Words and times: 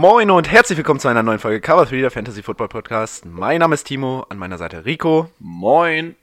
Moin 0.00 0.30
und 0.30 0.48
herzlich 0.48 0.76
willkommen 0.76 1.00
zu 1.00 1.08
einer 1.08 1.24
neuen 1.24 1.40
Folge 1.40 1.60
Cover 1.60 1.84
3 1.84 2.02
der 2.02 2.12
Fantasy 2.12 2.44
Football 2.44 2.68
Podcast. 2.68 3.26
Mein 3.26 3.58
Name 3.58 3.74
ist 3.74 3.82
Timo, 3.82 4.24
an 4.28 4.38
meiner 4.38 4.56
Seite 4.56 4.84
Rico. 4.84 5.28
Moin. 5.40 6.14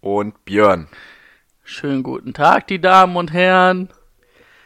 Und 0.00 0.44
Björn. 0.44 0.88
Schönen 1.62 2.02
guten 2.02 2.34
Tag, 2.34 2.66
die 2.66 2.80
Damen 2.80 3.14
und 3.16 3.32
Herren. 3.32 3.90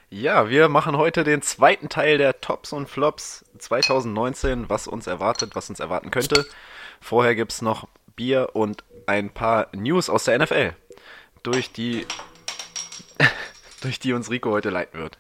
Ja, 0.09 0.49
wir 0.49 0.71
machen 0.71 0.97
heute 0.97 1.23
den 1.23 1.43
zweiten 1.43 1.91
Teil 1.91 2.17
der 2.17 2.41
Tops 2.41 2.73
und 2.73 2.89
Flops 2.89 3.45
2019, 3.59 4.71
was 4.71 4.87
uns 4.89 5.07
erwartet, 5.07 5.55
was 5.55 5.69
uns 5.69 5.79
erwarten 5.79 6.11
könnte. 6.11 6.47
Vorher 7.03 7.35
gibt's 7.35 7.61
noch 7.61 7.87
Bier 8.17 8.53
und 8.55 8.85
ein 9.05 9.29
paar 9.29 9.69
News 9.75 10.09
aus 10.09 10.25
der 10.25 10.39
NFL, 10.39 10.73
durch 11.43 11.73
die, 11.73 12.07
durch 13.83 13.99
die 13.99 14.15
uns 14.15 14.31
Rico 14.31 14.51
heute 14.51 14.71
leiten 14.71 14.99
wird. 14.99 15.19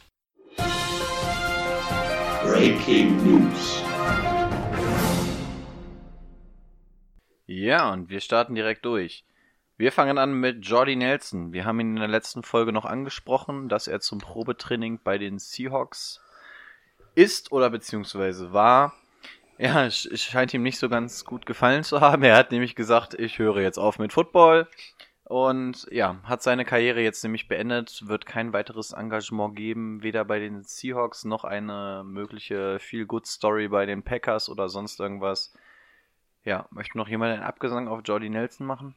Breaking 2.47 3.17
News. 3.25 3.83
Ja, 7.47 7.93
und 7.93 8.09
wir 8.09 8.21
starten 8.21 8.55
direkt 8.55 8.85
durch. 8.85 9.25
Wir 9.77 9.91
fangen 9.91 10.17
an 10.17 10.33
mit 10.33 10.65
Jordy 10.65 10.95
Nelson. 10.95 11.53
Wir 11.53 11.65
haben 11.65 11.81
ihn 11.81 11.91
in 11.91 11.97
der 11.97 12.07
letzten 12.07 12.45
Folge 12.45 12.73
noch 12.73 12.85
angesprochen, 12.85 13.69
dass 13.69 13.89
er 13.89 13.99
zum 13.99 14.21
Probetraining 14.21 15.01
bei 15.03 15.19
den 15.19 15.41
Seahawks 15.41 16.21
ist 17.17 17.51
oder 17.51 17.69
beziehungsweise 17.69 18.53
war. 18.53 18.95
Ja, 19.59 19.87
es 19.87 20.07
scheint 20.15 20.55
ihm 20.55 20.63
nicht 20.63 20.79
so 20.79 20.89
ganz 20.89 21.25
gut 21.25 21.47
gefallen 21.47 21.83
zu 21.83 22.01
haben. 22.01 22.23
Er 22.23 22.37
hat 22.37 22.53
nämlich 22.53 22.77
gesagt, 22.77 23.15
ich 23.15 23.41
höre 23.41 23.61
jetzt 23.61 23.79
auf 23.79 23.99
mit 23.99 24.13
Football. 24.13 24.69
Und 25.29 25.89
ja, 25.91 26.21
hat 26.23 26.45
seine 26.45 26.65
Karriere 26.65 27.01
jetzt 27.01 27.25
nämlich 27.25 27.49
beendet, 27.49 28.07
wird 28.07 28.27
kein 28.27 28.53
weiteres 28.53 28.93
Engagement 28.93 29.57
geben, 29.57 30.05
weder 30.05 30.25
bei 30.25 30.39
den 30.39 30.63
Seahawks 30.63 31.25
noch 31.25 31.43
eine 31.43 32.05
mögliche 32.07 32.79
Feel-Good-Story 32.79 33.67
bei 33.67 33.87
den 33.87 34.05
Packers 34.05 34.49
oder 34.49 34.69
sonst 34.69 35.01
irgendwas. 35.01 35.53
Ja, 36.45 36.69
möchte 36.71 36.97
noch 36.97 37.09
jemand 37.09 37.33
einen 37.33 37.43
Abgesang 37.43 37.89
auf 37.89 38.03
Jordy 38.05 38.31
Nelson 38.31 38.69
machen? 38.69 38.95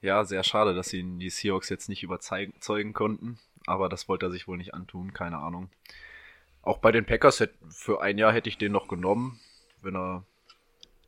Ja, 0.00 0.24
sehr 0.24 0.44
schade, 0.44 0.74
dass 0.74 0.92
ihn 0.92 1.18
die 1.18 1.30
Seahawks 1.30 1.70
jetzt 1.70 1.88
nicht 1.88 2.04
überzeugen 2.04 2.92
konnten, 2.92 3.40
aber 3.66 3.88
das 3.88 4.08
wollte 4.08 4.26
er 4.26 4.30
sich 4.30 4.46
wohl 4.46 4.58
nicht 4.58 4.74
antun, 4.74 5.12
keine 5.12 5.38
Ahnung. 5.38 5.70
Auch 6.62 6.78
bei 6.78 6.92
den 6.92 7.04
Packers 7.04 7.40
hätt, 7.40 7.54
für 7.68 8.00
ein 8.00 8.16
Jahr 8.16 8.32
hätte 8.32 8.48
ich 8.48 8.58
den 8.58 8.70
noch 8.70 8.86
genommen, 8.86 9.40
wenn 9.82 9.96
er 9.96 10.22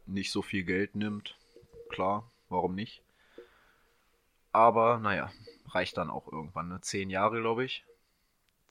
nicht 0.06 0.32
so 0.32 0.42
viel 0.42 0.64
Geld 0.64 0.96
nimmt. 0.96 1.36
Klar, 1.88 2.28
warum 2.48 2.74
nicht? 2.74 3.00
Aber 4.52 4.98
naja, 4.98 5.30
reicht 5.66 5.96
dann 5.96 6.10
auch 6.10 6.30
irgendwann. 6.30 6.68
Ne? 6.68 6.80
Zehn 6.80 7.10
Jahre, 7.10 7.40
glaube 7.40 7.64
ich. 7.64 7.84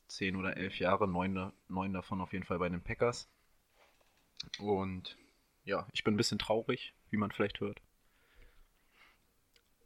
Zehn 0.07 0.35
oder 0.35 0.57
elf 0.57 0.79
Jahre, 0.79 1.07
neun, 1.07 1.51
neun 1.67 1.93
davon 1.93 2.21
auf 2.21 2.33
jeden 2.33 2.45
Fall 2.45 2.59
bei 2.59 2.69
den 2.69 2.81
Packers. 2.81 3.27
Und 4.59 5.17
ja, 5.65 5.85
ich 5.91 6.03
bin 6.03 6.13
ein 6.13 6.17
bisschen 6.17 6.39
traurig, 6.39 6.93
wie 7.09 7.17
man 7.17 7.31
vielleicht 7.31 7.59
hört. 7.59 7.81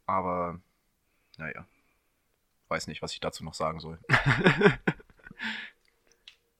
Aber 0.06 0.60
naja, 1.38 1.66
weiß 2.68 2.86
nicht, 2.86 3.02
was 3.02 3.12
ich 3.12 3.20
dazu 3.20 3.44
noch 3.44 3.54
sagen 3.54 3.80
soll. 3.80 3.98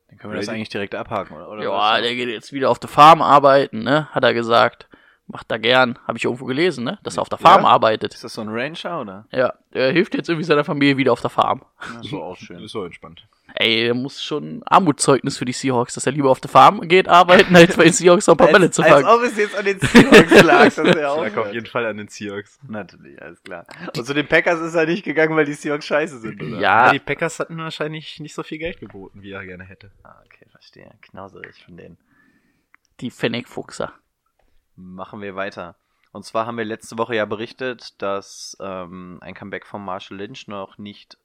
Dann 0.09 0.19
können 0.19 0.33
wir 0.33 0.41
das 0.41 0.49
eigentlich 0.49 0.69
direkt 0.69 0.95
abhaken, 0.95 1.37
oder? 1.37 1.49
oder 1.49 1.63
Ja, 1.63 2.01
der 2.01 2.15
geht 2.15 2.29
jetzt 2.29 2.53
wieder 2.53 2.71
auf 2.71 2.79
der 2.79 2.91
Farm 2.91 3.23
arbeiten, 3.23 3.83
ne? 3.83 4.09
Hat 4.11 4.25
er 4.25 4.35
gesagt. 4.35 4.89
Macht 5.29 5.51
er 5.51 5.59
gern. 5.59 5.99
Habe 6.07 6.19
ich 6.19 6.25
irgendwo 6.25 6.45
gelesen, 6.45 6.85
ne? 6.85 6.99
Dass 7.05 7.17
er 7.17 7.23
auf 7.23 7.29
der 7.29 7.39
Farm 7.39 7.63
Ja? 7.63 7.69
arbeitet. 7.69 8.13
Ist 8.13 8.25
das 8.25 8.35
so 8.35 8.41
ein 8.43 8.49
Rancher, 8.51 9.01
oder? 9.01 9.27
Ja, 9.31 9.55
er 9.71 9.93
hilft 9.93 10.15
jetzt 10.15 10.29
irgendwie 10.29 10.45
seiner 10.45 10.65
Familie 10.65 10.97
wieder 10.97 11.13
auf 11.13 11.21
der 11.21 11.31
Farm. 11.31 11.65
Das 11.97 12.07
ist 12.07 12.13
auch 12.15 12.37
schön. 12.39 12.63
Ist 12.63 12.73
so 12.73 12.85
entspannt. 12.85 13.27
Ey, 13.55 13.85
der 13.85 13.95
muss 13.95 14.23
schon 14.23 14.63
Armutszeugnis 14.65 15.37
für 15.39 15.45
die 15.45 15.53
Seahawks, 15.53 15.95
dass 15.95 16.07
er 16.07 16.13
lieber 16.13 16.31
auf 16.31 16.41
der 16.41 16.51
Farm 16.51 16.81
geht 16.89 17.07
arbeiten, 17.07 17.55
als 17.55 17.77
bei 17.77 17.85
den 17.85 17.93
Seahawks 17.93 18.27
noch 18.27 18.35
ein 18.35 18.39
paar 18.39 18.49
Bälle 18.53 18.71
zu 18.71 18.83
fangen. 18.83 19.05
ob 19.07 19.23
es 19.23 19.37
jetzt 19.37 19.55
an 19.57 19.65
den 19.65 19.79
Seahawks 19.79 20.43
lag, 20.43 20.65
dass 20.65 20.79
er 20.97 21.13
auch 21.13 21.23
Lag 21.23 21.37
auf 21.37 21.53
jeden 21.53 21.67
Fall 21.67 21.87
an 21.87 21.99
den 21.99 22.09
Seahawks. 22.09 22.59
Natürlich, 22.67 23.21
alles 23.23 23.43
klar. 23.43 23.67
Und 23.97 24.05
zu 24.07 24.15
den 24.15 24.27
Packers 24.27 24.61
ist 24.61 24.75
er 24.75 24.87
nicht 24.87 25.05
gegangen, 25.05 25.37
weil 25.37 25.45
die 25.45 25.53
Seahawks 25.55 25.85
scheiße 25.87 26.19
sind, 26.21 26.43
oder? 26.43 26.59
Ja, 26.61 26.93
die 26.93 26.99
Packers 26.99 27.39
hatten 27.41 27.59
wahrscheinlich 27.59 28.19
nicht 28.21 28.35
so 28.35 28.43
viel 28.43 28.59
Geld 28.59 28.81
geboten, 28.81 29.23
wie 29.23 29.33
er 29.33 29.45
gerne 29.45 29.65
hätte. 29.65 29.91
Ah, 30.03 30.17
okay, 30.27 30.47
verstehe. 30.51 30.91
Knauserig 31.03 31.63
von 31.65 31.77
denen. 31.77 31.99
die 33.01 33.11
Fennec-Fuchser. 33.11 33.93
Machen 34.77 35.21
wir 35.21 35.37
weiter. 35.37 35.77
Und 36.13 36.25
zwar 36.25 36.47
haben 36.47 36.59
wir 36.59 36.65
letzte 36.65 36.99
Woche 36.99 37.17
ja 37.17 37.25
berichtet, 37.25 38.01
dass 38.01 38.57
ähm, 38.61 39.19
ein 39.23 39.35
Comeback 39.35 39.67
von 39.67 39.83
Marshall 39.85 40.19
Lynch 40.19 40.47
noch 40.47 40.77
nicht, 40.77 41.19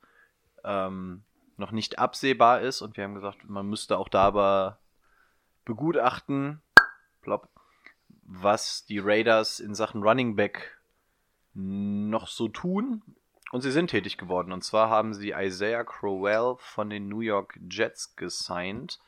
ähm, 0.64 1.24
noch 1.58 1.72
nicht 1.72 2.00
absehbar 2.00 2.62
ist. 2.62 2.82
Und 2.82 2.96
wir 2.96 3.04
haben 3.04 3.16
gesagt, 3.16 3.50
man 3.50 3.68
müsste 3.68 3.98
auch 3.98 4.08
da 4.08 4.24
aber 4.24 4.80
begutachten, 5.66 6.62
plopp, 7.22 7.50
was 8.24 8.86
die 8.86 9.00
Raiders 9.00 9.60
in 9.60 9.76
Sachen 9.76 10.04
Running 10.04 10.36
Back 10.36 10.78
noch 11.54 12.28
so 12.28 12.48
tun. 12.48 13.02
Und 13.52 13.62
sie 13.62 13.72
sind 13.72 13.90
tätig 13.90 14.18
geworden. 14.18 14.52
Und 14.52 14.64
zwar 14.64 14.90
haben 14.90 15.14
sie 15.14 15.32
Isaiah 15.32 15.84
Crowell 15.84 16.56
von 16.60 16.90
den 16.90 17.08
New 17.08 17.22
York 17.22 17.60
Jets 17.70 18.16
gesigned. 18.16 19.00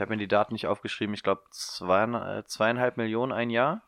Ich 0.00 0.02
habe 0.02 0.14
mir 0.14 0.18
die 0.18 0.28
Daten 0.28 0.54
nicht 0.54 0.66
aufgeschrieben. 0.66 1.14
Ich 1.14 1.22
glaube, 1.22 1.42
zwei, 1.50 2.42
zweieinhalb 2.46 2.96
Millionen 2.96 3.32
ein 3.32 3.50
Jahr. 3.50 3.82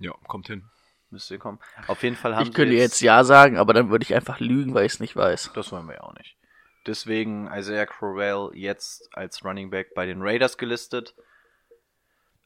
Ja, 0.00 0.10
kommt 0.26 0.48
hin. 0.48 0.64
Müsste 1.10 1.38
kommen. 1.38 1.60
Auf 1.86 2.02
jeden 2.02 2.16
Fall 2.16 2.34
haben 2.34 2.48
Ich 2.48 2.52
könnte 2.52 2.72
sie 2.72 2.78
jetzt 2.80 3.00
ja 3.02 3.22
sagen, 3.22 3.56
aber 3.56 3.72
dann 3.72 3.88
würde 3.88 4.02
ich 4.02 4.12
einfach 4.12 4.40
lügen, 4.40 4.74
weil 4.74 4.84
ich 4.84 4.94
es 4.94 4.98
nicht 4.98 5.14
weiß. 5.14 5.52
Das 5.54 5.70
wollen 5.70 5.86
wir 5.86 5.94
ja 5.94 6.00
auch 6.00 6.14
nicht. 6.14 6.36
Deswegen 6.88 7.48
Isaiah 7.52 7.86
Crowell 7.86 8.50
jetzt 8.52 9.16
als 9.16 9.44
Running 9.44 9.70
Back 9.70 9.94
bei 9.94 10.06
den 10.06 10.22
Raiders 10.22 10.58
gelistet. 10.58 11.14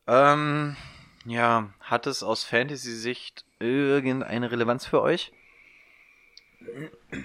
Ähm, 0.06 0.76
ja, 1.24 1.72
hat 1.80 2.06
es 2.06 2.22
aus 2.22 2.44
Fantasy-Sicht 2.44 3.46
irgendeine 3.58 4.50
Relevanz 4.50 4.84
für 4.84 5.00
euch? 5.00 5.32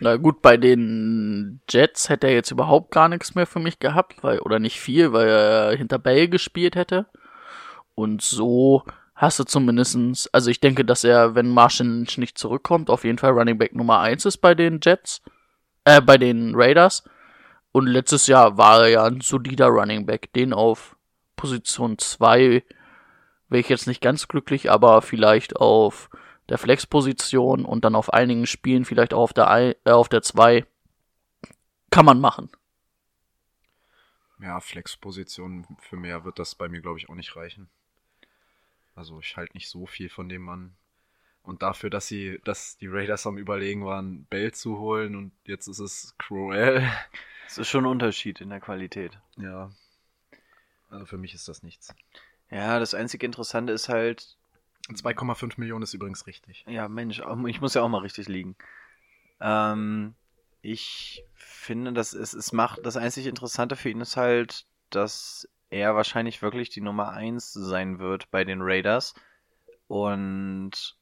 Na 0.01 0.17
gut, 0.17 0.41
bei 0.41 0.57
den 0.57 1.61
Jets 1.69 2.09
hätte 2.09 2.27
er 2.27 2.33
jetzt 2.33 2.51
überhaupt 2.51 2.91
gar 2.91 3.09
nichts 3.09 3.35
mehr 3.35 3.47
für 3.47 3.59
mich 3.59 3.79
gehabt, 3.79 4.23
weil, 4.23 4.39
oder 4.39 4.59
nicht 4.59 4.79
viel, 4.79 5.13
weil 5.13 5.27
er 5.27 5.77
hinter 5.77 5.99
Bell 5.99 6.27
gespielt 6.27 6.75
hätte. 6.75 7.07
Und 7.95 8.21
so 8.21 8.83
hast 9.15 9.39
du 9.39 9.43
zumindestens, 9.43 10.27
also 10.33 10.49
ich 10.49 10.59
denke, 10.59 10.85
dass 10.85 11.03
er, 11.03 11.35
wenn 11.35 11.49
Marshall 11.49 11.87
Lynch 11.87 12.17
nicht 12.17 12.37
zurückkommt, 12.37 12.89
auf 12.89 13.03
jeden 13.03 13.17
Fall 13.17 13.31
Running 13.31 13.57
Back 13.57 13.75
Nummer 13.75 13.99
1 13.99 14.25
ist 14.25 14.37
bei 14.37 14.55
den 14.55 14.79
Jets, 14.81 15.21
äh, 15.83 16.01
bei 16.01 16.17
den 16.17 16.53
Raiders. 16.55 17.03
Und 17.71 17.87
letztes 17.87 18.27
Jahr 18.27 18.57
war 18.57 18.83
er 18.83 18.87
ja 18.87 19.03
ein 19.03 19.21
solider 19.21 19.67
Running 19.67 20.05
Back, 20.05 20.31
den 20.33 20.53
auf 20.53 20.95
Position 21.35 21.97
2 21.97 22.63
wäre 23.49 23.59
ich 23.59 23.69
jetzt 23.69 23.87
nicht 23.87 24.01
ganz 24.01 24.27
glücklich, 24.27 24.71
aber 24.71 25.01
vielleicht 25.01 25.55
auf 25.57 26.09
der 26.49 26.57
Flex-Position 26.57 27.65
und 27.65 27.85
dann 27.85 27.95
auf 27.95 28.11
einigen 28.13 28.45
Spielen 28.45 28.85
vielleicht 28.85 29.13
auch 29.13 29.21
auf 29.21 29.33
der, 29.33 29.49
Ei- 29.49 29.75
äh, 29.85 29.91
auf 29.91 30.09
der 30.09 30.21
2 30.21 30.65
kann 31.91 32.05
man 32.05 32.19
machen. 32.19 32.49
Ja, 34.41 34.59
Flex-Position 34.59 35.65
für 35.79 35.97
mehr 35.97 36.23
wird 36.23 36.39
das 36.39 36.55
bei 36.55 36.69
mir, 36.69 36.81
glaube 36.81 36.97
ich, 36.97 37.09
auch 37.09 37.15
nicht 37.15 37.35
reichen. 37.35 37.69
Also 38.95 39.19
ich 39.19 39.35
halte 39.37 39.55
nicht 39.55 39.69
so 39.69 39.85
viel 39.85 40.09
von 40.09 40.29
dem 40.29 40.43
Mann. 40.43 40.75
Und 41.43 41.61
dafür, 41.61 41.89
dass 41.89 42.07
sie, 42.07 42.39
dass 42.43 42.77
die 42.77 42.87
Raiders 42.87 43.25
am 43.25 43.37
überlegen 43.37 43.85
waren, 43.85 44.25
Bell 44.25 44.53
zu 44.53 44.77
holen 44.77 45.15
und 45.15 45.31
jetzt 45.45 45.67
ist 45.67 45.79
es 45.79 46.15
Cruel. 46.17 46.87
Es 47.47 47.57
ist 47.57 47.69
schon 47.69 47.85
ein 47.85 47.91
Unterschied 47.91 48.41
in 48.41 48.49
der 48.49 48.59
Qualität. 48.59 49.17
Ja. 49.37 49.71
Also 50.89 51.05
für 51.05 51.17
mich 51.17 51.33
ist 51.33 51.47
das 51.47 51.63
nichts. 51.63 51.93
Ja, 52.51 52.79
das 52.79 52.93
einzige 52.93 53.25
Interessante 53.25 53.73
ist 53.73 53.89
halt, 53.89 54.37
2,5 54.95 55.59
Millionen 55.59 55.83
ist 55.83 55.93
übrigens 55.93 56.27
richtig. 56.27 56.65
Ja, 56.67 56.87
Mensch, 56.87 57.21
auch- 57.21 57.43
ich 57.45 57.61
muss 57.61 57.73
ja 57.73 57.81
auch 57.81 57.89
mal 57.89 57.99
richtig 58.01 58.27
liegen. 58.27 58.55
Ähm, 59.41 60.15
ich 60.61 61.23
finde, 61.35 61.93
dass 61.93 62.13
es, 62.13 62.33
es 62.33 62.51
macht, 62.53 62.85
das 62.85 62.97
einzig 62.97 63.27
Interessante 63.27 63.75
für 63.75 63.89
ihn 63.89 64.01
ist 64.01 64.17
halt, 64.17 64.65
dass 64.89 65.47
er 65.69 65.95
wahrscheinlich 65.95 66.41
wirklich 66.41 66.69
die 66.69 66.81
Nummer 66.81 67.11
1 67.11 67.53
sein 67.53 67.99
wird 67.99 68.29
bei 68.31 68.43
den 68.43 68.59
Raiders. 68.61 69.13
Und 69.87 70.97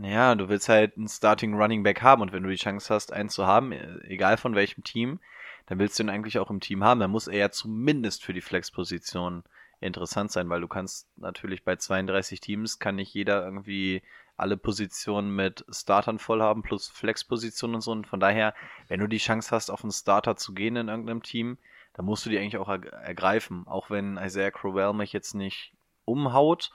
ja, 0.00 0.34
du 0.34 0.48
willst 0.48 0.68
halt 0.68 0.96
einen 0.96 1.08
Starting 1.08 1.54
Running 1.54 1.82
Back 1.82 2.02
haben 2.02 2.22
und 2.22 2.32
wenn 2.32 2.42
du 2.42 2.48
die 2.48 2.56
Chance 2.56 2.92
hast, 2.94 3.12
einen 3.12 3.28
zu 3.28 3.46
haben, 3.46 3.72
e- 3.72 3.98
egal 4.04 4.36
von 4.38 4.54
welchem 4.54 4.84
Team, 4.84 5.20
dann 5.66 5.78
willst 5.78 5.98
du 5.98 6.02
ihn 6.02 6.10
eigentlich 6.10 6.38
auch 6.38 6.50
im 6.50 6.60
Team 6.60 6.82
haben. 6.82 7.00
Dann 7.00 7.10
muss 7.10 7.28
er 7.28 7.38
ja 7.38 7.50
zumindest 7.50 8.24
für 8.24 8.32
die 8.32 8.40
Flex-Position 8.40 9.44
interessant 9.82 10.32
sein, 10.32 10.48
weil 10.48 10.60
du 10.60 10.68
kannst 10.68 11.08
natürlich 11.16 11.64
bei 11.64 11.76
32 11.76 12.40
Teams 12.40 12.78
kann 12.78 12.96
nicht 12.96 13.12
jeder 13.12 13.44
irgendwie 13.44 14.02
alle 14.36 14.56
Positionen 14.56 15.34
mit 15.34 15.64
Startern 15.70 16.18
voll 16.18 16.42
haben 16.42 16.62
plus 16.62 16.88
Flex-Positionen 16.88 17.76
und 17.76 17.80
so. 17.80 17.92
Und 17.92 18.06
von 18.06 18.20
daher, 18.20 18.54
wenn 18.88 19.00
du 19.00 19.06
die 19.06 19.18
Chance 19.18 19.50
hast, 19.50 19.70
auf 19.70 19.84
einen 19.84 19.92
Starter 19.92 20.36
zu 20.36 20.52
gehen 20.54 20.76
in 20.76 20.88
irgendeinem 20.88 21.22
Team, 21.22 21.58
dann 21.94 22.06
musst 22.06 22.24
du 22.24 22.30
die 22.30 22.38
eigentlich 22.38 22.56
auch 22.56 22.68
er 22.68 22.84
ergreifen. 22.92 23.66
Auch 23.66 23.90
wenn 23.90 24.16
Isaiah 24.16 24.50
Crowell 24.50 24.94
mich 24.94 25.12
jetzt 25.12 25.34
nicht 25.34 25.72
umhaut, 26.04 26.72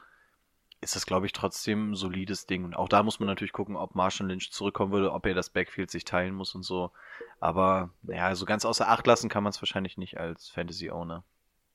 ist 0.80 0.96
das, 0.96 1.08
glaube 1.08 1.26
ich, 1.26 1.34
trotzdem 1.34 1.92
ein 1.92 1.96
solides 1.96 2.46
Ding. 2.46 2.64
Und 2.64 2.76
auch 2.76 2.88
da 2.88 3.02
muss 3.02 3.20
man 3.20 3.28
natürlich 3.28 3.52
gucken, 3.52 3.76
ob 3.76 3.96
Marshall 3.96 4.28
Lynch 4.28 4.52
zurückkommen 4.52 4.92
würde, 4.92 5.12
ob 5.12 5.26
er 5.26 5.34
das 5.34 5.50
Backfield 5.50 5.90
sich 5.90 6.06
teilen 6.06 6.36
muss 6.36 6.54
und 6.54 6.64
so. 6.64 6.92
Aber 7.40 7.90
ja, 8.04 8.34
so 8.36 8.46
ganz 8.46 8.64
außer 8.64 8.88
Acht 8.88 9.08
lassen 9.08 9.30
kann 9.30 9.44
man 9.44 9.50
es 9.50 9.62
wahrscheinlich 9.62 9.98
nicht 9.98 10.18
als 10.18 10.50
Fantasy-Owner. 10.50 11.24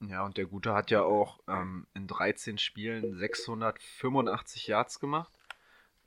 Ja, 0.09 0.25
und 0.25 0.37
der 0.37 0.47
Gute 0.47 0.75
hat 0.75 0.91
ja 0.91 1.03
auch 1.03 1.39
ähm, 1.47 1.87
in 1.95 2.09
13 2.09 2.59
Spielen 2.59 3.17
685 3.17 4.67
Yards 4.67 4.99
gemacht 4.99 5.33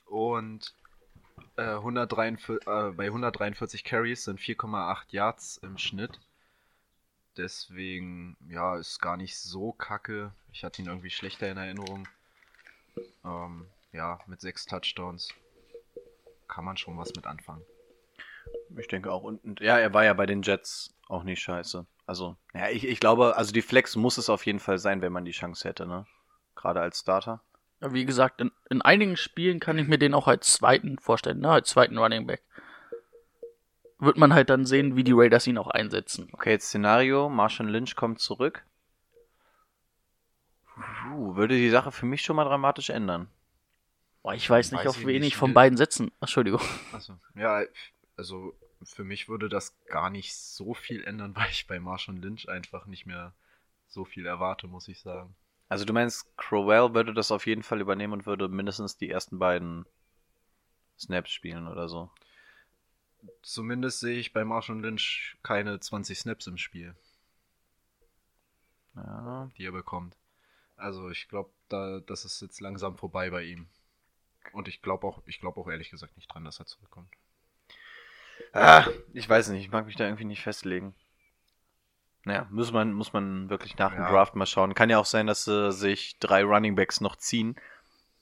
und 0.04 0.74
äh, 1.56 1.62
143, 1.62 2.66
äh, 2.66 2.90
bei 2.92 3.06
143 3.06 3.84
Carries 3.84 4.24
sind 4.24 4.38
4,8 4.38 5.04
Yards 5.10 5.58
im 5.58 5.78
Schnitt. 5.78 6.20
Deswegen, 7.38 8.36
ja, 8.48 8.76
ist 8.76 9.00
gar 9.00 9.16
nicht 9.16 9.38
so 9.38 9.72
kacke. 9.72 10.32
Ich 10.52 10.64
hatte 10.64 10.82
ihn 10.82 10.88
irgendwie 10.88 11.10
schlechter 11.10 11.50
in 11.50 11.56
Erinnerung. 11.56 12.06
Ähm, 13.24 13.66
ja, 13.92 14.20
mit 14.26 14.40
sechs 14.40 14.66
Touchdowns 14.66 15.28
kann 16.48 16.64
man 16.64 16.76
schon 16.76 16.98
was 16.98 17.14
mit 17.14 17.26
anfangen. 17.26 17.62
Ich 18.76 18.88
denke 18.88 19.10
auch. 19.10 19.22
Und, 19.22 19.42
und, 19.44 19.60
ja, 19.60 19.78
er 19.78 19.92
war 19.94 20.04
ja 20.04 20.12
bei 20.12 20.26
den 20.26 20.42
Jets 20.42 20.94
auch 21.08 21.24
nicht 21.24 21.40
scheiße. 21.40 21.86
Also, 22.06 22.36
ja, 22.54 22.68
ich, 22.70 22.86
ich 22.86 23.00
glaube, 23.00 23.36
also 23.36 23.52
die 23.52 23.62
Flex 23.62 23.96
muss 23.96 24.16
es 24.16 24.30
auf 24.30 24.46
jeden 24.46 24.60
Fall 24.60 24.78
sein, 24.78 25.02
wenn 25.02 25.12
man 25.12 25.24
die 25.24 25.32
Chance 25.32 25.68
hätte, 25.68 25.86
ne? 25.86 26.06
Gerade 26.54 26.80
als 26.80 27.00
Starter. 27.00 27.42
Ja, 27.80 27.92
wie 27.92 28.04
gesagt, 28.04 28.40
in, 28.40 28.52
in 28.70 28.80
einigen 28.80 29.16
Spielen 29.16 29.60
kann 29.60 29.78
ich 29.78 29.88
mir 29.88 29.98
den 29.98 30.14
auch 30.14 30.28
als 30.28 30.52
zweiten 30.52 30.98
vorstellen, 30.98 31.40
ne? 31.40 31.50
Als 31.50 31.68
zweiten 31.70 31.98
Running 31.98 32.26
Back. 32.26 32.42
Wird 33.98 34.18
man 34.18 34.32
halt 34.34 34.50
dann 34.50 34.66
sehen, 34.66 34.94
wie 34.94 35.04
die 35.04 35.12
Raiders 35.14 35.46
ihn 35.46 35.58
auch 35.58 35.68
einsetzen. 35.68 36.28
Okay, 36.32 36.50
jetzt 36.50 36.68
Szenario, 36.68 37.28
Marshall 37.28 37.68
Lynch 37.68 37.96
kommt 37.96 38.20
zurück. 38.20 38.64
Puh, 40.74 41.34
würde 41.34 41.56
die 41.56 41.70
Sache 41.70 41.90
für 41.90 42.06
mich 42.06 42.22
schon 42.22 42.36
mal 42.36 42.44
dramatisch 42.44 42.90
ändern. 42.90 43.28
Boah, 44.22 44.34
ich 44.34 44.48
weiß 44.48 44.72
nicht, 44.72 44.80
Weiß 44.80 44.88
auf 44.88 45.00
ich 45.00 45.06
wen 45.06 45.20
nicht. 45.20 45.28
ich 45.28 45.36
von 45.36 45.54
beiden 45.54 45.76
setzen. 45.78 46.10
Ach, 46.16 46.22
Entschuldigung. 46.22 46.60
Achso. 46.92 47.14
Ja, 47.34 47.62
also 48.16 48.54
für 48.82 49.04
mich 49.04 49.28
würde 49.28 49.48
das 49.48 49.76
gar 49.86 50.10
nicht 50.10 50.34
so 50.36 50.74
viel 50.74 51.04
ändern, 51.04 51.34
weil 51.36 51.50
ich 51.50 51.66
bei 51.66 51.80
Marshall 51.80 52.16
Lynch 52.16 52.48
einfach 52.48 52.86
nicht 52.86 53.06
mehr 53.06 53.32
so 53.88 54.04
viel 54.04 54.26
erwarte, 54.26 54.66
muss 54.66 54.88
ich 54.88 55.00
sagen. 55.00 55.34
Also 55.68 55.84
du 55.84 55.92
meinst, 55.92 56.26
Crowell 56.36 56.94
würde 56.94 57.12
das 57.12 57.32
auf 57.32 57.46
jeden 57.46 57.62
Fall 57.62 57.80
übernehmen 57.80 58.12
und 58.12 58.26
würde 58.26 58.48
mindestens 58.48 58.96
die 58.96 59.10
ersten 59.10 59.38
beiden 59.38 59.84
Snaps 60.98 61.30
spielen 61.30 61.66
oder 61.66 61.88
so. 61.88 62.10
Zumindest 63.42 64.00
sehe 64.00 64.18
ich 64.18 64.32
bei 64.32 64.44
Marshall 64.44 64.80
Lynch 64.80 65.36
keine 65.42 65.80
20 65.80 66.18
Snaps 66.18 66.46
im 66.46 66.58
Spiel, 66.58 66.94
Ja. 68.94 69.50
die 69.56 69.64
er 69.64 69.72
bekommt. 69.72 70.16
Also 70.76 71.10
ich 71.10 71.28
glaube, 71.28 71.50
da, 71.68 72.00
das 72.00 72.24
ist 72.24 72.40
jetzt 72.42 72.60
langsam 72.60 72.96
vorbei 72.96 73.30
bei 73.30 73.42
ihm. 73.44 73.66
Und 74.52 74.68
ich 74.68 74.82
glaube 74.82 75.06
auch, 75.06 75.22
ich 75.26 75.40
glaube 75.40 75.60
auch 75.60 75.68
ehrlich 75.68 75.90
gesagt 75.90 76.16
nicht 76.16 76.32
dran, 76.32 76.44
dass 76.44 76.60
er 76.60 76.66
zurückkommt. 76.66 77.08
Ah, 78.52 78.86
ich 79.12 79.28
weiß 79.28 79.48
nicht, 79.50 79.64
ich 79.64 79.70
mag 79.70 79.86
mich 79.86 79.96
da 79.96 80.04
irgendwie 80.04 80.24
nicht 80.24 80.42
festlegen. 80.42 80.94
Naja, 82.24 82.46
muss 82.50 82.72
man, 82.72 82.92
muss 82.92 83.12
man 83.12 83.50
wirklich 83.50 83.76
nach 83.78 83.92
dem 83.92 84.02
Ja. 84.02 84.10
Draft 84.10 84.34
mal 84.34 84.46
schauen. 84.46 84.74
Kann 84.74 84.90
ja 84.90 84.98
auch 84.98 85.04
sein, 85.06 85.26
dass 85.26 85.46
äh, 85.46 85.70
sich 85.70 86.18
drei 86.18 86.42
Running 86.42 86.74
Backs 86.74 87.00
noch 87.00 87.16
ziehen. 87.16 87.54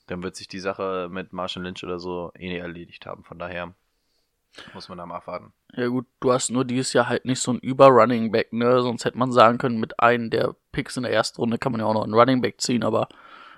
Dann 0.07 0.21
wird 0.21 0.35
sich 0.35 0.47
die 0.47 0.59
Sache 0.59 1.07
mit 1.09 1.33
Marshall 1.33 1.63
Lynch 1.63 1.83
oder 1.83 1.97
so 1.97 2.31
eh 2.37 2.49
nicht 2.49 2.59
erledigt 2.61 3.05
haben. 3.07 3.23
Von 3.23 3.39
daher 3.39 3.73
muss 4.73 4.87
man 4.89 4.97
da 4.99 5.05
mal 5.05 5.15
abwarten. 5.15 5.53
Ja 5.73 5.87
gut, 5.87 6.05
du 6.19 6.31
hast 6.31 6.51
nur 6.51 6.63
dieses 6.65 6.93
Jahr 6.93 7.09
halt 7.09 7.25
nicht 7.25 7.41
so 7.41 7.51
ein 7.51 7.59
Über-Running 7.59 8.31
Back, 8.31 8.53
ne? 8.53 8.81
Sonst 8.81 9.05
hätte 9.05 9.17
man 9.17 9.31
sagen 9.31 9.57
können, 9.57 9.79
mit 9.79 9.99
einem 9.99 10.29
der 10.29 10.55
Picks 10.71 10.97
in 10.97 11.03
der 11.03 11.11
ersten 11.11 11.41
Runde 11.41 11.57
kann 11.57 11.71
man 11.71 11.81
ja 11.81 11.87
auch 11.87 11.93
noch 11.93 12.03
einen 12.03 12.13
Running 12.13 12.41
Back 12.41 12.61
ziehen, 12.61 12.83
aber 12.83 13.09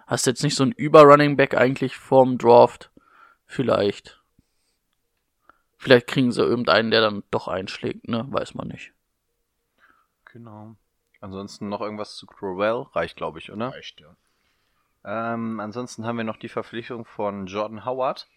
hast 0.07 0.25
jetzt 0.25 0.43
nicht 0.43 0.55
so 0.55 0.63
ein 0.63 0.71
Über-Running 0.71 1.35
Back 1.35 1.55
eigentlich 1.55 1.97
vorm 1.97 2.37
Draft. 2.37 2.89
Vielleicht. 3.45 4.21
Vielleicht 5.87 6.07
kriegen 6.07 6.33
sie 6.33 6.41
irgendeinen, 6.41 6.91
der 6.91 6.99
dann 6.99 7.23
doch 7.31 7.47
einschlägt, 7.47 8.09
ne? 8.09 8.25
Weiß 8.29 8.55
man 8.55 8.67
nicht. 8.67 8.91
Genau. 10.25 10.75
Ansonsten 11.21 11.69
noch 11.69 11.79
irgendwas 11.79 12.15
zu 12.17 12.27
Crowell? 12.27 12.87
Reicht, 12.91 13.15
glaube 13.15 13.39
ich, 13.39 13.51
oder? 13.51 13.69
Reicht, 13.69 14.01
ja. 14.01 14.15
Ähm, 15.05 15.61
ansonsten 15.61 16.05
haben 16.05 16.17
wir 16.17 16.25
noch 16.25 16.35
die 16.35 16.49
Verpflichtung 16.49 17.05
von 17.05 17.47
Jordan 17.47 17.85
Howard. 17.85 18.27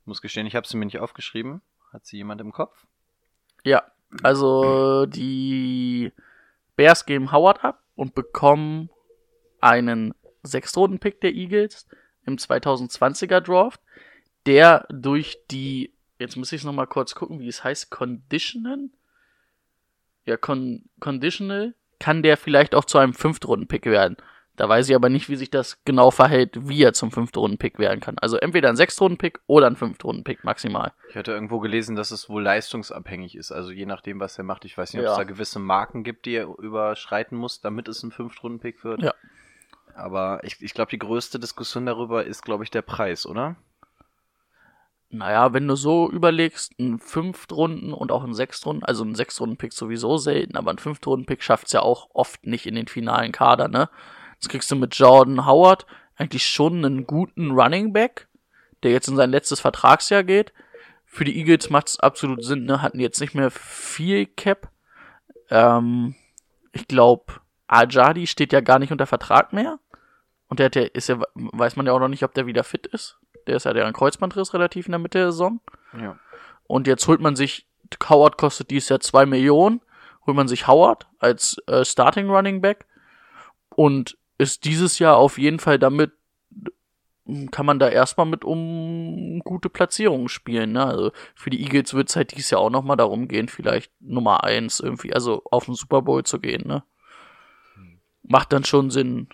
Ich 0.00 0.06
muss 0.06 0.20
gestehen, 0.20 0.46
ich 0.46 0.54
habe 0.54 0.68
sie 0.68 0.76
mir 0.76 0.84
nicht 0.84 0.98
aufgeschrieben. 0.98 1.62
Hat 1.90 2.04
sie 2.04 2.18
jemand 2.18 2.42
im 2.42 2.52
Kopf? 2.52 2.84
Ja, 3.64 3.84
also 4.22 5.06
die 5.06 6.12
Bears 6.76 7.06
geben 7.06 7.32
Howard 7.32 7.64
ab 7.64 7.82
und 7.96 8.14
bekommen 8.14 8.90
einen 9.62 10.14
Sechstrunden-Pick 10.42 11.22
der 11.22 11.32
Eagles 11.32 11.88
im 12.26 12.36
2020er 12.36 13.40
Draft, 13.40 13.80
der 14.44 14.86
durch 14.90 15.38
die, 15.50 15.94
jetzt 16.22 16.36
muss 16.36 16.52
ich 16.52 16.62
es 16.62 16.64
nochmal 16.64 16.86
kurz 16.86 17.14
gucken, 17.14 17.38
wie 17.40 17.48
es 17.48 17.62
heißt, 17.64 17.90
Conditional? 17.90 18.88
Ja, 20.24 20.36
Con 20.36 20.84
Conditional 21.00 21.74
kann 21.98 22.22
der 22.22 22.36
vielleicht 22.36 22.74
auch 22.74 22.84
zu 22.84 22.98
einem 22.98 23.12
Fünftrunden-Pick 23.14 23.86
werden. 23.86 24.16
Da 24.56 24.68
weiß 24.68 24.88
ich 24.88 24.94
aber 24.94 25.08
nicht, 25.08 25.28
wie 25.30 25.36
sich 25.36 25.50
das 25.50 25.82
genau 25.84 26.10
verhält, 26.10 26.68
wie 26.68 26.82
er 26.82 26.92
zum 26.92 27.10
Fünftrunden-Pick 27.10 27.78
werden 27.78 28.00
kann. 28.00 28.18
Also 28.18 28.36
entweder 28.36 28.68
ein 28.68 28.76
Sechstrunden-Pick 28.76 29.40
oder 29.46 29.66
ein 29.66 29.76
Fünftrunden-Pick 29.76 30.44
maximal. 30.44 30.92
Ich 31.08 31.16
hatte 31.16 31.32
irgendwo 31.32 31.58
gelesen, 31.58 31.96
dass 31.96 32.10
es 32.10 32.28
wohl 32.28 32.42
leistungsabhängig 32.42 33.34
ist. 33.36 33.50
Also 33.50 33.70
je 33.70 33.86
nachdem, 33.86 34.20
was 34.20 34.36
er 34.36 34.44
macht. 34.44 34.64
Ich 34.64 34.76
weiß 34.76 34.92
nicht, 34.92 35.00
ob 35.00 35.06
Ja. 35.06 35.12
es 35.12 35.16
da 35.18 35.24
gewisse 35.24 35.58
Marken 35.58 36.04
gibt, 36.04 36.26
die 36.26 36.34
er 36.34 36.46
überschreiten 36.58 37.38
muss, 37.38 37.60
damit 37.62 37.88
es 37.88 38.02
ein 38.02 38.10
Fünftrunden-Pick 38.12 38.84
wird. 38.84 39.02
Ja. 39.02 39.14
Aber 39.94 40.40
ich, 40.44 40.60
ich 40.60 40.74
glaube, 40.74 40.90
die 40.90 40.98
größte 40.98 41.38
Diskussion 41.38 41.86
darüber 41.86 42.24
ist, 42.24 42.42
glaube 42.42 42.64
ich, 42.64 42.70
der 42.70 42.82
Preis, 42.82 43.26
oder? 43.26 43.56
Naja, 45.14 45.52
wenn 45.52 45.68
du 45.68 45.76
so 45.76 46.10
überlegst, 46.10 46.72
ein 46.80 46.98
Fünftrunden 46.98 47.92
und 47.92 48.10
auch 48.10 48.24
ein 48.24 48.32
Sechstrunden, 48.32 48.82
also 48.82 49.04
ein 49.04 49.14
Sechstrunden-Pick 49.14 49.74
sowieso 49.74 50.16
selten, 50.16 50.56
aber 50.56 50.70
ein 50.70 50.78
Fünftrunden-Pick 50.78 51.42
schafft's 51.42 51.72
ja 51.72 51.82
auch 51.82 52.08
oft 52.14 52.46
nicht 52.46 52.64
in 52.64 52.74
den 52.74 52.86
finalen 52.86 53.30
Kader, 53.30 53.68
ne? 53.68 53.90
Jetzt 54.36 54.48
kriegst 54.48 54.70
du 54.70 54.76
mit 54.76 54.94
Jordan 54.94 55.44
Howard 55.44 55.84
eigentlich 56.16 56.46
schon 56.46 56.82
einen 56.82 57.06
guten 57.06 57.50
Running 57.50 57.92
Back, 57.92 58.26
der 58.82 58.92
jetzt 58.92 59.06
in 59.06 59.16
sein 59.16 59.30
letztes 59.30 59.60
Vertragsjahr 59.60 60.24
geht. 60.24 60.54
Für 61.04 61.24
die 61.24 61.36
Eagles 61.36 61.68
macht's 61.68 62.00
absolut 62.00 62.42
Sinn, 62.42 62.64
ne? 62.64 62.80
Hatten 62.80 62.98
jetzt 62.98 63.20
nicht 63.20 63.34
mehr 63.34 63.50
viel 63.50 64.24
Cap. 64.24 64.70
Ähm, 65.50 66.14
ich 66.72 66.88
glaube, 66.88 67.34
Ajadi 67.66 68.26
steht 68.26 68.54
ja 68.54 68.62
gar 68.62 68.78
nicht 68.78 68.92
unter 68.92 69.06
Vertrag 69.06 69.52
mehr. 69.52 69.78
Und 70.52 70.58
der 70.58 70.66
hat 70.66 70.76
ja, 70.76 70.82
ist 70.82 71.08
ja, 71.08 71.18
weiß 71.34 71.76
man 71.76 71.86
ja 71.86 71.94
auch 71.94 71.98
noch 71.98 72.08
nicht, 72.08 72.24
ob 72.24 72.34
der 72.34 72.44
wieder 72.44 72.62
fit 72.62 72.86
ist. 72.86 73.16
Der 73.46 73.56
ist 73.56 73.64
ja 73.64 73.72
der 73.72 73.90
Kreuzbandriss 73.90 74.52
relativ 74.52 74.84
in 74.84 74.92
der 74.92 74.98
Mitte 74.98 75.16
der 75.16 75.32
Saison. 75.32 75.60
Ja. 75.98 76.18
Und 76.66 76.86
jetzt 76.86 77.08
holt 77.08 77.22
man 77.22 77.36
sich, 77.36 77.66
Howard 78.06 78.36
kostet 78.36 78.68
dieses 78.68 78.90
Jahr 78.90 79.00
2 79.00 79.24
Millionen, 79.24 79.80
holt 80.26 80.36
man 80.36 80.48
sich 80.48 80.66
Howard 80.66 81.06
als 81.20 81.56
äh, 81.68 81.86
Starting 81.86 82.28
Running 82.28 82.60
Back 82.60 82.84
und 83.70 84.18
ist 84.36 84.66
dieses 84.66 84.98
Jahr 84.98 85.16
auf 85.16 85.38
jeden 85.38 85.58
Fall 85.58 85.78
damit, 85.78 86.12
kann 87.50 87.64
man 87.64 87.78
da 87.78 87.88
erstmal 87.88 88.26
mit 88.26 88.44
um 88.44 89.40
gute 89.44 89.70
Platzierungen 89.70 90.28
spielen. 90.28 90.72
Ne? 90.72 90.84
Also 90.84 91.12
für 91.34 91.48
die 91.48 91.62
Eagles 91.62 91.94
wird 91.94 92.10
es 92.10 92.16
halt 92.16 92.36
dieses 92.36 92.50
Jahr 92.50 92.60
auch 92.60 92.68
nochmal 92.68 92.98
darum 92.98 93.26
gehen, 93.26 93.48
vielleicht 93.48 93.90
Nummer 94.02 94.44
1 94.44 94.80
irgendwie, 94.80 95.14
also 95.14 95.44
auf 95.50 95.64
den 95.64 95.76
Super 95.76 96.02
Bowl 96.02 96.24
zu 96.24 96.38
gehen. 96.40 96.68
Ne? 96.68 96.82
Macht 98.22 98.52
dann 98.52 98.66
schon 98.66 98.90
Sinn. 98.90 99.28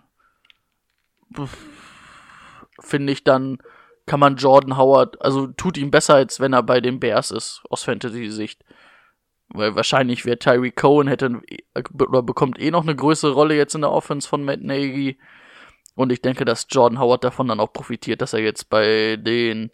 Finde 2.80 3.12
ich 3.12 3.24
dann, 3.24 3.58
kann 4.06 4.20
man 4.20 4.36
Jordan 4.36 4.76
Howard, 4.76 5.20
also 5.22 5.48
tut 5.48 5.76
ihm 5.76 5.90
besser, 5.90 6.14
als 6.14 6.40
wenn 6.40 6.52
er 6.52 6.62
bei 6.62 6.80
den 6.80 7.00
Bears 7.00 7.30
ist, 7.30 7.62
aus 7.68 7.84
Fantasy-Sicht. 7.84 8.64
Weil 9.50 9.74
wahrscheinlich 9.74 10.26
wäre 10.26 10.38
Tyree 10.38 10.70
Cohen 10.70 11.08
hätte 11.08 11.40
oder 11.98 12.22
bekommt 12.22 12.60
eh 12.60 12.70
noch 12.70 12.82
eine 12.82 12.94
größere 12.94 13.32
Rolle 13.32 13.56
jetzt 13.56 13.74
in 13.74 13.80
der 13.80 13.90
Offense 13.90 14.28
von 14.28 14.44
Matt 14.44 14.60
Nagy. 14.60 15.18
Und 15.94 16.12
ich 16.12 16.22
denke, 16.22 16.44
dass 16.44 16.66
Jordan 16.68 17.00
Howard 17.00 17.24
davon 17.24 17.48
dann 17.48 17.60
auch 17.60 17.72
profitiert, 17.72 18.20
dass 18.20 18.34
er 18.34 18.40
jetzt 18.40 18.68
bei 18.70 19.16
den 19.16 19.70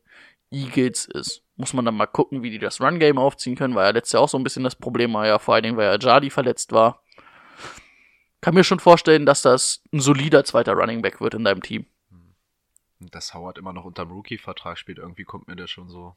Eagles 0.50 1.06
ist. 1.06 1.42
Muss 1.56 1.72
man 1.72 1.84
dann 1.84 1.96
mal 1.96 2.06
gucken, 2.06 2.42
wie 2.42 2.50
die 2.50 2.58
das 2.58 2.80
Run-Game 2.80 3.18
aufziehen 3.18 3.56
können, 3.56 3.74
weil 3.74 3.86
er 3.86 3.92
letztes 3.92 4.12
Jahr 4.12 4.22
auch 4.22 4.28
so 4.28 4.38
ein 4.38 4.44
bisschen 4.44 4.64
das 4.64 4.76
Problem 4.76 5.12
war, 5.14 5.26
ja, 5.26 5.38
vor 5.38 5.54
allen 5.54 5.64
Dingen, 5.64 5.76
weil 5.76 5.88
er 5.88 6.00
Jardi 6.00 6.30
verletzt 6.30 6.72
war. 6.72 7.03
Kann 8.44 8.52
mir 8.52 8.62
schon 8.62 8.78
vorstellen, 8.78 9.24
dass 9.24 9.40
das 9.40 9.82
ein 9.90 10.00
solider 10.00 10.44
zweiter 10.44 10.74
Running 10.74 11.00
Back 11.00 11.22
wird 11.22 11.32
in 11.32 11.44
deinem 11.44 11.62
Team. 11.62 11.86
Und 13.00 13.14
dass 13.14 13.32
Howard 13.32 13.56
immer 13.56 13.72
noch 13.72 13.86
unter 13.86 14.04
dem 14.04 14.12
Rookie-Vertrag 14.12 14.76
spielt, 14.76 14.98
irgendwie 14.98 15.24
kommt 15.24 15.48
mir 15.48 15.56
der 15.56 15.66
schon 15.66 15.88
so 15.88 16.14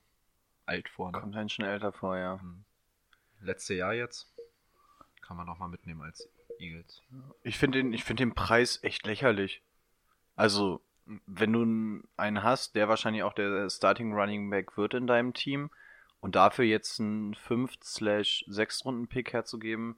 alt 0.65 0.89
vor. 0.89 1.13
Ne? 1.13 1.21
Kommt 1.21 1.37
ein 1.37 1.47
schon 1.47 1.63
älter 1.63 1.93
vor, 1.93 2.17
ja. 2.17 2.37
Letzte 3.39 3.75
Jahr 3.75 3.93
jetzt. 3.93 4.27
kann 5.21 5.37
man 5.37 5.45
nochmal 5.45 5.69
mitnehmen 5.69 6.01
als 6.01 6.27
Eagles. 6.59 7.01
Ich 7.43 7.57
finde 7.57 7.77
den, 7.77 7.93
ich 7.93 8.03
find 8.03 8.19
den 8.19 8.35
Preis 8.35 8.83
echt 8.83 9.05
lächerlich. 9.05 9.61
Also, 10.35 10.81
wenn 11.27 11.53
du 11.53 12.03
einen 12.17 12.43
hast, 12.43 12.75
der 12.75 12.89
wahrscheinlich 12.89 13.23
auch 13.23 13.31
der 13.31 13.69
Starting 13.69 14.11
Running 14.13 14.49
Back 14.49 14.75
wird 14.75 14.95
in 14.95 15.07
deinem 15.07 15.33
Team 15.33 15.69
und 16.19 16.35
dafür 16.35 16.65
jetzt 16.65 16.99
einen 16.99 17.35
5-6 17.35 18.83
Runden 18.83 19.07
Pick 19.07 19.31
herzugeben, 19.31 19.97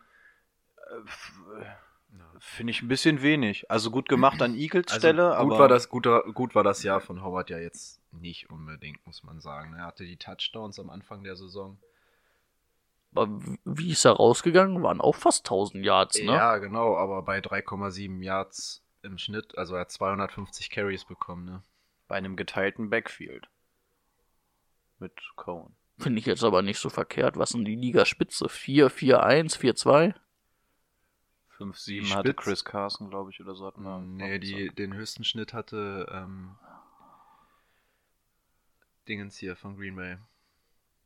äh, 0.91 1.61
äh, 1.61 1.65
finde 2.39 2.71
ich 2.71 2.81
ein 2.81 2.87
bisschen 2.87 3.21
wenig. 3.21 3.69
Also 3.69 3.91
gut 3.91 4.09
gemacht 4.09 4.41
an 4.41 4.55
Eagles 4.55 4.93
Stelle, 4.93 5.31
Also 5.31 5.43
gut 5.43 5.53
aber 5.53 5.59
war 5.61 5.67
das 5.67 5.89
guter, 5.89 6.23
gut 6.33 6.55
war 6.55 6.63
das 6.63 6.83
Jahr 6.83 7.01
von 7.01 7.23
Howard 7.23 7.49
ja 7.49 7.59
jetzt 7.59 8.01
nicht 8.11 8.49
unbedingt, 8.49 9.05
muss 9.05 9.23
man 9.23 9.39
sagen. 9.39 9.73
Er 9.75 9.85
hatte 9.85 10.05
die 10.05 10.17
Touchdowns 10.17 10.79
am 10.79 10.89
Anfang 10.89 11.23
der 11.23 11.35
Saison. 11.35 11.77
Aber 13.15 13.39
wie 13.65 13.91
ist 13.91 14.05
er 14.05 14.13
rausgegangen? 14.13 14.83
Waren 14.83 15.01
auch 15.01 15.15
fast 15.15 15.45
1000 15.45 15.83
Yards, 15.83 16.19
ne? 16.19 16.31
Ja, 16.31 16.57
genau, 16.57 16.95
aber 16.95 17.23
bei 17.23 17.39
3,7 17.39 18.23
Yards 18.23 18.83
im 19.01 19.17
Schnitt, 19.17 19.57
also 19.57 19.75
er 19.75 19.81
hat 19.81 19.91
250 19.91 20.69
Carries 20.69 21.05
bekommen, 21.05 21.45
ne? 21.45 21.63
bei 22.09 22.15
einem 22.15 22.35
geteilten 22.35 22.89
Backfield 22.89 23.47
mit 24.99 25.13
Cohen. 25.37 25.75
Finde 25.97 26.19
ich 26.19 26.25
jetzt 26.25 26.43
aber 26.43 26.61
nicht 26.61 26.79
so 26.79 26.89
verkehrt. 26.89 27.37
Was 27.37 27.51
denn 27.51 27.65
die 27.65 27.75
Ligaspitze? 27.75 28.49
4, 28.49 28.89
4, 28.89 29.23
1, 29.23 29.55
4, 29.55 29.75
2? 29.75 30.15
5-7 31.59 32.01
Die 32.01 32.13
hatte 32.13 32.33
Chris 32.33 32.63
Carson, 32.63 33.09
glaube 33.09 33.31
ich, 33.31 33.41
oder 33.41 33.55
so. 33.55 33.65
hatten 33.65 33.83
wir 33.83 33.97
Ähm, 33.97 34.15
nee, 34.15 34.39
die, 34.39 34.69
den 34.69 34.93
höchsten 34.93 35.23
Schnitt 35.23 35.53
hatte 35.53 36.07
ähm, 36.11 36.55
Dingens 39.07 39.37
hier 39.37 39.55
von 39.55 39.75
Green 39.75 39.95
Bay. 39.95 40.17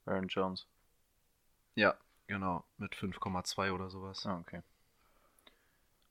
Aaron 0.05 0.27
Jones. 0.27 0.67
Ja, 1.75 1.95
genau, 2.27 2.63
mit 2.77 2.93
5,2 2.93 3.71
oder 3.71 3.89
sowas. 3.89 4.25
Ah, 4.25 4.39
okay. 4.39 4.61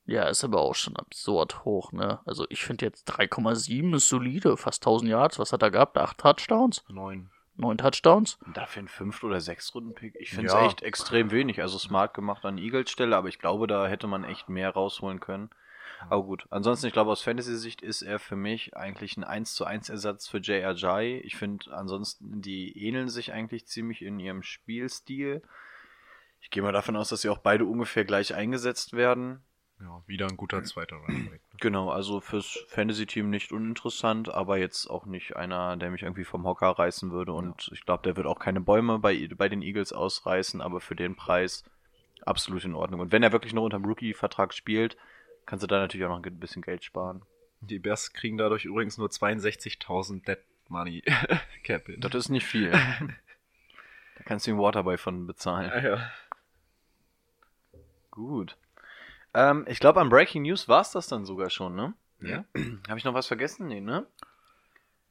Ja, 0.05 0.25
ist 0.25 0.43
aber 0.43 0.61
auch 0.61 0.75
schon 0.75 0.97
absurd 0.97 1.65
hoch, 1.65 1.93
ne? 1.93 2.19
Also 2.25 2.45
ich 2.49 2.65
finde 2.65 2.87
jetzt 2.87 3.09
3,7 3.09 3.95
ist 3.95 4.09
solide. 4.09 4.57
Fast 4.57 4.83
1000 4.83 5.11
Yards. 5.11 5.39
Was 5.39 5.53
hat 5.53 5.63
er 5.63 5.71
gehabt? 5.71 5.97
8 5.97 6.19
Touchdowns? 6.19 6.83
9. 6.89 7.31
9 7.57 7.79
Touchdowns? 7.79 8.39
Dafür 8.55 8.83
ein 8.85 8.89
5 8.89 9.23
oder 9.25 9.41
6 9.41 9.75
Runden 9.75 9.95
Pick. 9.95 10.15
Ich 10.19 10.31
finde 10.31 10.47
es 10.47 10.53
Ja. 10.55 10.65
echt 10.67 10.83
extrem 10.83 11.31
wenig. 11.31 11.61
Also 11.61 11.79
smart 11.79 12.15
gemacht 12.15 12.45
an 12.45 12.59
Eagles 12.59 12.91
Stelle, 12.91 13.17
aber 13.17 13.29
ich 13.29 13.39
glaube, 13.39 13.67
da 13.67 13.87
hätte 13.87 14.07
man 14.07 14.25
echt 14.25 14.49
mehr 14.49 14.71
rausholen 14.71 15.21
können. 15.21 15.51
Aber 16.09 16.25
gut. 16.25 16.47
Ansonsten, 16.51 16.87
ich 16.87 16.93
glaube, 16.93 17.11
aus 17.13 17.23
Fantasy-Sicht 17.23 17.81
ist 17.83 18.03
er 18.03 18.19
für 18.19 18.35
mich 18.37 18.77
eigentlich 18.77 19.17
ein 19.17 19.25
1 19.25 19.55
zu 19.55 19.65
1 19.65 19.89
Ersatz 19.89 20.29
für 20.29 20.39
Ajay. 20.39 21.19
Ich 21.19 21.37
finde 21.37 21.73
ansonsten, 21.73 22.43
die 22.43 22.77
ähneln 22.87 23.09
sich 23.09 23.33
eigentlich 23.33 23.67
ziemlich 23.67 24.03
in 24.03 24.19
ihrem 24.19 24.43
Spielstil. 24.43 25.43
Ich 26.41 26.51
gehe 26.51 26.63
mal 26.63 26.73
davon 26.73 26.97
aus, 26.97 27.11
dass 27.11 27.21
sie 27.21 27.29
auch 27.29 27.39
beide 27.39 27.65
ungefähr 27.67 28.05
gleich 28.05 28.35
eingesetzt 28.35 28.95
werden. 28.95 29.45
Ja, 29.81 30.03
wieder 30.07 30.27
ein 30.27 30.37
guter 30.37 30.65
zweiter 30.65 30.97
Running 30.97 31.31
Back. 31.31 31.42
Genau, 31.63 31.91
also 31.91 32.21
fürs 32.21 32.59
Fantasy-Team 32.71 33.31
nicht 33.31 33.53
uninteressant, 33.53 34.29
aber 34.29 34.59
jetzt 34.59 34.89
auch 34.89 35.07
nicht 35.07 35.37
einer, 35.37 35.77
der 35.77 35.93
mich 35.93 36.03
irgendwie 36.03 36.25
vom 36.25 36.45
Hocker 36.45 36.71
reißen 36.71 37.13
würde. 37.13 37.33
Und 37.33 37.71
ich 37.73 37.85
glaube, 37.85 38.03
der 38.03 38.17
wird 38.17 38.27
auch 38.27 38.41
keine 38.41 38.61
Bäume 38.61 38.99
bei, 38.99 39.29
bei 39.37 39.49
den 39.49 39.63
Eagles 39.63 39.93
ausreißen, 39.93 40.61
aber 40.61 40.81
für 40.81 40.97
den 40.97 41.15
Preis 41.15 41.63
absolut 42.27 42.65
in 42.65 42.75
Ordnung. 42.75 42.99
Und 42.99 43.13
wenn 43.13 43.23
er 43.23 43.31
wirklich 43.31 43.53
noch 43.53 43.63
unter 43.63 43.79
dem 43.79 43.85
Rookie-Vertrag 43.85 44.53
spielt, 44.55 44.97
kannst 45.47 45.63
du 45.63 45.69
da 45.69 45.79
natürlich 45.79 46.05
auch 46.05 46.19
noch 46.19 46.21
ein 46.21 46.41
bisschen 46.41 46.63
Geld 46.63 46.83
sparen. 46.83 47.23
Die 47.61 47.79
Bears 47.79 48.13
kriegen 48.13 48.39
dadurch 48.39 48.65
übrigens 48.65 48.99
nur 48.99 49.07
62.000 49.07 50.25
Dead 50.25 50.39
Money 50.67 51.05
Cap 51.63 51.87
Hit. 51.87 52.05
Das 52.05 52.13
ist 52.13 52.29
nicht 52.29 52.45
viel. 52.45 52.71
da 54.17 54.25
kannst 54.25 54.49
du 54.49 54.51
den 54.51 54.59
Waterboy 54.59 54.99
von 54.99 55.29
bezahlen. 55.29 55.71
Ah, 55.71 55.81
ja. 55.81 56.11
Gut. 58.11 58.57
Ähm, 59.35 59.65
ich 59.69 59.81
glaube, 59.81 60.01
an 60.01 60.09
Breaking 60.09 60.43
News 60.43 60.69
war 60.69 60.81
es 60.81 60.91
das 60.91 61.09
dann 61.09 61.25
sogar 61.25 61.51
schon, 61.51 61.75
ne? 61.75 61.95
Ja. 62.21 62.45
Habe 62.89 62.99
ich 62.99 63.05
noch 63.05 63.15
was 63.15 63.27
vergessen? 63.27 63.67
Nee, 63.67 63.81
ne? 63.81 64.07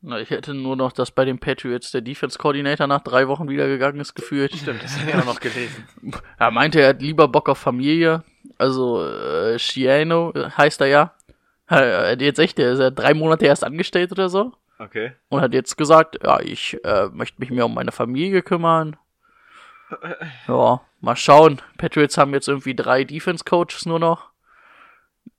Na, 0.04 0.20
ich 0.20 0.32
hätte 0.32 0.56
nur 0.56 0.76
noch, 0.76 0.92
dass 0.92 1.12
bei 1.12 1.26
den 1.26 1.38
Patriots 1.38 1.92
der 1.92 2.02
Defense 2.02 2.40
Coordinator 2.40 2.88
nach 2.88 3.02
drei 3.02 3.28
Wochen 3.28 3.48
wieder 3.50 3.68
gegangen 3.68 4.00
ist, 4.00 4.16
gefühlt. 4.16 4.56
Stimmt, 4.56 4.84
das 4.84 5.00
habe 5.00 5.12
ich 5.12 5.16
auch 5.16 5.26
noch 5.26 5.40
gelesen. 5.40 5.88
Er 6.40 6.50
meinte, 6.50 6.82
er 6.82 6.90
hat 6.90 7.02
lieber 7.04 7.28
Bock 7.28 7.50
auf 7.50 7.60
Familie. 7.60 8.24
Also, 8.58 9.06
äh, 9.06 9.60
Shiano 9.60 10.34
heißt 10.36 10.82
er 10.82 10.88
ja. 10.88 11.14
Er 11.68 12.14
hat 12.14 12.22
jetzt 12.22 12.40
echt, 12.40 12.58
der 12.58 12.72
ist 12.72 12.80
ja 12.80 12.90
drei 12.90 13.14
Monate 13.14 13.46
erst 13.46 13.64
angestellt 13.64 14.12
oder 14.12 14.28
so. 14.28 14.54
Okay. 14.80 15.12
Und 15.30 15.42
hat 15.42 15.54
jetzt 15.54 15.78
gesagt, 15.78 16.18
ja, 16.24 16.40
ich 16.42 16.78
äh, 16.84 17.08
möchte 17.14 17.40
mich 17.40 17.52
mehr 17.52 17.68
um 17.68 17.74
meine 17.76 17.92
Familie 17.92 18.42
kümmern. 18.42 18.98
Ja, 20.48 20.82
mal 21.00 21.16
schauen. 21.16 21.62
Patriots 21.78 22.18
haben 22.18 22.34
jetzt 22.34 22.48
irgendwie 22.48 22.76
drei 22.76 23.04
Defense 23.04 23.44
Coaches 23.44 23.86
nur 23.86 24.00
noch. 24.00 24.32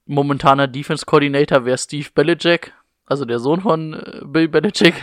Momentaner 0.06 0.66
Defense 0.66 1.06
Coordinator 1.06 1.64
wäre 1.64 1.78
Steve 1.78 2.08
Belichick, 2.14 2.74
also 3.06 3.24
der 3.24 3.38
Sohn 3.38 3.60
von 3.60 3.94
äh, 3.94 4.20
Bill 4.24 4.48
Belichick. 4.48 4.94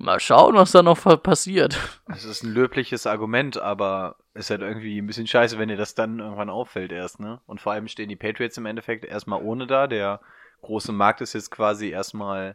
Mal 0.00 0.20
schauen, 0.20 0.54
was 0.54 0.70
da 0.70 0.82
noch 0.82 1.02
passiert. 1.24 1.76
Es 2.06 2.24
ist 2.24 2.44
ein 2.44 2.54
löbliches 2.54 3.04
Argument, 3.04 3.58
aber 3.58 4.14
es 4.32 4.44
ist 4.44 4.50
halt 4.50 4.60
irgendwie 4.60 4.98
ein 4.98 5.06
bisschen 5.08 5.26
scheiße, 5.26 5.58
wenn 5.58 5.68
dir 5.68 5.76
das 5.76 5.96
dann 5.96 6.20
irgendwann 6.20 6.50
auffällt 6.50 6.92
erst, 6.92 7.18
ne? 7.18 7.40
Und 7.46 7.60
vor 7.60 7.72
allem 7.72 7.88
stehen 7.88 8.08
die 8.08 8.14
Patriots 8.14 8.56
im 8.56 8.66
Endeffekt 8.66 9.04
erstmal 9.04 9.42
ohne 9.42 9.66
da. 9.66 9.88
Der 9.88 10.20
große 10.62 10.92
Markt 10.92 11.20
ist 11.20 11.32
jetzt 11.32 11.50
quasi 11.50 11.88
erstmal 11.88 12.54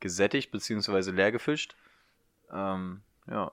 gesättigt 0.00 0.50
beziehungsweise 0.50 1.12
leer 1.12 1.30
gefischt. 1.30 1.76
Ähm, 2.52 3.02
ja. 3.30 3.52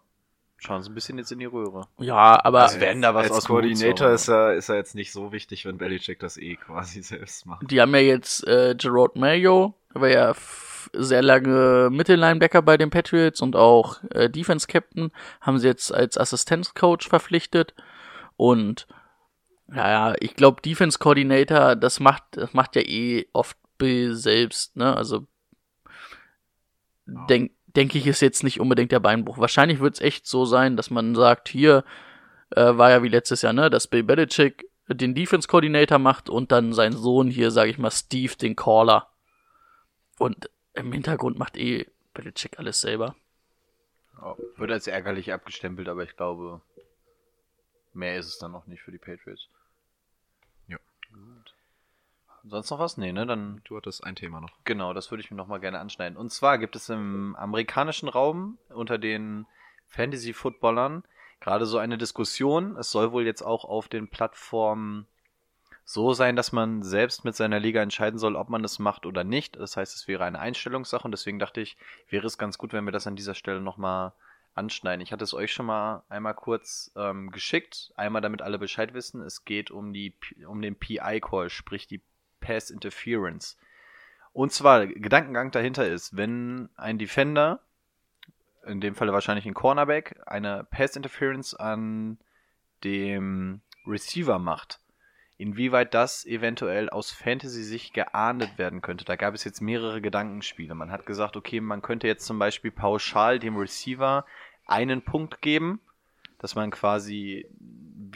Schauen 0.60 0.82
sie 0.82 0.90
ein 0.90 0.96
bisschen 0.96 1.18
jetzt 1.20 1.32
in 1.32 1.38
die 1.40 1.46
Röhre. 1.46 1.88
Ja, 2.00 2.44
aber 2.44 2.64
Also 2.64 2.80
werden 2.80 3.02
da 3.04 3.14
was 3.14 3.32
Als 3.32 3.46
Koordinator 3.46 3.96
zaubern. 3.96 4.16
ist 4.16 4.28
er, 4.28 4.54
ist 4.56 4.70
er 4.70 4.76
jetzt 4.78 4.96
nicht 4.96 5.12
so 5.12 5.32
wichtig, 5.32 5.66
wenn 5.66 5.78
Belichick 5.78 6.20
das 6.20 6.38
eh 6.38 6.56
quasi 6.56 7.02
selbst 7.04 7.46
macht. 7.46 7.70
die 7.70 7.80
haben 7.80 7.94
ja 7.94 8.02
jetzt 8.02 8.46
äh, 8.48 8.74
Gerard 8.76 9.16
Mayo, 9.16 9.76
der 9.94 10.02
war 10.02 10.10
ja 10.10 10.34
sehr 10.94 11.22
lange 11.22 11.90
Mittellinebacker 11.92 12.62
bei 12.62 12.78
den 12.78 12.90
Patriots 12.90 13.42
und 13.42 13.56
auch 13.56 14.02
äh, 14.12 14.30
Defense 14.30 14.66
Captain, 14.68 15.12
haben 15.42 15.60
sie 15.60 15.68
jetzt 15.68 15.94
als 15.94 16.18
Assistenzcoach 16.18 17.08
verpflichtet. 17.08 17.76
Und 18.36 18.88
naja, 19.68 20.16
ich 20.22 20.34
glaube, 20.36 20.62
Defense 20.62 20.98
Coordinator, 20.98 21.76
das 21.76 22.00
macht, 22.00 22.24
das 22.32 22.54
macht 22.54 22.76
ja 22.78 22.82
eh 22.84 23.28
oft 23.34 23.58
Bill 23.78 24.16
selbst, 24.16 24.76
ne? 24.78 24.96
Also 24.96 25.28
denk, 27.06 27.52
denke 27.78 27.98
ich, 28.00 28.08
ist 28.08 28.22
jetzt 28.22 28.44
nicht 28.44 28.60
unbedingt 28.60 28.92
der 28.92 29.00
Beinbruch. 29.00 29.38
Wahrscheinlich 29.38 29.80
wird 29.80 29.94
es 29.94 30.02
echt 30.02 30.26
so 30.26 30.46
sein, 30.46 30.76
dass 30.76 30.90
man 30.90 31.14
sagt, 31.16 31.48
hier 31.48 31.86
äh, 32.50 32.78
war 32.78 32.90
ja 32.90 33.04
wie 33.04 33.10
letztes 33.10 33.44
Jahr, 33.44 33.54
ne, 33.54 33.70
dass 33.70 33.88
Bill 33.88 34.04
Belichick 34.04 34.68
den 34.88 35.14
Defense 35.14 35.48
Coordinator 35.48 36.00
macht 36.00 36.30
und 36.30 36.52
dann 36.52 36.74
sein 36.74 36.94
Sohn 36.94 37.30
hier, 37.30 37.52
sage 37.52 37.70
ich 37.70 37.78
mal, 37.78 37.92
Steve 37.92 38.36
den 38.36 38.56
Caller. 38.56 39.10
Und 40.18 40.50
im 40.74 40.92
Hintergrund 40.92 41.38
macht 41.38 41.56
eh 41.56 41.86
Belichick 42.14 42.58
alles 42.58 42.82
selber. 42.82 43.16
Ja, 44.20 44.36
wird 44.56 44.72
als 44.72 44.88
ärgerlich 44.88 45.32
abgestempelt, 45.32 45.88
aber 45.88 46.04
ich 46.04 46.16
glaube, 46.16 46.62
mehr 47.94 48.18
ist 48.18 48.28
es 48.28 48.40
dann 48.40 48.54
noch 48.54 48.66
nicht 48.66 48.82
für 48.82 48.92
die 48.92 48.98
Patriots. 48.98 49.48
Ja. 50.68 50.78
Gut. 51.14 51.54
Sonst 52.50 52.70
noch 52.72 52.80
was? 52.80 52.98
Nee, 52.98 53.12
ne? 53.12 53.26
Dann 53.26 53.62
Du 53.66 53.78
hattest 53.78 54.04
ein 54.04 54.16
Thema 54.16 54.40
noch. 54.40 54.50
Genau, 54.64 54.94
das 54.94 55.12
würde 55.12 55.24
ich 55.24 55.32
mir 55.32 55.38
nochmal 55.38 55.60
gerne 55.60 55.80
anschneiden. 55.80 56.18
Und 56.18 56.32
zwar 56.32 56.58
gibt 56.58 56.76
es 56.76 56.90
im 56.90 57.36
amerikanischen 57.36 58.10
Raum 58.10 58.58
unter 58.70 58.98
den 58.98 59.46
Fantasy-Footballern 59.88 61.04
gerade 61.40 61.66
so 61.66 61.78
eine 61.78 61.98
Diskussion. 61.98 62.76
Es 62.78 62.92
soll 62.92 63.12
wohl 63.12 63.26
jetzt 63.26 63.42
auch 63.42 63.66
auf 63.66 63.88
den 63.88 64.08
Plattformen 64.08 65.08
so 65.84 66.14
sein, 66.14 66.36
dass 66.36 66.52
man 66.52 66.84
selbst 66.84 67.24
mit 67.24 67.36
seiner 67.36 67.60
Liga 67.60 67.82
entscheiden 67.82 68.20
soll, 68.20 68.36
ob 68.36 68.50
man 68.50 68.62
das 68.62 68.80
macht 68.80 69.06
oder 69.06 69.24
nicht. 69.24 69.56
Das 69.56 69.78
heißt, 69.78 69.96
es 69.96 70.08
wäre 70.08 70.26
eine 70.26 70.40
Einstellungssache 70.40 71.06
und 71.06 71.12
deswegen 71.12 71.40
dachte 71.40 71.62
ich, 71.62 71.78
wäre 72.10 72.28
es 72.28 72.38
ganz 72.38 72.58
gut, 72.58 72.74
wenn 72.74 72.84
wir 72.84 72.92
das 72.92 73.08
an 73.08 73.16
dieser 73.16 73.36
Stelle 73.36 73.62
nochmal 73.62 74.12
anschneiden. 74.54 75.02
Ich 75.02 75.14
hatte 75.14 75.24
es 75.24 75.34
euch 75.34 75.54
schon 75.54 75.68
mal 75.68 76.04
einmal 76.10 76.34
kurz 76.34 76.92
ähm, 76.98 77.32
geschickt, 77.32 77.94
einmal 77.96 78.22
damit 78.22 78.42
alle 78.42 78.60
Bescheid 78.60 78.94
wissen. 78.94 79.22
Es 79.22 79.46
geht 79.46 79.72
um, 79.72 79.94
die, 79.94 80.14
um 80.46 80.62
den 80.62 80.76
PI-Call, 80.76 81.50
sprich 81.50 81.88
die 81.88 82.02
Pass 82.40 82.70
Interference. 82.70 83.58
Und 84.34 84.52
zwar, 84.52 84.86
Gedankengang 84.88 85.52
dahinter 85.52 85.88
ist, 85.88 86.16
wenn 86.16 86.70
ein 86.76 86.98
Defender, 86.98 87.62
in 88.66 88.82
dem 88.82 88.96
Falle 88.96 89.14
wahrscheinlich 89.14 89.46
ein 89.46 89.54
Cornerback, 89.54 90.20
eine 90.26 90.66
Pass 90.70 90.96
Interference 90.96 91.54
an 91.54 92.20
dem 92.84 93.62
Receiver 93.86 94.40
macht, 94.40 94.80
inwieweit 95.38 95.94
das 95.94 96.26
eventuell 96.26 96.90
aus 96.90 97.12
Fantasy-Sicht 97.12 97.94
geahndet 97.94 98.58
werden 98.58 98.82
könnte. 98.82 99.06
Da 99.06 99.16
gab 99.16 99.34
es 99.34 99.44
jetzt 99.44 99.62
mehrere 99.62 100.02
Gedankenspiele. 100.02 100.76
Man 100.76 100.92
hat 100.92 101.06
gesagt, 101.06 101.38
okay, 101.38 101.62
man 101.62 101.82
könnte 101.82 102.08
jetzt 102.08 102.26
zum 102.26 102.40
Beispiel 102.40 102.72
pauschal 102.72 103.40
dem 103.40 103.56
Receiver 103.56 104.26
einen 104.66 105.02
Punkt 105.02 105.42
geben, 105.42 105.80
dass 106.40 106.56
man 106.56 106.72
quasi, 106.72 107.48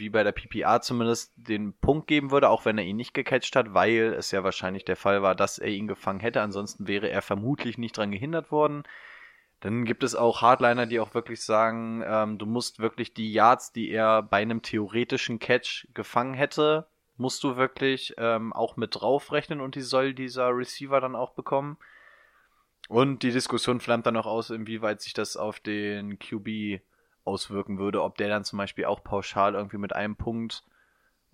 wie 0.02 0.10
bei 0.10 0.24
der 0.24 0.32
PPA 0.32 0.80
zumindest, 0.80 1.32
den 1.36 1.72
Punkt 1.72 2.08
geben 2.08 2.32
würde, 2.32 2.50
auch 2.50 2.64
wenn 2.64 2.76
er 2.76 2.84
ihn 2.84 2.96
nicht 2.96 3.14
gecatcht 3.14 3.54
hat, 3.54 3.72
weil 3.72 4.14
es 4.18 4.32
ja 4.32 4.42
wahrscheinlich 4.42 4.84
der 4.84 4.96
Fall 4.96 5.22
war, 5.22 5.36
dass 5.36 5.58
er 5.58 5.68
ihn 5.68 5.86
gefangen 5.86 6.20
hätte. 6.20 6.42
Ansonsten 6.42 6.88
wäre 6.88 7.08
er 7.08 7.22
vermutlich 7.22 7.78
nicht 7.78 7.96
dran 7.96 8.10
gehindert 8.10 8.50
worden. 8.50 8.82
Dann 9.60 9.84
gibt 9.84 10.02
es 10.02 10.16
auch 10.16 10.42
Hardliner, 10.42 10.86
die 10.86 10.98
auch 10.98 11.14
wirklich 11.14 11.40
sagen, 11.40 12.02
ähm, 12.04 12.36
du 12.36 12.46
musst 12.46 12.80
wirklich 12.80 13.14
die 13.14 13.32
Yards, 13.32 13.72
die 13.72 13.90
er 13.90 14.20
bei 14.20 14.42
einem 14.42 14.60
theoretischen 14.60 15.38
Catch 15.38 15.86
gefangen 15.94 16.34
hätte, 16.34 16.88
musst 17.16 17.44
du 17.44 17.56
wirklich 17.56 18.14
ähm, 18.18 18.52
auch 18.52 18.76
mit 18.76 18.96
draufrechnen 19.00 19.60
und 19.60 19.76
die 19.76 19.80
soll 19.82 20.14
dieser 20.14 20.48
Receiver 20.48 21.00
dann 21.00 21.14
auch 21.14 21.30
bekommen. 21.30 21.78
Und 22.88 23.22
die 23.22 23.30
Diskussion 23.30 23.78
flammt 23.78 24.06
dann 24.06 24.16
auch 24.16 24.26
aus, 24.26 24.50
inwieweit 24.50 25.00
sich 25.00 25.14
das 25.14 25.36
auf 25.36 25.60
den 25.60 26.18
QB 26.18 26.82
auswirken 27.24 27.78
würde, 27.78 28.02
ob 28.02 28.16
der 28.16 28.28
dann 28.28 28.44
zum 28.44 28.58
Beispiel 28.58 28.84
auch 28.84 29.02
pauschal 29.02 29.54
irgendwie 29.54 29.78
mit 29.78 29.94
einem 29.94 30.16
Punkt 30.16 30.64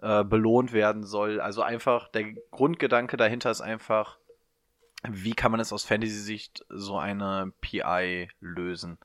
äh, 0.00 0.24
belohnt 0.24 0.72
werden 0.72 1.04
soll. 1.04 1.40
Also 1.40 1.62
einfach, 1.62 2.08
der 2.08 2.32
Grundgedanke 2.50 3.16
dahinter 3.16 3.50
ist 3.50 3.60
einfach, 3.60 4.18
wie 5.08 5.34
kann 5.34 5.50
man 5.50 5.60
es 5.60 5.72
aus 5.72 5.84
Fantasy-Sicht 5.84 6.64
so 6.68 6.98
eine 6.98 7.52
PI 7.60 8.30
lösen? 8.40 8.98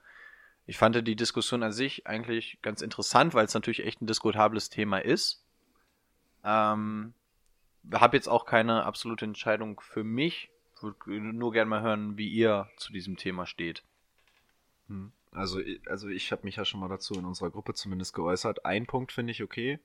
Ich 0.65 0.77
fand 0.77 1.07
die 1.07 1.15
Diskussion 1.15 1.61
an 1.61 1.73
sich 1.73 2.07
eigentlich 2.07 2.59
ganz 2.61 2.81
interessant, 2.81 3.33
weil 3.33 3.45
es 3.45 3.53
natürlich 3.53 3.85
echt 3.85 4.01
ein 4.01 4.07
diskutables 4.07 4.69
Thema 4.69 4.97
ist. 4.99 5.43
Ähm, 6.43 7.13
habe 7.91 8.17
jetzt 8.17 8.29
auch 8.29 8.45
keine 8.45 8.85
absolute 8.85 9.25
Entscheidung 9.25 9.81
für 9.81 10.03
mich. 10.03 10.49
Würde 10.79 11.21
nur 11.21 11.51
gerne 11.51 11.69
mal 11.69 11.81
hören, 11.81 12.17
wie 12.17 12.27
ihr 12.27 12.69
zu 12.77 12.91
diesem 12.91 13.17
Thema 13.17 13.45
steht. 13.45 13.83
Hm. 14.87 15.11
Also, 15.33 15.59
also 15.87 16.07
ich 16.09 16.31
habe 16.31 16.43
mich 16.43 16.57
ja 16.57 16.65
schon 16.65 16.79
mal 16.79 16.89
dazu 16.89 17.15
in 17.15 17.25
unserer 17.25 17.49
Gruppe 17.49 17.73
zumindest 17.73 18.13
geäußert. 18.13 18.65
Ein 18.65 18.85
Punkt 18.85 19.11
finde 19.11 19.31
ich 19.31 19.43
okay. 19.43 19.79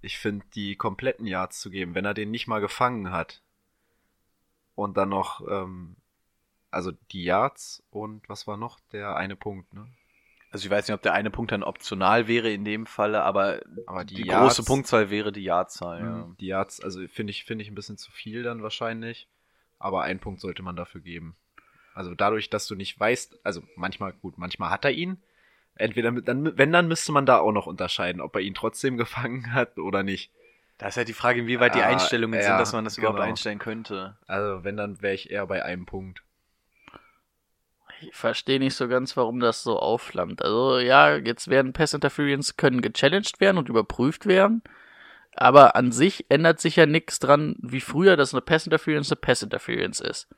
Ich 0.00 0.18
finde, 0.18 0.44
die 0.54 0.76
kompletten 0.76 1.26
Yards 1.26 1.60
zu 1.60 1.70
geben, 1.70 1.94
wenn 1.94 2.04
er 2.04 2.14
den 2.14 2.30
nicht 2.30 2.46
mal 2.46 2.60
gefangen 2.60 3.10
hat 3.10 3.42
und 4.74 4.96
dann 4.96 5.08
noch, 5.08 5.46
ähm, 5.48 5.96
also 6.70 6.92
die 7.12 7.24
Yards 7.24 7.82
und 7.90 8.28
was 8.28 8.46
war 8.46 8.56
noch? 8.56 8.80
Der 8.92 9.16
eine 9.16 9.36
Punkt, 9.36 9.72
ne? 9.74 9.86
Also 10.50 10.66
ich 10.66 10.70
weiß 10.70 10.86
nicht, 10.86 10.94
ob 10.94 11.02
der 11.02 11.14
eine 11.14 11.30
Punkt 11.30 11.50
dann 11.50 11.64
optional 11.64 12.28
wäre 12.28 12.50
in 12.52 12.64
dem 12.64 12.86
Falle, 12.86 13.22
aber, 13.24 13.60
Aber 13.86 14.04
die 14.04 14.14
die, 14.14 14.26
Yards- 14.26 14.56
große 14.56 14.64
Punktzahl 14.64 15.10
wäre 15.10 15.32
die 15.32 15.42
Yardzahl. 15.42 16.00
Ja. 16.00 16.04
Mhm. 16.26 16.36
Die 16.38 16.46
Yards, 16.46 16.80
also 16.80 17.06
finde 17.08 17.32
ich, 17.32 17.44
finde 17.44 17.62
ich 17.62 17.70
ein 17.70 17.74
bisschen 17.74 17.96
zu 17.96 18.12
viel 18.12 18.42
dann 18.44 18.62
wahrscheinlich. 18.62 19.28
Aber 19.80 20.02
einen 20.02 20.20
Punkt 20.20 20.40
sollte 20.40 20.62
man 20.62 20.76
dafür 20.76 21.00
geben. 21.00 21.34
Also 21.94 22.14
dadurch, 22.14 22.50
dass 22.50 22.66
du 22.66 22.74
nicht 22.74 22.98
weißt, 22.98 23.38
also 23.44 23.62
manchmal, 23.76 24.12
gut, 24.12 24.38
manchmal 24.38 24.70
hat 24.70 24.84
er 24.84 24.92
ihn. 24.92 25.22
Entweder, 25.76 26.10
mit- 26.12 26.28
dann, 26.28 26.56
wenn, 26.58 26.72
dann 26.72 26.88
müsste 26.88 27.12
man 27.12 27.26
da 27.26 27.38
auch 27.38 27.52
noch 27.52 27.66
unterscheiden, 27.66 28.20
ob 28.20 28.34
er 28.36 28.42
ihn 28.42 28.54
trotzdem 28.54 28.96
gefangen 28.98 29.52
hat 29.54 29.78
oder 29.78 30.02
nicht. 30.02 30.30
Da 30.78 30.88
ist 30.88 30.96
halt 30.96 31.08
die 31.08 31.12
Frage, 31.14 31.40
inwieweit 31.40 31.74
die 31.74 31.82
Ah, 31.82 31.86
Einstellungen 31.86 32.40
ja, 32.40 32.46
sind, 32.48 32.58
dass 32.60 32.72
man 32.72 32.84
das 32.84 32.98
überhaupt 32.98 33.18
genau. 33.18 33.28
einstellen 33.30 33.58
könnte. 33.58 34.16
Also 34.26 34.64
wenn, 34.64 34.76
dann 34.76 35.00
wäre 35.02 35.14
ich 35.14 35.30
eher 35.30 35.46
bei 35.46 35.64
einem 35.64 35.86
Punkt. 35.86 36.22
Ich 38.00 38.14
verstehe 38.14 38.58
nicht 38.58 38.74
so 38.74 38.88
ganz, 38.88 39.16
warum 39.16 39.40
das 39.40 39.62
so 39.62 39.78
aufflammt. 39.78 40.42
Also 40.42 40.78
ja, 40.78 41.16
jetzt 41.16 41.48
werden 41.48 41.72
Pass 41.72 41.94
Interference 41.94 42.56
können 42.56 42.82
gechallenged 42.82 43.40
werden 43.40 43.58
und 43.58 43.68
überprüft 43.68 44.26
werden. 44.26 44.62
Aber 45.34 45.76
an 45.76 45.92
sich 45.92 46.26
ändert 46.30 46.60
sich 46.60 46.76
ja 46.76 46.86
nichts 46.86 47.18
dran, 47.20 47.56
wie 47.60 47.80
früher, 47.80 48.16
dass 48.16 48.34
eine 48.34 48.40
Pass 48.42 48.66
Interference 48.66 49.10
eine 49.12 49.20
Pass 49.20 49.42
Interference 49.42 50.00
ist. 50.00 50.28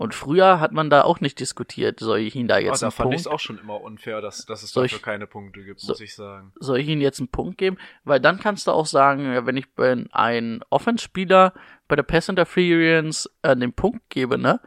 Und 0.00 0.14
früher 0.14 0.60
hat 0.60 0.72
man 0.72 0.88
da 0.88 1.02
auch 1.02 1.20
nicht 1.20 1.38
diskutiert, 1.40 2.00
soll 2.00 2.20
ich 2.20 2.34
ihn 2.34 2.48
da 2.48 2.56
jetzt 2.56 2.80
da 2.80 2.86
einen 2.86 2.92
fand 2.92 3.12
ich 3.12 3.18
es 3.20 3.24
Punkt, 3.24 3.34
auch 3.34 3.38
schon 3.40 3.58
immer 3.58 3.82
unfair, 3.82 4.22
dass, 4.22 4.46
dass 4.46 4.62
es 4.62 4.70
Soll 4.70 4.84
dafür 4.84 4.96
ich- 4.96 5.02
keine 5.02 5.26
Punkte 5.26 5.62
gibt, 5.62 5.80
So- 5.80 5.88
muss 5.92 6.00
ich 6.00 6.14
sagen. 6.14 6.52
soll 6.58 6.78
ich 6.78 6.88
ihm 6.88 7.02
jetzt 7.02 7.18
einen 7.20 7.28
Punkt 7.28 7.58
geben? 7.58 7.76
Weil 8.04 8.18
dann 8.18 8.40
kannst 8.40 8.66
du 8.66 8.70
auch 8.70 8.86
sagen, 8.86 9.44
wenn 9.44 9.58
ich 9.58 9.74
bei 9.74 10.06
einem 10.12 10.62
Offense-Spieler 10.70 11.52
bei 11.86 11.96
der 11.96 12.02
Pass 12.02 12.30
Interference 12.30 13.28
äh, 13.42 13.54
den 13.54 13.74
Punkt 13.74 14.08
gebe, 14.08 14.38
ne, 14.38 14.60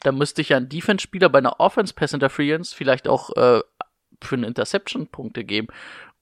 dann 0.00 0.18
müsste 0.18 0.40
ich 0.40 0.48
ja 0.48 0.56
einen 0.56 0.68
Defense-Spieler 0.68 1.28
bei 1.28 1.38
einer 1.38 1.60
Offense 1.60 1.94
Pass 1.94 2.12
Interference 2.12 2.72
vielleicht 2.72 3.06
auch 3.06 3.30
äh, 3.36 3.60
für 4.20 4.34
eine 4.34 4.48
Interception 4.48 5.06
Punkte 5.06 5.44
geben. 5.44 5.68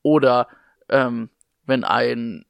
Oder 0.02 0.46
ähm, 0.90 1.30
wenn 1.64 1.84
ein 1.84 2.44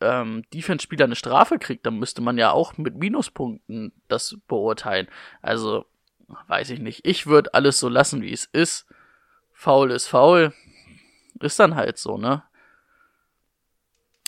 ähm, 0.00 0.44
Defense-Spieler 0.52 1.04
eine 1.04 1.16
Strafe 1.16 1.58
kriegt, 1.58 1.86
dann 1.86 1.98
müsste 1.98 2.20
man 2.22 2.38
ja 2.38 2.50
auch 2.50 2.76
mit 2.76 2.96
Minuspunkten 2.96 3.92
das 4.08 4.36
beurteilen. 4.46 5.08
Also, 5.42 5.86
weiß 6.46 6.70
ich 6.70 6.80
nicht. 6.80 7.06
Ich 7.06 7.26
würde 7.26 7.54
alles 7.54 7.78
so 7.80 7.88
lassen, 7.88 8.22
wie 8.22 8.32
es 8.32 8.44
ist. 8.44 8.86
Foul 9.52 9.90
ist 9.90 10.06
faul. 10.06 10.52
Ist 11.40 11.58
dann 11.58 11.74
halt 11.74 11.98
so, 11.98 12.16
ne? 12.16 12.42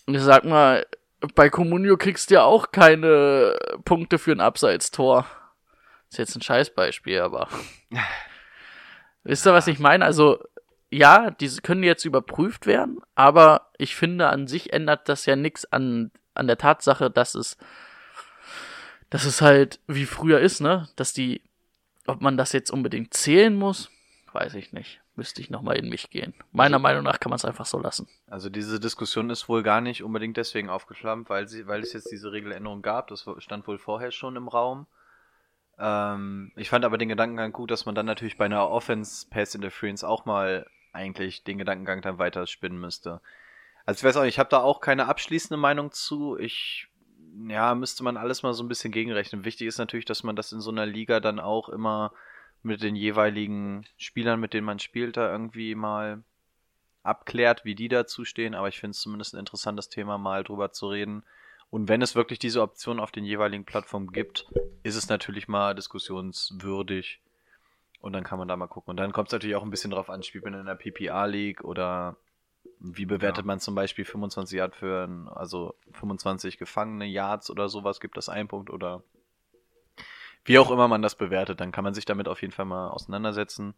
Und 0.06 0.14
ich 0.14 0.22
sag 0.22 0.44
mal, 0.44 0.86
bei 1.34 1.50
Comunio 1.50 1.96
kriegst 1.96 2.30
du 2.30 2.34
ja 2.34 2.42
auch 2.42 2.72
keine 2.72 3.56
Punkte 3.84 4.18
für 4.18 4.32
ein 4.32 4.40
Abseitstor. 4.40 5.26
Ist 6.10 6.18
jetzt 6.18 6.36
ein 6.36 6.42
Scheißbeispiel, 6.42 7.20
aber. 7.20 7.48
Wisst 9.22 9.46
ihr, 9.46 9.52
was 9.52 9.66
ich 9.66 9.78
meine? 9.78 10.04
Also, 10.04 10.42
ja, 10.90 11.30
diese 11.30 11.62
können 11.62 11.82
jetzt 11.82 12.04
überprüft 12.04 12.66
werden, 12.66 13.00
aber 13.14 13.70
ich 13.78 13.94
finde, 13.94 14.28
an 14.28 14.46
sich 14.46 14.72
ändert 14.72 15.08
das 15.08 15.24
ja 15.24 15.36
nichts 15.36 15.64
an, 15.72 16.10
an 16.34 16.46
der 16.46 16.58
Tatsache, 16.58 17.10
dass 17.10 17.34
es, 17.34 17.56
dass 19.08 19.24
es 19.24 19.40
halt 19.40 19.80
wie 19.86 20.06
früher 20.06 20.40
ist, 20.40 20.60
ne? 20.60 20.88
Dass 20.96 21.12
die, 21.12 21.42
ob 22.06 22.20
man 22.20 22.36
das 22.36 22.52
jetzt 22.52 22.70
unbedingt 22.70 23.14
zählen 23.14 23.54
muss, 23.54 23.90
weiß 24.32 24.54
ich 24.54 24.72
nicht. 24.72 25.00
Müsste 25.16 25.40
ich 25.40 25.50
nochmal 25.50 25.76
in 25.76 25.88
mich 25.88 26.10
gehen. 26.10 26.34
Meiner 26.52 26.78
Meinung 26.78 27.02
nach 27.02 27.20
kann 27.20 27.30
man 27.30 27.36
es 27.36 27.44
einfach 27.44 27.66
so 27.66 27.78
lassen. 27.78 28.08
Also 28.26 28.48
diese 28.48 28.80
Diskussion 28.80 29.28
ist 29.28 29.48
wohl 29.48 29.62
gar 29.62 29.80
nicht 29.80 30.02
unbedingt 30.02 30.36
deswegen 30.36 30.70
aufgeflammt, 30.70 31.28
weil 31.28 31.46
sie, 31.46 31.66
weil 31.66 31.82
es 31.82 31.92
jetzt 31.92 32.10
diese 32.10 32.32
Regeländerung 32.32 32.80
gab. 32.80 33.08
Das 33.08 33.26
stand 33.38 33.66
wohl 33.66 33.78
vorher 33.78 34.12
schon 34.12 34.36
im 34.36 34.48
Raum. 34.48 34.86
Ähm, 35.78 36.52
ich 36.56 36.70
fand 36.70 36.84
aber 36.84 36.96
den 36.96 37.08
Gedankengang 37.10 37.52
gut, 37.52 37.70
dass 37.70 37.86
man 37.86 37.94
dann 37.94 38.06
natürlich 38.06 38.38
bei 38.38 38.46
einer 38.46 38.70
Offense 38.70 39.26
Pass 39.28 39.54
Interference 39.54 40.04
auch 40.04 40.24
mal 40.24 40.66
eigentlich 40.92 41.44
den 41.44 41.58
Gedankengang 41.58 42.02
dann 42.02 42.18
weiter 42.18 42.46
spinnen 42.46 42.80
müsste. 42.80 43.20
Also 43.86 43.98
ich 43.98 44.04
weiß 44.04 44.16
auch, 44.18 44.24
ich 44.24 44.38
habe 44.38 44.50
da 44.50 44.60
auch 44.60 44.80
keine 44.80 45.06
abschließende 45.06 45.56
Meinung 45.56 45.92
zu. 45.92 46.36
Ich 46.38 46.88
ja, 47.48 47.74
müsste 47.74 48.02
man 48.02 48.16
alles 48.16 48.42
mal 48.42 48.52
so 48.54 48.62
ein 48.62 48.68
bisschen 48.68 48.92
gegenrechnen. 48.92 49.44
Wichtig 49.44 49.68
ist 49.68 49.78
natürlich, 49.78 50.04
dass 50.04 50.22
man 50.22 50.36
das 50.36 50.52
in 50.52 50.60
so 50.60 50.70
einer 50.70 50.86
Liga 50.86 51.20
dann 51.20 51.40
auch 51.40 51.68
immer 51.68 52.12
mit 52.62 52.82
den 52.82 52.96
jeweiligen 52.96 53.86
Spielern, 53.96 54.40
mit 54.40 54.52
denen 54.52 54.66
man 54.66 54.78
spielt, 54.78 55.16
da 55.16 55.30
irgendwie 55.30 55.74
mal 55.74 56.22
abklärt, 57.02 57.64
wie 57.64 57.74
die 57.74 57.88
dazu 57.88 58.24
stehen. 58.24 58.54
Aber 58.54 58.68
ich 58.68 58.78
finde 58.78 58.92
es 58.92 59.00
zumindest 59.00 59.34
ein 59.34 59.40
interessantes 59.40 59.88
Thema, 59.88 60.18
mal 60.18 60.44
drüber 60.44 60.72
zu 60.72 60.88
reden. 60.88 61.24
Und 61.70 61.88
wenn 61.88 62.02
es 62.02 62.16
wirklich 62.16 62.38
diese 62.38 62.62
Option 62.62 63.00
auf 63.00 63.12
den 63.12 63.24
jeweiligen 63.24 63.64
Plattformen 63.64 64.12
gibt, 64.12 64.46
ist 64.82 64.96
es 64.96 65.08
natürlich 65.08 65.48
mal 65.48 65.74
diskussionswürdig. 65.74 67.20
Und 68.00 68.12
dann 68.14 68.24
kann 68.24 68.38
man 68.38 68.48
da 68.48 68.56
mal 68.56 68.66
gucken. 68.66 68.90
Und 68.90 68.96
dann 68.96 69.12
kommt 69.12 69.28
es 69.28 69.32
natürlich 69.32 69.56
auch 69.56 69.62
ein 69.62 69.70
bisschen 69.70 69.90
drauf 69.90 70.08
an, 70.10 70.22
spielt 70.22 70.44
man 70.44 70.54
in 70.54 70.60
einer 70.60 70.74
PPA-League 70.74 71.62
oder 71.62 72.16
wie 72.78 73.04
bewertet 73.04 73.44
Ja. 73.44 73.46
man 73.46 73.60
zum 73.60 73.74
Beispiel 73.74 74.04
25 74.06 74.56
Yard 74.58 74.74
für, 74.74 75.04
ein, 75.04 75.28
also 75.28 75.74
25 75.92 76.56
gefangene 76.58 77.04
Yards 77.06 77.50
oder 77.50 77.68
sowas, 77.68 78.00
gibt 78.00 78.16
das 78.16 78.28
einen 78.28 78.48
Punkt 78.48 78.70
oder 78.70 79.02
wie 80.44 80.58
auch 80.58 80.70
immer 80.70 80.88
man 80.88 81.02
das 81.02 81.14
bewertet, 81.14 81.60
dann 81.60 81.72
kann 81.72 81.84
man 81.84 81.92
sich 81.92 82.06
damit 82.06 82.26
auf 82.26 82.40
jeden 82.40 82.52
Fall 82.52 82.64
mal 82.64 82.88
auseinandersetzen. 82.88 83.74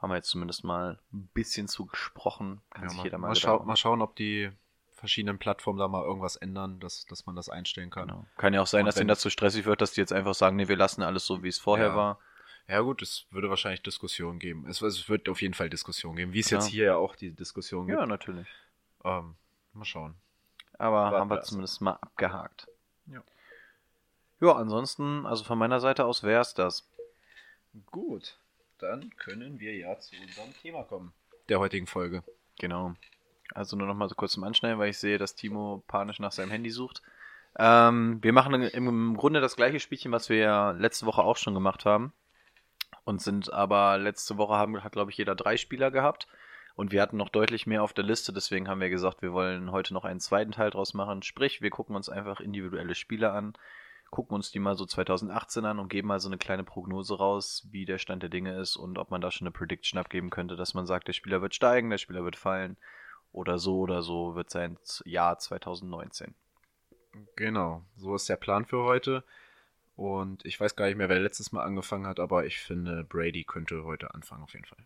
Haben 0.00 0.10
wir 0.10 0.16
jetzt 0.16 0.28
zumindest 0.30 0.62
mal 0.62 1.00
ein 1.12 1.28
bisschen 1.34 1.66
zu 1.66 1.86
gesprochen. 1.86 2.60
Kann 2.70 2.84
Ja, 2.84 2.88
sich 2.90 2.98
mal, 2.98 3.04
jeder 3.04 3.18
mal, 3.18 3.28
mal, 3.28 3.34
schau, 3.34 3.62
mal 3.64 3.76
schauen, 3.76 4.00
ob 4.00 4.14
die 4.14 4.50
verschiedenen 4.92 5.38
Plattformen 5.38 5.78
da 5.78 5.88
mal 5.88 6.04
irgendwas 6.04 6.36
ändern, 6.36 6.78
dass, 6.78 7.04
dass 7.06 7.26
man 7.26 7.34
das 7.34 7.48
einstellen 7.48 7.90
kann. 7.90 8.06
Genau. 8.08 8.26
Kann 8.36 8.54
ja 8.54 8.60
auch 8.62 8.66
sein, 8.68 8.82
Und 8.82 8.86
dass 8.86 8.94
denen 8.94 9.08
das 9.08 9.20
zu 9.20 9.30
stressig 9.30 9.64
wird, 9.64 9.80
dass 9.80 9.92
die 9.92 10.00
jetzt 10.00 10.12
einfach 10.12 10.34
sagen, 10.34 10.56
nee, 10.56 10.68
wir 10.68 10.76
lassen 10.76 11.02
alles 11.02 11.26
so, 11.26 11.42
wie 11.42 11.48
es 11.48 11.58
vorher 11.58 11.88
Ja. 11.88 11.96
war. 11.96 12.18
Ja 12.68 12.80
gut, 12.80 13.00
es 13.02 13.26
würde 13.30 13.48
wahrscheinlich 13.48 13.82
Diskussionen 13.82 14.38
geben. 14.38 14.66
Es, 14.68 14.82
es 14.82 15.08
wird 15.08 15.28
auf 15.28 15.40
jeden 15.40 15.54
Fall 15.54 15.70
Diskussionen 15.70 16.16
geben, 16.16 16.32
wie 16.34 16.40
es 16.40 16.50
Ja. 16.50 16.58
jetzt 16.58 16.66
hier 16.68 16.84
ja 16.84 16.96
auch 16.96 17.16
die 17.16 17.30
Diskussion 17.32 17.86
gibt. 17.86 17.98
Ja, 17.98 18.06
natürlich. 18.06 18.46
Ähm, 19.04 19.36
mal 19.72 19.84
schauen. 19.84 20.14
Aber 20.78 20.96
Warten 20.96 21.16
haben 21.16 21.30
wir 21.30 21.36
erst. 21.38 21.48
zumindest 21.48 21.80
mal 21.80 21.92
abgehakt. 22.00 22.68
Ja. 23.06 23.22
Ja, 24.40 24.52
ansonsten, 24.52 25.24
also 25.26 25.44
von 25.44 25.58
meiner 25.58 25.80
Seite 25.80 26.04
aus 26.04 26.22
wäre 26.22 26.42
es 26.42 26.54
das. 26.54 26.88
Gut, 27.90 28.38
dann 28.78 29.10
können 29.16 29.58
wir 29.60 29.74
ja 29.76 29.98
zu 29.98 30.14
unserem 30.22 30.52
Thema 30.60 30.82
kommen. 30.84 31.12
Der 31.48 31.58
heutigen 31.60 31.86
Folge. 31.86 32.22
Genau. 32.58 32.94
Also 33.54 33.76
nur 33.76 33.86
noch 33.86 33.94
mal 33.94 34.08
so 34.08 34.14
kurz 34.14 34.32
zum 34.32 34.44
Anschneiden, 34.44 34.78
weil 34.78 34.90
ich 34.90 34.98
sehe, 34.98 35.16
dass 35.16 35.34
Timo 35.34 35.82
panisch 35.86 36.18
nach 36.20 36.32
seinem 36.32 36.50
Handy 36.50 36.70
sucht. 36.70 37.00
Ähm, 37.58 38.22
wir 38.22 38.32
machen 38.34 38.54
im 38.62 39.16
Grunde 39.16 39.40
das 39.40 39.56
gleiche 39.56 39.80
Spielchen, 39.80 40.12
was 40.12 40.28
wir 40.28 40.36
ja 40.36 40.70
letzte 40.72 41.06
Woche 41.06 41.22
auch 41.22 41.38
schon 41.38 41.54
gemacht 41.54 41.84
haben. 41.86 42.12
Und 43.08 43.22
sind 43.22 43.50
aber 43.50 43.96
letzte 43.96 44.36
Woche 44.36 44.52
haben, 44.52 44.84
hat, 44.84 44.92
glaube 44.92 45.10
ich, 45.10 45.16
jeder 45.16 45.34
drei 45.34 45.56
Spieler 45.56 45.90
gehabt. 45.90 46.28
Und 46.74 46.92
wir 46.92 47.00
hatten 47.00 47.16
noch 47.16 47.30
deutlich 47.30 47.66
mehr 47.66 47.82
auf 47.82 47.94
der 47.94 48.04
Liste, 48.04 48.34
deswegen 48.34 48.68
haben 48.68 48.82
wir 48.82 48.90
gesagt, 48.90 49.22
wir 49.22 49.32
wollen 49.32 49.72
heute 49.72 49.94
noch 49.94 50.04
einen 50.04 50.20
zweiten 50.20 50.52
Teil 50.52 50.68
draus 50.68 50.92
machen. 50.92 51.22
Sprich, 51.22 51.62
wir 51.62 51.70
gucken 51.70 51.96
uns 51.96 52.10
einfach 52.10 52.38
individuelle 52.38 52.94
Spieler 52.94 53.32
an, 53.32 53.54
gucken 54.10 54.34
uns 54.34 54.50
die 54.50 54.58
mal 54.58 54.76
so 54.76 54.84
2018 54.84 55.64
an 55.64 55.78
und 55.78 55.88
geben 55.88 56.08
mal 56.08 56.20
so 56.20 56.28
eine 56.28 56.36
kleine 56.36 56.64
Prognose 56.64 57.16
raus, 57.16 57.66
wie 57.70 57.86
der 57.86 57.96
Stand 57.96 58.22
der 58.22 58.28
Dinge 58.28 58.60
ist 58.60 58.76
und 58.76 58.98
ob 58.98 59.10
man 59.10 59.22
da 59.22 59.30
schon 59.30 59.46
eine 59.46 59.52
Prediction 59.52 59.98
abgeben 59.98 60.28
könnte, 60.28 60.56
dass 60.56 60.74
man 60.74 60.84
sagt, 60.84 61.08
der 61.08 61.14
Spieler 61.14 61.40
wird 61.40 61.54
steigen, 61.54 61.88
der 61.88 61.96
Spieler 61.96 62.24
wird 62.24 62.36
fallen 62.36 62.76
oder 63.32 63.58
so 63.58 63.78
oder 63.78 64.02
so 64.02 64.34
wird 64.34 64.50
sein 64.50 64.76
Jahr 65.06 65.38
2019. 65.38 66.34
Genau, 67.36 67.80
so 67.96 68.14
ist 68.14 68.28
der 68.28 68.36
Plan 68.36 68.66
für 68.66 68.82
heute. 68.82 69.24
Und 69.98 70.44
ich 70.44 70.60
weiß 70.60 70.76
gar 70.76 70.86
nicht 70.86 70.94
mehr, 70.94 71.08
wer 71.08 71.18
letztes 71.18 71.50
Mal 71.50 71.64
angefangen 71.64 72.06
hat, 72.06 72.20
aber 72.20 72.46
ich 72.46 72.60
finde, 72.60 73.02
Brady 73.02 73.42
könnte 73.42 73.82
heute 73.82 74.14
anfangen 74.14 74.44
auf 74.44 74.52
jeden 74.52 74.64
Fall. 74.64 74.78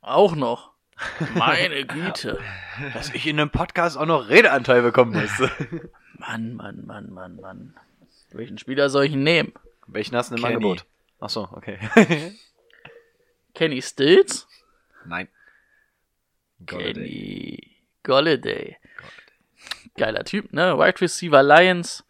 Auch 0.00 0.34
noch. 0.34 0.72
Meine 1.36 1.86
Güte. 1.86 2.40
Dass 2.92 3.14
ich 3.14 3.24
in 3.24 3.38
einem 3.38 3.50
Podcast 3.50 3.96
auch 3.96 4.04
noch 4.04 4.28
Redeanteil 4.28 4.82
bekommen 4.82 5.12
musste. 5.12 5.48
Mann, 6.18 6.56
Mann, 6.56 6.84
Mann, 6.86 7.12
Mann, 7.12 7.36
Mann. 7.36 7.76
Welchen 8.32 8.58
Spieler 8.58 8.90
soll 8.90 9.04
ich 9.04 9.14
nehmen? 9.14 9.52
Welchen 9.86 10.16
hast 10.16 10.32
du 10.32 10.34
im 10.34 10.42
Kenny. 10.42 10.54
Angebot? 10.56 10.84
Ach 11.20 11.30
so, 11.30 11.48
okay. 11.52 11.78
Kenny 13.54 13.80
Stills? 13.80 14.48
Nein. 15.06 15.28
Golladay. 16.66 16.94
Kenny 16.94 17.76
Golladay. 18.02 18.76
Geiler 19.96 20.24
Typ, 20.24 20.52
ne? 20.52 20.76
Wide 20.76 21.00
Receiver 21.00 21.44
Lions. 21.44 22.04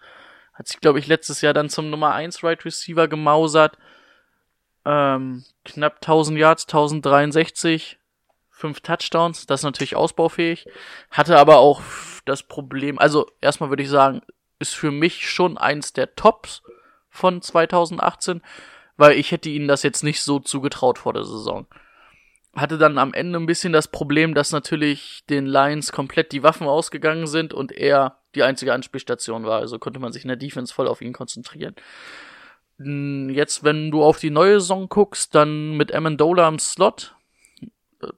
Hat 0.62 0.68
sich, 0.68 0.78
glaube 0.78 1.00
ich, 1.00 1.08
letztes 1.08 1.40
Jahr 1.40 1.54
dann 1.54 1.68
zum 1.68 1.90
Nummer 1.90 2.14
1 2.14 2.44
Wide 2.44 2.64
Receiver 2.64 3.08
gemausert. 3.08 3.76
Ähm, 4.84 5.44
knapp 5.64 5.96
1000 5.96 6.38
Yards, 6.38 6.66
1063. 6.66 7.98
Fünf 8.48 8.80
Touchdowns. 8.80 9.46
Das 9.46 9.58
ist 9.58 9.64
natürlich 9.64 9.96
ausbaufähig. 9.96 10.66
Hatte 11.10 11.36
aber 11.36 11.58
auch 11.58 11.82
das 12.26 12.44
Problem, 12.44 13.00
also 13.00 13.28
erstmal 13.40 13.70
würde 13.70 13.82
ich 13.82 13.88
sagen, 13.88 14.22
ist 14.60 14.76
für 14.76 14.92
mich 14.92 15.28
schon 15.28 15.58
eins 15.58 15.94
der 15.94 16.14
Tops 16.14 16.62
von 17.10 17.42
2018, 17.42 18.40
weil 18.96 19.18
ich 19.18 19.32
hätte 19.32 19.48
ihnen 19.48 19.66
das 19.66 19.82
jetzt 19.82 20.04
nicht 20.04 20.22
so 20.22 20.38
zugetraut 20.38 21.00
vor 21.00 21.12
der 21.12 21.24
Saison 21.24 21.66
hatte 22.54 22.76
dann 22.76 22.98
am 22.98 23.14
Ende 23.14 23.38
ein 23.38 23.46
bisschen 23.46 23.72
das 23.72 23.88
Problem, 23.88 24.34
dass 24.34 24.52
natürlich 24.52 25.24
den 25.30 25.46
Lions 25.46 25.90
komplett 25.90 26.32
die 26.32 26.42
Waffen 26.42 26.66
ausgegangen 26.66 27.26
sind 27.26 27.54
und 27.54 27.72
er 27.72 28.18
die 28.34 28.42
einzige 28.42 28.74
Anspielstation 28.74 29.44
war. 29.44 29.60
Also 29.60 29.78
konnte 29.78 30.00
man 30.00 30.12
sich 30.12 30.24
in 30.24 30.28
der 30.28 30.36
Defense 30.36 30.72
voll 30.72 30.86
auf 30.86 31.00
ihn 31.00 31.14
konzentrieren. 31.14 31.74
Mm, 32.78 33.30
Jetzt, 33.30 33.64
wenn 33.64 33.90
du 33.90 34.02
auf 34.02 34.18
die 34.18 34.30
neue 34.30 34.60
Saison 34.60 34.88
guckst, 34.88 35.34
dann 35.34 35.76
mit 35.76 35.94
Amendola 35.94 36.46
im 36.48 36.58
Slot. 36.58 37.14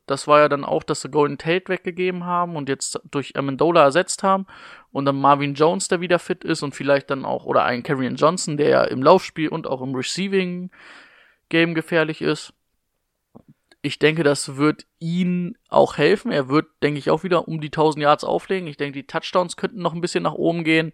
Das 0.06 0.26
war 0.26 0.40
ja 0.40 0.48
dann 0.48 0.64
auch, 0.64 0.82
dass 0.82 1.02
sie 1.02 1.10
Golden 1.10 1.38
Tate 1.38 1.68
weggegeben 1.68 2.24
haben 2.24 2.56
und 2.56 2.68
jetzt 2.68 2.98
durch 3.10 3.36
Amendola 3.36 3.84
ersetzt 3.84 4.22
haben. 4.22 4.46
Und 4.90 5.04
dann 5.04 5.20
Marvin 5.20 5.54
Jones, 5.54 5.88
der 5.88 6.00
wieder 6.00 6.18
fit 6.18 6.42
ist 6.42 6.62
und 6.62 6.74
vielleicht 6.74 7.10
dann 7.10 7.24
auch, 7.24 7.44
oder 7.44 7.64
ein 7.64 7.82
Karrion 7.82 8.16
Johnson, 8.16 8.56
der 8.56 8.68
ja 8.68 8.84
im 8.84 9.02
Laufspiel 9.02 9.48
und 9.48 9.66
auch 9.68 9.82
im 9.82 9.94
Receiving 9.94 10.70
Game 11.50 11.74
gefährlich 11.74 12.22
ist 12.22 12.52
ich 13.84 13.98
denke, 13.98 14.22
das 14.22 14.56
wird 14.56 14.86
ihn 14.98 15.58
auch 15.68 15.98
helfen. 15.98 16.32
Er 16.32 16.48
wird, 16.48 16.66
denke 16.82 16.98
ich, 16.98 17.10
auch 17.10 17.22
wieder 17.22 17.46
um 17.46 17.60
die 17.60 17.68
1000 17.68 18.02
Yards 18.02 18.24
auflegen. 18.24 18.66
Ich 18.66 18.78
denke, 18.78 18.98
die 18.98 19.06
Touchdowns 19.06 19.58
könnten 19.58 19.82
noch 19.82 19.92
ein 19.92 20.00
bisschen 20.00 20.22
nach 20.22 20.32
oben 20.32 20.64
gehen. 20.64 20.92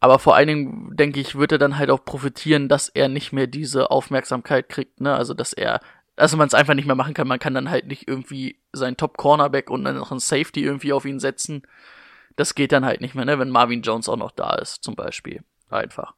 Aber 0.00 0.18
vor 0.18 0.34
allen 0.34 0.48
Dingen, 0.48 0.96
denke 0.96 1.20
ich, 1.20 1.36
wird 1.36 1.52
er 1.52 1.58
dann 1.58 1.78
halt 1.78 1.90
auch 1.90 2.04
profitieren, 2.04 2.68
dass 2.68 2.88
er 2.88 3.08
nicht 3.08 3.32
mehr 3.32 3.46
diese 3.46 3.92
Aufmerksamkeit 3.92 4.68
kriegt, 4.68 5.00
ne? 5.00 5.14
Also, 5.14 5.34
dass 5.34 5.52
er, 5.52 5.80
also 6.16 6.36
man 6.36 6.48
es 6.48 6.54
einfach 6.54 6.74
nicht 6.74 6.86
mehr 6.86 6.96
machen 6.96 7.14
kann. 7.14 7.28
Man 7.28 7.38
kann 7.38 7.54
dann 7.54 7.70
halt 7.70 7.86
nicht 7.86 8.08
irgendwie 8.08 8.58
seinen 8.72 8.96
Top-Cornerback 8.96 9.70
und 9.70 9.84
dann 9.84 9.96
noch 9.96 10.10
einen 10.10 10.18
Safety 10.18 10.64
irgendwie 10.64 10.92
auf 10.92 11.04
ihn 11.04 11.20
setzen. 11.20 11.62
Das 12.34 12.56
geht 12.56 12.72
dann 12.72 12.84
halt 12.84 13.00
nicht 13.00 13.14
mehr, 13.14 13.24
ne? 13.24 13.38
Wenn 13.38 13.50
Marvin 13.50 13.82
Jones 13.82 14.08
auch 14.08 14.16
noch 14.16 14.32
da 14.32 14.54
ist, 14.56 14.82
zum 14.82 14.96
Beispiel. 14.96 15.44
Einfach. 15.70 16.14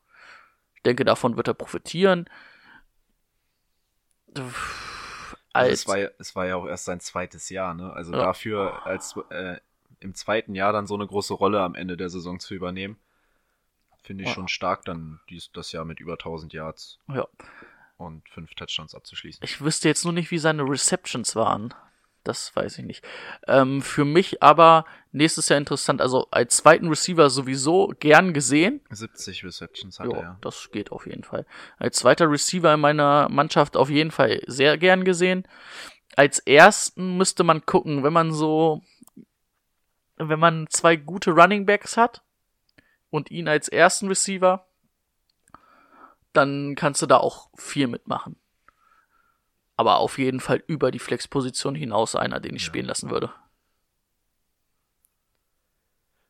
Ich 0.77 0.83
denke, 0.85 1.05
davon 1.05 1.37
wird 1.37 1.49
er 1.49 1.55
profitieren. 1.55 2.31
Also 4.35 4.49
Als, 5.55 5.81
es, 5.81 5.89
war 5.89 5.99
ja, 5.99 6.09
es 6.19 6.37
war 6.37 6.47
ja 6.47 6.57
auch 6.57 6.67
erst 6.67 6.85
sein 6.85 7.01
zweites 7.01 7.49
Jahr, 7.49 7.75
ne? 7.75 7.93
Also 7.93 8.13
Ja. 8.13 8.19
dafür, 8.19 8.85
als 8.87 9.15
äh, 9.31 9.59
im 10.01 10.15
zweiten 10.15 10.55
Jahr 10.55 10.73
dann 10.73 10.87
so 10.87 10.95
eine 10.95 11.07
große 11.07 11.33
Rolle 11.35 11.63
am 11.63 11.75
Ende 11.75 11.97
der 11.97 12.11
Saison 12.11 12.41
zu 12.41 12.55
übernehmen, 12.55 12.99
finde 14.03 14.25
ich 14.25 14.31
Ja. 14.31 14.35
schon 14.35 14.49
stark, 14.49 14.85
dann 14.85 15.21
dies, 15.31 15.51
das 15.53 15.73
Jahr 15.73 15.85
mit 15.85 16.01
über 16.01 16.15
1000 16.15 16.53
Yards 16.53 16.99
ja. 17.09 17.27
und 17.97 18.29
fünf 18.29 18.55
Touchdowns 18.55 18.95
abzuschließen. 18.95 19.43
Ich 19.45 19.61
wüsste 19.61 19.89
jetzt 19.89 20.05
nur 20.05 20.13
nicht, 20.13 20.31
wie 20.31 20.39
seine 20.39 20.63
Receptions 20.69 21.37
waren. 21.37 21.73
Das 22.25 22.57
weiß 22.57 22.79
ich 22.79 22.85
nicht. 22.87 23.05
Ähm, 23.47 23.83
für 23.83 24.07
mich 24.07 24.43
aber 24.43 24.87
nächstes 25.13 25.51
Jahr 25.51 25.59
interessant. 25.59 26.01
Also 26.01 26.27
als 26.31 26.57
zweiten 26.57 26.89
Receiver 26.89 27.29
sowieso 27.29 27.93
gern 28.01 28.33
gesehen. 28.33 28.81
70 28.91 29.45
Receptions 29.45 30.01
hat 30.01 30.07
Jo, 30.07 30.13
er, 30.13 30.23
ja. 30.23 30.39
das 30.41 30.71
geht 30.73 30.91
auf 30.91 31.07
jeden 31.07 31.23
Fall. 31.23 31.47
Als 31.77 31.99
zweiter 31.99 32.31
Receiver 32.31 32.73
in 32.73 32.81
meiner 32.81 33.29
Mannschaft 33.29 33.77
auf 33.77 33.91
jeden 33.91 34.11
Fall 34.11 34.41
sehr 34.47 34.79
gern 34.79 35.05
gesehen. 35.05 35.47
Als 36.17 36.39
ersten 36.39 37.19
müsste 37.19 37.45
man 37.45 37.67
gucken, 37.67 38.05
wenn 38.05 38.13
man 38.13 38.33
so, 38.33 38.83
wenn 40.17 40.41
man 40.41 40.67
zwei 40.71 40.97
gute 40.97 41.33
Running 41.33 41.67
Backs 41.67 41.99
hat 41.99 42.23
und 43.11 43.31
ihn 43.31 43.49
als 43.49 43.69
ersten 43.69 44.09
Receiver, 44.09 44.67
dann 46.33 46.75
kannst 46.75 47.03
du 47.03 47.07
da 47.07 47.19
auch 47.19 47.51
viel 47.57 47.87
mitmachen. 47.87 48.37
Aber 49.77 49.99
auf 49.99 50.19
jeden 50.19 50.41
Fall 50.41 50.63
über 50.67 50.91
die 50.91 50.99
Flexposition 50.99 51.75
hinaus 51.75 52.15
einer, 52.15 52.41
den 52.41 52.55
ich 52.57 52.63
Ja. 52.63 52.67
spielen 52.67 52.87
lassen 52.87 53.11
würde. 53.11 53.33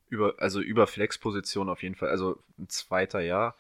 Über, 0.09 0.35
also 0.39 0.61
über 0.61 0.87
Flexposition 0.87 1.69
auf 1.69 1.83
jeden 1.83 1.95
Fall. 1.95 2.09
Also 2.09 2.43
ein 2.59 2.69
zweiter 2.69 3.21
Jahr. 3.21 3.57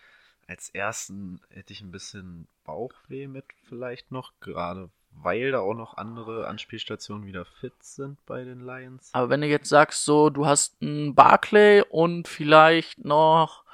Als 0.47 0.69
ersten 0.71 1.41
hätte 1.49 1.73
ich 1.73 1.81
ein 1.81 1.91
bisschen 1.91 2.47
Bauchweh 2.65 3.27
mit 3.27 3.47
vielleicht 3.69 4.13
noch, 4.13 4.33
gerade 4.41 4.91
weil 5.11 5.53
da 5.53 5.61
auch 5.61 5.75
noch 5.75 5.97
andere 5.97 6.47
Anspielstationen 6.49 7.27
wieder 7.27 7.45
fit 7.45 7.75
sind 7.83 8.25
bei 8.27 8.45
den 8.45 8.61
Lions. 8.65 9.11
Aber 9.13 9.31
wenn 9.31 9.41
du 9.41 9.47
jetzt 9.47 9.69
sagst, 9.69 10.05
so, 10.05 10.29
du 10.29 10.47
hast 10.47 10.81
einen 10.83 11.15
Barclay 11.15 11.83
und 11.89 12.29
vielleicht 12.29 13.05
noch 13.05 13.65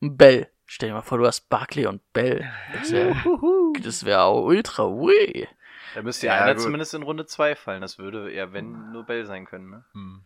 einen 0.00 0.16
Bell. 0.16 0.50
Stell 0.66 0.88
dir 0.88 0.94
mal 0.96 1.02
vor, 1.02 1.18
du 1.18 1.26
hast 1.26 1.48
Barclay 1.48 1.86
und 1.86 2.12
Bell. 2.12 2.50
Das 2.72 2.90
wäre 2.90 3.14
das 3.82 4.04
wär 4.04 4.22
auch 4.24 4.44
ultra 4.44 4.84
ui. 4.86 5.48
Da 5.94 6.02
müsste 6.02 6.26
ja, 6.26 6.36
Ja, 6.36 6.42
einer 6.42 6.54
gut. 6.54 6.62
zumindest 6.64 6.92
in 6.94 7.02
Runde 7.02 7.24
2 7.26 7.54
fallen. 7.54 7.80
Das 7.80 7.98
würde 7.98 8.32
ja, 8.32 8.52
wenn, 8.52 8.90
nur 8.92 9.04
Bell 9.04 9.24
sein 9.24 9.46
können, 9.46 9.70
ne? 9.70 9.84
Hm. 9.92 10.24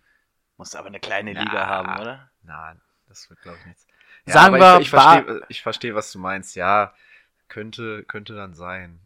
Muss 0.56 0.74
aber 0.74 0.88
eine 0.88 0.98
kleine 1.00 1.32
Ja. 1.34 1.42
Liga 1.42 1.66
haben, 1.66 2.00
oder? 2.00 2.30
Na, 2.42 2.74
das 3.08 3.28
wird 3.30 3.40
glaube 3.42 3.58
ich 3.60 3.66
nichts. 3.66 3.86
Sagen 4.26 4.54
aber 4.56 4.58
wir, 4.58 4.80
ich, 4.80 4.86
ich 4.86 4.90
verstehe, 4.90 5.42
ich 5.48 5.62
verstehe, 5.62 5.94
was 5.94 6.12
du 6.12 6.18
meinst. 6.18 6.56
Ja, 6.56 6.94
könnte, 7.48 8.04
könnte 8.04 8.34
dann 8.34 8.54
sein, 8.54 9.00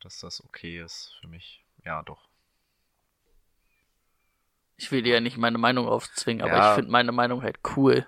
dass 0.00 0.20
das 0.20 0.42
okay 0.44 0.80
ist 0.80 1.16
für 1.20 1.26
mich. 1.28 1.64
Ja, 1.84 2.02
doch. 2.02 2.28
Ich 4.76 4.92
will 4.92 5.02
dir 5.02 5.14
ja 5.14 5.20
nicht 5.20 5.36
meine 5.36 5.58
Meinung 5.58 5.88
aufzwingen, 5.88 6.42
aber 6.46 6.56
Ja. 6.56 6.70
ich 6.70 6.74
finde 6.76 6.90
meine 6.92 7.12
Meinung 7.12 7.42
halt 7.42 7.58
cool. 7.76 8.06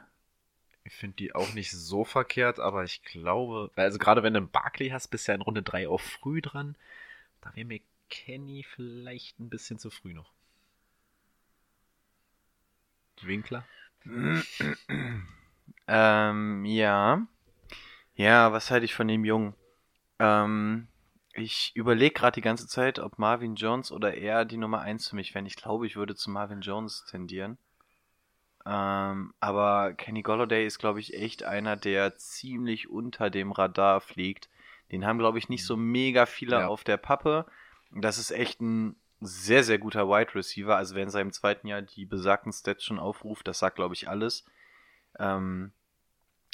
Ich 0.85 0.95
finde 0.95 1.17
die 1.17 1.35
auch 1.35 1.53
nicht 1.53 1.71
so 1.71 2.05
verkehrt, 2.05 2.59
aber 2.59 2.85
ich 2.85 3.03
glaube, 3.03 3.71
also 3.77 3.99
gerade 3.99 4.23
wenn 4.23 4.33
du 4.33 4.39
einen 4.39 4.51
Barkley 4.51 4.89
hast, 4.89 5.09
bist 5.09 5.29
du 5.29 5.33
ja 5.33 5.37
in 5.37 5.43
Runde 5.43 5.63
3 5.63 5.89
auch 5.89 6.01
früh 6.01 6.41
dran. 6.41 6.77
Da 7.43 7.55
wäre 7.55 7.67
mir 7.67 7.81
Kenny 8.09 8.65
vielleicht 8.65 9.39
ein 9.39 9.51
bisschen 9.51 9.79
zu 9.79 9.91
früh 9.91 10.15
noch. 10.15 10.33
Winkler? 13.23 13.65
Ähm, 15.93 16.65
ja. 16.67 17.27
Ja, 18.15 18.53
was 18.53 18.71
halte 18.71 18.85
ich 18.85 18.95
von 18.95 19.09
dem 19.09 19.25
Jungen? 19.25 19.55
Ähm, 20.21 20.87
ich 21.33 21.73
überlege 21.75 22.15
gerade 22.15 22.37
die 22.37 22.43
ganze 22.43 22.69
Zeit, 22.69 23.01
ob 23.01 23.19
Marvin 23.19 23.57
Jones 23.57 23.91
oder 23.91 24.15
er 24.15 24.45
die 24.45 24.57
Nummer 24.57 24.83
1 24.83 25.09
für 25.09 25.17
mich 25.17 25.35
wären. 25.35 25.47
Ich 25.47 25.57
glaube, 25.57 25.89
ich 25.89 25.97
würde 25.97 26.15
zu 26.15 26.31
Marvin 26.31 26.61
Jones 26.61 27.07
tendieren. 27.11 27.59
Ähm, 28.73 29.35
aber 29.41 29.95
Kenny 29.95 30.23
Golladay 30.23 30.65
ist, 30.65 30.79
glaube 30.79 31.01
ich, 31.01 31.15
echt 31.15 31.43
einer, 31.43 31.75
der 31.77 32.17
ziemlich 32.19 32.89
unter 32.89 33.29
dem 33.29 33.51
Radar 33.51 34.01
fliegt. 34.01 34.49
Den 34.93 35.05
haben, 35.05 35.19
glaube 35.19 35.39
ich, 35.39 35.49
nicht 35.49 35.65
so 35.65 35.77
mega 35.77 36.25
viele 36.25 36.61
Ja. 36.61 36.67
auf 36.69 36.85
der 36.85 36.97
Pappe. 36.97 37.47
Das 37.91 38.17
ist 38.17 38.31
echt 38.31 38.61
ein 38.61 38.95
sehr, 39.21 39.65
sehr 39.65 39.79
guter 39.79 40.09
Wide 40.09 40.37
Receiver. 40.37 40.77
Also, 40.77 40.95
wer 40.95 41.03
in 41.03 41.11
seinem 41.11 41.33
zweiten 41.33 41.67
Jahr 41.67 41.83
die 41.83 42.07
besagten 42.07 42.53
Stats 42.53 42.85
schon 42.85 43.01
aufruft, 43.01 43.49
das 43.49 43.59
sagt, 43.59 43.75
glaube 43.75 43.95
ich, 43.95 44.09
alles. 44.09 44.45
Ähm, 45.19 45.73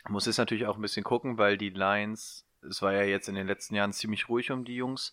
muss 0.08 0.24
jetzt 0.24 0.38
natürlich 0.38 0.66
auch 0.66 0.76
ein 0.76 0.82
bisschen 0.82 1.04
gucken, 1.04 1.36
weil 1.36 1.58
die 1.58 1.70
Lions, 1.70 2.46
es 2.62 2.80
war 2.80 2.94
ja 2.94 3.02
jetzt 3.02 3.28
in 3.28 3.34
den 3.34 3.46
letzten 3.46 3.74
Jahren 3.74 3.92
ziemlich 3.92 4.30
ruhig 4.30 4.50
um 4.50 4.64
die 4.64 4.76
Jungs. 4.76 5.12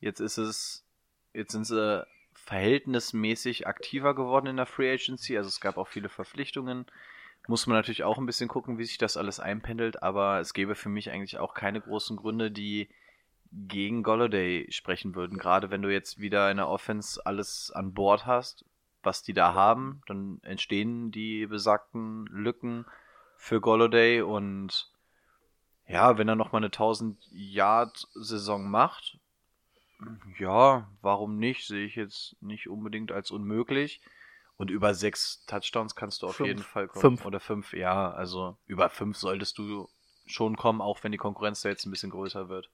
Jetzt 0.00 0.20
ist 0.20 0.36
es, 0.36 0.84
jetzt 1.32 1.52
sind 1.52 1.64
sie 1.64 2.06
verhältnismäßig 2.46 3.66
aktiver 3.66 4.14
geworden 4.14 4.46
in 4.46 4.56
der 4.56 4.66
Free 4.66 4.92
Agency. 4.92 5.36
Also 5.36 5.48
es 5.48 5.60
gab 5.60 5.76
auch 5.76 5.88
viele 5.88 6.08
Verpflichtungen. 6.08 6.86
Muss 7.48 7.66
man 7.66 7.76
natürlich 7.76 8.04
auch 8.04 8.18
ein 8.18 8.26
bisschen 8.26 8.48
gucken, 8.48 8.78
wie 8.78 8.84
sich 8.84 8.98
das 8.98 9.16
alles 9.16 9.40
einpendelt, 9.40 10.02
aber 10.02 10.40
es 10.40 10.54
gäbe 10.54 10.76
für 10.76 10.88
mich 10.88 11.10
eigentlich 11.10 11.38
auch 11.38 11.54
keine 11.54 11.80
großen 11.80 12.16
Gründe, 12.16 12.50
die 12.52 12.88
gegen 13.52 14.02
Golladay 14.02 14.66
sprechen 14.70 15.14
würden. 15.16 15.38
Gerade 15.38 15.70
wenn 15.70 15.82
du 15.82 15.92
jetzt 15.92 16.20
wieder 16.20 16.50
in 16.50 16.56
der 16.56 16.68
Offense 16.68 17.20
alles 17.24 17.72
an 17.72 17.94
Bord 17.94 18.26
hast, 18.26 18.64
was 19.02 19.22
die 19.22 19.34
da 19.34 19.54
haben, 19.54 20.02
dann 20.06 20.40
entstehen 20.42 21.10
die 21.10 21.46
besagten 21.46 22.26
Lücken 22.26 22.86
für 23.36 23.60
Golladay 23.60 24.22
und 24.22 24.90
ja, 25.88 26.18
wenn 26.18 26.28
er 26.28 26.36
nochmal 26.36 26.60
eine 26.60 26.66
1000 26.66 27.18
Yard 27.30 28.08
Saison 28.14 28.68
macht, 28.68 29.18
ja, 30.38 30.88
warum 31.02 31.38
nicht? 31.38 31.66
Sehe 31.66 31.86
ich 31.86 31.96
jetzt 31.96 32.36
nicht 32.40 32.68
unbedingt 32.68 33.12
als 33.12 33.30
unmöglich. 33.30 34.00
Und 34.56 34.70
über 34.70 34.94
sechs 34.94 35.44
Touchdowns 35.46 35.94
kannst 35.94 36.22
du 36.22 36.28
auf 36.28 36.36
Fünf. 36.36 36.48
jeden 36.48 36.62
Fall 36.62 36.88
kommen. 36.88 37.00
Fünf. 37.00 37.26
Oder 37.26 37.40
fünf, 37.40 37.72
ja. 37.72 38.10
Also 38.10 38.56
über 38.66 38.88
fünf 38.88 39.16
solltest 39.16 39.58
du 39.58 39.88
schon 40.26 40.56
kommen, 40.56 40.80
auch 40.80 41.04
wenn 41.04 41.12
die 41.12 41.18
Konkurrenz 41.18 41.60
da 41.62 41.68
jetzt 41.68 41.86
ein 41.86 41.90
bisschen 41.90 42.10
größer 42.10 42.48
wird. 42.48 42.70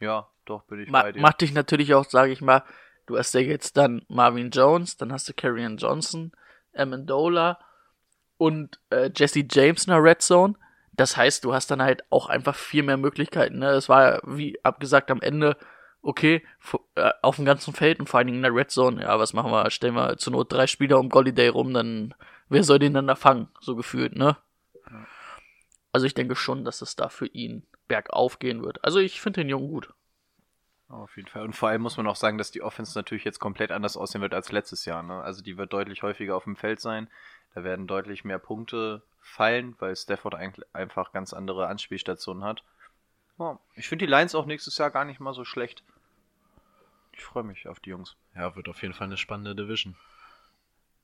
Ja, 0.00 0.28
doch, 0.44 0.64
bin 0.64 0.80
ich 0.80 0.90
Ma 0.90 1.02
bei 1.02 1.12
dir. 1.12 1.20
macht 1.20 1.40
dich 1.40 1.52
natürlich 1.52 1.94
auch, 1.94 2.04
sage 2.04 2.32
ich 2.32 2.40
mal, 2.40 2.62
du 3.06 3.16
hast 3.16 3.34
ja 3.34 3.40
jetzt 3.40 3.76
dann 3.76 4.04
Marvin 4.08 4.50
Jones, 4.50 4.96
dann 4.96 5.12
hast 5.12 5.28
du 5.28 5.34
Karrion 5.34 5.76
Johnson, 5.76 6.32
Amendola 6.74 7.58
und 8.36 8.78
äh, 8.90 9.10
Jesse 9.14 9.44
James 9.48 9.86
in 9.86 9.92
der 9.92 10.02
Red 10.02 10.22
Zone. 10.22 10.54
Das 10.92 11.16
heißt, 11.16 11.44
du 11.44 11.54
hast 11.54 11.70
dann 11.70 11.82
halt 11.82 12.02
auch 12.10 12.28
einfach 12.28 12.54
viel 12.56 12.82
mehr 12.82 12.96
Möglichkeiten. 12.96 13.58
Ne? 13.58 13.70
Es 13.70 13.88
war 13.88 14.14
ja, 14.14 14.20
wie 14.24 14.62
abgesagt, 14.64 15.10
am 15.10 15.20
Ende, 15.20 15.56
okay, 16.02 16.44
äh, 16.94 17.10
auf 17.22 17.36
dem 17.36 17.44
ganzen 17.44 17.74
Feld 17.74 18.00
und 18.00 18.08
vor 18.08 18.18
allen 18.18 18.28
Dingen 18.28 18.38
in 18.38 18.42
der 18.42 18.54
Red 18.54 18.70
Zone, 18.70 19.02
ja, 19.02 19.18
was 19.18 19.32
machen 19.32 19.50
wir? 19.50 19.70
Stellen 19.70 19.94
wir 19.94 20.16
zur 20.16 20.32
Not 20.32 20.52
drei 20.52 20.66
Spieler 20.66 20.98
um 20.98 21.08
Golliday 21.08 21.48
rum, 21.48 21.74
dann 21.74 22.14
wer 22.48 22.64
soll 22.64 22.78
den 22.78 22.94
dann 22.94 23.06
da 23.06 23.14
fangen? 23.14 23.48
So 23.60 23.76
gefühlt, 23.76 24.16
ne? 24.16 24.36
Also 25.92 26.06
ich 26.06 26.14
denke 26.14 26.36
schon, 26.36 26.64
dass 26.64 26.82
es 26.82 26.96
da 26.96 27.08
für 27.08 27.26
ihn 27.26 27.66
bergauf 27.88 28.38
gehen 28.38 28.62
wird. 28.62 28.84
Also 28.84 28.98
ich 28.98 29.20
finde 29.20 29.40
den 29.40 29.48
Jungen 29.48 29.68
gut. 29.68 29.92
Auf 30.88 31.16
jeden 31.16 31.28
Fall. 31.28 31.42
Und 31.42 31.54
vor 31.54 31.68
allem 31.68 31.82
muss 31.82 31.96
man 31.96 32.06
auch 32.06 32.16
sagen, 32.16 32.38
dass 32.38 32.50
die 32.50 32.62
Offense 32.62 32.96
natürlich 32.96 33.24
jetzt 33.24 33.40
komplett 33.40 33.70
anders 33.70 33.96
aussehen 33.96 34.22
wird 34.22 34.32
als 34.32 34.52
letztes 34.52 34.86
Jahr. 34.86 35.02
Ne? 35.02 35.20
Also 35.20 35.42
die 35.42 35.58
wird 35.58 35.72
deutlich 35.72 36.02
häufiger 36.02 36.34
auf 36.34 36.44
dem 36.44 36.56
Feld 36.56 36.80
sein. 36.80 37.08
Da 37.54 37.64
werden 37.64 37.86
deutlich 37.86 38.24
mehr 38.24 38.38
Punkte 38.38 39.02
fallen, 39.20 39.74
weil 39.78 39.96
Stafford 39.96 40.34
einfach 40.72 41.12
ganz 41.12 41.34
andere 41.34 41.66
Anspielstationen 41.66 42.44
hat. 42.44 42.62
Ja, 43.38 43.58
ich 43.74 43.88
finde 43.88 44.06
die 44.06 44.10
Lions 44.10 44.34
auch 44.34 44.46
nächstes 44.46 44.78
Jahr 44.78 44.90
gar 44.90 45.04
nicht 45.04 45.20
mal 45.20 45.32
so 45.34 45.44
schlecht. 45.44 45.82
Ich 47.12 47.22
freue 47.24 47.42
mich 47.44 47.68
auf 47.68 47.80
die 47.80 47.90
Jungs. 47.90 48.16
Ja, 48.34 48.54
wird 48.56 48.68
auf 48.68 48.82
jeden 48.82 48.94
Fall 48.94 49.06
eine 49.06 49.16
spannende 49.16 49.54
Division. 49.54 49.96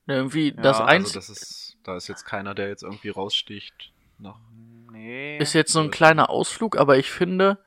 Irgendwie 0.07 0.53
das 0.53 0.79
also 0.79 0.83
eins 0.85 1.05
Also 1.17 1.19
das 1.19 1.29
ist, 1.31 1.77
da 1.83 1.97
ist 1.97 2.09
jetzt 2.09 2.25
keiner, 2.25 2.55
der 2.55 2.69
jetzt 2.69 2.83
irgendwie 2.83 3.09
raussticht. 3.09 3.93
Nach, 4.19 4.37
Nee. 4.93 5.39
ist 5.39 5.55
jetzt 5.55 5.73
so 5.73 5.81
ein 5.81 5.91
kleiner 5.91 6.31
Ausflug, 6.31 6.77
aber 6.77 6.99
ich 6.99 7.11
finde, 7.11 7.59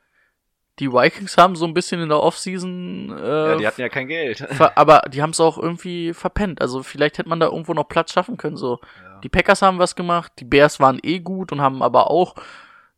die 0.80 0.92
Vikings 0.94 1.38
haben 1.38 1.56
so 1.56 1.66
ein 1.66 1.74
bisschen 1.74 2.00
in 2.02 2.08
der 2.10 2.22
Offseason, 2.22 3.10
äh, 3.18 3.50
ja, 3.52 3.56
die 3.58 3.68
hatten 3.68 3.82
ja 3.82 3.90
kein 3.90 4.08
Geld. 4.08 4.48
aber 4.78 5.02
die 5.10 5.22
haben 5.22 5.32
es 5.32 5.40
auch 5.40 5.58
irgendwie 5.58 6.14
verpennt. 6.14 6.62
Also 6.62 6.84
vielleicht 6.84 7.18
hätte 7.18 7.28
man 7.30 7.40
da 7.40 7.48
irgendwo 7.48 7.74
noch 7.74 7.90
Platz 7.90 8.14
schaffen 8.14 8.38
können. 8.38 8.56
So, 8.56 8.80
Ja. 9.04 9.20
die 9.22 9.30
Packers 9.30 9.62
haben 9.62 9.80
was 9.80 9.96
gemacht, 9.96 10.32
die 10.40 10.46
Bears 10.46 10.80
waren 10.80 11.00
eh 11.04 11.20
gut 11.20 11.52
und 11.52 11.60
haben 11.62 11.82
aber 11.82 12.10
auch 12.12 12.36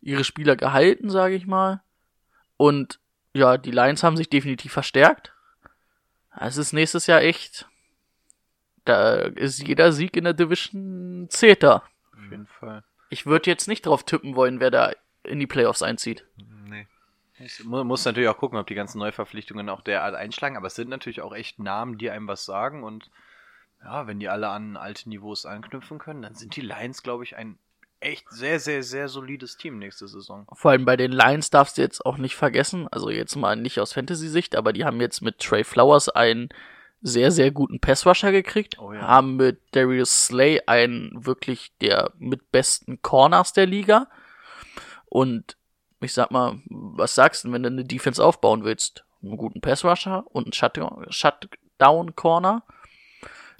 ihre 0.01 0.23
Spieler 0.23 0.55
gehalten, 0.55 1.09
sage 1.09 1.35
ich 1.35 1.45
mal. 1.47 1.81
Und 2.57 2.99
ja, 3.33 3.57
die 3.57 3.71
Lions 3.71 4.03
haben 4.03 4.17
sich 4.17 4.29
definitiv 4.29 4.71
verstärkt. 4.73 5.33
Es 6.39 6.57
ist 6.57 6.73
nächstes 6.73 7.07
Jahr 7.07 7.21
echt. 7.21 7.67
Da 8.85 9.15
ist 9.17 9.65
jeder 9.67 9.91
Sieg 9.91 10.15
in 10.17 10.23
der 10.23 10.33
Division 10.33 11.27
zählt 11.29 11.63
da. 11.63 11.83
Auf 12.13 12.31
jeden 12.31 12.47
Fall. 12.47 12.83
Ich 13.09 13.25
würde 13.25 13.49
jetzt 13.49 13.67
nicht 13.67 13.85
drauf 13.85 14.03
tippen 14.03 14.35
wollen, 14.35 14.59
wer 14.59 14.71
da 14.71 14.91
in 15.23 15.39
die 15.39 15.47
Playoffs 15.47 15.81
einzieht. 15.81 16.25
Nee. 16.65 16.87
Ich 17.39 17.63
mu- 17.63 17.83
muss 17.83 18.05
natürlich 18.05 18.29
auch 18.29 18.37
gucken, 18.37 18.57
ob 18.57 18.67
die 18.67 18.75
ganzen 18.75 18.99
Neuverpflichtungen 18.99 19.69
auch 19.69 19.81
derart 19.81 20.15
einschlagen, 20.15 20.57
aber 20.57 20.67
es 20.67 20.75
sind 20.75 20.89
natürlich 20.89 21.21
auch 21.21 21.33
echt 21.33 21.59
Namen, 21.59 21.97
die 21.97 22.09
einem 22.09 22.27
was 22.27 22.45
sagen 22.45 22.83
und 22.83 23.09
ja, 23.83 24.07
wenn 24.07 24.19
die 24.19 24.27
alle 24.27 24.49
an 24.49 24.75
alte 24.75 25.07
Niveaus 25.07 25.45
anknüpfen 25.45 25.99
können, 25.99 26.21
dann 26.21 26.35
sind 26.35 26.55
die 26.57 26.61
Lions, 26.61 27.01
glaube 27.01 27.23
ich, 27.23 27.37
ein 27.37 27.57
echt 28.01 28.29
sehr, 28.31 28.59
sehr, 28.59 28.83
sehr 28.83 29.07
solides 29.09 29.57
Team 29.57 29.77
nächste 29.79 30.07
Saison. 30.07 30.47
Vor 30.53 30.71
allem 30.71 30.85
bei 30.85 30.95
den 30.97 31.11
Lions 31.11 31.49
darfst 31.49 31.77
du 31.77 31.81
jetzt 31.81 32.05
auch 32.05 32.17
nicht 32.17 32.35
vergessen, 32.35 32.87
also 32.89 33.09
jetzt 33.09 33.35
mal 33.35 33.55
nicht 33.55 33.79
aus 33.79 33.93
Fantasy-Sicht, 33.93 34.55
aber 34.55 34.73
die 34.73 34.85
haben 34.85 35.01
jetzt 35.01 35.21
mit 35.21 35.39
Trey 35.39 35.63
Flowers 35.63 36.09
einen 36.09 36.49
sehr, 37.01 37.31
sehr 37.31 37.51
guten 37.51 37.79
Pass-Rusher 37.79 38.31
gekriegt, 38.31 38.77
Oh 38.79 38.91
ja. 38.93 39.01
haben 39.01 39.35
mit 39.37 39.59
Darius 39.71 40.25
Slay 40.25 40.61
einen 40.65 41.25
wirklich 41.25 41.71
der 41.81 42.11
mit 42.17 42.51
besten 42.51 43.01
Corners 43.01 43.53
der 43.53 43.65
Liga 43.67 44.07
und 45.05 45.55
ich 46.01 46.13
sag 46.13 46.31
mal, 46.31 46.59
was 46.69 47.15
sagst 47.15 47.43
du, 47.43 47.51
wenn 47.51 47.63
du 47.63 47.67
eine 47.67 47.83
Defense 47.83 48.23
aufbauen 48.23 48.63
willst? 48.63 49.03
Einen 49.21 49.35
guten 49.37 49.59
Pass-Rusher 49.59 50.23
und 50.31 50.45
einen 50.45 50.53
Shut- 50.53 51.49
Shutdown-Corner? 51.79 52.63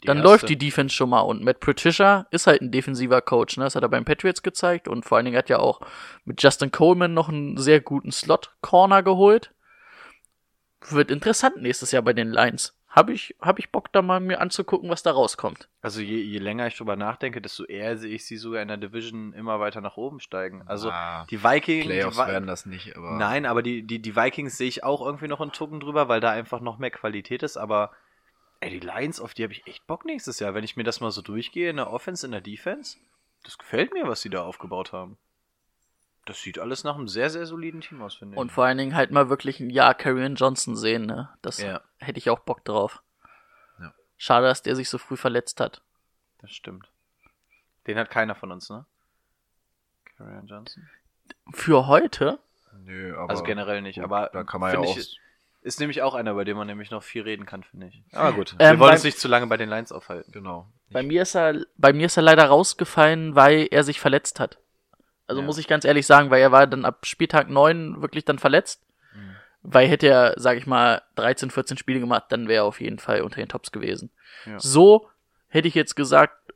Die 0.02 0.08
dann 0.08 0.18
erste- 0.18 0.30
läuft 0.30 0.50
die 0.50 0.58
Defense 0.58 0.94
schon 0.96 1.10
mal. 1.10 1.22
Und 1.22 1.44
Matt 1.44 1.60
Patricia 1.60 2.28
ist 2.32 2.48
halt 2.48 2.62
ein 2.62 2.72
defensiver 2.72 3.22
Coach, 3.22 3.58
ne? 3.58 3.66
Das 3.66 3.76
hat 3.76 3.84
er 3.84 3.90
beim 3.90 4.06
Patriots 4.06 4.44
gezeigt 4.44 4.88
und 4.88 5.06
vor 5.06 5.18
allen 5.18 5.26
Dingen 5.26 5.38
hat 5.38 5.50
er 5.50 5.60
auch 5.62 5.82
mit 6.26 6.42
Justin 6.42 6.72
Coleman 6.72 7.14
noch 7.14 7.30
einen 7.30 7.58
sehr 7.58 7.82
guten 7.82 8.12
Slot-Corner 8.12 9.04
geholt. 9.04 9.52
Wird 10.90 11.12
interessant 11.12 11.62
nächstes 11.62 11.92
Jahr 11.92 12.02
bei 12.04 12.14
den 12.14 12.30
Lions. 12.32 12.76
Hab 12.90 13.10
ich, 13.12 13.36
hab 13.40 13.60
ich 13.60 13.72
Bock, 13.72 13.92
da 13.94 14.02
mal 14.02 14.20
mir 14.20 14.42
anzugucken, 14.42 14.90
was 14.90 15.04
da 15.04 15.12
rauskommt. 15.12 15.70
Also 15.82 16.02
je, 16.02 16.18
je 16.24 16.40
länger 16.40 16.66
ich 16.66 16.76
drüber 16.76 16.96
nachdenke, 16.96 17.40
desto 17.40 17.66
eher 17.66 17.98
sehe 17.98 18.16
ich 18.16 18.26
sie 18.26 18.38
sogar 18.38 18.64
in 18.64 18.68
der 18.68 18.78
Division 18.78 19.32
immer 19.34 19.60
weiter 19.60 19.80
nach 19.80 19.96
oben 19.98 20.20
steigen. 20.20 20.64
Also 20.66 20.90
Ah, 20.90 21.28
die 21.30 21.44
Vikings. 21.44 21.86
Playoffs 21.86 22.16
die 22.18 22.24
Vi- 22.24 22.28
werden 22.28 22.48
das 22.48 22.66
nicht, 22.66 22.98
aber. 22.98 23.12
Nein, 23.12 23.46
aber 23.46 23.62
die, 23.62 23.84
die, 23.86 24.02
die 24.02 24.16
Vikings 24.16 24.58
sehe 24.58 24.68
ich 24.68 24.84
auch 24.84 25.06
irgendwie 25.06 25.28
noch 25.28 25.40
einen 25.40 25.52
Tucken 25.52 25.80
drüber, 25.80 26.08
weil 26.10 26.20
da 26.20 26.32
einfach 26.32 26.62
noch 26.62 26.80
mehr 26.80 26.90
Qualität 26.90 27.44
ist. 27.44 27.58
Aber 27.58 27.92
ey, 28.62 28.70
die 28.70 28.80
Lions, 28.80 29.20
auf 29.20 29.34
die 29.34 29.44
habe 29.44 29.54
ich 29.54 29.66
echt 29.68 29.86
Bock 29.88 30.06
nächstes 30.06 30.40
Jahr. 30.40 30.54
Wenn 30.54 30.64
ich 30.64 30.76
mir 30.76 30.84
das 30.84 31.00
mal 31.02 31.12
so 31.12 31.22
durchgehe 31.22 31.70
in 31.70 31.78
der 31.78 31.92
Offense, 31.92 32.26
in 32.26 32.32
der 32.32 32.42
Defense, 32.42 32.98
das 33.44 33.58
gefällt 33.58 33.94
mir, 33.94 34.08
was 34.08 34.22
sie 34.22 34.30
da 34.30 34.44
aufgebaut 34.44 34.92
haben. 34.94 35.18
Das 36.26 36.42
sieht 36.42 36.60
alles 36.60 36.84
nach 36.84 36.96
einem 36.96 37.08
sehr, 37.08 37.30
sehr 37.30 37.46
soliden 37.46 37.82
Team 37.82 38.02
aus, 38.02 38.16
finde 38.16 38.36
ich. 38.36 38.40
Und 38.40 38.52
vor 38.52 38.66
allen 38.66 38.78
Dingen 38.78 38.96
halt 38.96 39.12
mal 39.12 39.30
wirklich 39.30 39.60
ein 39.60 39.70
Jahr 39.70 39.96
Karrion 39.96 40.36
Johnson 40.36 40.76
sehen, 40.76 41.06
ne? 41.06 41.30
Das 41.42 41.60
Ja. 41.60 41.82
hätte 41.98 42.20
ich 42.20 42.30
auch 42.30 42.40
Bock 42.40 42.64
drauf. 42.66 43.02
Ja. 43.80 43.94
Schade, 44.18 44.46
dass 44.48 44.62
der 44.62 44.76
sich 44.76 44.90
so 44.90 44.98
früh 44.98 45.18
verletzt 45.18 45.60
hat. 45.60 45.82
das 46.40 46.52
stimmt. 46.52 46.90
Den 47.88 47.98
hat 47.98 48.10
keiner 48.12 48.36
von 48.36 48.52
uns, 48.52 48.70
ne? 48.70 48.86
Carrion 50.18 50.46
Johnson? 50.48 50.88
Für 51.54 51.88
heute, 51.88 52.40
Nö, 52.82 53.18
aber. 53.18 53.30
Also 53.32 53.44
generell 53.44 53.82
nicht, 53.82 53.96
gut, 53.96 54.04
aber 54.06 54.30
Da 54.32 54.44
kann 54.44 54.62
man 54.62 54.72
ja 54.74 54.80
auch. 54.80 54.98
ich- 54.98 55.20
Ist 55.62 55.80
nämlich 55.80 56.02
auch 56.02 56.14
einer, 56.16 56.34
bei 56.36 56.46
dem 56.46 56.56
man 56.56 56.68
nämlich 56.68 56.90
noch 56.90 57.04
viel 57.04 57.24
reden 57.24 57.46
kann, 57.46 57.64
finde 57.64 57.88
ich. 57.88 58.02
Aber 58.14 58.34
gut, 58.34 58.56
Ähm, 58.60 58.76
wir 58.78 58.80
wollen 58.80 58.94
uns 58.94 59.04
nicht 59.04 59.20
zu 59.20 59.28
lange 59.28 59.48
bei 59.48 59.58
den 59.58 59.70
Lions 59.70 59.92
aufhalten. 59.92 60.32
Genau. 60.32 60.68
Bei 60.90 61.04
mir 61.04 61.22
ist 61.24 61.36
er, 61.36 61.62
bei 61.78 61.92
mir 61.92 62.06
ist 62.06 62.16
er 62.18 62.24
leider 62.24 62.46
rausgefallen, 62.46 63.36
weil 63.36 63.68
er 63.70 63.84
sich 63.84 64.00
verletzt 64.00 64.40
hat. 64.40 64.58
Also 65.28 65.42
Ja. 65.42 65.46
muss 65.46 65.58
ich 65.58 65.68
ganz 65.68 65.84
ehrlich 65.86 66.06
sagen, 66.08 66.30
weil 66.32 66.42
er 66.42 66.52
war 66.54 66.66
dann 66.66 66.86
ab 66.86 67.06
Spieltag 67.06 67.50
9 67.50 68.02
wirklich 68.02 68.24
dann 68.26 68.40
verletzt. 68.40 68.82
Mhm. 69.14 69.36
Weil 69.62 69.88
hätte 69.90 70.08
er, 70.08 70.34
sag 70.38 70.58
ich 70.58 70.66
mal, 70.66 71.02
13, 71.16 71.52
14 71.52 71.78
Spiele 71.78 72.00
gemacht, 72.00 72.26
dann 72.30 72.48
wäre 72.48 72.64
er 72.64 72.66
auf 72.66 72.80
jeden 72.80 73.00
Fall 73.00 73.22
unter 73.22 73.42
den 73.42 73.50
Tops 73.50 73.72
gewesen. 73.74 74.10
Ja. 74.46 74.58
So 74.60 75.10
hätte 75.50 75.68
ich 75.68 75.76
jetzt 75.76 75.96
gesagt, 75.96 76.54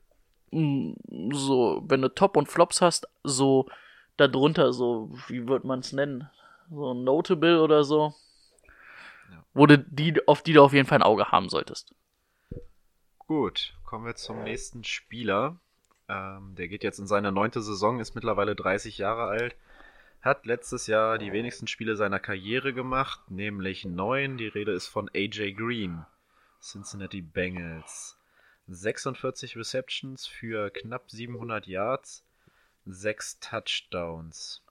mh, 0.52 0.94
so, 1.34 1.84
wenn 1.88 2.02
du 2.02 2.08
Top 2.08 2.38
und 2.38 2.48
Flops 2.48 2.82
hast, 2.82 3.08
so 3.24 3.68
darunter, 4.16 4.72
so, 4.72 5.12
wie 5.28 5.46
wird 5.48 5.66
man 5.66 5.80
es 5.80 5.92
nennen? 5.92 6.30
So 6.70 6.94
Notable 6.94 7.62
oder 7.62 7.84
so. 7.84 8.14
Du 9.54 9.78
die, 9.78 10.28
auf 10.28 10.42
die 10.44 10.54
du 10.54 10.64
auf 10.64 10.74
jeden 10.74 10.88
Fall 10.88 11.00
ein 11.00 11.04
Auge 11.04 11.32
haben 11.32 11.50
solltest. 11.50 11.94
Gut, 13.20 13.74
kommen 13.86 14.06
wir 14.06 14.16
zum 14.16 14.44
nächsten 14.44 14.84
Spieler. 14.84 15.58
Ähm, 16.10 16.56
der 16.56 16.68
geht 16.68 16.84
jetzt 16.84 17.00
in 17.00 17.08
seine 17.08 17.32
neunte 17.32 17.62
Saison, 17.62 18.00
ist 18.00 18.16
mittlerweile 18.16 18.56
30 18.56 18.98
Jahre 18.98 19.24
alt, 19.24 19.56
hat 20.22 20.46
letztes 20.46 20.88
Jahr 20.88 21.18
die 21.18 21.32
wenigsten 21.32 21.68
Spiele 21.68 21.96
seiner 21.96 22.20
Karriere 22.20 22.74
gemacht, 22.74 23.20
nämlich 23.30 23.86
neun. 23.86 24.38
Die 24.38 24.48
Rede 24.48 24.72
ist 24.72 24.88
von 24.88 25.10
AJ 25.14 25.54
Green, 25.54 26.06
Cincinnati 26.62 27.22
Bengals. 27.22 28.18
46 28.68 29.58
Receptions 29.58 30.26
für 30.26 30.70
knapp 30.70 31.12
700 31.12 31.68
Yards, 31.68 32.26
6 32.86 33.40
Touchdowns. 33.40 34.63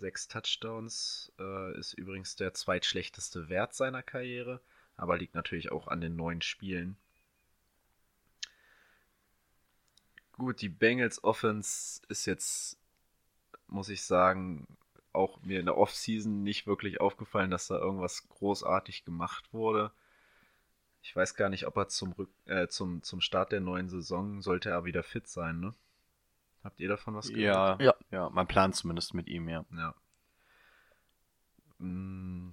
6 0.00 0.28
Touchdowns 0.28 1.32
äh, 1.38 1.78
ist 1.78 1.92
übrigens 1.92 2.34
der 2.34 2.54
zweitschlechteste 2.54 3.48
Wert 3.48 3.74
seiner 3.74 4.02
Karriere, 4.02 4.60
aber 4.96 5.16
liegt 5.16 5.34
natürlich 5.34 5.70
auch 5.70 5.88
an 5.88 6.00
den 6.00 6.16
neun 6.16 6.42
Spielen. 6.42 6.96
Gut, 10.32 10.62
die 10.62 10.70
Bengals 10.70 11.22
Offense 11.22 12.00
ist 12.08 12.26
jetzt, 12.26 12.78
muss 13.68 13.90
ich 13.90 14.02
sagen, 14.02 14.66
auch 15.12 15.42
mir 15.42 15.60
in 15.60 15.66
der 15.66 15.76
Offseason 15.76 16.42
nicht 16.42 16.66
wirklich 16.66 17.00
aufgefallen, 17.00 17.50
dass 17.50 17.66
da 17.66 17.78
irgendwas 17.78 18.28
großartig 18.28 19.04
gemacht 19.04 19.52
wurde. 19.52 19.92
Ich 21.02 21.14
weiß 21.14 21.34
gar 21.34 21.48
nicht, 21.50 21.66
ob 21.66 21.76
er 21.76 21.88
zum, 21.88 22.12
Rück 22.12 22.30
äh, 22.46 22.68
zum, 22.68 23.02
zum 23.02 23.20
Start 23.20 23.52
der 23.52 23.60
neuen 23.60 23.88
Saison 23.88 24.40
sollte 24.42 24.70
er 24.70 24.84
wieder 24.84 25.02
fit 25.02 25.28
sein, 25.28 25.60
ne? 25.60 25.74
Habt 26.62 26.80
ihr 26.80 26.88
davon 26.88 27.14
was 27.14 27.30
Ja, 27.30 27.78
Ja. 27.80 27.94
ja, 28.10 28.28
man 28.30 28.46
plant 28.46 28.76
zumindest 28.76 29.14
mit 29.14 29.28
ihm, 29.28 29.48
ja. 29.48 29.64
Ja. 29.72 29.94
Mm, 31.78 32.52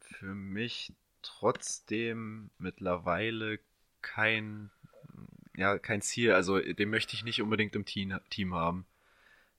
Für 0.00 0.34
mich 0.34 0.92
trotzdem 1.22 2.50
mittlerweile 2.58 3.60
kein, 4.02 4.70
ja, 5.54 5.78
kein 5.78 6.02
Ziel. 6.02 6.32
Also 6.32 6.58
den 6.58 6.90
möchte 6.90 7.14
ich 7.14 7.24
nicht 7.24 7.40
unbedingt 7.40 7.76
im 7.76 7.84
Team, 7.84 8.18
Team 8.30 8.54
haben. 8.54 8.84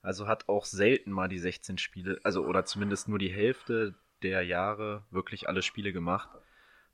Also 0.02 0.28
hat 0.28 0.47
auch 0.49 0.65
selten 0.65 1.12
mal 1.12 1.28
die 1.30 1.39
16 1.39 1.78
Spiele, 1.78 2.19
also 2.23 2.45
oder 2.45 2.65
zumindest 2.65 3.08
nur 3.08 3.19
die 3.19 3.32
Hälfte 3.32 3.95
der 4.21 4.43
Jahre 4.43 5.04
wirklich 5.12 5.47
alle 5.47 5.62
Spiele 5.62 5.93
gemacht. 5.93 6.30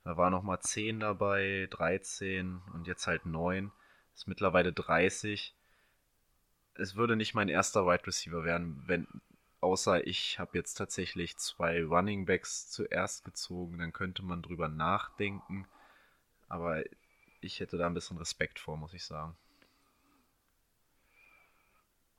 Da 0.04 0.18
war 0.18 0.30
nochmal 0.30 0.60
10 0.60 1.00
dabei, 1.00 1.68
13 1.72 2.62
und 2.74 2.88
jetzt 2.88 3.08
halt 3.08 3.26
9. 3.26 3.72
Ist 4.14 4.28
mittlerweile 4.28 4.74
30. 4.74 5.56
Es 6.78 6.96
würde 6.96 7.16
nicht 7.16 7.34
mein 7.34 7.50
erster 7.50 7.86
Wide 7.86 8.06
Receiver 8.06 8.44
werden, 8.44 8.84
wenn 8.86 9.08
außer 9.62 10.06
ich 10.06 10.38
habe 10.38 10.58
jetzt 10.58 10.76
tatsächlich 10.76 11.38
zwei 11.38 11.84
Running 11.84 12.26
Backs 12.26 12.70
zuerst 12.70 13.26
gezogen, 13.26 13.80
dann 13.80 13.94
könnte 13.94 14.24
man 14.24 14.42
drüber 14.42 14.68
nachdenken. 14.68 15.68
Aber 16.48 16.84
ich 17.42 17.60
hätte 17.60 17.78
da 17.78 17.88
ein 17.88 17.94
bisschen 17.94 18.18
Respekt 18.18 18.60
vor, 18.60 18.78
muss 18.78 18.94
ich 18.94 19.04
sagen. 19.04 19.36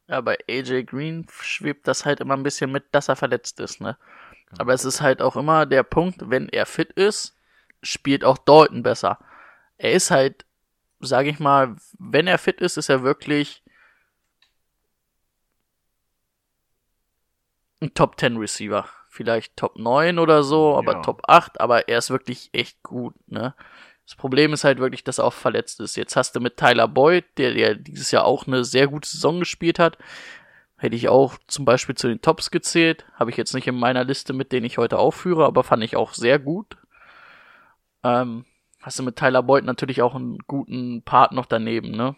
Ja, 0.09 0.21
bei 0.21 0.39
AJ 0.49 0.85
Green 0.85 1.27
schwebt 1.41 1.87
das 1.89 2.05
halt 2.05 2.21
immer 2.21 2.35
ein 2.35 2.43
bisschen 2.43 2.71
mit, 2.71 2.85
dass 2.93 3.09
er 3.09 3.17
verletzt 3.17 3.61
ist, 3.61 3.81
ne? 3.81 3.97
Aber 4.59 4.73
es 4.73 4.85
ist 4.85 5.01
halt 5.01 5.21
auch 5.21 5.37
immer 5.37 5.67
der 5.67 5.83
Punkt, 5.83 6.31
wenn 6.31 6.49
er 6.49 6.67
fit 6.67 6.93
ist, 6.93 7.37
spielt 7.83 8.25
auch 8.25 8.39
Dalton 8.39 8.83
besser. 8.83 9.19
Er 9.79 9.93
ist 9.93 10.11
halt, 10.11 10.47
sage 11.01 11.31
ich 11.31 11.41
mal, 11.41 11.77
wenn 11.99 12.27
er 12.29 12.39
fit 12.39 12.61
ist, 12.61 12.77
ist 12.77 12.89
er 12.89 13.03
wirklich 13.03 13.63
ein 17.81 17.95
Top 17.95 18.19
10 18.19 18.37
Receiver. 18.37 18.87
Vielleicht 19.09 19.57
Top 19.57 19.79
9 19.79 20.19
oder 20.19 20.43
so, 20.43 20.77
aber 20.77 20.95
Ja. 20.95 21.03
Top 21.03 21.23
8, 21.27 21.61
aber 21.61 21.89
er 21.89 21.99
ist 21.99 22.11
wirklich 22.11 22.51
echt 22.53 22.83
gut, 22.83 23.15
ne? 23.27 23.55
Das 24.05 24.15
Problem 24.15 24.53
ist 24.53 24.63
halt 24.63 24.79
wirklich, 24.79 25.03
dass 25.03 25.19
er 25.19 25.25
auch 25.25 25.33
verletzt 25.33 25.81
ist. 25.81 25.97
Jetzt 25.97 26.15
hast 26.15 26.37
du 26.37 26.41
mit 26.41 26.57
Tyler 26.57 26.87
Boyd, 26.87 27.25
der, 27.39 27.53
der 27.55 27.75
dieses 27.75 28.13
Jahr 28.13 28.25
auch 28.25 28.47
eine 28.47 28.65
sehr 28.65 28.87
gute 28.87 29.09
Saison 29.09 29.41
gespielt 29.41 29.81
hat, 29.81 29.99
hätte 30.77 30.95
ich 30.95 31.09
auch 31.09 31.39
zum 31.49 31.65
Beispiel 31.65 31.97
zu 31.97 32.07
den 32.07 32.23
Tops 32.23 32.53
gezählt. 32.53 33.05
Habe 33.15 33.31
ich 33.31 33.37
jetzt 33.37 33.55
nicht 33.55 33.67
in 33.67 33.77
meiner 33.79 34.05
Liste, 34.05 34.33
mit 34.33 34.53
denen 34.53 34.67
ich 34.67 34.79
heute 34.79 34.99
aufführe, 34.99 35.45
aber 35.45 35.65
fand 35.65 35.83
ich 35.83 35.97
auch 35.97 36.15
sehr 36.15 36.39
gut. 36.39 36.77
Ähm, 38.05 38.45
hast 38.81 38.99
du 38.99 39.03
mit 39.03 39.17
Tyler 39.17 39.43
Boyd 39.43 39.65
natürlich 39.65 40.03
auch 40.03 40.15
einen 40.15 40.39
guten 40.47 41.03
Part 41.03 41.33
noch 41.33 41.47
daneben, 41.47 41.91
ne? 41.91 42.15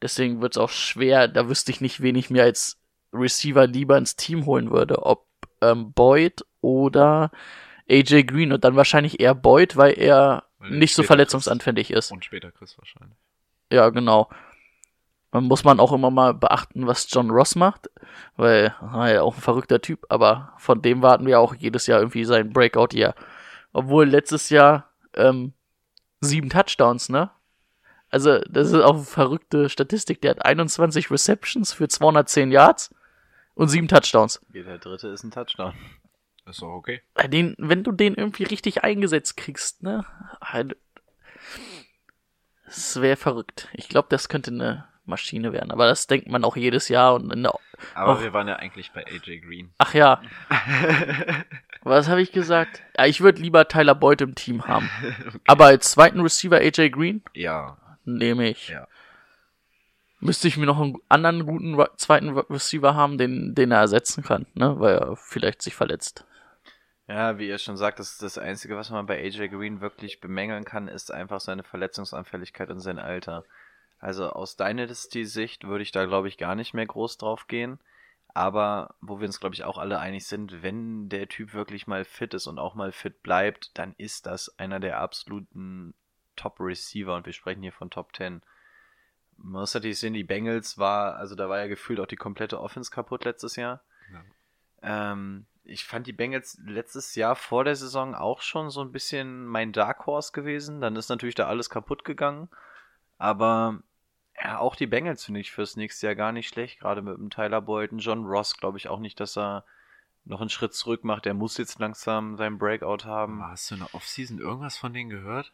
Deswegen 0.00 0.40
wird 0.40 0.54
es 0.54 0.58
auch 0.58 0.70
schwer, 0.70 1.28
da 1.28 1.48
wüsste 1.48 1.70
ich 1.70 1.80
nicht, 1.80 2.02
wen 2.02 2.16
ich 2.16 2.28
mir 2.28 2.42
als 2.42 2.81
Receiver 3.12 3.66
lieber 3.66 3.98
ins 3.98 4.16
Team 4.16 4.46
holen 4.46 4.70
würde. 4.70 5.04
Ob 5.04 5.26
ähm, 5.60 5.92
Boyd 5.92 6.44
oder 6.60 7.30
AJ 7.90 8.24
Green 8.24 8.52
und 8.52 8.64
dann 8.64 8.76
wahrscheinlich 8.76 9.20
eher 9.20 9.34
Boyd, 9.34 9.76
weil 9.76 9.98
er 9.98 10.44
Weil 10.58 10.70
nicht 10.70 10.94
so 10.94 11.02
verletzungsanfällig 11.02 11.90
ist. 11.90 12.12
Und 12.12 12.24
später 12.24 12.50
Chris 12.50 12.76
wahrscheinlich. 12.78 13.18
Ja, 13.70 13.88
genau. 13.90 14.28
Man 15.30 15.44
muss 15.44 15.64
man 15.64 15.80
auch 15.80 15.92
immer 15.92 16.10
mal 16.10 16.34
beachten, 16.34 16.86
was 16.86 17.06
John 17.10 17.30
Ross 17.30 17.54
macht, 17.54 17.88
weil 18.36 18.74
ah, 18.80 19.08
ja 19.08 19.22
auch 19.22 19.34
ein 19.34 19.40
verrückter 19.40 19.80
Typ, 19.80 20.04
aber 20.10 20.52
von 20.58 20.82
dem 20.82 21.00
warten 21.00 21.26
wir 21.26 21.40
auch 21.40 21.54
jedes 21.54 21.86
Jahr 21.86 22.00
irgendwie 22.00 22.24
sein 22.24 22.52
Breakout-Jahr. 22.52 23.14
Obwohl 23.72 24.06
letztes 24.06 24.50
Jahr 24.50 24.90
ähm, 25.14 25.54
sieben 26.20 26.50
Touchdowns, 26.50 27.08
ne? 27.08 27.30
Also, 28.10 28.40
das 28.40 28.68
ist 28.68 28.74
auch 28.74 28.96
eine 28.96 29.04
verrückte 29.04 29.70
Statistik. 29.70 30.20
Der 30.20 30.32
hat 30.32 30.44
21 30.44 31.10
Receptions 31.10 31.72
für 31.72 31.88
210 31.88 32.50
Yards 32.52 32.94
und 33.54 33.68
sieben 33.68 33.88
Touchdowns. 33.88 34.40
Jeder 34.52 34.78
dritte 34.78 35.08
ist 35.08 35.22
ein 35.24 35.30
Touchdown. 35.30 35.74
Ist 36.46 36.60
doch 36.62 36.68
okay. 36.74 37.02
Äh, 37.14 37.28
Den, 37.28 37.54
wenn 37.58 37.84
du 37.84 37.92
den 37.92 38.14
irgendwie 38.14 38.44
richtig 38.44 38.82
eingesetzt 38.84 39.36
kriegst, 39.36 39.82
ne? 39.82 40.04
Halt, 40.40 40.76
Das 42.66 43.00
wäre 43.00 43.16
verrückt. 43.16 43.68
Ich 43.74 43.88
glaube, 43.88 44.08
das 44.10 44.28
könnte 44.28 44.50
eine 44.50 44.88
Maschine 45.04 45.52
werden. 45.52 45.70
Aber 45.70 45.86
das 45.86 46.06
denkt 46.06 46.28
man 46.28 46.44
auch 46.44 46.56
jedes 46.56 46.88
Jahr 46.88 47.14
und 47.14 47.32
in 47.32 47.42
der, 47.42 47.54
Aber 47.94 48.14
Och. 48.14 48.22
wir 48.22 48.32
waren 48.32 48.48
ja 48.48 48.56
eigentlich 48.56 48.92
bei 48.92 49.04
AJ 49.06 49.40
Green. 49.40 49.72
Ach 49.78 49.94
ja. 49.94 50.22
Was 51.82 52.08
habe 52.08 52.22
ich 52.22 52.30
gesagt? 52.32 52.82
Ja, 52.96 53.06
ich 53.06 53.20
würde 53.20 53.40
lieber 53.42 53.66
Tyler 53.68 53.94
Boyd 53.96 54.20
im 54.20 54.34
Team 54.34 54.66
haben. 54.66 54.88
Aber 55.46 55.66
als 55.66 55.90
zweiten 55.90 56.20
Receiver 56.20 56.56
AJ 56.58 56.90
Green 56.90 57.22
Ja, 57.34 57.76
nehme 58.04 58.48
ich. 58.50 58.68
ja. 58.68 58.86
Müsste 60.22 60.46
ich 60.48 60.56
mir 60.56 60.66
noch 60.66 60.80
einen 60.80 60.96
anderen 61.08 61.44
guten 61.44 61.76
zweiten 61.96 62.30
Re- 62.30 62.46
Receiver 62.48 62.94
haben, 62.94 63.18
den, 63.18 63.54
den 63.54 63.72
er 63.72 63.80
ersetzen 63.80 64.22
kann, 64.22 64.46
ne? 64.54 64.78
Weil 64.78 64.96
er 64.96 65.16
vielleicht 65.16 65.60
sich 65.62 65.74
verletzt. 65.74 66.24
Ja, 67.08 67.38
wie 67.38 67.48
ihr 67.48 67.58
schon 67.58 67.76
sagt, 67.76 67.98
das, 67.98 68.18
das 68.18 68.38
Einzige, 68.38 68.76
was 68.76 68.90
man 68.90 69.06
bei 69.06 69.18
AJ 69.18 69.48
Green 69.48 69.80
wirklich 69.80 70.20
bemängeln 70.20 70.64
kann, 70.64 70.88
ist 70.88 71.12
einfach 71.12 71.40
seine 71.40 71.64
Verletzungsanfälligkeit 71.64 72.70
und 72.70 72.80
sein 72.80 72.98
Alter. 72.98 73.44
Also 73.98 74.30
aus 74.30 74.56
Dynasty-Sicht 74.56 75.64
würde 75.66 75.82
ich 75.82 75.92
da, 75.92 76.06
glaube 76.06 76.28
ich, 76.28 76.38
gar 76.38 76.54
nicht 76.54 76.74
mehr 76.74 76.86
groß 76.86 77.18
drauf 77.18 77.46
gehen. 77.48 77.78
Aber 78.34 78.94
wo 79.00 79.20
wir 79.20 79.26
uns, 79.26 79.40
glaube 79.40 79.54
ich, 79.54 79.64
auch 79.64 79.76
alle 79.78 79.98
einig 79.98 80.26
sind, 80.26 80.62
wenn 80.62 81.08
der 81.08 81.28
Typ 81.28 81.52
wirklich 81.52 81.86
mal 81.86 82.04
fit 82.04 82.32
ist 82.34 82.46
und 82.46 82.58
auch 82.58 82.74
mal 82.74 82.92
fit 82.92 83.22
bleibt, 83.22 83.76
dann 83.78 83.94
ist 83.98 84.26
das 84.26 84.58
einer 84.58 84.80
der 84.80 84.98
absoluten 85.00 85.94
Top-Receiver 86.36 87.14
und 87.14 87.26
wir 87.26 87.32
sprechen 87.34 87.62
hier 87.62 87.72
von 87.72 87.90
Top 87.90 88.16
10. 88.16 88.40
Man 89.42 89.60
muss 89.60 89.74
natürlich 89.74 89.98
sehen, 89.98 90.14
die 90.14 90.24
Bengals 90.24 90.78
war, 90.78 91.16
also 91.16 91.34
da 91.34 91.48
war 91.48 91.58
ja 91.58 91.66
gefühlt 91.66 92.00
auch 92.00 92.06
die 92.06 92.16
komplette 92.16 92.60
Offense 92.60 92.90
kaputt 92.90 93.24
letztes 93.24 93.56
Jahr. 93.56 93.82
Ähm, 94.82 95.46
ich 95.64 95.84
fand 95.84 96.06
die 96.06 96.12
Bengals 96.12 96.60
letztes 96.64 97.14
Jahr 97.14 97.36
vor 97.36 97.64
der 97.64 97.76
Saison 97.76 98.14
auch 98.14 98.42
schon 98.42 98.70
so 98.70 98.80
ein 98.80 98.92
bisschen 98.92 99.46
mein 99.46 99.72
Dark 99.72 100.06
Horse 100.06 100.32
gewesen. 100.32 100.80
Dann 100.80 100.96
ist 100.96 101.08
natürlich 101.08 101.34
da 101.34 101.46
alles 101.46 101.70
kaputt 101.70 102.04
gegangen. 102.04 102.48
Aber 103.18 103.82
ja, 104.42 104.58
auch 104.58 104.74
die 104.74 104.86
Bengals 104.86 105.24
finde 105.24 105.40
ich 105.40 105.52
fürs 105.52 105.76
nächste 105.76 106.06
Jahr 106.06 106.16
gar 106.16 106.32
nicht 106.32 106.48
schlecht. 106.48 106.80
Gerade 106.80 107.02
mit 107.02 107.16
dem 107.16 107.30
Tyler 107.30 107.60
Boyd 107.60 107.92
und 107.92 107.98
John 107.98 108.24
Ross 108.24 108.56
glaube 108.56 108.78
ich 108.78 108.88
auch 108.88 108.98
nicht, 108.98 109.20
dass 109.20 109.36
er 109.36 109.64
noch 110.24 110.40
einen 110.40 110.50
Schritt 110.50 110.74
zurück 110.74 111.04
macht. 111.04 111.24
Der 111.24 111.34
muss 111.34 111.58
jetzt 111.58 111.78
langsam 111.78 112.36
seinen 112.36 112.58
Breakout 112.58 113.04
haben. 113.04 113.42
Hast 113.44 113.70
du 113.70 113.74
in 113.74 113.80
der 113.80 113.94
Offseason 113.94 114.38
irgendwas 114.38 114.76
von 114.76 114.92
denen 114.92 115.10
gehört? 115.10 115.52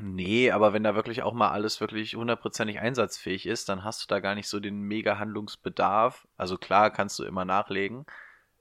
Nee, 0.00 0.50
aber 0.50 0.72
wenn 0.72 0.82
da 0.84 0.94
wirklich 0.94 1.22
auch 1.22 1.34
mal 1.34 1.50
alles 1.50 1.80
wirklich 1.80 2.14
hundertprozentig 2.16 2.80
einsatzfähig 2.80 3.46
ist, 3.46 3.68
dann 3.68 3.84
hast 3.84 4.02
du 4.02 4.06
da 4.08 4.20
gar 4.20 4.34
nicht 4.34 4.48
so 4.48 4.58
den 4.58 4.80
mega 4.80 5.18
Handlungsbedarf. 5.18 6.26
Also 6.36 6.56
klar, 6.56 6.90
kannst 6.90 7.18
du 7.18 7.24
immer 7.24 7.44
nachlegen. 7.44 8.06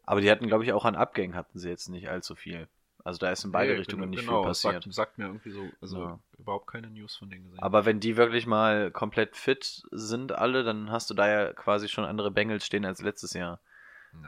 Aber 0.03 0.19
die 0.19 0.29
hatten, 0.29 0.47
glaube 0.47 0.65
ich, 0.65 0.73
auch 0.73 0.83
an 0.83 0.95
Abgängen 0.95 1.35
hatten 1.35 1.57
sie 1.57 1.69
jetzt 1.69 1.87
nicht 1.87 2.09
allzu 2.09 2.35
viel. 2.35 2.67
Also 3.03 3.17
da 3.17 3.31
ist 3.31 3.45
in 3.45 3.51
beide 3.51 3.71
Nee, 3.71 3.79
Richtungen 3.79 4.01
genau, 4.01 4.11
nicht 4.11 4.25
genau, 4.25 4.41
viel 4.41 4.49
das 4.49 4.61
passiert. 4.61 4.83
Sagt, 4.83 4.93
sagt 4.93 5.17
mir 5.17 5.25
irgendwie 5.25 5.51
so, 5.51 5.71
also 5.81 5.97
Ja. 6.05 6.19
überhaupt 6.37 6.67
keine 6.67 6.89
News 6.89 7.15
von 7.15 7.29
denen 7.29 7.45
gesehen. 7.45 7.63
Aber 7.63 7.85
wenn 7.85 7.99
die 7.99 8.17
wirklich 8.17 8.45
mal 8.45 8.91
komplett 8.91 9.35
fit 9.37 9.83
sind 9.91 10.33
alle, 10.33 10.63
dann 10.63 10.91
hast 10.91 11.09
du 11.09 11.13
da 11.13 11.27
ja 11.27 11.53
quasi 11.53 11.87
schon 11.87 12.03
andere 12.03 12.29
Bengals 12.29 12.65
stehen 12.65 12.85
als 12.85 13.01
letztes 13.01 13.33
Jahr. 13.33 13.59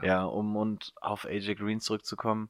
Ja, 0.02 0.24
um 0.24 0.56
und 0.56 0.92
auf 1.00 1.26
AJ 1.26 1.54
Green 1.56 1.80
zurückzukommen. 1.80 2.48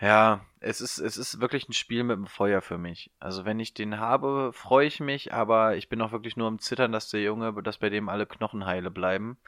Ja, 0.00 0.44
es 0.60 0.80
ist, 0.80 0.98
es 0.98 1.16
ist 1.16 1.40
wirklich 1.40 1.68
ein 1.68 1.72
Spiel 1.72 2.04
mit 2.04 2.16
dem 2.16 2.26
Feuer 2.26 2.60
für 2.60 2.76
mich. 2.76 3.10
Also 3.18 3.44
wenn 3.44 3.58
ich 3.60 3.72
den 3.72 3.98
habe, 3.98 4.52
freue 4.52 4.86
ich 4.86 5.00
mich, 5.00 5.32
aber 5.32 5.76
ich 5.76 5.88
bin 5.88 6.02
auch 6.02 6.12
wirklich 6.12 6.36
nur 6.36 6.48
am 6.48 6.58
Zittern, 6.58 6.92
dass 6.92 7.08
der 7.08 7.22
Junge, 7.22 7.62
dass 7.62 7.78
bei 7.78 7.88
dem 7.88 8.08
alle 8.08 8.26
Knochen 8.26 8.66
heile 8.66 8.90
bleiben. 8.90 9.38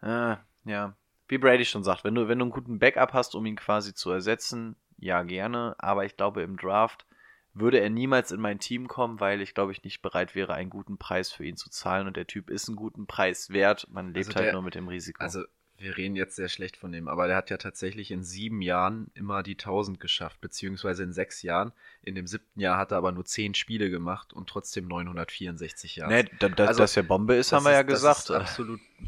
Äh, 0.00 0.36
ja, 0.64 0.94
wie 1.28 1.38
Brady 1.38 1.64
schon 1.64 1.82
sagt, 1.84 2.04
wenn 2.04 2.14
du, 2.14 2.28
wenn 2.28 2.38
du 2.38 2.44
einen 2.44 2.52
guten 2.52 2.78
Backup 2.78 3.12
hast, 3.12 3.34
um 3.34 3.46
ihn 3.46 3.56
quasi 3.56 3.94
zu 3.94 4.10
ersetzen, 4.10 4.76
ja 4.98 5.22
gerne, 5.22 5.74
aber 5.78 6.04
ich 6.04 6.16
glaube 6.16 6.42
im 6.42 6.56
Draft 6.56 7.06
würde 7.54 7.80
er 7.80 7.90
niemals 7.90 8.30
in 8.32 8.40
mein 8.40 8.60
Team 8.60 8.88
kommen, 8.88 9.20
weil 9.20 9.42
ich 9.42 9.54
glaube 9.54 9.72
ich 9.72 9.82
nicht 9.84 10.02
bereit 10.02 10.34
wäre, 10.34 10.54
einen 10.54 10.70
guten 10.70 10.98
Preis 10.98 11.32
für 11.32 11.44
ihn 11.44 11.56
zu 11.56 11.68
zahlen 11.68 12.06
und 12.06 12.16
der 12.16 12.26
Typ 12.26 12.48
ist 12.48 12.68
einen 12.68 12.76
guten 12.76 13.06
Preis 13.06 13.50
wert. 13.50 13.88
Man 13.90 14.14
lebt 14.14 14.28
Also 14.28 14.34
halt 14.36 14.46
der- 14.46 14.52
nur 14.52 14.62
mit 14.62 14.74
dem 14.74 14.88
Risiko. 14.88 15.22
Also, 15.22 15.42
wir 15.82 15.96
reden 15.96 16.16
jetzt 16.16 16.36
sehr 16.36 16.48
schlecht 16.48 16.76
von 16.76 16.92
dem, 16.92 17.08
aber 17.08 17.26
der 17.26 17.36
hat 17.36 17.50
ja 17.50 17.56
tatsächlich 17.56 18.10
in 18.10 18.22
sieben 18.22 18.62
Jahren 18.62 19.10
immer 19.14 19.42
die 19.42 19.52
1000 19.52 20.00
geschafft, 20.00 20.40
beziehungsweise 20.40 21.02
in 21.02 21.12
sechs 21.12 21.42
Jahren. 21.42 21.72
In 22.02 22.14
dem 22.14 22.26
siebten 22.26 22.60
Jahr 22.60 22.78
hat 22.78 22.92
er 22.92 22.98
aber 22.98 23.12
nur 23.12 23.24
zehn 23.24 23.54
Spiele 23.54 23.90
gemacht 23.90 24.32
und 24.32 24.48
trotzdem 24.48 24.86
964 24.88 25.96
Jahre. 25.96 26.12
Ne, 26.12 26.24
da, 26.38 26.48
da, 26.48 26.66
Also, 26.66 26.80
dass 26.80 26.96
er 26.96 27.02
Bombe 27.02 27.34
ist, 27.34 27.52
haben 27.52 27.64
wir 27.64 27.72
ja 27.72 27.82
das 27.82 27.94
gesagt. 27.94 28.18
Ist 28.18 28.30
absolut 28.30 28.80
äh, 28.80 29.04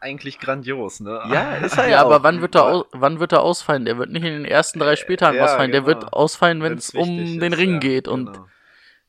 eigentlich 0.00 0.38
grandios, 0.38 1.00
ne? 1.00 1.22
ja, 1.30 1.56
ist 1.56 1.76
er 1.76 1.84
Ja, 1.84 1.90
ja, 1.90 2.00
aber 2.02 2.22
wann 2.22 2.40
wird, 2.40 2.54
er 2.54 2.64
au 2.64 2.84
wann 2.92 3.20
wird 3.20 3.32
er 3.32 3.42
ausfallen? 3.42 3.84
Der 3.84 3.98
wird 3.98 4.10
nicht 4.10 4.24
in 4.24 4.32
den 4.32 4.44
ersten 4.44 4.78
drei 4.78 4.96
Spieltagen 4.96 5.36
ja, 5.36 5.44
ausfallen. 5.44 5.72
Der 5.72 5.82
genau. 5.82 6.00
wird 6.00 6.12
ausfallen, 6.12 6.62
wenn 6.62 6.74
es 6.74 6.90
um 6.90 7.38
den 7.38 7.52
ist, 7.52 7.58
Ring 7.58 7.74
ja, 7.74 7.78
geht. 7.78 8.08
Und 8.08 8.32
genau. 8.32 8.46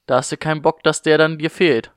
da 0.06 0.18
hast 0.18 0.32
du 0.32 0.38
keinen 0.38 0.62
Bock, 0.62 0.84
dass 0.84 1.02
der 1.02 1.18
dann 1.18 1.38
dir 1.38 1.50
fehlt. 1.50 1.92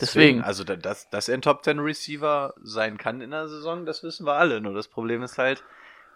Deswegen. 0.00 0.42
Also, 0.42 0.64
da- 0.64 0.76
dass, 0.76 1.08
dass 1.10 1.28
er 1.28 1.34
ein 1.34 1.42
Top 1.42 1.64
10 1.64 1.78
Receiver 1.78 2.54
sein 2.62 2.98
kann 2.98 3.20
in 3.20 3.30
der 3.30 3.48
Saison, 3.48 3.86
das 3.86 4.02
wissen 4.02 4.26
wir 4.26 4.34
alle. 4.34 4.60
Nur 4.60 4.74
das 4.74 4.88
Problem 4.88 5.22
ist 5.22 5.38
halt, 5.38 5.64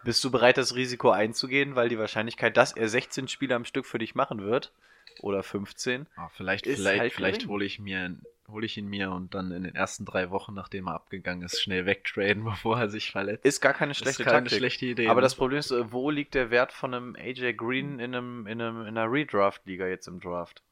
bist 0.05 0.23
du 0.25 0.31
bereit, 0.31 0.59
das 0.59 0.75
Risiko 0.75 1.11
einzugehen, 1.11 1.77
weil 1.77 1.89
die 1.89 1.99
Wahrscheinlichkeit, 1.99 2.57
dass 2.57 2.73
er 2.73 2.89
16 2.89 3.29
Spiele 3.29 3.55
am 3.55 3.65
Stück 3.65 3.87
für 3.87 3.99
dich 3.99 4.15
machen 4.15 4.43
wird, 4.43 4.73
oder 5.21 5.43
15, 5.43 6.07
Ah, 6.17 6.29
vielleicht 6.29 6.67
Ist 6.67 6.77
vielleicht, 6.77 7.01
halt 7.01 7.13
vielleicht 7.13 7.47
hole 7.47 7.65
ich 7.65 7.79
mir 7.79 8.17
hole 8.49 8.67
ich 8.67 8.77
ihn 8.77 8.89
mir 8.89 9.13
und 9.13 9.35
dann 9.35 9.53
in 9.53 9.63
den 9.63 9.75
ersten 9.77 10.05
drei 10.05 10.31
Wochen, 10.31 10.55
nachdem 10.55 10.89
er 10.89 10.95
abgegangen 10.95 11.45
ist, 11.45 11.61
schnell 11.63 11.87
wegtraden, 11.87 12.45
bevor 12.45 12.79
er 12.81 12.89
sich 12.89 13.11
verletzt. 13.13 13.45
ist 13.45 13.61
gar 13.61 13.75
keine 13.75 13.95
schlechte 13.95 14.25
keine 14.25 14.39
Taktik. 14.45 14.59
schlechte 14.59 14.87
Idee. 14.87 15.07
Aber 15.07 15.21
ne? 15.21 15.25
das 15.25 15.35
Problem 15.37 15.59
ist, 15.59 15.71
äh, 15.71 15.93
wo 15.93 16.11
liegt 16.11 16.35
der 16.35 16.51
Wert 16.51 16.73
von 16.73 16.93
einem 16.93 17.17
AJ 17.17 17.55
Green 17.55 18.01
in, 18.01 18.15
einem, 18.15 18.47
in, 18.47 18.61
einem, 18.61 18.81
in 18.83 18.99
einer 18.99 19.11
Redraft-Liga 19.11 19.87
jetzt 19.87 20.09
im 20.09 20.19
Draft? 20.21 20.63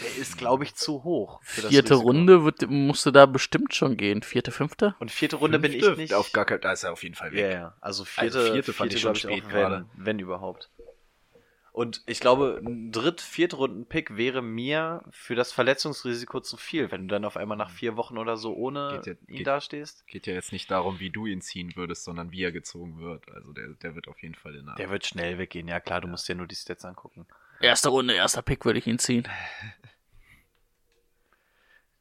Der 0.00 0.16
ist, 0.16 0.36
glaube 0.36 0.64
ich, 0.64 0.74
zu 0.74 1.04
hoch. 1.04 1.40
Für 1.42 1.62
das 1.62 1.70
Vierte. 1.70 1.94
Runde 1.94 2.44
wird, 2.44 2.68
musste 2.68 3.12
da 3.12 3.26
bestimmt 3.26 3.74
schon 3.74 3.96
gehen. 3.96 4.22
Vierte, 4.22 4.50
fünfte? 4.50 4.94
Und 4.98 5.10
vierte 5.10 5.36
Runde 5.36 5.58
bin 5.58 5.72
ich 5.72 5.82
Fünfte? 5.84 6.00
nicht. 6.02 6.14
Auf 6.14 6.32
gar 6.32 6.44
keinen 6.44 6.60
da 6.60 6.72
ist 6.72 6.84
er 6.84 6.92
auf 6.92 7.02
jeden 7.02 7.14
Fall 7.14 7.32
weg. 7.32 7.40
Ja, 7.40 7.48
ja. 7.50 7.74
Also 7.80 8.04
vierte, 8.04 8.38
Also 8.38 8.52
vierte 8.52 8.72
fand 8.72 8.92
ich 8.94 9.00
schon 9.00 9.14
spät 9.14 9.44
auch, 9.44 9.48
gerade. 9.48 9.86
wenn, 9.94 10.06
wenn 10.06 10.18
überhaupt. 10.18 10.70
Und 11.72 12.02
ich 12.06 12.20
glaube, 12.20 12.58
ein 12.64 12.90
Dritt-, 12.90 13.20
Viertrunden-Pick 13.20 14.16
wäre 14.16 14.40
mir 14.40 15.02
für 15.10 15.34
das 15.34 15.52
Verletzungsrisiko 15.52 16.40
zu 16.40 16.56
viel, 16.56 16.90
wenn 16.90 17.02
du 17.06 17.12
dann 17.14 17.26
auf 17.26 17.36
einmal 17.36 17.58
nach 17.58 17.68
vier 17.68 17.96
Wochen 17.98 18.16
oder 18.16 18.38
so 18.38 18.54
ohne 18.54 18.92
Geht 18.96 19.06
ja- 19.06 19.12
ihn 19.28 19.36
geht- 19.38 19.46
dastehst. 19.46 20.06
Geht 20.06 20.26
ja 20.26 20.32
jetzt 20.32 20.52
nicht 20.52 20.70
darum, 20.70 21.00
wie 21.00 21.10
du 21.10 21.26
ihn 21.26 21.42
ziehen 21.42 21.76
würdest, 21.76 22.04
sondern 22.04 22.32
wie 22.32 22.42
er 22.42 22.50
gezogen 22.52 22.98
wird. 22.98 23.30
Also 23.30 23.52
der, 23.52 23.68
der 23.68 23.94
wird 23.94 24.08
auf 24.08 24.22
jeden 24.22 24.34
Fall 24.34 24.54
in 24.56 24.64
der. 24.66 24.74
Der 24.76 24.88
wird 24.88 25.04
schnell 25.04 25.36
weggehen, 25.36 25.68
ja 25.68 25.78
klar, 25.80 26.00
du 26.00 26.08
musst 26.08 26.26
dir 26.28 26.34
nur 26.34 26.46
die 26.46 26.54
Stats 26.54 26.84
angucken. 26.86 27.26
Erste 27.60 27.88
Runde, 27.88 28.14
erster 28.14 28.42
Pick 28.42 28.64
würde 28.64 28.78
ich 28.78 28.86
ihn 28.86 28.98
ziehen. 28.98 29.26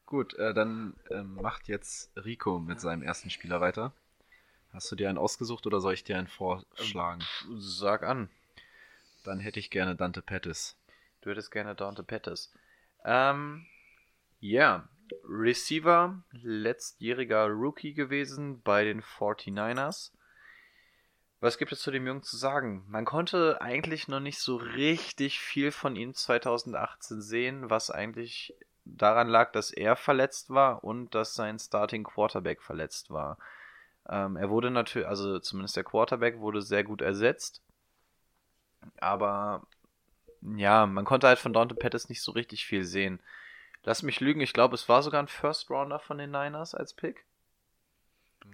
Gut, 0.06 0.36
äh, 0.36 0.54
dann 0.54 0.96
ähm, 1.10 1.36
macht 1.36 1.68
jetzt 1.68 2.12
Rico 2.16 2.60
mit 2.60 2.80
seinem 2.80 3.02
ersten 3.02 3.30
Spieler 3.30 3.62
weiter. 3.62 3.92
Hast 4.72 4.92
du 4.92 4.96
dir 4.96 5.10
einen 5.10 5.18
ausgesucht 5.18 5.66
oder 5.66 5.80
soll 5.80 5.94
ich 5.94 6.04
dir 6.04 6.18
einen 6.18 6.28
vorschlagen? 6.28 7.24
Sag 7.58 8.04
an. 8.04 8.30
Dann 9.24 9.40
hätte 9.40 9.60
ich 9.60 9.72
gerne 9.72 9.96
Dante 9.96 10.22
Pettis. 10.22 10.76
Du 11.22 11.32
hättest 11.32 11.50
gerne 11.50 11.76
Dante 11.76 12.04
Pettis. 12.04 12.54
Ähm, 13.04 13.66
ja. 14.40 14.88
Receiver, 15.24 16.24
letztjähriger 16.32 17.48
Rookie 17.48 17.94
gewesen 17.94 18.62
bei 18.64 18.84
den 18.84 19.02
49ers. 19.02 20.12
Was 21.42 21.58
gibt 21.58 21.72
es 21.72 21.82
zu 21.82 21.92
dem 21.92 22.08
Jungen 22.08 22.24
zu 22.24 22.38
sagen? 22.38 22.86
Man 22.88 23.06
konnte 23.06 23.62
eigentlich 23.62 24.08
noch 24.08 24.20
nicht 24.20 24.40
so 24.40 24.56
richtig 24.56 25.40
viel 25.40 25.72
von 25.72 25.96
ihm 25.96 26.14
2018 26.14 27.22
sehen, 27.22 27.70
was 27.70 27.92
eigentlich 27.92 28.56
daran 28.86 29.28
lag, 29.28 29.52
dass 29.52 29.72
er 29.72 29.96
verletzt 29.96 30.50
war 30.50 30.84
und 30.84 31.14
dass 31.14 31.36
sein 31.36 31.60
Starting 31.60 32.04
Quarterback 32.04 32.62
verletzt 32.62 33.10
war. 33.10 33.38
Ähm, 34.08 34.38
er 34.38 34.50
wurde 34.50 34.72
natürlich, 34.72 35.08
also 35.08 35.40
zumindest 35.40 35.76
der 35.76 35.84
Quarterback 35.84 36.40
wurde 36.40 36.62
sehr 36.62 36.84
gut 36.84 37.02
ersetzt. 37.02 37.62
Aber 39.00 39.66
ja, 40.42 40.86
man 40.86 41.06
konnte 41.06 41.28
halt 41.28 41.40
von 41.40 41.54
Dante 41.54 41.76
Pettis 41.76 42.10
nicht 42.10 42.22
so 42.22 42.32
richtig 42.32 42.66
viel 42.66 42.84
sehen. 42.84 43.20
Lass 43.84 44.04
mich 44.04 44.20
lügen, 44.20 44.42
ich 44.42 44.54
glaube, 44.54 44.76
es 44.76 44.88
war 44.90 45.04
sogar 45.04 45.22
ein 45.22 45.28
First 45.28 45.70
Rounder 45.70 46.00
von 46.00 46.18
den 46.18 46.32
Niners 46.32 46.76
als 46.76 46.94
Pick. 46.94 47.26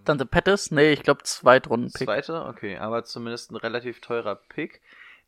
Dante 0.06 0.26
Pettis? 0.26 0.72
Nee, 0.72 0.94
ich 0.94 1.04
glaube 1.04 1.24
Zweitrunden-Pick. 1.24 2.08
Zweite, 2.08 2.46
okay, 2.46 2.78
aber 2.78 3.04
zumindest 3.04 3.52
ein 3.52 3.56
relativ 3.56 4.02
teurer 4.02 4.36
Pick. 4.36 4.82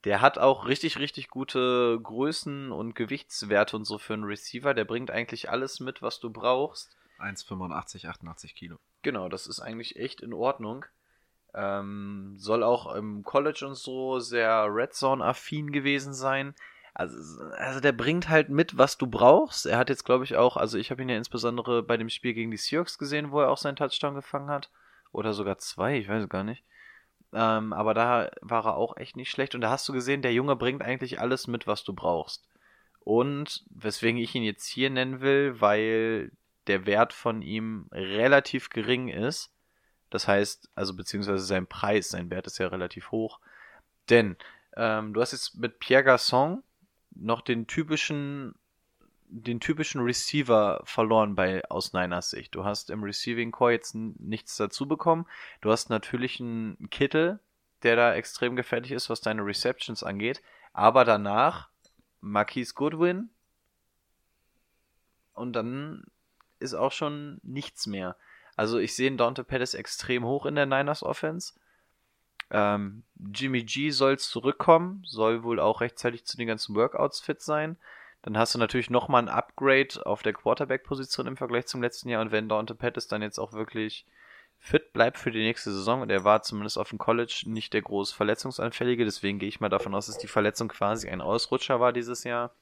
Der 0.04 0.20
hat 0.20 0.38
auch 0.38 0.68
richtig, 0.68 1.00
richtig 1.00 1.30
gute 1.30 2.00
Größen 2.02 2.72
und 2.72 2.94
Gewichtswerte 2.94 3.78
und 3.78 3.86
so 3.86 3.98
für 3.98 4.14
einen 4.14 4.26
Receiver. 4.26 4.74
Der 4.74 4.84
bringt 4.84 5.12
eigentlich 5.12 5.50
alles 5.50 5.80
mit, 5.80 6.02
was 6.02 6.20
du 6.20 6.30
brauchst. 6.30 6.98
1,85, 7.20 8.08
88 8.08 8.56
Kilo. 8.56 8.78
Genau, 9.02 9.30
das 9.30 9.48
ist 9.48 9.62
eigentlich 9.62 9.96
echt 9.96 10.22
in 10.22 10.34
Ordnung. 10.34 10.86
Ähm, 11.54 12.36
soll 12.38 12.64
auch 12.64 12.94
im 12.96 13.24
College 13.24 13.66
und 13.68 13.76
so 13.76 14.20
sehr 14.20 14.66
Red 14.70 14.94
Zone-affin 14.94 15.72
gewesen 15.72 16.14
sein. 16.14 16.56
Also, 16.96 17.44
also 17.58 17.80
der 17.80 17.92
bringt 17.92 18.30
halt 18.30 18.50
mit, 18.50 18.78
was 18.78 18.98
du 18.98 19.08
brauchst. 19.08 19.66
Er 19.66 19.78
hat 19.78 19.90
jetzt, 19.90 20.04
glaube 20.04 20.24
ich, 20.24 20.36
auch, 20.36 20.58
also 20.58 20.78
ich 20.78 20.92
habe 20.92 21.02
ihn 21.02 21.10
ja 21.10 21.18
insbesondere 21.18 21.82
bei 21.82 21.98
dem 21.98 22.10
Spiel 22.10 22.34
gegen 22.34 22.52
die 22.52 22.58
Seahawks 22.58 22.98
gesehen, 22.98 23.32
wo 23.32 23.42
er 23.42 23.50
auch 23.50 23.58
seinen 23.58 23.76
Touchdown 23.76 24.16
gefangen 24.16 24.50
hat. 24.50 24.70
Oder 25.12 25.34
sogar 25.34 25.58
zwei, 25.58 25.98
ich 25.98 26.08
weiß 26.08 26.30
gar 26.30 26.44
nicht. 26.44 26.64
Ähm, 27.34 27.74
aber 27.74 27.94
da 27.94 28.30
war 28.42 28.66
er 28.66 28.76
auch 28.76 28.98
echt 28.98 29.16
nicht 29.16 29.32
schlecht. 29.32 29.56
Und 29.56 29.62
da 29.62 29.72
hast 29.72 29.88
du 29.90 29.94
gesehen, 29.94 30.22
der 30.22 30.34
Junge 30.34 30.56
bringt 30.56 30.84
eigentlich 30.84 31.20
alles 31.20 31.48
mit, 31.48 31.66
was 31.66 31.84
du 31.84 31.94
brauchst. 31.94 32.48
Und 33.00 33.66
weswegen 33.70 34.20
ich 34.20 34.34
ihn 34.36 34.44
jetzt 34.44 34.68
hier 34.68 34.90
nennen 34.90 35.22
will, 35.22 35.60
weil 35.60 36.32
der 36.68 36.86
Wert 36.86 37.12
von 37.12 37.42
ihm 37.42 37.88
relativ 37.92 38.70
gering 38.70 39.10
ist. 39.10 39.52
Das 40.10 40.28
heißt, 40.28 40.70
also 40.76 40.96
beziehungsweise 40.96 41.44
sein 41.44 41.66
Preis, 41.66 42.10
sein 42.10 42.30
Wert 42.30 42.46
ist 42.48 42.60
ja 42.60 42.68
relativ 42.68 43.12
hoch. 43.12 43.40
Denn 44.10 44.38
ähm, 44.78 45.14
du 45.14 45.22
hast 45.22 45.32
jetzt 45.32 45.56
mit 45.56 45.80
Pierre 45.80 46.04
Garçon 46.04 46.62
noch 47.16 47.42
den 47.42 47.68
typischen, 47.68 48.56
den 49.28 49.60
typischen 49.60 50.02
Receiver 50.02 50.82
verloren 50.86 51.36
bei 51.36 51.64
aus 51.70 51.94
Niners 51.94 52.30
Sicht. 52.30 52.56
Du 52.56 52.64
hast 52.64 52.90
im 52.90 53.04
Receiving 53.04 53.52
Core 53.52 53.74
jetzt 53.74 53.96
nichts 53.96 54.58
dazu 54.58 54.88
bekommen. 54.88 55.26
Du 55.62 55.72
hast 55.72 55.90
natürlich 55.90 56.40
einen 56.40 56.90
Kittel, 56.90 57.40
der 57.84 57.96
da 57.96 58.14
extrem 58.14 58.56
gefährlich 58.56 58.92
ist, 58.92 59.10
was 59.10 59.22
deine 59.22 59.46
Receptions 59.46 60.04
angeht. 60.04 60.42
Aber 60.72 61.06
danach 61.06 61.70
Marquise 62.22 62.74
Goodwin 62.74 63.30
und 65.34 65.54
dann 65.54 66.06
ist 66.60 66.74
auch 66.74 66.92
schon 66.92 67.40
nichts 67.44 67.88
mehr. 67.88 68.16
Also 68.56 68.78
ich 68.78 68.96
sehe 68.96 69.12
Dante 69.16 69.44
Pettis 69.44 69.74
extrem 69.74 70.24
hoch 70.26 70.46
in 70.46 70.56
der 70.56 70.66
Niners 70.66 71.04
Offense. 71.04 71.54
Ähm, 72.54 73.04
Jimmy 73.34 73.64
G 73.64 73.90
soll 73.90 74.20
zurückkommen, 74.20 75.04
soll 75.06 75.44
wohl 75.44 75.60
auch 75.60 75.82
rechtzeitig 75.82 76.26
zu 76.26 76.38
den 76.38 76.48
ganzen 76.48 76.76
Workouts 76.76 77.20
fit 77.20 77.42
sein. 77.42 77.78
Dann 78.22 78.38
hast 78.38 78.56
du 78.56 78.60
natürlich 78.60 78.90
nochmal 78.90 79.24
ein 79.24 79.28
Upgrade 79.28 80.06
auf 80.06 80.24
der 80.24 80.34
Quarterback-Position 80.34 81.28
im 81.28 81.36
Vergleich 81.36 81.66
zum 81.66 81.82
letzten 81.82 82.10
Jahr. 82.10 82.22
Und 82.22 82.32
wenn 82.32 82.48
Dante 82.48 82.76
Pettis 82.76 83.08
dann 83.08 83.22
jetzt 83.22 83.40
auch 83.40 83.54
wirklich 83.54 84.06
fit 84.60 84.94
bleibt 84.94 85.18
für 85.18 85.32
die 85.32 85.44
nächste 85.44 85.74
Saison, 85.74 86.02
und 86.02 86.10
er 86.10 86.24
war 86.24 86.42
zumindest 86.42 86.78
auf 86.78 86.90
dem 86.90 87.00
College 87.00 87.44
nicht 87.48 87.74
der 87.74 87.82
groß 87.82 88.14
Verletzungsanfällige, 88.14 89.04
deswegen 89.04 89.40
gehe 89.40 89.50
ich 89.50 89.60
mal 89.60 89.68
davon 89.68 89.94
aus, 89.94 90.06
dass 90.06 90.18
die 90.20 90.28
Verletzung 90.28 90.70
quasi 90.70 91.10
ein 91.10 91.20
Ausrutscher 91.20 91.82
war 91.82 91.92
dieses 91.92 92.24
Jahr. 92.24 92.56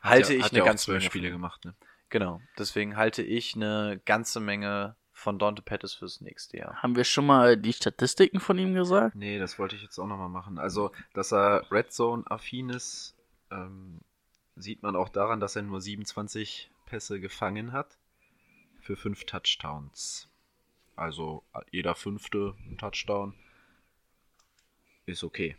Halte 0.00 0.32
ja, 0.32 0.40
ich 0.40 0.52
eine 0.52 0.64
ganze 0.64 0.90
Menge 0.92 1.02
Spiele 1.02 1.30
gemacht, 1.30 1.64
ne? 1.64 1.74
Genau, 2.08 2.40
deswegen 2.56 2.96
halte 2.96 3.22
ich 3.22 3.56
eine 3.56 4.00
ganze 4.04 4.40
Menge 4.40 4.96
von 5.16 5.38
Dante 5.38 5.62
Pettis 5.62 5.94
fürs 5.94 6.20
nächste 6.20 6.58
Jahr. 6.58 6.82
Haben 6.82 6.94
wir 6.94 7.04
schon 7.04 7.24
mal 7.24 7.56
die 7.56 7.72
Statistiken 7.72 8.38
von 8.38 8.58
ihm 8.58 8.74
gesagt? 8.74 9.16
Nee, 9.16 9.38
das 9.38 9.58
wollte 9.58 9.74
ich 9.74 9.82
jetzt 9.82 9.98
auch 9.98 10.06
nochmal 10.06 10.28
machen. 10.28 10.58
Also, 10.58 10.92
dass 11.14 11.32
er 11.32 11.64
Red 11.72 11.90
Zone-affin 11.90 12.68
ist, 12.68 13.16
ähm, 13.50 14.00
sieht 14.56 14.82
man 14.82 14.94
auch 14.94 15.08
daran, 15.08 15.40
dass 15.40 15.56
er 15.56 15.62
nur 15.62 15.80
27 15.80 16.70
Pässe 16.84 17.18
gefangen 17.18 17.72
hat 17.72 17.96
für 18.78 18.94
fünf 18.94 19.24
Touchdowns. 19.24 20.28
Also 20.96 21.42
jeder 21.70 21.94
fünfte 21.94 22.54
ein 22.66 22.76
Touchdown 22.76 23.34
ist 25.06 25.24
okay. 25.24 25.56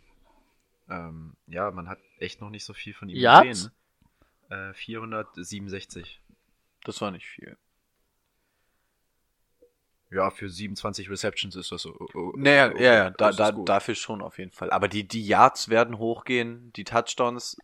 Ähm, 0.88 1.34
ja, 1.48 1.70
man 1.72 1.88
hat 1.88 1.98
echt 2.20 2.40
noch 2.40 2.50
nicht 2.50 2.64
so 2.64 2.74
viel 2.74 2.94
von 2.94 3.08
ihm 3.08 3.16
Yards? 3.16 3.48
gesehen. 3.48 3.72
Äh, 4.50 4.72
467. 4.74 6.20
Das 6.84 7.00
war 7.00 7.10
nicht 7.10 7.26
viel. 7.26 7.58
Ja, 10.10 10.30
für 10.30 10.48
27 10.48 11.10
Receptions 11.10 11.54
ist 11.54 11.70
das 11.70 11.82
so. 11.82 11.94
oh, 12.14 12.32
Naja, 12.36 12.68
okay, 12.70 12.84
ja, 12.84 12.94
ja, 12.94 13.10
da, 13.10 13.30
da, 13.32 13.52
dafür 13.52 13.94
schon 13.94 14.22
auf 14.22 14.38
jeden 14.38 14.52
Fall. 14.52 14.70
Aber 14.70 14.88
die, 14.88 15.06
die 15.06 15.26
Yards 15.26 15.68
werden 15.68 15.98
hochgehen, 15.98 16.72
die 16.76 16.84
Touchdowns, 16.84 17.58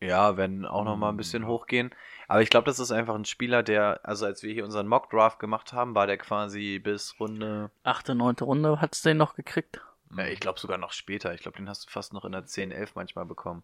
ja, 0.00 0.36
werden 0.36 0.64
auch 0.66 0.84
noch 0.84 0.96
mal 0.96 1.10
ein 1.10 1.16
bisschen 1.16 1.42
Ja. 1.42 1.48
hochgehen. 1.48 1.94
Aber 2.26 2.40
ich 2.42 2.48
glaube, 2.50 2.64
das 2.64 2.78
ist 2.78 2.90
einfach 2.90 3.14
ein 3.14 3.26
Spieler, 3.26 3.62
der, 3.62 4.00
also 4.02 4.24
als 4.24 4.42
wir 4.42 4.52
hier 4.52 4.64
unseren 4.64 4.88
Mock 4.88 5.10
Draft 5.10 5.38
gemacht 5.38 5.72
haben, 5.74 5.94
war 5.94 6.06
der 6.06 6.16
quasi 6.16 6.78
bis 6.78 7.20
Runde, 7.20 7.70
Achte, 7.82 8.14
neunte 8.14 8.44
Runde 8.44 8.80
hat's 8.80 9.02
den 9.02 9.18
noch 9.18 9.34
gekriegt. 9.34 9.80
ja, 10.16 10.24
ich 10.26 10.40
glaube 10.40 10.58
sogar 10.58 10.78
noch 10.78 10.92
später. 10.92 11.34
Ich 11.34 11.42
glaube, 11.42 11.58
den 11.58 11.68
hast 11.68 11.86
du 11.86 11.90
fast 11.90 12.14
noch 12.14 12.24
in 12.24 12.32
der 12.32 12.46
10, 12.46 12.72
11 12.72 12.94
manchmal 12.94 13.26
bekommen. 13.26 13.62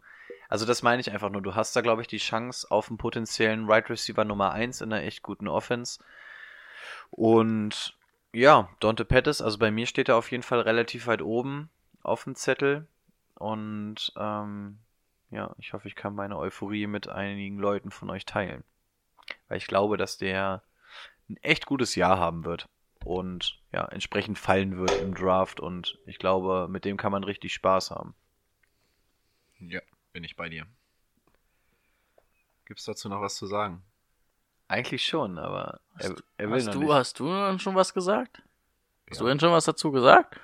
Also 0.51 0.67
das 0.67 0.83
meine 0.83 1.01
ich 1.01 1.11
einfach 1.11 1.31
nur. 1.31 1.43
Du 1.43 1.55
hast 1.55 1.75
da, 1.75 1.81
glaube 1.81 2.03
ich, 2.03 2.09
die 2.09 2.19
Chance 2.19 2.71
auf 2.71 2.89
einen 2.89 2.99
potenziellen 2.99 3.67
Right 3.69 3.89
Receiver 3.89 4.25
Nummer 4.25 4.53
1 4.53 4.83
in 4.83 4.93
einer 4.93 5.03
echt 5.03 5.23
guten 5.23 5.49
Offense. 5.49 6.01
Und 7.11 7.97
ja, 8.33 8.69
Dante 8.81 9.05
Pettis, 9.05 9.41
also 9.41 9.59
bei 9.59 9.71
mir 9.71 9.87
steht 9.87 10.09
er 10.09 10.17
auf 10.17 10.31
jeden 10.31 10.43
Fall 10.43 10.61
relativ 10.61 11.07
weit 11.07 11.23
oben 11.23 11.71
auf 12.03 12.25
dem 12.25 12.35
Zettel. 12.35 12.87
Und 13.35 14.13
ähm, 14.17 14.79
ja, 15.31 15.55
ich 15.59 15.73
hoffe, 15.73 15.89
ich 15.89 15.95
kann 15.95 16.15
meine 16.15 16.37
Euphorie 16.37 16.87
mit 16.87 17.09
einigen 17.09 17.59
Leuten 17.59 17.91
von 17.91 18.11
euch 18.11 18.25
teilen. 18.25 18.65
Weil 19.49 19.59
ich 19.59 19.67
glaube, 19.67 19.97
dass 19.97 20.19
der 20.19 20.63
ein 21.29 21.37
echt 21.39 21.67
gutes 21.67 21.95
Jahr 21.95 22.19
haben 22.19 22.45
wird. 22.45 22.69
Und 23.05 23.63
ja, 23.73 23.85
entsprechend 23.87 24.39
fallen 24.39 24.77
wird 24.77 25.01
im 25.01 25.15
Draft. 25.15 25.61
Und 25.61 25.99
ich 26.07 26.19
glaube, 26.19 26.69
mit 26.69 26.85
dem 26.85 26.97
kann 26.97 27.13
man 27.13 27.25
richtig 27.25 27.55
Spaß 27.55 27.91
haben. 27.91 28.15
Ja, 29.61 29.81
bin 30.13 30.25
ich 30.25 30.37
bei 30.37 30.49
dir. 30.49 30.67
Gibt's 32.65 32.85
dazu 32.85 33.09
noch 33.09 33.21
was 33.21 33.37
zu 33.37 33.47
sagen? 33.47 33.83
Eigentlich 34.69 35.07
schon, 35.07 35.39
aber 35.39 35.81
er, 35.99 36.11
Hast, 36.11 36.23
er 36.37 36.51
will 36.51 36.57
hast, 36.57 36.75
du, 36.75 36.81
nicht. 36.81 36.93
hast 36.93 37.21
du 37.21 37.27
denn 37.33 37.59
schon 37.59 37.75
was 37.75 37.95
gesagt? 37.95 38.43
Hast 39.11 39.19
Ja. 39.19 39.25
du 39.25 39.29
denn 39.29 39.41
schon 39.41 39.51
was 39.53 39.65
dazu 39.65 39.91
gesagt? 39.91 40.39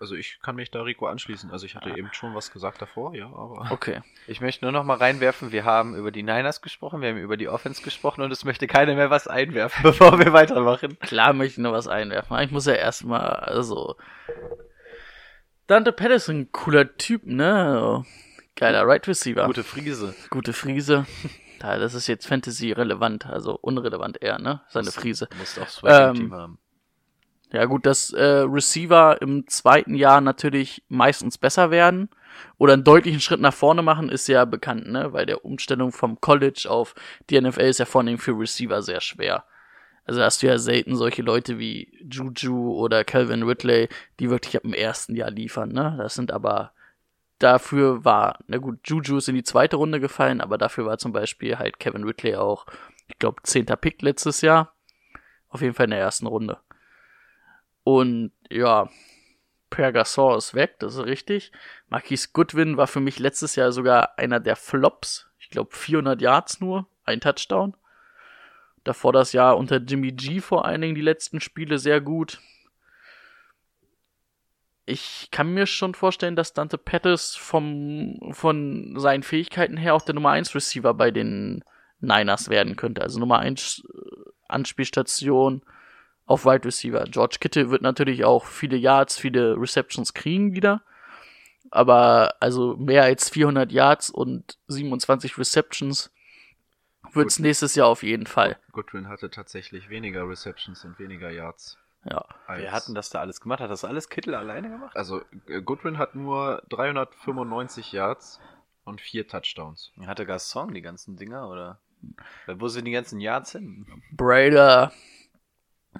Also 0.00 0.16
ich 0.16 0.40
kann 0.42 0.56
mich 0.56 0.70
da 0.72 0.82
Rico 0.82 1.06
anschließen. 1.06 1.52
Also 1.52 1.64
ich 1.64 1.76
hatte 1.76 1.90
eben 1.96 2.08
schon 2.12 2.34
was 2.34 2.50
gesagt 2.50 2.82
davor, 2.82 3.14
ja, 3.14 3.26
aber. 3.26 3.68
Okay. 3.70 4.00
Ich 4.26 4.40
möchte 4.40 4.64
nur 4.64 4.72
noch 4.72 4.82
mal 4.82 4.96
reinwerfen, 4.96 5.52
wir 5.52 5.64
haben 5.64 5.94
über 5.94 6.10
die 6.10 6.24
Niners 6.24 6.60
gesprochen, 6.60 7.02
wir 7.02 7.10
haben 7.10 7.18
über 7.18 7.36
die 7.36 7.48
Offense 7.48 7.82
gesprochen 7.82 8.22
und 8.22 8.32
es 8.32 8.44
möchte 8.44 8.66
keiner 8.66 8.94
mehr 8.96 9.10
was 9.10 9.28
einwerfen, 9.28 9.80
bevor 9.84 10.18
wir 10.18 10.32
weitermachen. 10.32 10.98
Klar 10.98 11.34
möchte 11.34 11.60
ich 11.60 11.62
noch 11.62 11.72
was 11.72 11.86
einwerfen. 11.86 12.36
Ich 12.40 12.50
muss 12.50 12.66
ja 12.66 12.72
erstmal, 12.72 13.20
also. 13.20 13.96
Dante 15.68 15.94
ein 16.28 16.50
cooler 16.50 16.96
Typ, 16.96 17.24
ne? 17.24 18.04
Geiler 18.56 18.86
Right 18.86 19.06
Receiver. 19.06 19.46
Gute 19.46 19.62
Friese. 19.62 20.14
Gute 20.30 20.52
Friese. 20.52 21.06
Ja, 21.62 21.78
das 21.78 21.94
ist 21.94 22.08
jetzt 22.08 22.26
Fantasy 22.26 22.72
relevant, 22.72 23.26
also 23.26 23.56
unrelevant 23.60 24.20
eher, 24.20 24.38
ne? 24.38 24.60
Seine 24.68 24.90
Friese. 24.90 25.28
Du 25.30 25.36
musst 25.38 25.58
auch 25.60 25.68
Swag 25.68 25.90
im 25.92 26.08
Ähm, 26.08 26.14
Team 26.16 26.34
haben. 26.34 26.58
Ja, 27.52 27.66
gut, 27.66 27.84
dass 27.86 28.10
äh, 28.12 28.22
Receiver 28.46 29.20
im 29.20 29.46
zweiten 29.46 29.94
Jahr 29.94 30.20
natürlich 30.22 30.82
meistens 30.88 31.38
besser 31.38 31.70
werden. 31.70 32.08
oder 32.56 32.72
einen 32.72 32.82
deutlichen 32.84 33.20
Schritt 33.20 33.40
nach 33.40 33.52
vorne 33.52 33.82
machen, 33.82 34.08
ist 34.08 34.26
ja 34.26 34.44
bekannt, 34.46 34.88
ne? 34.90 35.12
Weil 35.12 35.26
der 35.26 35.44
Umstellung 35.44 35.92
vom 35.92 36.20
College 36.20 36.66
auf 36.68 36.94
die 37.28 37.38
NFL 37.40 37.60
ist 37.60 37.78
ja 37.78 37.84
vor 37.84 38.00
allem 38.00 38.18
für 38.18 38.32
Receiver 38.38 38.80
sehr 38.82 39.00
schwer. 39.02 39.44
Also 40.04 40.22
hast 40.22 40.42
du 40.42 40.46
ja 40.46 40.58
selten 40.58 40.96
solche 40.96 41.22
Leute 41.22 41.58
wie 41.58 41.92
Juju 42.10 42.72
oder 42.72 43.04
Calvin 43.04 43.42
Ridley, 43.44 43.88
die 44.18 44.30
wirklich 44.30 44.56
ab 44.56 44.62
dem 44.62 44.72
ersten 44.72 45.14
Jahr 45.14 45.30
liefern, 45.30 45.70
ne? 45.72 45.94
Das 45.98 46.14
sind 46.14 46.32
aber 46.32 46.72
dafür 47.42 48.04
war, 48.04 48.38
na 48.46 48.58
gut, 48.58 48.80
Juju 48.84 49.18
ist 49.18 49.28
in 49.28 49.34
die 49.34 49.42
zweite 49.42 49.76
Runde 49.76 50.00
gefallen, 50.00 50.40
aber 50.40 50.58
dafür 50.58 50.86
war 50.86 50.98
zum 50.98 51.12
Beispiel 51.12 51.58
halt 51.58 51.78
Kevin 51.78 52.04
Ridley 52.04 52.36
auch, 52.36 52.66
ich 53.08 53.18
glaube, 53.18 53.42
zehnter 53.42 53.76
Pick 53.76 54.02
letztes 54.02 54.40
Jahr. 54.40 54.74
Auf 55.48 55.60
jeden 55.60 55.74
Fall 55.74 55.84
in 55.84 55.90
der 55.90 56.00
ersten 56.00 56.26
Runde. 56.26 56.58
Und 57.84 58.32
ja, 58.48 58.88
Per 59.70 59.92
Gasol 59.92 60.36
ist 60.36 60.54
weg, 60.54 60.76
das 60.78 60.94
ist 60.96 61.06
richtig. 61.06 61.52
Marquise 61.88 62.28
Goodwin 62.32 62.76
war 62.76 62.86
für 62.86 63.00
mich 63.00 63.18
letztes 63.18 63.56
Jahr 63.56 63.72
sogar 63.72 64.18
einer 64.18 64.38
der 64.38 64.56
Flops. 64.56 65.28
Ich 65.38 65.50
glaube 65.50 65.74
400 65.74 66.20
Yards 66.20 66.60
nur, 66.60 66.86
ein 67.04 67.20
Touchdown. 67.20 67.74
Davor 68.84 69.12
das 69.12 69.32
Jahr 69.32 69.56
unter 69.56 69.76
Jimmy 69.76 70.12
G 70.12 70.40
vor 70.40 70.64
allen 70.64 70.80
Dingen 70.80 70.94
die 70.94 71.00
letzten 71.00 71.40
Spiele 71.40 71.78
sehr 71.78 72.00
gut. 72.00 72.40
Ich 74.84 75.28
kann 75.30 75.54
mir 75.54 75.66
schon 75.66 75.94
vorstellen, 75.94 76.34
dass 76.34 76.54
Dante 76.54 76.76
Pettis 76.76 77.36
vom, 77.36 78.18
von 78.32 78.98
seinen 78.98 79.22
Fähigkeiten 79.22 79.76
her 79.76 79.94
auch 79.94 80.02
der 80.02 80.14
Nummer 80.14 80.30
1 80.30 80.54
Receiver 80.54 80.92
bei 80.94 81.10
den 81.10 81.62
Niners 82.00 82.48
werden 82.48 82.74
könnte. 82.74 83.02
Also 83.02 83.20
Nummer 83.20 83.38
1 83.38 83.84
äh, 83.84 84.30
Anspielstation 84.48 85.62
auf 86.26 86.44
Wide 86.44 86.64
Receiver. 86.64 87.04
George 87.04 87.36
Kittle 87.40 87.70
wird 87.70 87.82
natürlich 87.82 88.24
auch 88.24 88.46
viele 88.46 88.76
Yards, 88.76 89.18
viele 89.18 89.56
Receptions 89.56 90.14
kriegen 90.14 90.54
wieder. 90.54 90.82
Aber 91.70 92.34
also 92.40 92.76
mehr 92.76 93.04
als 93.04 93.30
400 93.30 93.72
Yards 93.72 94.10
und 94.10 94.58
27 94.68 95.38
Receptions 95.38 96.10
wird's 97.12 97.36
Gut. 97.36 97.44
nächstes 97.44 97.74
Jahr 97.74 97.86
auf 97.86 98.02
jeden 98.02 98.26
Fall. 98.26 98.58
Goodwin 98.72 99.08
hatte 99.08 99.30
tatsächlich 99.30 99.88
weniger 99.88 100.28
Receptions 100.28 100.84
und 100.84 100.98
weniger 100.98 101.30
Yards. 101.30 101.78
Ja. 102.04 102.24
als- 102.46 102.60
Wer 102.62 102.72
hat 102.72 102.88
denn 102.88 102.94
das 102.94 103.10
da 103.10 103.20
alles 103.20 103.40
gemacht? 103.40 103.60
Hat 103.60 103.70
das 103.70 103.84
alles 103.84 104.08
Kittel 104.08 104.34
alleine 104.34 104.68
gemacht? 104.70 104.96
Also 104.96 105.22
Goodwin 105.64 105.98
hat 105.98 106.14
nur 106.14 106.62
395 106.70 107.92
Yards 107.92 108.40
und 108.84 109.00
vier 109.00 109.28
Touchdowns. 109.28 109.92
Hatte 110.06 110.26
Gasson 110.26 110.74
die 110.74 110.82
ganzen 110.82 111.16
Dinger, 111.16 111.48
oder? 111.48 111.78
Weil 112.46 112.60
Wo 112.60 112.66
sind 112.68 112.84
die 112.86 112.90
ganzen 112.92 113.20
Yards 113.20 113.52
hin? 113.52 113.86
Brader 114.12 114.92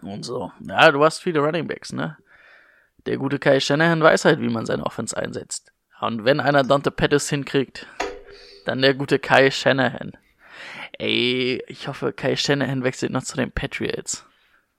und 0.00 0.24
so. 0.24 0.50
Ja, 0.60 0.90
du 0.90 1.04
hast 1.04 1.20
viele 1.20 1.38
Running 1.40 1.68
Backs, 1.68 1.92
ne? 1.92 2.18
Der 3.06 3.16
gute 3.18 3.38
Kai 3.38 3.60
Shanahan 3.60 4.02
weiß 4.02 4.24
halt, 4.24 4.40
wie 4.40 4.48
man 4.48 4.66
seine 4.66 4.84
Offense 4.84 5.16
einsetzt. 5.16 5.72
Und 6.00 6.24
wenn 6.24 6.40
einer 6.40 6.64
Dante 6.64 6.90
Pettis 6.90 7.28
hinkriegt, 7.28 7.86
dann 8.64 8.82
der 8.82 8.94
gute 8.94 9.18
Kai 9.20 9.50
Shanahan. 9.52 10.12
Ey, 10.98 11.62
ich 11.68 11.86
hoffe, 11.88 12.12
Kai 12.12 12.34
Shanahan 12.36 12.82
wechselt 12.84 13.12
noch 13.12 13.22
zu 13.22 13.36
den 13.36 13.50
Patriots. 13.52 14.26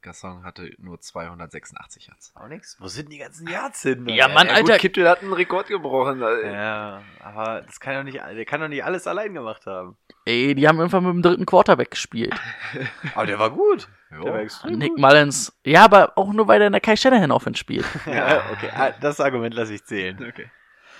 Gasson 0.04 0.44
hatte 0.44 0.72
nur 0.78 1.00
286 1.00 2.08
Yards. 2.08 2.32
Auch 2.36 2.48
nix. 2.48 2.78
Wo 2.80 2.88
sind 2.88 3.12
die 3.12 3.18
ganzen 3.18 3.48
Yards 3.48 3.82
hin? 3.82 4.08
Ja, 4.10 4.28
Mann, 4.28 4.50
Alter. 4.50 4.74
Gut, 4.74 4.82
Kittel 4.82 5.10
hat 5.10 5.22
einen 5.24 5.34
Rekord 5.34 5.68
gebrochen. 5.68 6.22
äh, 6.22 6.52
Ja, 6.54 7.02
aber 7.22 7.62
das 7.62 7.80
kann 7.80 7.96
doch 7.96 8.04
nicht, 8.04 8.16
der 8.18 8.46
kann 8.46 8.62
doch 8.62 8.68
nicht 8.68 8.84
alles 8.84 9.08
allein 9.08 9.34
gemacht 9.34 9.66
haben. 9.66 9.98
Ey, 10.26 10.54
die 10.56 10.68
haben 10.68 10.80
einfach 10.80 11.02
mit 11.02 11.12
dem 11.12 11.22
dritten 11.22 11.46
Quarterback 11.46 11.92
gespielt. 11.92 12.34
Aber 13.16 13.26
der 13.26 13.40
war 13.40 13.50
gut. 13.50 13.90
Jo. 14.12 14.24
Der 14.24 14.34
war 14.34 14.40
extrem 14.42 14.78
Nick 14.78 14.90
gut. 14.92 15.00
Mullins. 15.00 15.54
Ja, 15.66 15.84
aber 15.84 16.18
auch 16.18 16.32
nur, 16.32 16.48
weil 16.48 16.60
der 16.60 16.68
in 16.68 16.72
der 16.74 16.80
Kai 16.82 16.96
Shanahan 16.96 17.32
Offense 17.32 17.60
spielt. 17.60 17.86
Ja, 18.06 18.44
okay. 18.54 18.70
Ah, 18.74 18.92
Das 19.02 19.20
Argument 19.20 19.54
lasse 19.56 19.74
ich 19.74 19.84
zählen. 19.84 20.18
Okay. 20.30 20.50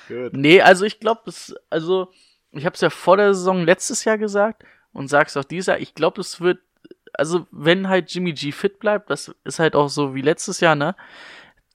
Gut. 0.10 0.34
Nee, 0.34 0.62
also 0.62 0.84
ich 0.84 1.00
glaube, 1.00 1.22
es, 1.28 1.56
also, 1.70 2.12
ich 2.52 2.66
habe 2.66 2.74
es 2.74 2.82
ja 2.82 2.90
vor 2.90 3.16
der 3.16 3.34
Saison 3.34 3.64
letztes 3.64 4.04
Jahr 4.04 4.18
gesagt 4.18 4.64
und 4.92 5.08
sag's 5.08 5.38
auch 5.38 5.46
dieses 5.46 5.68
Jahr, 5.68 5.80
ich 5.80 5.96
glaube, 5.96 6.20
es 6.20 6.42
wird, 6.42 6.60
also 7.14 7.48
wenn 7.52 7.90
halt 7.90 8.14
Jimmy 8.14 8.34
G 8.34 8.52
fit 8.52 8.80
bleibt, 8.80 9.10
das 9.10 9.34
ist 9.44 9.60
halt 9.60 9.76
auch 9.76 9.90
so 9.90 10.16
wie 10.16 10.22
letztes 10.22 10.60
Jahr, 10.60 10.76
ne? 10.76 10.96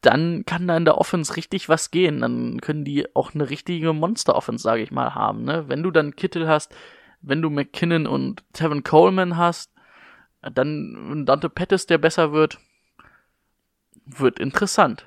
Dann 0.01 0.45
kann 0.47 0.69
da 0.69 0.77
in 0.77 0.85
der 0.85 0.99
Offense 0.99 1.37
richtig 1.37 1.69
was 1.69 1.91
gehen. 1.91 2.21
Dann 2.21 2.61
können 2.61 2.85
die 2.85 3.15
auch 3.17 3.35
eine 3.35 3.51
richtige 3.51 3.93
Monster-Offense, 3.93 4.63
sage 4.63 4.83
ich 4.83 4.91
mal, 4.91 5.15
haben, 5.15 5.45
ne? 5.45 5.69
Wenn 5.69 5.83
du 5.83 5.91
dann 5.91 6.17
Kittel 6.17 6.49
hast, 6.49 6.75
wenn 7.21 7.43
du 7.43 7.51
McKinnon 7.51 8.07
und 8.07 8.45
Tevin 8.53 8.85
Coleman 8.85 9.37
hast, 9.37 9.73
dann 10.41 11.25
Dante 11.27 11.51
Pettis, 11.51 11.87
der 11.87 11.99
besser 11.99 12.33
wird, 12.33 12.59
wird 14.05 14.39
interessant. 14.39 15.07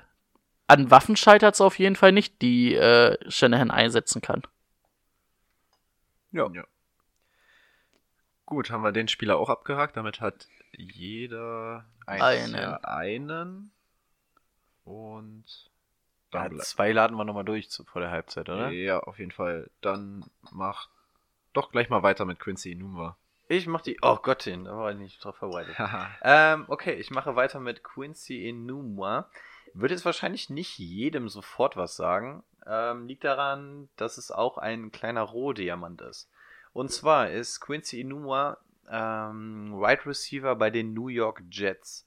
An 0.66 0.90
Waffen 0.90 1.16
scheitert 1.16 1.54
es 1.54 1.60
auf 1.60 1.78
jeden 1.78 1.96
Fall 1.96 2.12
nicht, 2.12 2.40
die 2.42 2.74
äh, 2.74 3.16
Shanahan 3.30 3.70
einsetzen 3.70 4.20
kann. 4.20 4.42
Ja. 6.32 6.48
Ja. 6.52 6.64
Gut, 8.52 8.70
haben 8.70 8.82
wir 8.84 8.92
den 8.92 9.08
Spieler 9.08 9.38
auch 9.38 9.48
abgehakt. 9.48 9.96
Damit 9.96 10.20
hat 10.20 10.46
jeder 10.76 11.86
Einen. 12.06 12.54
Ja, 12.54 12.74
einen. 12.82 13.72
Und 14.84 15.44
Ja, 16.32 16.42
dann 16.48 16.52
ble- 16.58 16.62
zwei 16.62 16.92
laden 16.92 17.16
wir 17.16 17.24
nochmal 17.24 17.44
durch 17.46 17.70
zu, 17.70 17.84
vor 17.84 18.02
der 18.02 18.10
Halbzeit, 18.10 18.48
oder? 18.50 18.68
Ja, 18.70 19.00
auf 19.00 19.18
jeden 19.18 19.30
Fall. 19.30 19.70
Dann 19.80 20.24
mach 20.50 20.88
doch 21.54 21.70
gleich 21.70 21.88
mal 21.88 22.02
weiter 22.02 22.26
mit 22.26 22.40
Quincy 22.40 22.72
Inumwa. 22.72 23.16
Ich 23.48 23.66
mach 23.66 23.80
die. 23.80 23.96
Oh 24.02 24.16
Gottin, 24.16 24.64
da 24.64 24.76
war 24.76 24.90
ich 24.92 24.98
nicht 24.98 25.24
drauf 25.24 25.36
vorbereitet. 25.36 25.74
Ähm, 26.22 26.64
okay, 26.68 26.92
ich 26.92 27.10
mache 27.10 27.34
weiter 27.36 27.58
mit 27.58 27.82
Quincy 27.82 28.48
Enumwa. 28.48 29.30
Wird 29.74 29.92
jetzt 29.92 30.04
wahrscheinlich 30.04 30.50
nicht 30.50 30.78
jedem 30.78 31.28
sofort 31.30 31.76
was 31.76 31.96
sagen. 31.96 32.42
Ähm, 32.66 33.06
liegt 33.06 33.24
daran, 33.24 33.88
dass 33.96 34.18
es 34.18 34.30
auch 34.30 34.58
ein 34.58 34.92
kleiner 34.92 35.22
Rohdiamant 35.22 36.02
ist. 36.02 36.30
Und 36.72 36.90
zwar 36.90 37.30
ist 37.30 37.60
Quincy 37.60 38.00
Enumwa 38.00 38.58
ähm, 38.90 39.72
Wide 39.74 40.06
Receiver 40.06 40.54
bei 40.56 40.70
den 40.70 40.94
New 40.94 41.08
York 41.08 41.42
Jets. 41.50 42.06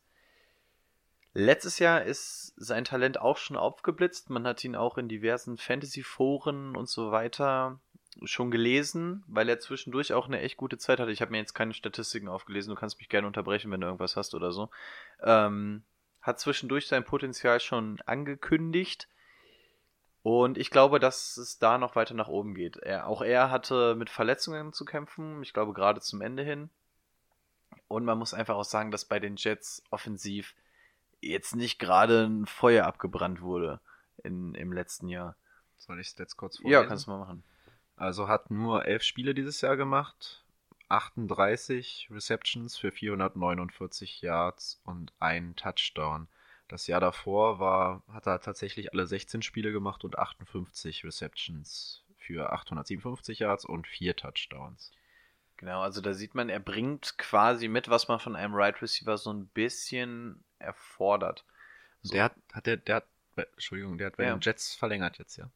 Letztes 1.34 1.80
Jahr 1.80 2.03
ist 2.03 2.53
sein 2.55 2.86
Talent 2.86 3.20
auch 3.20 3.38
schon 3.38 3.57
aufgeblitzt. 3.57 4.30
Man 4.30 4.47
hat 4.47 4.63
ihn 4.63 4.76
auch 4.76 4.97
in 4.97 5.09
diversen 5.09 5.57
Fantasy-Foren 5.57 6.78
und 6.78 6.88
so 6.88 7.11
weiter 7.11 7.80
schon 8.24 8.51
gelesen, 8.51 9.24
weil 9.28 9.49
er 9.49 9.59
zwischendurch 9.59 10.13
auch 10.13 10.28
eine 10.28 10.39
echt 10.39 10.55
gute 10.55 10.78
Zeit 10.78 10.99
hatte. 10.99 11.11
Ich 11.11 11.22
habe 11.22 11.32
mir 11.32 11.39
jetzt 11.39 11.53
keine 11.53 11.74
Statistiken 11.74 12.30
aufgelesen, 12.30 12.74
du 12.74 12.80
kannst 12.80 12.97
mich 12.99 13.09
gerne 13.09 13.28
unterbrechen, 13.28 13.72
wenn 13.72 13.82
du 13.82 13.88
irgendwas 13.88 14.16
hast 14.16 14.34
oder 14.34 14.53
so. 14.53 14.70
Ähm, 15.22 15.84
hat 16.22 16.39
zwischendurch 16.39 16.88
sein 16.88 17.03
Potenzial 17.03 17.59
schon 17.59 17.99
angekündigt. 18.05 19.09
Und 20.26 20.57
ich 20.57 20.71
glaube, 20.71 20.99
dass 20.99 21.38
es 21.38 21.59
da 21.59 21.78
noch 21.78 21.95
weiter 21.95 22.15
nach 22.15 22.28
oben 22.30 22.55
geht. 22.55 22.78
Er, 22.78 23.05
auch 23.05 23.21
er 23.21 23.51
hatte 23.51 23.93
mit 23.93 24.09
Verletzungen 24.09 24.73
zu 24.73 24.84
kämpfen, 24.84 25.43
ich 25.43 25.53
glaube 25.53 25.71
gerade 25.73 26.01
zum 26.01 26.19
Ende 26.21 26.41
hin. 26.41 26.71
Und 27.88 28.05
man 28.05 28.17
muss 28.17 28.34
einfach 28.34 28.55
auch 28.55 28.63
sagen, 28.63 28.89
dass 28.89 29.05
bei 29.05 29.19
den 29.19 29.36
Jets 29.36 29.84
offensiv 29.91 30.55
jetzt 31.21 31.55
nicht 31.55 31.78
gerade 31.78 32.26
ein 32.26 32.47
Feuer 32.47 32.88
abgebrannt 32.88 33.41
wurde 33.41 33.80
in, 34.23 34.55
im 34.55 34.73
letzten 34.73 35.09
Jahr. 35.09 35.36
Soll 35.78 35.99
ich 35.99 36.07
Stats 36.07 36.36
kurz 36.36 36.57
Ja, 36.63 36.82
vorlesen? 36.82 36.88
kannst 36.88 37.05
du 37.05 37.11
mal 37.11 37.19
machen. 37.19 37.43
Also 37.95 38.28
hat 38.28 38.49
nur 38.49 38.86
elf 38.86 39.03
Spiele 39.03 39.36
dieses 39.36 39.61
Jahr 39.61 39.78
gemacht, 39.78 40.43
38 40.89 42.07
Receptions 42.09 42.76
für 42.78 42.91
449 42.91 44.21
Yards 44.21 44.82
und 44.86 45.13
ein 45.19 45.55
Touchdown. 45.55 46.28
Das 46.68 46.88
Jahr 46.88 46.99
davor 46.99 47.59
war, 47.59 48.03
hat 48.11 48.26
er 48.28 48.41
tatsächlich 48.41 48.91
alle 48.91 49.05
16 49.05 49.41
Spiele 49.43 49.72
gemacht 49.72 50.03
und 50.03 50.18
58 50.18 51.03
Receptions 51.03 52.03
für 52.18 52.51
857 52.51 53.39
Yards 53.39 53.66
und 53.66 53.86
vier 53.88 54.16
Touchdowns. 54.16 54.91
Genau, 55.57 55.82
also 55.82 56.01
da 56.01 56.13
sieht 56.13 56.34
man, 56.36 56.49
er 56.49 56.59
bringt 56.59 57.18
quasi 57.18 57.68
mit, 57.68 57.89
was 57.89 58.07
man 58.07 58.20
von 58.20 58.36
einem 58.36 58.55
Right 58.55 58.82
Receiver 58.82 59.18
so 59.18 59.32
ein 59.32 59.47
bisschen 59.47 60.43
erfordert. 60.59 61.45
So, 62.01 62.13
Der 62.13 62.26
hat, 62.26 62.36
hat 62.51 62.66
der, 62.66 62.78
der 62.78 62.95
hat, 62.97 63.07
bei- 63.36 63.43
Entschuldigung, 63.53 63.97
der 63.97 64.07
hat 64.07 64.18
bei 64.18 64.24
Ja. 64.26 64.36
den 64.36 64.41
Jets 64.41 64.74
verlängert 64.76 65.18
jetzt, 65.20 65.38
ja. 65.38 65.49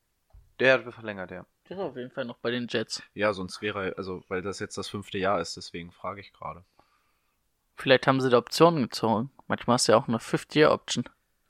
der 0.60 0.74
hat 0.86 0.94
verlängert, 0.94 1.32
ja. 1.32 1.46
Der 1.70 1.78
ist 1.78 1.84
auf 1.84 1.96
jeden 1.98 2.12
Fall 2.12 2.26
noch 2.26 2.38
bei 2.38 2.52
den 2.52 2.68
Jets. 2.70 3.02
Ja, 3.14 3.34
sonst 3.34 3.62
wäre, 3.62 3.90
er- 3.90 3.98
also, 3.98 4.24
weil 4.28 4.42
das 4.42 4.60
jetzt 4.60 4.78
das 4.78 4.88
fünfte 4.88 5.18
Jahr 5.18 5.42
ist, 5.42 5.58
deswegen 5.58 5.92
frage 5.92 6.22
ich 6.22 6.32
gerade. 6.34 6.64
Vielleicht 7.80 8.08
haben 8.08 8.20
sie 8.20 8.30
die 8.30 8.36
Optionen 8.36 8.84
gezogen. 8.84 9.32
Manchmal 9.48 9.78
ist 9.78 9.88
ja 9.88 9.96
auch 9.96 10.08
eine 10.08 10.20
Fifth-Year-Option. 10.20 11.06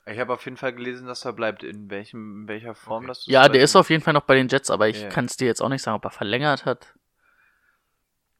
Ich 0.06 0.18
habe 0.18 0.32
auf 0.32 0.44
jeden 0.44 0.56
Fall 0.56 0.72
gelesen, 0.72 1.06
dass 1.06 1.24
er 1.24 1.32
bleibt. 1.32 1.62
In 1.64 1.90
welchem, 1.90 2.42
in 2.42 2.48
welcher 2.48 2.74
Form 2.74 3.04
Okay. 3.04 3.08
das 3.08 3.26
Ja, 3.26 3.48
der 3.48 3.62
ist 3.62 3.74
auf 3.76 3.90
jeden 3.90 4.02
Fall 4.02 4.14
noch 4.14 4.22
bei 4.22 4.36
den 4.36 4.48
Jets, 4.48 4.70
aber 4.70 4.88
ich 4.88 5.02
Ja. 5.02 5.08
kann 5.08 5.24
es 5.24 5.36
dir 5.36 5.46
jetzt 5.46 5.60
auch 5.60 5.68
nicht 5.68 5.82
sagen, 5.82 5.96
ob 5.96 6.04
er 6.04 6.10
verlängert 6.10 6.64
hat. 6.64 6.94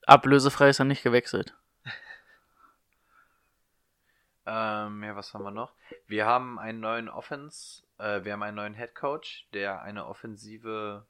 Ablösefrei 0.07 0.70
ist 0.70 0.78
er 0.78 0.84
nicht 0.84 1.03
gewechselt. 1.03 1.55
Ähm, 4.47 5.05
ja, 5.05 5.14
was 5.14 5.34
haben 5.34 5.45
wir 5.45 5.51
noch? 5.51 5.74
Wir 6.07 6.26
haben 6.26 6.59
einen 6.59 6.80
neuen 6.80 7.09
Offense, 7.09 7.82
äh, 7.99 8.24
wir 8.24 8.32
haben 8.32 8.43
einen 8.43 8.57
neuen 8.57 8.74
Head 8.74 8.95
Coach, 8.95 9.47
der 9.53 9.82
eine 9.82 10.07
offensive, 10.07 11.07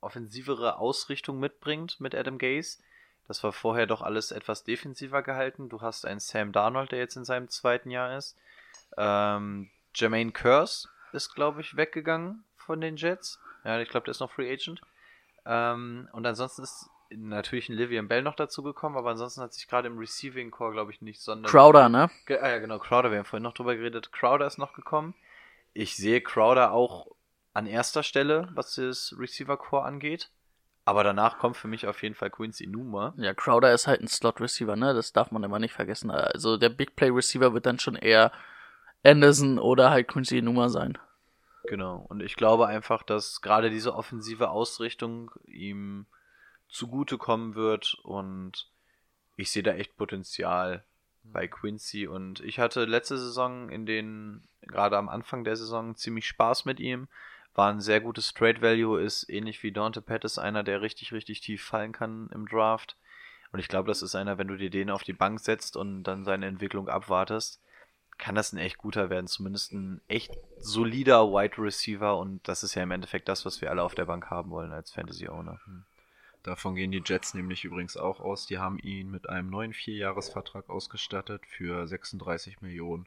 offensivere 0.00 0.76
Ausrichtung 0.78 1.40
mitbringt 1.40 1.98
mit 1.98 2.14
Adam 2.14 2.38
Gase. 2.38 2.78
Das 3.26 3.42
war 3.42 3.52
vorher 3.52 3.86
doch 3.86 4.02
alles 4.02 4.30
etwas 4.30 4.64
defensiver 4.64 5.22
gehalten. 5.22 5.68
Du 5.68 5.80
hast 5.80 6.04
einen 6.04 6.20
Sam 6.20 6.52
Darnold, 6.52 6.92
der 6.92 6.98
jetzt 6.98 7.16
in 7.16 7.24
seinem 7.24 7.48
zweiten 7.48 7.90
Jahr 7.90 8.16
ist. 8.16 8.36
Ähm, 8.96 9.70
Jermaine 9.94 10.32
Curse 10.32 10.88
ist, 11.12 11.34
glaube 11.34 11.60
ich, 11.60 11.76
weggegangen 11.76 12.44
von 12.56 12.80
den 12.80 12.96
Jets. 12.96 13.40
Ja, 13.64 13.80
ich 13.80 13.88
glaube, 13.88 14.04
der 14.04 14.12
ist 14.12 14.20
noch 14.20 14.32
Free 14.32 14.52
Agent. 14.52 14.80
Ähm, 15.46 16.08
und 16.12 16.26
ansonsten 16.26 16.62
ist 16.62 16.90
natürlich 17.10 17.68
ein 17.68 17.76
Livian 17.76 18.08
Bell 18.08 18.22
noch 18.22 18.34
dazu 18.34 18.62
gekommen, 18.62 18.96
aber 18.96 19.10
ansonsten 19.10 19.40
hat 19.40 19.52
sich 19.52 19.68
gerade 19.68 19.88
im 19.88 19.98
Receiving 19.98 20.50
Core, 20.50 20.72
glaube 20.72 20.92
ich, 20.92 21.00
nicht 21.00 21.20
sonderlich. 21.20 21.50
Crowder, 21.50 21.88
ne? 21.88 22.10
Ge 22.26 22.38
ah, 22.38 22.48
ja, 22.48 22.58
genau, 22.58 22.78
Crowder, 22.78 23.10
wir 23.10 23.18
haben 23.18 23.24
vorhin 23.24 23.42
noch 23.42 23.54
drüber 23.54 23.76
geredet. 23.76 24.12
Crowder 24.12 24.46
ist 24.46 24.58
noch 24.58 24.72
gekommen. 24.72 25.14
Ich 25.72 25.96
sehe 25.96 26.20
Crowder 26.20 26.72
auch 26.72 27.06
an 27.52 27.66
erster 27.66 28.02
Stelle, 28.02 28.48
was 28.54 28.74
das 28.74 29.14
Receiver 29.18 29.56
Core 29.56 29.84
angeht. 29.84 30.30
Aber 30.84 31.02
danach 31.02 31.38
kommt 31.38 31.56
für 31.56 31.68
mich 31.68 31.86
auf 31.86 32.02
jeden 32.02 32.14
Fall 32.14 32.30
Quincy 32.30 32.66
Numa. 32.66 33.14
Ja, 33.16 33.32
Crowder 33.32 33.72
ist 33.72 33.86
halt 33.86 34.02
ein 34.02 34.08
Slot-Receiver, 34.08 34.76
ne? 34.76 34.92
Das 34.92 35.12
darf 35.12 35.30
man 35.30 35.42
immer 35.42 35.58
nicht 35.58 35.72
vergessen. 35.72 36.10
Also 36.10 36.58
der 36.58 36.68
Big 36.68 36.94
Play-Receiver 36.94 37.54
wird 37.54 37.64
dann 37.64 37.78
schon 37.78 37.96
eher 37.96 38.32
Anderson 39.02 39.58
oder 39.58 39.90
halt 39.90 40.08
Quincy 40.08 40.42
Numa 40.42 40.68
sein. 40.68 40.98
Genau. 41.66 42.04
Und 42.08 42.22
ich 42.22 42.36
glaube 42.36 42.66
einfach, 42.66 43.02
dass 43.02 43.40
gerade 43.40 43.70
diese 43.70 43.94
offensive 43.94 44.50
Ausrichtung 44.50 45.30
ihm 45.46 46.06
zugutekommen 46.68 47.54
wird 47.54 47.96
und 48.02 48.68
ich 49.36 49.50
sehe 49.50 49.62
da 49.62 49.72
echt 49.72 49.96
Potenzial 49.96 50.84
bei 51.22 51.48
Quincy 51.48 52.06
und 52.06 52.40
ich 52.40 52.58
hatte 52.58 52.84
letzte 52.84 53.16
Saison 53.16 53.70
in 53.70 53.86
den, 53.86 54.46
gerade 54.62 54.98
am 54.98 55.08
Anfang 55.08 55.44
der 55.44 55.56
Saison, 55.56 55.96
ziemlich 55.96 56.26
Spaß 56.26 56.66
mit 56.66 56.80
ihm. 56.80 57.08
War 57.54 57.70
ein 57.70 57.80
sehr 57.80 58.00
gutes 58.00 58.34
Trade 58.34 58.60
Value, 58.60 59.00
ist 59.00 59.28
ähnlich 59.30 59.62
wie 59.62 59.72
Dante 59.72 60.02
Pettis 60.02 60.38
einer, 60.38 60.62
der 60.64 60.82
richtig, 60.82 61.12
richtig 61.12 61.40
tief 61.40 61.62
fallen 61.62 61.92
kann 61.92 62.28
im 62.34 62.48
Draft. 62.48 62.96
Und 63.52 63.60
ich 63.60 63.68
glaube, 63.68 63.86
das 63.86 64.02
ist 64.02 64.16
einer, 64.16 64.38
wenn 64.38 64.48
du 64.48 64.56
dir 64.56 64.70
den 64.70 64.90
auf 64.90 65.04
die 65.04 65.12
Bank 65.12 65.38
setzt 65.38 65.76
und 65.76 66.02
dann 66.02 66.24
seine 66.24 66.46
Entwicklung 66.46 66.88
abwartest, 66.88 67.60
kann 68.18 68.34
das 68.34 68.52
ein 68.52 68.58
echt 68.58 68.78
guter 68.78 69.10
werden. 69.10 69.28
Zumindest 69.28 69.72
ein 69.72 70.00
echt 70.08 70.32
solider 70.58 71.28
Wide 71.28 71.58
Receiver 71.58 72.18
und 72.18 72.46
das 72.48 72.64
ist 72.64 72.74
ja 72.74 72.82
im 72.82 72.90
Endeffekt 72.90 73.28
das, 73.28 73.44
was 73.44 73.60
wir 73.60 73.70
alle 73.70 73.82
auf 73.82 73.94
der 73.94 74.06
Bank 74.06 74.30
haben 74.30 74.50
wollen 74.50 74.72
als 74.72 74.90
Fantasy 74.90 75.28
Owner. 75.28 75.60
Davon 76.42 76.74
gehen 76.74 76.92
die 76.92 77.02
Jets 77.04 77.34
nämlich 77.34 77.64
übrigens 77.64 77.96
auch 77.96 78.20
aus. 78.20 78.46
Die 78.46 78.58
haben 78.58 78.78
ihn 78.78 79.10
mit 79.10 79.28
einem 79.28 79.48
neuen 79.48 79.72
Vierjahresvertrag 79.72 80.68
ausgestattet 80.68 81.42
für 81.46 81.86
36 81.86 82.60
Millionen 82.60 83.06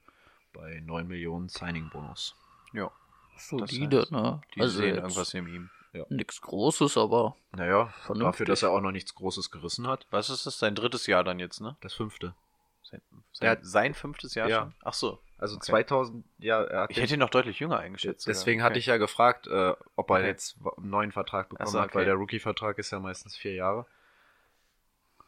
bei 0.54 0.82
9 0.86 1.08
Millionen 1.08 1.50
Signing-Bonus. 1.50 2.36
Ja. 2.74 2.92
Solide, 3.38 4.02
heißt, 4.02 4.12
ne? 4.12 4.42
Die 4.56 4.62
also 4.62 4.78
sehen 4.80 4.96
irgendwas 4.96 5.34
in 5.34 5.48
ihm. 5.48 5.70
Nichts 6.10 6.42
Großes, 6.42 6.96
aber 6.98 7.36
Naja, 7.54 7.88
Vernünftig. 8.06 8.20
dafür, 8.34 8.46
dass 8.46 8.62
er 8.64 8.70
auch 8.72 8.82
noch 8.82 8.92
nichts 8.92 9.16
Großes 9.16 9.50
gerissen 9.50 9.88
hat. 9.88 10.06
Was 10.12 10.30
ist 10.30 10.46
das? 10.46 10.60
Sein 10.60 10.76
drittes 10.76 11.08
Jahr 11.08 11.24
dann 11.24 11.40
jetzt, 11.40 11.60
ne? 11.60 11.76
Das 11.82 11.94
fünfte. 11.96 12.36
Sein, 12.84 13.02
sein, 13.34 13.50
hat- 13.50 13.66
sein 13.66 13.94
fünftes 13.96 14.36
Jahr 14.36 14.48
Ja. 14.48 14.60
schon? 14.62 14.74
Ach 14.84 14.94
so. 14.94 15.20
Also 15.40 15.56
Okay. 15.56 15.66
2000, 15.72 16.24
ja, 16.38 16.62
er 16.64 16.82
hat 16.82 16.92
Ich 16.92 16.98
hätte 16.98 17.14
ihn 17.16 17.20
noch 17.20 17.30
deutlich 17.32 17.60
jünger 17.60 17.80
eingeschätzt. 17.80 18.28
Deswegen 18.28 18.62
Okay. 18.62 18.66
hatte 18.66 18.80
ich 18.80 18.86
ja 18.88 18.98
gefragt, 18.98 19.48
äh, 19.48 19.74
ob 19.96 20.10
er 20.12 20.18
Okay. 20.18 20.28
jetzt 20.28 20.58
einen 20.78 20.90
neuen 20.90 21.12
Vertrag 21.12 21.50
bekommen 21.50 21.70
so, 21.70 21.80
hat, 21.82 21.96
weil 21.96 22.06
der 22.06 22.16
Rookie-Vertrag 22.16 22.78
ist 22.78 22.92
ja 22.92 23.00
meistens 23.00 23.36
vier 23.36 23.54
Jahre. 23.56 23.86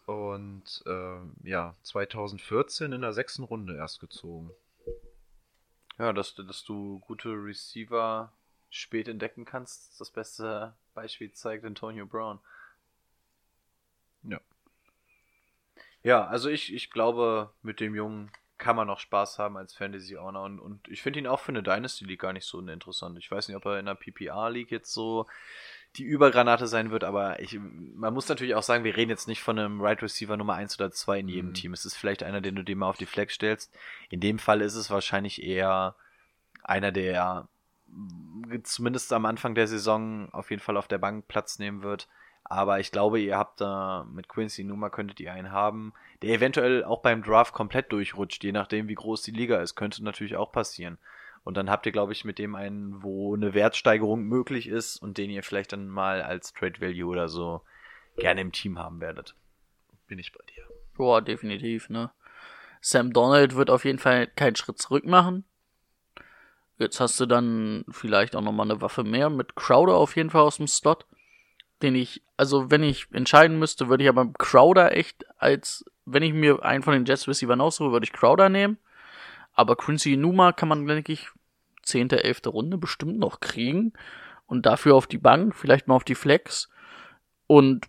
Und 0.05 0.83
ähm, 0.87 1.33
ja, 1.43 1.75
2014 1.83 2.91
in 2.93 3.01
der 3.01 3.13
sechsten 3.13 3.43
Runde 3.43 3.75
erst 3.75 3.99
gezogen. 3.99 4.51
Ja, 5.99 6.13
dass, 6.13 6.33
du- 6.33 6.41
dass 6.43 6.63
du 6.63 6.97
gute 7.01 7.29
Receiver 7.29 8.33
spät 8.71 9.07
entdecken 9.07 9.45
kannst. 9.45 9.99
Das 10.01 10.09
beste 10.09 10.73
Beispiel 10.95 11.31
zeigt 11.31 11.63
Antonio 11.65 12.05
Brown. 12.07 12.39
Ja. 14.23 14.39
Ja, 16.03 16.25
also 16.27 16.49
ich, 16.49 16.73
ich 16.73 16.91
glaube, 16.91 17.51
mit 17.61 17.79
dem 17.79 17.95
Jungen 17.95 18.31
kann 18.57 18.75
man 18.75 18.87
noch 18.87 18.99
Spaß 18.99 19.39
haben 19.39 19.57
als 19.57 19.73
Fantasy 19.73 20.17
Owner 20.17 20.43
und, 20.43 20.59
und 20.59 20.87
ich 20.89 21.01
finde 21.01 21.19
ihn 21.19 21.27
auch 21.27 21.39
für 21.39 21.49
eine 21.49 21.63
Dynasty 21.63 22.03
League 22.05 22.19
gar 22.21 22.33
nicht 22.33 22.45
so 22.45 22.57
uninteressant. 22.57 23.17
Ich 23.17 23.29
weiß 23.31 23.47
nicht, 23.47 23.55
ob 23.57 23.65
er 23.65 23.73
in 23.79 23.87
einer 23.87 23.95
PPR 23.95 24.49
League 24.49 24.71
jetzt 24.71 24.93
so 24.93 25.27
die 25.95 26.03
Übergranate 26.03 26.67
sein 26.67 26.91
wird, 26.91 27.03
aber 27.03 27.39
ich, 27.39 27.59
man 27.59 28.13
muss 28.13 28.29
natürlich 28.29 28.55
auch 28.55 28.63
sagen, 28.63 28.83
wir 28.83 28.95
reden 28.95 29.09
jetzt 29.09 29.27
nicht 29.27 29.41
von 29.41 29.57
einem 29.57 29.81
Right 29.81 30.01
Receiver 30.01 30.37
Nummer 30.37 30.53
1 30.53 30.79
oder 30.79 30.91
2 30.91 31.19
in 31.19 31.27
jedem 31.27 31.49
Mhm. 31.49 31.53
Team. 31.55 31.73
Es 31.73 31.85
ist 31.85 31.95
vielleicht 31.95 32.23
einer, 32.23 32.41
den 32.41 32.55
du 32.55 32.63
dir 32.63 32.75
mal 32.75 32.89
auf 32.89 32.97
die 32.97 33.05
Flex 33.07 33.33
stellst. 33.33 33.73
In 34.09 34.19
dem 34.19 34.39
Fall 34.39 34.61
ist 34.61 34.75
es 34.75 34.91
wahrscheinlich 34.91 35.41
eher 35.43 35.95
einer, 36.63 36.91
der 36.91 37.47
zumindest 38.63 39.11
am 39.13 39.25
Anfang 39.25 39.55
der 39.55 39.67
Saison 39.67 40.31
auf 40.31 40.51
jeden 40.51 40.61
Fall 40.61 40.77
auf 40.77 40.87
der 40.87 40.99
Bank 40.99 41.27
Platz 41.27 41.57
nehmen 41.57 41.81
wird. 41.81 42.07
Aber 42.43 42.79
ich 42.79 42.91
glaube, 42.91 43.19
ihr 43.19 43.37
habt 43.37 43.61
da 43.61 44.07
mit 44.11 44.27
Quincy 44.29 44.63
Numa 44.63 44.89
könntet 44.89 45.19
ihr 45.19 45.33
einen 45.33 45.51
haben, 45.51 45.93
der 46.21 46.31
eventuell 46.35 46.83
auch 46.83 47.01
beim 47.01 47.23
Draft 47.23 47.53
komplett 47.53 47.91
durchrutscht, 47.91 48.43
je 48.43 48.51
nachdem, 48.51 48.87
wie 48.87 48.95
groß 48.95 49.21
die 49.23 49.31
Liga 49.31 49.57
ist. 49.61 49.75
Könnte 49.75 50.03
natürlich 50.03 50.35
auch 50.35 50.51
passieren. 50.51 50.97
Und 51.43 51.57
dann 51.57 51.69
habt 51.69 51.85
ihr, 51.85 51.91
glaube 51.91 52.11
ich, 52.11 52.25
mit 52.25 52.37
dem 52.37 52.55
einen, 52.55 53.01
wo 53.01 53.35
eine 53.35 53.53
Wertsteigerung 53.53 54.23
möglich 54.23 54.67
ist 54.67 54.97
und 54.97 55.17
den 55.17 55.29
ihr 55.29 55.43
vielleicht 55.43 55.73
dann 55.73 55.87
mal 55.87 56.21
als 56.21 56.53
Trade 56.53 56.79
Value 56.81 57.09
oder 57.09 57.29
so 57.29 57.61
gerne 58.17 58.41
im 58.41 58.51
Team 58.51 58.77
haben 58.77 59.01
werdet. 59.01 59.35
Bin 60.07 60.19
ich 60.19 60.31
bei 60.31 60.43
dir. 60.55 60.63
Boah, 60.95 61.21
definitiv, 61.21 61.89
ne? 61.89 62.11
Sam 62.81 63.13
Donald 63.13 63.55
wird 63.55 63.69
auf 63.69 63.85
jeden 63.85 63.99
Fall 63.99 64.27
keinen 64.27 64.55
Schritt 64.55 64.79
zurück 64.79 65.05
machen. 65.05 65.43
Jetzt 66.77 66.99
hast 67.01 67.19
du 67.19 67.25
dann 67.25 67.83
vielleicht 67.89 68.35
auch 68.35 68.41
nochmal 68.41 68.69
eine 68.69 68.81
Waffe 68.81 69.03
mehr 69.03 69.29
mit 69.29 69.55
Crowder 69.55 69.95
auf 69.95 70.15
jeden 70.15 70.29
Fall 70.29 70.41
aus 70.41 70.57
dem 70.57 70.67
Slot. 70.67 71.05
Den 71.81 71.95
ich, 71.95 72.23
also 72.37 72.71
wenn 72.71 72.83
ich 72.83 73.07
entscheiden 73.11 73.59
müsste, 73.59 73.89
würde 73.89 74.03
ich 74.03 74.09
aber 74.09 74.31
Crowder 74.33 74.95
echt 74.95 75.25
als, 75.37 75.85
wenn 76.05 76.23
ich 76.23 76.33
mir 76.33 76.63
einen 76.63 76.83
von 76.83 76.93
den 76.93 77.05
Jets 77.05 77.27
Receivern 77.27 77.61
aussuche, 77.61 77.91
würde 77.91 78.05
ich 78.05 78.13
Crowder 78.13 78.49
nehmen. 78.49 78.77
Aber 79.59 79.75
Quincy 79.75 80.15
Numa 80.15 80.53
kann 80.53 80.69
man, 80.69 80.87
denke 80.87 81.11
ich, 81.11 81.27
10., 81.83 82.11
11. 82.11 82.43
Runde 82.45 82.77
bestimmt 82.77 83.19
noch 83.19 83.41
kriegen. 83.41 83.91
Und 84.45 84.65
dafür 84.65 84.95
auf 84.95 85.05
die 85.05 85.17
Bank, 85.17 85.53
vielleicht 85.53 85.85
mal 85.85 85.95
auf 85.95 86.05
die 86.05 86.15
Flex. 86.15 86.69
Und 87.45 87.85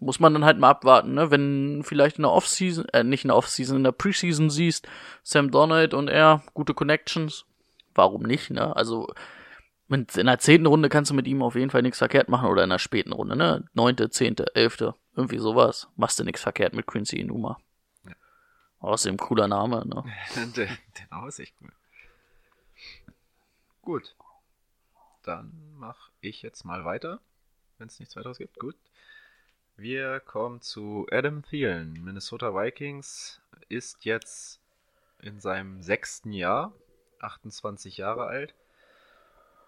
muss 0.00 0.18
man 0.18 0.32
dann 0.32 0.46
halt 0.46 0.58
mal 0.58 0.70
abwarten, 0.70 1.12
ne? 1.12 1.30
Wenn 1.30 1.82
vielleicht 1.84 2.16
in 2.16 2.22
der 2.22 2.32
Offseason, 2.32 2.86
äh, 2.94 3.04
nicht 3.04 3.24
in 3.24 3.28
der 3.28 3.36
Offseason, 3.36 3.76
in 3.76 3.84
der 3.84 3.92
Preseason 3.92 4.48
siehst, 4.48 4.88
Sam 5.22 5.50
Donald 5.50 5.92
und 5.92 6.08
er, 6.08 6.42
gute 6.54 6.72
Connections, 6.72 7.44
warum 7.94 8.22
nicht, 8.22 8.50
ne? 8.50 8.74
Also, 8.74 9.08
in 9.90 10.06
der 10.06 10.38
zehnten 10.38 10.68
Runde 10.68 10.88
kannst 10.88 11.10
du 11.10 11.14
mit 11.14 11.26
ihm 11.28 11.42
auf 11.42 11.54
jeden 11.54 11.70
Fall 11.70 11.82
nichts 11.82 11.98
verkehrt 11.98 12.30
machen 12.30 12.48
oder 12.48 12.64
in 12.64 12.70
der 12.70 12.78
späten 12.78 13.12
Runde, 13.12 13.36
ne? 13.36 13.64
Neunte, 13.74 14.08
zehnte, 14.08 14.46
elfte, 14.54 14.94
irgendwie 15.14 15.38
sowas. 15.38 15.88
Machst 15.96 16.18
du 16.18 16.24
nichts 16.24 16.40
verkehrt 16.40 16.74
mit 16.74 16.86
Quincy 16.86 17.18
Inuma. 17.18 17.58
Außerdem 18.80 19.16
cooler 19.16 19.48
Name, 19.48 19.84
ne? 19.86 20.04
der, 20.56 20.66
der 20.66 21.06
Name 21.10 21.30
cool. 21.60 21.72
Gut. 23.82 24.16
Dann 25.22 25.52
mache 25.76 26.10
ich 26.20 26.42
jetzt 26.42 26.64
mal 26.64 26.84
weiter, 26.84 27.20
wenn 27.78 27.88
es 27.88 27.98
nichts 27.98 28.16
weiteres 28.16 28.38
gibt. 28.38 28.58
Gut. 28.58 28.76
Wir 29.76 30.20
kommen 30.20 30.60
zu 30.60 31.06
Adam 31.10 31.42
Thielen. 31.42 31.92
Minnesota 32.04 32.54
Vikings 32.54 33.40
ist 33.68 34.04
jetzt 34.04 34.60
in 35.20 35.40
seinem 35.40 35.82
sechsten 35.82 36.32
Jahr, 36.32 36.72
28 37.20 37.96
Jahre 37.96 38.26
alt. 38.26 38.54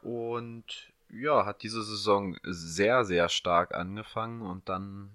Und 0.03 0.93
ja, 1.11 1.45
hat 1.45 1.63
diese 1.63 1.83
Saison 1.83 2.37
sehr, 2.43 3.05
sehr 3.05 3.29
stark 3.29 3.75
angefangen 3.75 4.43
und 4.43 4.69
dann 4.69 5.11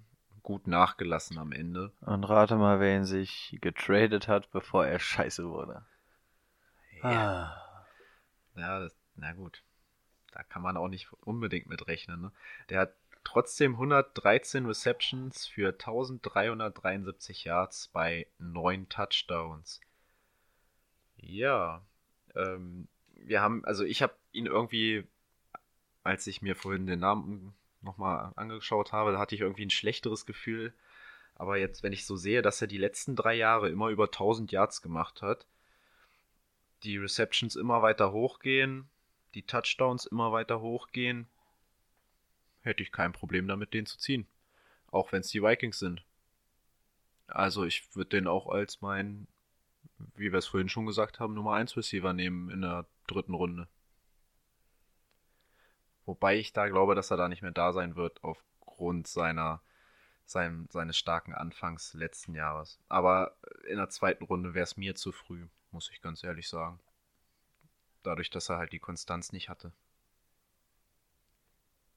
gut 0.46 0.68
nachgelassen 0.68 1.39
am 1.39 1.52
Ende. 1.52 1.91
Und 2.02 2.24
rate 2.24 2.56
mal, 2.56 2.80
wer 2.80 2.96
ihn 2.96 3.06
sich 3.06 3.58
getradet 3.62 4.28
hat, 4.28 4.52
bevor 4.52 4.86
er 4.86 5.00
scheiße 5.00 5.50
wurde. 5.50 5.84
Ah. 7.02 7.52
Ja, 8.56 8.80
das, 8.80 8.96
na 9.16 9.34
gut. 9.34 9.64
Da 10.32 10.43
kann 10.43 10.62
man 10.62 10.78
auch 10.78 10.88
nicht 10.88 11.12
unbedingt 11.22 11.68
mit 11.68 11.88
rechnen. 11.88 12.22
Ne? 12.22 12.32
Der 12.70 12.82
hat 12.82 12.93
trotzdem 13.24 13.74
113 13.74 14.68
Receptions 14.68 15.48
für 15.48 15.70
1373 15.70 17.46
Yards 17.46 17.88
bei 17.88 18.28
9 18.38 18.88
Touchdowns. 18.88 19.82
Ja, 21.18 21.82
ähm, 22.36 22.88
wir 23.16 23.41
haben, 23.41 23.66
also 23.66 23.84
ich 23.84 24.04
habe 24.04 24.14
ihn 24.32 24.46
irgendwie, 24.46 25.08
als 26.04 26.28
ich 26.28 26.43
mir 26.43 26.56
vorhin 26.56 26.86
den 26.86 27.00
Namen 27.00 27.56
nochmal 27.86 28.34
angeschaut 28.36 28.92
habe, 28.92 29.14
da 29.14 29.20
hatte 29.20 29.36
ich 29.36 29.42
irgendwie 29.42 29.66
ein 29.66 29.70
schlechteres 29.70 30.26
Gefühl. 30.26 30.74
Aber 31.36 31.58
jetzt, 31.58 31.84
wenn 31.84 31.94
ich 31.94 32.06
so 32.06 32.16
sehe, 32.16 32.42
dass 32.42 32.62
er 32.62 32.68
die 32.68 32.78
letzten 32.78 33.16
drei 33.16 33.36
Jahre 33.36 33.70
immer 33.70 33.90
über 33.90 34.06
1000 34.06 34.52
Yards 34.52 34.82
gemacht 34.82 35.22
hat, 35.22 35.46
die 36.84 36.98
Receptions 36.98 37.56
immer 37.56 37.82
weiter 37.82 38.12
hochgehen, 38.12 38.90
die 39.34 39.44
Touchdowns 39.44 40.06
immer 40.06 40.32
weiter 40.32 40.62
hochgehen, 40.62 41.28
hätte 42.62 42.84
ich 42.84 42.92
kein 42.92 43.14
Problem 43.14 43.48
damit, 43.48 43.74
den 43.74 43.86
zu 43.86 43.98
ziehen. 43.98 44.28
Auch 44.92 45.12
wenn 45.12 45.22
es 45.22 45.30
die 45.30 45.42
Vikings 45.42 45.80
sind. 45.80 46.04
Also 47.28 47.66
ich 47.66 47.96
würde 47.96 48.12
den 48.12 48.28
auch 48.28 48.48
als 48.48 48.82
mein, 48.82 49.28
wie 50.16 50.32
wir 50.32 50.40
es 50.40 50.48
vorhin 50.48 50.70
schon 50.70 50.86
gesagt 50.86 51.20
haben, 51.20 51.34
Nummer 51.34 51.54
1 51.54 51.76
Receiver 51.76 52.14
nehmen 52.14 52.50
in 52.50 52.62
der 52.62 52.86
dritten 53.08 53.34
Runde. 53.34 53.68
Wobei 56.06 56.38
ich 56.38 56.53
da 56.53 56.68
glaube, 56.68 56.95
dass 56.95 57.12
er 57.12 57.18
da 57.18 57.28
nicht 57.28 57.41
mehr 57.41 57.51
da 57.51 57.74
sein 57.74 57.95
wird 57.95 58.24
aufgrund 58.24 59.08
seiner 59.08 59.62
sein, 60.26 60.68
seines 60.72 60.97
starken 60.97 61.34
Anfangs 61.34 61.93
letzten 61.93 62.36
Jahres. 62.36 62.80
Aber 62.89 63.38
in 63.68 63.78
der 63.78 63.89
zweiten 63.89 64.24
Runde 64.24 64.53
wäre 64.53 64.64
es 64.64 64.78
mir 64.78 64.95
zu 64.95 65.12
früh, 65.12 65.47
muss 65.72 65.89
ich 65.91 66.01
ganz 66.01 66.24
ehrlich 66.24 66.49
sagen. 66.49 66.80
Dadurch, 68.03 68.30
dass 68.30 68.49
er 68.49 68.58
halt 68.58 68.72
die 68.72 68.80
Konstanz 68.80 69.32
nicht 69.32 69.49
hatte. 69.49 69.72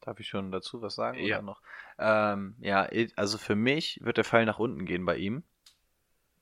Darf 0.00 0.20
ich 0.20 0.28
schon 0.28 0.52
dazu 0.52 0.80
was 0.80 0.94
sagen? 0.94 1.18
Ja. 1.18 1.36
Oder 1.36 1.42
noch? 1.42 1.62
Ähm, 1.98 2.54
ja, 2.60 2.88
also 3.16 3.36
für 3.36 3.56
mich 3.56 4.00
wird 4.02 4.16
der 4.16 4.24
Fall 4.24 4.46
nach 4.46 4.58
unten 4.58 4.84
gehen 4.84 5.04
bei 5.04 5.16
ihm, 5.16 5.42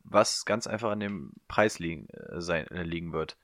was 0.05 0.45
ganz 0.45 0.67
einfach 0.67 0.91
an 0.91 1.01
dem 1.01 1.33
Preis 1.49 1.79
liegen, 1.79 2.09
äh, 2.11 2.41
sein, 2.41 2.69
äh, 2.69 2.83
liegen 2.83 3.13
wird. 3.13 3.37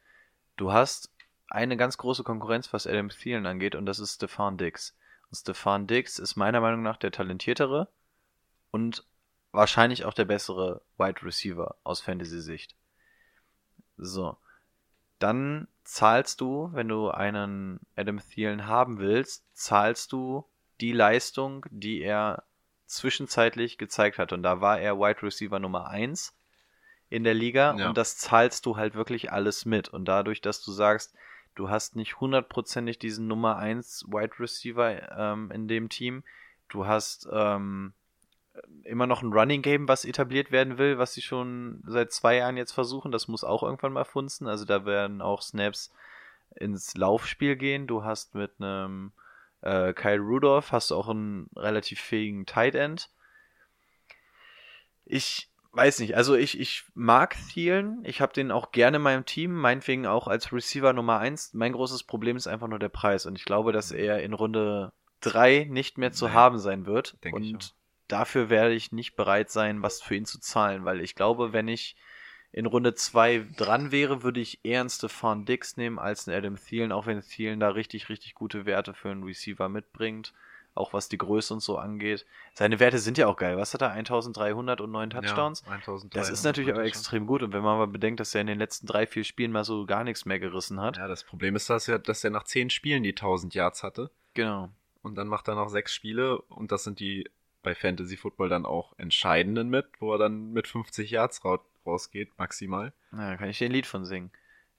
Du 0.56 0.72
hast 0.72 1.10
eine 1.52 1.76
ganz 1.76 1.98
große 1.98 2.24
Konkurrenz, 2.24 2.72
was 2.72 2.86
Adam 2.86 3.10
Thielen 3.10 3.46
angeht, 3.46 3.74
und 3.74 3.86
das 3.86 3.98
ist 3.98 4.14
Stefan 4.14 4.56
Dix. 4.56 4.96
Und 5.28 5.36
Stefan 5.36 5.86
Dix 5.86 6.18
ist 6.18 6.36
meiner 6.36 6.60
Meinung 6.60 6.82
nach 6.82 6.96
der 6.96 7.12
talentiertere 7.12 7.88
und 8.70 9.04
wahrscheinlich 9.52 10.04
auch 10.04 10.14
der 10.14 10.24
bessere 10.24 10.82
Wide 10.96 11.22
Receiver 11.22 11.76
aus 11.84 12.00
Fantasy-Sicht. 12.00 12.74
So. 13.96 14.36
Dann 15.18 15.68
zahlst 15.84 16.40
du, 16.40 16.70
wenn 16.72 16.88
du 16.88 17.10
einen 17.10 17.80
Adam 17.96 18.18
Thielen 18.18 18.66
haben 18.66 18.98
willst, 18.98 19.44
zahlst 19.54 20.12
du 20.12 20.44
die 20.80 20.92
Leistung, 20.92 21.66
die 21.70 22.00
er 22.00 22.44
zwischenzeitlich 22.86 23.78
gezeigt 23.78 24.18
hat. 24.18 24.32
Und 24.32 24.42
da 24.42 24.60
war 24.60 24.80
er 24.80 24.98
Wide 24.98 25.22
Receiver 25.22 25.58
Nummer 25.58 25.88
1 25.88 26.34
in 27.08 27.24
der 27.24 27.34
Liga 27.34 27.76
Ja. 27.76 27.88
und 27.88 27.98
das 27.98 28.16
zahlst 28.16 28.64
du 28.66 28.76
halt 28.76 28.94
wirklich 28.94 29.30
alles 29.32 29.64
mit. 29.64 29.88
Und 29.88 30.06
dadurch, 30.06 30.40
dass 30.40 30.62
du 30.62 30.72
sagst, 30.72 31.14
du 31.54 31.68
hast 31.68 31.96
nicht 31.96 32.20
hundertprozentig 32.20 32.98
diesen 32.98 33.26
Nummer 33.26 33.56
1 33.56 34.06
Wide 34.08 34.38
Receiver 34.38 35.18
ähm, 35.18 35.50
in 35.50 35.68
dem 35.68 35.88
Team, 35.88 36.22
du 36.68 36.86
hast 36.86 37.28
ähm, 37.30 37.92
immer 38.84 39.06
noch 39.06 39.22
ein 39.22 39.32
Running 39.32 39.62
Game, 39.62 39.88
was 39.88 40.04
etabliert 40.04 40.50
werden 40.50 40.78
will, 40.78 40.98
was 40.98 41.14
sie 41.14 41.22
schon 41.22 41.82
seit 41.86 42.12
zwei 42.12 42.36
Jahren 42.36 42.56
jetzt 42.56 42.72
versuchen. 42.72 43.12
Das 43.12 43.28
muss 43.28 43.44
auch 43.44 43.62
irgendwann 43.62 43.92
mal 43.92 44.04
funzen. 44.04 44.46
Also 44.46 44.64
da 44.64 44.84
werden 44.84 45.22
auch 45.22 45.42
Snaps 45.42 45.92
ins 46.56 46.94
Laufspiel 46.96 47.56
gehen. 47.56 47.86
Du 47.86 48.04
hast 48.04 48.34
mit 48.34 48.52
einem 48.58 49.12
äh, 49.62 49.92
Kyle 49.94 50.20
Rudolph 50.20 50.72
hast 50.72 50.90
du 50.90 50.96
auch 50.96 51.08
einen 51.08 51.48
relativ 51.56 52.00
fähigen 52.00 52.46
Tight 52.46 52.74
End. 52.74 53.10
Ich 55.04 55.48
weiß 55.72 56.00
nicht, 56.00 56.16
also 56.16 56.34
ich, 56.34 56.60
ich 56.60 56.84
mag 56.94 57.36
Thielen. 57.52 58.04
Ich 58.04 58.20
habe 58.20 58.32
den 58.32 58.50
auch 58.50 58.72
gerne 58.72 58.98
in 58.98 59.02
meinem 59.02 59.24
Team, 59.24 59.52
meinetwegen 59.54 60.06
auch 60.06 60.28
als 60.28 60.52
Receiver 60.52 60.92
Nummer 60.92 61.18
1. 61.18 61.54
Mein 61.54 61.72
großes 61.72 62.04
Problem 62.04 62.36
ist 62.36 62.46
einfach 62.46 62.68
nur 62.68 62.78
der 62.78 62.88
Preis 62.90 63.26
und 63.26 63.36
ich 63.38 63.44
glaube, 63.44 63.72
dass 63.72 63.90
er 63.90 64.22
in 64.22 64.34
Runde 64.34 64.92
3 65.20 65.66
nicht 65.70 65.98
mehr 65.98 66.12
zu 66.12 66.26
Nee, 66.26 66.32
haben 66.32 66.58
sein 66.58 66.86
wird. 66.86 67.16
und 67.32 67.74
dafür 68.08 68.50
werde 68.50 68.74
ich 68.74 68.92
nicht 68.92 69.16
bereit 69.16 69.50
sein, 69.50 69.82
was 69.82 70.02
für 70.02 70.14
ihn 70.14 70.26
zu 70.26 70.38
zahlen, 70.38 70.84
weil 70.84 71.00
ich 71.00 71.14
glaube, 71.14 71.52
wenn 71.52 71.68
ich 71.68 71.96
in 72.52 72.66
Runde 72.66 72.94
2 72.94 73.46
dran 73.56 73.92
wäre, 73.92 74.22
würde 74.22 74.40
ich 74.40 74.60
eher 74.62 74.80
einen 74.80 74.90
Stefan 74.90 75.46
Dix 75.46 75.78
nehmen 75.78 75.98
als 75.98 76.28
einen 76.28 76.36
Adam 76.36 76.56
Thielen, 76.56 76.92
auch 76.92 77.06
wenn 77.06 77.22
Thielen 77.22 77.60
da 77.60 77.70
richtig, 77.70 78.10
richtig 78.10 78.34
gute 78.34 78.66
Werte 78.66 78.92
für 78.92 79.10
einen 79.10 79.22
Receiver 79.22 79.70
mitbringt. 79.70 80.34
Auch 80.74 80.92
was 80.94 81.08
die 81.08 81.18
Größe 81.18 81.52
und 81.52 81.60
so 81.60 81.76
angeht. 81.76 82.24
Seine 82.54 82.80
Werte 82.80 82.98
sind 82.98 83.18
ja 83.18 83.26
auch 83.26 83.36
geil. 83.36 83.58
Was 83.58 83.74
hat 83.74 83.82
er? 83.82 83.90
1300 83.90 84.80
und 84.80 84.90
9 84.90 85.10
Touchdowns? 85.10 85.62
Ja, 85.66 85.72
1300 85.72 86.16
das 86.16 86.30
ist 86.30 86.44
natürlich 86.44 86.70
aber 86.70 86.84
extrem 86.84 87.26
gut. 87.26 87.42
Und 87.42 87.52
wenn 87.52 87.62
man 87.62 87.76
mal 87.76 87.86
bedenkt, 87.86 88.20
dass 88.20 88.34
er 88.34 88.40
in 88.40 88.46
den 88.46 88.58
letzten 88.58 88.86
drei, 88.86 89.06
vier 89.06 89.24
Spielen 89.24 89.52
mal 89.52 89.64
so 89.64 89.84
gar 89.84 90.02
nichts 90.02 90.24
mehr 90.24 90.38
gerissen 90.38 90.80
hat. 90.80 90.96
Ja, 90.96 91.08
das 91.08 91.24
Problem 91.24 91.56
ist, 91.56 91.68
dass 91.68 91.88
er, 91.88 91.98
dass 91.98 92.24
er 92.24 92.30
nach 92.30 92.44
10 92.44 92.70
Spielen 92.70 93.02
die 93.02 93.10
1000 93.10 93.54
Yards 93.54 93.82
hatte. 93.82 94.10
Genau. 94.32 94.70
Und 95.02 95.16
dann 95.16 95.28
macht 95.28 95.48
er 95.48 95.56
noch 95.56 95.68
sechs 95.68 95.92
Spiele 95.92 96.40
und 96.42 96.72
das 96.72 96.84
sind 96.84 97.00
die 97.00 97.28
bei 97.62 97.74
Fantasy 97.74 98.16
Football 98.16 98.48
dann 98.48 98.66
auch 98.66 98.92
entscheidenden 98.98 99.68
mit, 99.68 99.86
wo 100.00 100.12
er 100.12 100.18
dann 100.18 100.52
mit 100.52 100.66
50 100.66 101.10
Yards 101.10 101.44
ra 101.44 101.60
rausgeht, 101.84 102.30
maximal. 102.38 102.92
Na, 103.10 103.30
da 103.30 103.36
kann 103.36 103.48
ich 103.48 103.58
dir 103.58 103.66
ein 103.66 103.72
Lied 103.72 103.86
von 103.86 104.04
singen. 104.04 104.30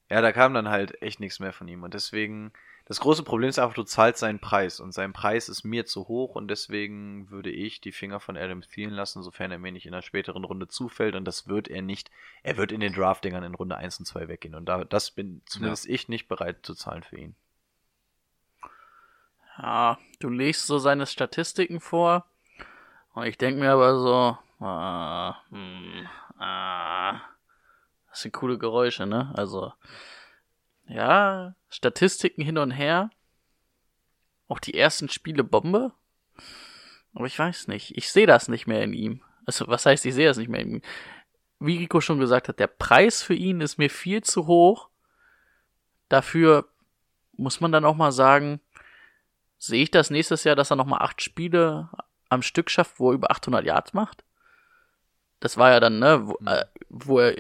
Ja, 0.10 0.22
da 0.22 0.32
kam 0.32 0.54
dann 0.54 0.70
halt 0.70 1.02
echt 1.02 1.20
nichts 1.20 1.40
mehr 1.40 1.52
von 1.52 1.68
ihm. 1.68 1.84
Und 1.84 1.94
deswegen, 1.94 2.54
das 2.94 3.00
große 3.00 3.24
Problem 3.24 3.50
ist 3.50 3.58
einfach, 3.58 3.74
du 3.74 3.82
zahlst 3.82 4.20
seinen 4.20 4.38
Preis. 4.38 4.80
Und 4.80 4.92
sein 4.92 5.14
Preis 5.14 5.50
ist 5.50 5.64
mir 5.64 5.88
zu 5.88 6.08
hoch. 6.08 6.36
Und 6.36 6.48
deswegen 6.48 7.28
würde 7.32 7.50
ich 7.50 7.82
die 7.82 7.92
Finger 7.92 8.20
von 8.20 8.38
Adam 8.38 8.62
Thielen 8.62 8.94
lassen, 8.94 9.24
sofern 9.24 9.50
er 9.50 9.58
mir 9.58 9.72
nicht 9.72 9.88
in 9.88 9.96
einer 9.96 10.04
späteren 10.04 10.44
Runde 10.44 10.68
zufällt. 10.68 11.16
Und 11.16 11.26
das 11.26 11.48
wird 11.48 11.68
er 11.70 11.82
nicht. 11.82 12.12
Er 12.44 12.56
wird 12.56 12.72
in 12.72 12.82
den 12.82 12.94
Draft-Dingern 12.94 13.44
in 13.44 13.56
Runde 13.56 13.78
1 13.78 13.98
und 13.98 14.06
2 14.06 14.28
weggehen. 14.28 14.54
Und 14.54 14.66
da, 14.66 14.84
das 14.84 15.10
bin 15.10 15.42
zumindest 15.48 15.88
ich 15.88 16.08
nicht 16.08 16.28
bereit 16.28 16.60
zu 16.62 16.76
zahlen 16.76 17.02
für 17.02 17.18
ihn. 17.18 17.36
Ja, 19.58 19.98
du 20.20 20.30
legst 20.30 20.68
so 20.68 20.78
seine 20.78 21.08
Statistiken 21.08 21.80
vor 21.80 22.28
und 23.14 23.26
ich 23.26 23.40
denke 23.40 23.60
mir 23.60 23.72
aber 23.72 23.98
so, 24.00 24.38
ah, 24.64 25.42
hm, 25.50 26.08
ah, 26.38 27.22
das 28.10 28.22
sind 28.22 28.34
coole 28.34 28.60
Geräusche, 28.60 29.08
ne? 29.08 29.32
Also, 29.36 29.74
ja, 30.94 31.56
Statistiken 31.70 32.44
hin 32.44 32.58
und 32.58 32.72
her, 32.72 33.10
auch 34.48 34.60
die 34.60 34.76
ersten 34.76 35.10
Spiele 35.10 35.44
Bombe, 35.44 35.92
aber 37.16 37.26
ich 37.26 37.38
weiß 37.38 37.68
nicht, 37.68 37.98
ich 37.98 38.12
sehe 38.12 38.28
das 38.28 38.48
nicht 38.48 38.68
mehr 38.68 38.84
in 38.84 38.94
ihm. 38.94 39.22
Also, 39.46 39.68
was 39.68 39.86
heißt, 39.86 40.06
ich 40.06 40.14
sehe 40.14 40.28
das 40.28 40.38
nicht 40.38 40.50
mehr 40.50 40.62
in 40.62 40.76
ihm? 40.76 40.82
Wie 41.60 41.78
Rico 41.78 42.02
schon 42.02 42.20
gesagt 42.20 42.48
hat, 42.48 42.60
der 42.60 42.68
Preis 42.68 43.24
für 43.24 43.34
ihn 43.34 43.62
ist 43.62 43.78
mir 43.78 43.90
viel 43.90 44.22
zu 44.24 44.48
hoch. 44.48 44.90
Dafür 46.10 46.70
muss 47.34 47.62
man 47.62 47.72
dann 47.72 47.86
auch 47.86 47.96
mal 47.96 48.12
sagen, 48.12 48.62
sehe 49.58 49.84
ich 49.84 49.92
das 49.92 50.10
nächstes 50.10 50.44
Jahr, 50.44 50.56
dass 50.56 50.72
er 50.72 50.76
nochmal 50.76 51.02
acht 51.02 51.22
Spiele 51.22 51.90
am 52.30 52.42
Stück 52.42 52.70
schafft, 52.70 53.00
wo 53.00 53.12
er 53.12 53.16
über 53.16 53.32
800 53.32 53.66
Yards 53.66 53.94
macht? 53.94 54.23
Das 55.44 55.58
war 55.58 55.72
ja 55.72 55.82
dann, 55.82 56.00
ne, 56.00 56.26
wo, 56.26 56.38
äh, 56.46 56.66
wo 56.88 57.20
er, 57.20 57.36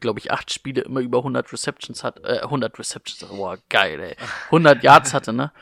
glaube 0.00 0.18
ich, 0.18 0.32
acht 0.32 0.52
Spiele 0.52 0.82
immer 0.82 0.98
über 0.98 1.18
100 1.18 1.52
Receptions 1.52 2.02
hat, 2.02 2.18
äh, 2.24 2.40
100 2.42 2.76
Receptions, 2.80 3.30
boah, 3.30 3.56
geil, 3.68 4.00
ey. 4.00 4.16
100 4.46 4.82
Yards 4.82 5.14
hatte, 5.14 5.32
ne? 5.32 5.52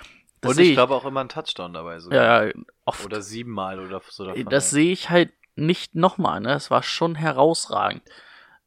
Das 0.40 0.52
und 0.52 0.60
ich 0.60 0.70
ich, 0.70 0.74
glaube 0.74 0.94
auch 0.94 1.04
immer 1.04 1.20
ein 1.20 1.28
Touchdown 1.28 1.74
dabei 1.74 2.00
sogar. 2.00 2.24
ja, 2.24 2.44
ja, 2.46 2.52
oft. 2.86 3.04
Oder 3.04 3.20
siebenmal 3.20 3.78
oder 3.78 4.00
so 4.08 4.24
davon. 4.24 4.42
Das 4.46 4.70
sehe 4.70 4.90
ich 4.90 5.10
halt 5.10 5.34
nicht 5.54 5.94
nochmal, 5.94 6.40
ne? 6.40 6.54
Es 6.54 6.70
war 6.70 6.82
schon 6.82 7.14
herausragend. 7.14 8.02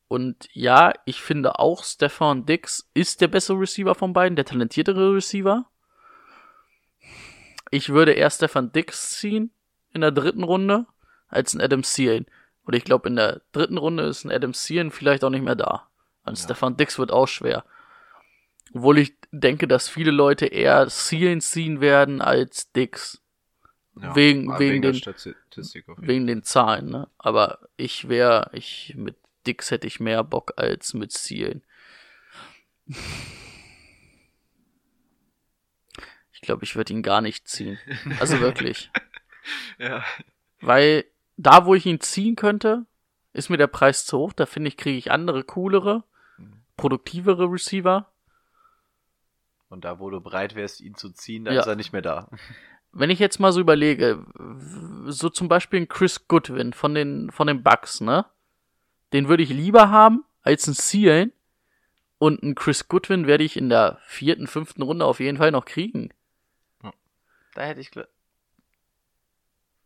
Und 0.07 0.47
ja, 0.53 0.93
ich 1.05 1.19
finde 1.19 1.57
auch, 1.57 1.83
Stefan 1.83 2.45
Dix 2.45 2.91
ist 2.93 3.21
der 3.21 3.27
bessere 3.27 3.59
Receiver 3.59 3.95
von 3.95 4.13
beiden, 4.13 4.35
der 4.35 4.45
talentiertere 4.45 5.15
Receiver. 5.15 5.65
Ich 7.71 7.89
würde 7.89 8.11
eher 8.11 8.29
Stefan 8.29 8.71
Dix 8.71 9.17
ziehen 9.17 9.49
in 9.93 10.01
der 10.01 10.11
dritten 10.11 10.43
Runde 10.43 10.85
als 11.27 11.55
ein 11.55 11.61
Adam 11.61 11.81
Thielen. 11.81 12.27
Und 12.65 12.75
ich 12.75 12.83
glaube, 12.83 13.07
in 13.09 13.15
der 13.15 13.41
dritten 13.51 13.77
Runde 13.77 14.03
ist 14.03 14.25
ein 14.25 14.31
Adam 14.31 14.51
Thielen 14.53 14.91
vielleicht 14.91 15.23
auch 15.23 15.29
nicht 15.29 15.43
mehr 15.43 15.55
da. 15.55 15.87
Und 16.23 16.37
Stefan 16.37 16.75
Dix 16.77 16.97
wird 16.99 17.11
auch 17.11 17.27
schwer. 17.27 17.63
Obwohl 18.73 18.97
ich 18.97 19.13
denke, 19.31 19.67
dass 19.67 19.87
viele 19.87 20.11
Leute 20.11 20.47
eher 20.47 20.87
Thielen 20.87 21.39
ziehen 21.41 21.79
werden 21.79 22.21
als 22.21 22.71
Dix. 22.71 23.21
Wegen- 23.93 24.49
aber 24.49 24.59
wegen 24.59 24.81
der 24.81 24.91
den- 24.91 24.97
Statistik 24.99 25.85
Wegen 25.97 26.27
den 26.27 26.43
Zahlen, 26.43 26.89
ne? 26.89 27.07
Aber 27.17 27.59
ich 27.77 28.09
wäre, 28.09 28.49
ich, 28.53 28.93
mit 28.97 29.15
Dix 29.47 29.71
hätte 29.71 29.87
ich 29.87 29.99
mehr 30.01 30.23
Bock 30.23 30.53
als 30.57 30.93
mit 30.93 31.11
Zielen. 31.13 31.63
Ich 36.33 36.41
glaube, 36.41 36.63
ich 36.65 36.75
würde 36.75 36.93
ihn 36.93 37.03
gar 37.03 37.21
nicht 37.21 37.47
ziehen. 37.47 37.77
Also 38.19 38.39
wirklich. 38.39 38.89
Ja. 39.77 40.03
Weil 40.59 41.05
da, 41.37 41.65
wo 41.65 41.75
ich 41.75 41.85
ihn 41.85 41.99
ziehen 41.99 42.35
könnte, 42.35 42.85
ist 43.33 43.49
mir 43.49 43.57
der 43.57 43.67
Preis 43.67 44.05
zu 44.05 44.17
hoch. 44.17 44.33
Da 44.33 44.45
finde 44.45 44.69
ich, 44.69 44.77
kriege 44.77 44.97
ich 44.97 45.11
andere, 45.11 45.43
coolere, 45.43 46.03
produktivere 46.77 47.51
Receiver. 47.51 48.11
Und 49.69 49.83
da, 49.85 49.99
wo 49.99 50.09
du 50.09 50.21
bereit 50.21 50.55
wärst, 50.55 50.79
ihn 50.81 50.95
zu 50.95 51.09
ziehen, 51.11 51.45
da 51.45 51.51
Ja. 51.51 51.61
ist 51.61 51.67
er 51.67 51.75
nicht 51.75 51.91
mehr 51.93 52.01
da. 52.01 52.29
Wenn 52.91 53.09
ich 53.09 53.19
jetzt 53.19 53.39
mal 53.39 53.51
so 53.51 53.59
überlege, 53.59 54.25
so 55.07 55.29
zum 55.29 55.49
Beispiel 55.49 55.81
ein 55.81 55.89
Chris 55.89 56.29
Goodwin 56.29 56.71
von 56.71 56.93
den, 56.95 57.29
von 57.29 57.47
den 57.47 57.61
Bucks, 57.61 57.99
ne? 57.99 58.25
Den 59.11 59.27
würde 59.27 59.43
ich 59.43 59.49
lieber 59.49 59.89
haben 59.89 60.23
als 60.41 60.67
ein 60.67 60.73
Zielen. 60.75 61.33
Und 62.17 62.41
einen 62.41 62.55
Chris 62.55 62.87
Goodwin 62.87 63.27
werde 63.27 63.43
ich 63.43 63.57
in 63.57 63.67
der 63.67 63.99
vierten, 64.05 64.47
fünften 64.47 64.81
Runde 64.81 65.03
auf 65.05 65.19
jeden 65.19 65.37
Fall 65.37 65.51
noch 65.51 65.65
kriegen. 65.65 66.11
Da 67.53 67.63
hätte 67.63 67.81
ich. 67.81 67.91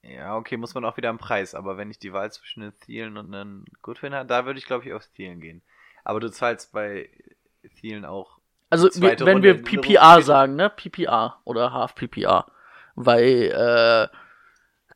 Ja, 0.01 0.37
okay, 0.37 0.57
muss 0.57 0.73
man 0.73 0.85
auch 0.85 0.97
wieder 0.97 1.09
am 1.09 1.17
Preis. 1.17 1.53
Aber 1.55 1.77
wenn 1.77 1.91
ich 1.91 1.99
die 1.99 2.13
Wahl 2.13 2.31
zwischen 2.31 2.63
einem 2.63 2.77
Thielen 2.79 3.17
und 3.17 3.33
einem 3.33 3.65
Goodwin 3.81 4.13
habe, 4.13 4.27
da 4.27 4.45
würde 4.45 4.59
ich, 4.59 4.65
glaube 4.65 4.85
ich, 4.85 4.93
auf 4.93 5.05
Thielen 5.07 5.41
gehen. 5.41 5.61
Aber 6.03 6.19
du 6.19 6.31
zahlst 6.31 6.71
bei 6.71 7.09
Thielen 7.79 8.05
auch. 8.05 8.39
Also, 8.69 8.89
wir, 9.01 9.19
wenn 9.19 9.27
Runde 9.35 9.57
wir 9.65 9.67
später. 9.67 10.21
sagen, 10.21 10.55
ne? 10.55 10.69
PPR 10.69 11.39
oder 11.43 11.73
Half 11.73 11.95
PPR. 11.95 12.45
Weil, 12.95 13.51
äh, 13.51 14.15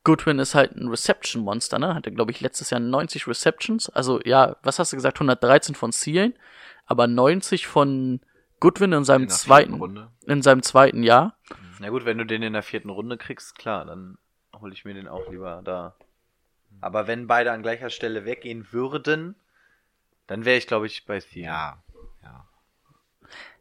Goodwin 0.04 0.40
ist 0.40 0.54
halt 0.54 0.76
ein 0.76 0.88
Reception-Monster, 0.90 1.80
ne? 1.80 1.96
Hatte, 1.96 2.12
glaube 2.12 2.32
ich, 2.32 2.42
letztes 2.42 2.70
Jahr 2.70 2.80
90 2.80 3.28
Receptions. 3.28 3.90
Also, 3.90 4.22
ja, 4.24 4.58
was 4.64 4.80
hast 4.80 4.92
du 4.94 4.98
gesagt? 4.98 5.18
113 5.18 5.76
von 5.76 5.92
Zielen, 5.92 6.34
aber 6.86 7.08
90 7.08 7.68
von 7.68 8.20
Goodwin 8.60 8.94
in 8.94 9.04
seinem 9.06 9.24
In 9.24 9.30
zweiten, 9.30 9.74
Runde. 9.76 10.10
in 10.28 10.42
seinem 10.42 10.62
zweiten 10.62 11.04
Jahr. 11.04 11.38
Na 11.80 11.90
gut, 11.90 12.06
wenn 12.06 12.18
du 12.18 12.26
den 12.26 12.44
in 12.44 12.54
der 12.54 12.64
vierten 12.64 12.90
Runde 12.90 13.18
kriegst, 13.18 13.58
klar, 13.58 13.86
dann 13.86 14.18
hole 14.64 14.74
ich 14.74 14.86
mir 14.86 14.94
den 14.94 15.08
auch 15.08 15.30
lieber 15.30 15.62
da. 15.64 15.96
Aber 16.82 17.06
wenn 17.08 17.28
beide 17.28 17.52
an 17.52 17.62
gleicher 17.62 17.92
Stelle 17.92 18.26
weggehen 18.26 18.72
würden, 18.72 19.36
dann 20.26 20.46
wäre 20.46 20.58
ich, 20.58 20.66
glaube 20.66 20.88
ich, 20.88 21.06
bei 21.06 21.20
Thielen. 21.20 21.46
Ja. 21.46 21.84
ja. 22.24 22.48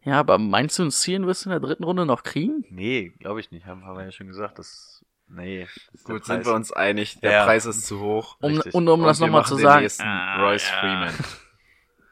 Ja, 0.05 0.21
aber 0.21 0.39
meinst 0.39 0.79
du, 0.79 0.83
einen 0.83 0.91
Zielen 0.91 1.27
wirst 1.27 1.45
du 1.45 1.51
in 1.51 1.53
der 1.53 1.61
dritten 1.61 1.85
Runde 1.85 2.07
noch 2.07 2.23
kriegen? 2.23 2.65
Nee, 2.71 3.11
glaube 3.19 3.41
ich 3.41 3.51
nicht. 3.51 3.67
Haben, 3.67 3.85
haben 3.85 3.99
wir 3.99 4.05
ja 4.05 4.13
schon 4.13 4.27
gesagt. 4.29 4.59
Das, 4.59 5.05
nee. 5.29 5.69
das 5.93 6.05
Gut, 6.05 6.25
sind 6.25 6.47
wir 6.47 6.55
uns 6.55 6.73
einig, 6.73 7.21
der 7.21 7.33
Ja. 7.33 7.45
Preis 7.45 7.67
ist 7.67 7.87
zu 7.87 8.01
hoch. 8.01 8.37
Um, 8.41 8.61
und 8.73 8.89
um 8.89 9.03
das 9.03 9.21
wir 9.21 9.27
nochmal 9.27 9.45
zu 9.45 9.57
sagen. 9.57 9.87
Ah, 10.01 10.43
Royce 10.43 10.71
ja. 10.71 10.81
Freeman. 10.81 11.15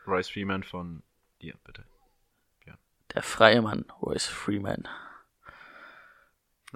Royce 0.06 0.28
Freeman 0.28 0.62
von 0.62 1.02
dir, 1.40 1.54
bitte. 1.64 1.84
Der 3.14 3.22
freie 3.22 3.60
Mann, 3.60 3.84
Royce 4.00 4.26
Freeman. 4.26 4.86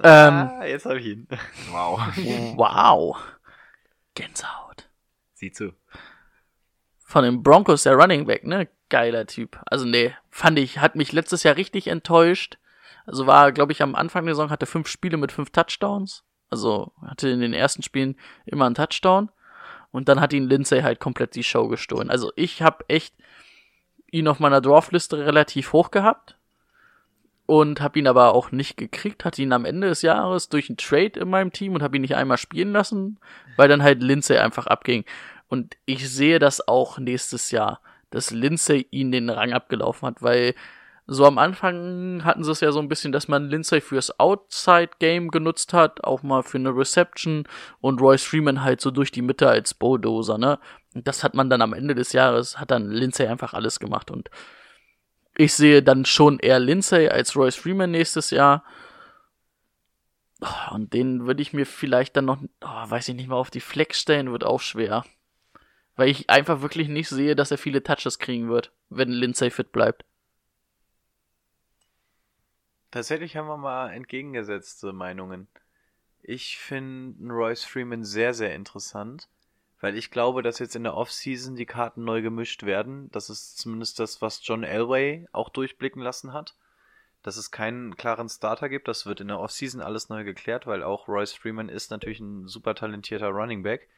Ähm, 0.03 0.34
Ah, 0.34 0.64
jetzt 0.64 0.86
habe 0.86 0.99
ich 0.99 1.07
ihn. 1.07 1.28
Wow. 1.70 2.01
wow. 2.57 3.16
Gänsehaut. 4.14 4.88
Sieh 5.34 5.53
zu. 5.53 5.72
Von 6.99 7.24
den 7.24 7.42
Broncos 7.42 7.82
der 7.84 7.95
Running 7.95 8.26
Back, 8.26 8.45
ne? 8.45 8.68
Geiler 8.88 9.26
Typ. 9.26 9.61
Also 9.66 9.84
nee, 9.84 10.14
fand 10.30 10.59
ich, 10.59 10.78
hat 10.78 10.97
mich 10.97 11.12
letztes 11.12 11.42
Jahr 11.42 11.57
richtig 11.57 11.86
enttäuscht. 11.88 12.59
Also 13.07 13.26
war, 13.26 13.53
glaube 13.53 13.72
ich, 13.72 13.82
am 13.82 13.95
Anfang 13.95 14.24
der 14.24 14.34
Saison 14.34 14.51
hatte 14.51 14.66
fünf 14.66 14.88
Spiele 14.88 15.16
mit 15.16 15.32
fünf 15.32 15.51
Touchdowns. 15.51 16.24
Also 16.51 16.92
hatte 17.03 17.28
in 17.28 17.40
den 17.40 17.53
ersten 17.53 17.82
Spielen 17.82 18.16
immer 18.47 18.66
einen 18.66 18.74
Touchdown. 18.74 19.30
Und 19.90 20.09
dann 20.09 20.20
hat 20.20 20.32
ihn 20.32 20.49
Lindsay 20.49 20.82
halt 20.82 21.01
komplett 21.01 21.34
die 21.34 21.45
Show 21.45 21.68
gestohlen. 21.68 22.11
Also 22.11 22.32
ich 22.36 22.62
habe 22.62 22.84
echt 22.88 23.14
ihn 24.11 24.26
auf 24.28 24.40
meiner 24.40 24.61
Draft-Liste 24.61 25.18
relativ 25.26 25.72
hoch 25.72 25.90
gehabt. 25.90 26.36
Und 27.47 27.82
habe 27.82 27.99
ihn 27.99 28.07
aber 28.07 28.34
auch 28.34 28.53
nicht 28.53 28.76
gekriegt. 28.76 29.24
Hatte 29.24 29.42
ihn 29.42 29.53
am 29.53 29.66
Ende 29.66 29.88
des 29.88 30.03
Jahres 30.03 30.49
durch 30.49 30.70
einen 30.70 30.78
Trade 30.78 31.20
in 31.20 31.28
meinem 31.28 31.53
Team 31.53 31.74
und 31.74 31.82
habe 31.82 31.97
ihn 31.97 32.03
nicht 32.03 32.16
einmal 32.16 32.38
spielen 32.38 32.72
lassen, 32.72 33.18
weil 33.57 33.68
dann 33.68 33.82
halt 33.82 34.03
Lindsay 34.03 34.38
einfach 34.38 34.66
abging. 34.66 35.05
Und 35.49 35.76
ich 35.84 36.11
sehe 36.11 36.38
das 36.38 36.66
auch 36.66 36.99
nächstes 36.99 37.51
Jahr, 37.51 37.80
dass 38.11 38.30
Lindsay 38.30 38.86
ihn 38.90 39.12
den 39.12 39.28
Rang 39.28 39.53
abgelaufen 39.53 40.07
hat, 40.07 40.22
weil 40.22 40.55
so 41.07 41.26
am 41.26 41.36
Anfang 41.36 42.24
hatten 42.24 42.45
sie 42.45 42.51
es 42.51 42.61
ja 42.61 42.72
so 42.72 42.80
ein 42.80 42.88
bisschen, 42.88 43.12
dass 43.12 43.28
man 43.28 43.51
Lindsay 43.51 43.82
fürs 43.82 44.18
Outside-Game 44.18 45.30
genutzt 45.30 45.74
hat, 45.74 46.03
auch 46.03 46.22
mal 46.22 46.42
für 46.42 46.57
eine 46.57 46.74
Reception 46.74 47.47
und 47.80 48.01
Royce 48.01 48.24
Freeman 48.24 48.62
halt 48.62 48.80
so 48.80 48.90
durch 48.90 49.12
die 49.12 49.20
Mitte 49.20 49.49
als 49.49 49.74
Bulldozer, 49.74 50.38
ne? 50.38 50.59
Und 50.95 51.07
das 51.07 51.22
hat 51.22 51.34
man 51.34 51.51
dann 51.51 51.61
am 51.61 51.74
Ende 51.74 51.95
des 51.95 52.12
Jahres, 52.14 52.59
hat 52.59 52.70
dann 52.70 52.90
Lindsay 52.90 53.26
einfach 53.26 53.53
alles 53.53 53.80
gemacht 53.80 54.11
und 54.11 54.30
ich 55.37 55.55
sehe 55.55 55.82
dann 55.82 56.05
schon 56.05 56.39
eher 56.39 56.61
Lindsay 56.61 57.09
als 57.09 57.37
Royce 57.37 57.57
Freeman 57.57 57.91
nächstes 57.91 58.30
Jahr. 58.30 58.64
Oh, 60.41 60.74
Und 60.74 60.93
den 60.95 61.26
würde 61.26 61.43
ich 61.43 61.53
mir 61.53 61.66
vielleicht 61.66 62.16
dann 62.16 62.26
noch, 62.26 62.39
oh, 62.61 62.91
weiß 62.91 63.09
ich 63.09 63.14
nicht 63.14 63.28
mal, 63.28 63.37
auf 63.37 63.51
die 63.51 63.61
Flex 63.61 64.01
stellen, 64.01 64.30
wird 64.32 64.45
auch 64.45 64.61
schwer. 64.61 65.05
Weil 65.97 66.09
ich 66.09 66.28
einfach 66.30 66.61
wirklich 66.61 66.89
nicht 66.89 67.09
sehe, 67.09 67.37
dass 67.37 67.51
er 67.51 67.59
viele 67.59 67.82
Touches 67.82 68.18
kriegen 68.18 68.49
wird, 68.49 68.72
wenn 68.91 69.11
Lindsay 69.11 69.51
fit 69.51 69.72
bleibt. 69.72 70.05
Tatsächlich 72.91 73.37
haben 73.37 73.49
wir 73.49 73.57
mal 73.57 73.91
entgegengesetzte 73.91 74.93
Meinungen. 74.93 75.49
Ich 76.22 76.59
finde 76.59 77.32
Royce 77.32 77.64
Freeman 77.64 78.05
sehr, 78.05 78.35
sehr 78.35 78.55
interessant, 78.55 79.28
weil 79.85 79.99
ich 79.99 80.11
glaube, 80.11 80.41
dass 80.43 80.61
jetzt 80.61 80.76
in 80.76 80.85
der 80.85 80.97
Offseason 80.97 81.57
die 81.57 81.66
Karten 81.66 82.05
neu 82.05 82.22
gemischt 82.22 82.62
werden. 82.62 83.11
Das 83.12 83.28
ist 83.28 83.59
zumindest 83.59 83.99
das, 84.01 84.22
was 84.22 84.41
John 84.43 84.64
Elway 84.64 85.28
auch 85.30 85.51
durchblicken 85.51 86.01
lassen 86.01 86.32
hat. 86.32 86.55
Dass 87.22 87.37
es 87.37 87.51
keinen 87.51 87.95
klaren 87.95 88.30
Starter 88.30 88.70
gibt. 88.70 88.89
Das 88.89 89.05
wird 89.05 89.20
in 89.20 89.28
der 89.28 89.39
Offseason 89.39 89.82
alles 89.82 90.09
neu 90.09 90.24
geklärt, 90.24 90.66
weil 90.66 90.82
auch 90.82 91.07
Royce 91.07 91.35
Freeman 91.35 91.68
ist 91.68 91.91
natürlich 91.91 92.18
ein 92.18 92.49
super 92.49 92.74
talentierter 92.74 93.28
Running 93.28 93.62
Back. 93.62 93.91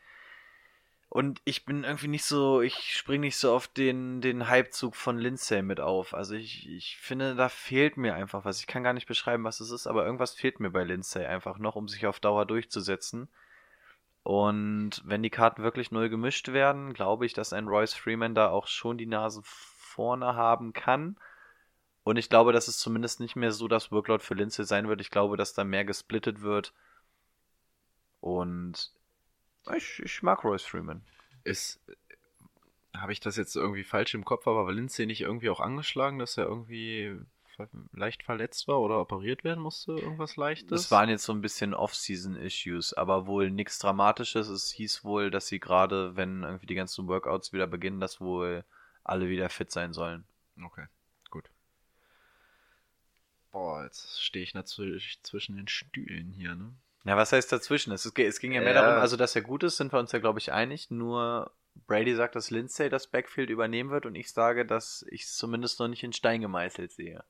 Und 1.09 1.41
ich 1.45 1.64
bin 1.64 1.84
irgendwie 1.84 2.09
nicht 2.09 2.24
so, 2.24 2.62
ich 2.62 2.97
spring 2.97 3.20
nicht 3.20 3.37
so 3.37 3.55
auf 3.55 3.68
den, 3.68 4.20
den 4.20 4.51
Hypezug 4.51 4.97
von 4.97 5.18
Lindsay 5.18 5.62
mit 5.62 5.78
auf. 5.78 6.14
Also 6.14 6.34
ich, 6.34 6.68
ich 6.68 6.97
finde, 6.97 7.37
da 7.37 7.49
fehlt 7.49 7.97
mir 7.97 8.16
einfach 8.16 8.45
was. 8.45 8.59
Ich 8.59 8.66
kann 8.66 8.82
gar 8.82 8.93
nicht 8.93 9.07
beschreiben, 9.07 9.45
was 9.45 9.61
es 9.61 9.70
ist, 9.70 9.87
aber 9.87 10.05
irgendwas 10.05 10.34
fehlt 10.34 10.59
mir 10.59 10.70
bei 10.70 10.82
Lindsay 10.82 11.24
einfach 11.24 11.59
noch, 11.59 11.76
um 11.76 11.87
sich 11.87 12.09
auf 12.09 12.18
Dauer 12.18 12.45
durchzusetzen. 12.45 13.28
Und 14.27 15.03
wenn 15.05 15.22
die 15.22 15.31
Karten 15.31 15.62
wirklich 15.62 15.93
neu 15.93 16.09
gemischt 16.09 16.49
werden, 16.49 16.95
glaube 16.95 17.27
ich, 17.27 17.33
dass 17.33 17.53
ein 17.53 17.68
Royce 17.68 17.95
Freeman 17.95 18.35
da 18.35 18.51
auch 18.51 18.66
schon 18.66 18.99
die 18.99 19.07
Nase 19.07 19.41
vorne 19.45 20.35
haben 20.35 20.72
kann. 20.72 21.16
Und 22.03 22.16
ich 22.16 22.29
glaube, 22.29 22.53
dass 22.53 22.66
es 22.66 22.77
zumindest 22.77 23.20
nicht 23.20 23.37
mehr 23.37 23.53
so 23.53 23.68
das 23.68 23.93
Workload 23.93 24.24
für 24.24 24.35
Lindsay 24.35 24.64
sein 24.64 24.89
wird. 24.89 25.01
Ich 25.01 25.12
glaube, 25.12 25.37
dass 25.37 25.55
da 25.55 25.62
mehr 25.62 25.85
gesplittet 25.85 26.41
wird. 26.41 26.74
Und 28.18 28.91
ich, 29.72 30.03
ich 30.05 30.24
mag 30.24 30.43
Royce 30.43 30.66
Freeman. 30.66 31.05
Ist. 31.45 31.81
Habe 32.97 33.12
ich 33.12 33.20
das 33.20 33.37
jetzt 33.37 33.55
irgendwie 33.55 33.85
falsch 33.85 34.14
im 34.14 34.24
Kopf, 34.24 34.49
aber 34.49 34.66
war 34.66 34.72
Lindsay 34.72 35.07
nicht 35.07 35.20
irgendwie 35.20 35.51
auch 35.51 35.61
angeschlagen, 35.61 36.18
dass 36.18 36.37
er 36.37 36.47
irgendwie 36.47 37.16
leicht 37.92 38.22
verletzt 38.22 38.68
war 38.68 38.80
oder 38.80 39.00
operiert 39.00 39.44
werden 39.44 39.62
musste? 39.62 39.92
Irgendwas 39.92 40.36
Leichtes? 40.36 40.68
Das 40.70 40.90
waren 40.90 41.09
jetzt 41.09 41.24
so 41.24 41.32
ein 41.32 41.40
bisschen 41.40 41.74
Off-Season-Issues, 41.74 42.92
aber 42.94 43.26
wohl 43.26 43.50
nichts 43.50 43.78
Dramatisches. 43.78 44.48
Es 44.48 44.70
hieß 44.72 45.04
wohl, 45.04 45.30
dass 45.30 45.46
sie 45.46 45.61
gerade, 45.61 46.16
wenn 46.16 46.42
irgendwie 46.42 46.66
die 46.66 46.74
ganzen 46.74 47.09
Workouts 47.09 47.52
wieder 47.52 47.66
beginnen, 47.66 48.00
dass 48.00 48.20
wohl 48.20 48.64
alle 49.04 49.28
wieder 49.28 49.48
fit 49.48 49.70
sein 49.70 49.92
sollen. 49.92 50.24
Okay, 50.64 50.86
gut. 51.30 51.50
Boah, 53.52 53.84
jetzt 53.84 54.20
stehe 54.22 54.42
ich 54.42 54.54
natürlich 54.54 55.18
zwischen 55.22 55.57
den 55.57 55.68
Stühlen 55.68 56.32
hier, 56.32 56.54
ne? 56.54 56.72
Ja, 57.04 57.16
was 57.16 57.32
heißt 57.32 57.52
dazwischen? 57.52 57.92
Es, 57.92 58.04
es 58.04 58.40
ging 58.40 58.52
ja 58.52 58.61
mehr 58.61 58.74
Ja. 58.74 58.82
darum, 58.82 59.00
also 59.00 59.16
dass 59.16 59.36
er 59.36 59.42
gut 59.42 59.62
ist, 59.62 59.76
sind 59.76 59.92
wir 59.92 60.00
uns 60.00 60.11
ja, 60.12 60.18
glaube 60.18 60.40
ich, 60.40 60.52
einig. 60.52 60.90
Nur 60.90 61.52
Brady 61.86 62.14
sagt, 62.16 62.34
dass 62.34 62.50
Lindsay 62.50 62.88
das 62.88 63.07
Backfield 63.07 63.48
übernehmen 63.48 63.90
wird 63.90 64.07
und 64.07 64.16
ich 64.16 64.32
sage, 64.32 64.66
dass 64.66 65.07
ich 65.11 65.22
es 65.22 65.36
zumindest 65.36 65.78
noch 65.78 65.86
nicht 65.88 66.02
in 66.02 66.12
Stein 66.12 66.40
gemeißelt 66.40 66.90
sehe. 66.90 67.22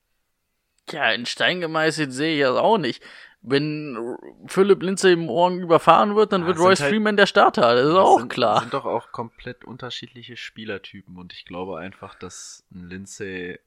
Ja, 0.91 1.11
in 1.11 1.25
Stein 1.25 1.59
gemeißelt 1.61 2.11
sehe 2.13 2.35
ich 2.37 2.41
das 2.41 2.57
auch 2.57 2.77
nicht. 2.77 3.03
Wenn 3.41 4.17
Philipp 4.47 4.81
Lindsay 4.81 5.15
morgen 5.15 5.59
überfahren 5.59 6.15
wird, 6.15 6.33
dann 6.33 6.41
Ja, 6.41 6.47
wird 6.47 6.59
Royce 6.59 6.81
halt- 6.81 6.89
Freeman 6.89 7.17
der 7.17 7.27
Starter. 7.27 7.75
Das 7.75 7.85
ist 7.85 7.89
Das 7.93 7.97
auch 7.97 8.19
sind, 8.19 8.29
klar. 8.29 8.59
sind 8.61 8.73
doch 8.73 8.85
auch 8.85 9.11
komplett 9.11 9.63
unterschiedliche 9.63 10.35
Spielertypen 10.37 11.17
und 11.17 11.33
ich 11.33 11.45
glaube 11.45 11.77
einfach, 11.79 12.15
dass 12.15 12.65
ein 12.73 12.87
Lindsay 12.89 13.59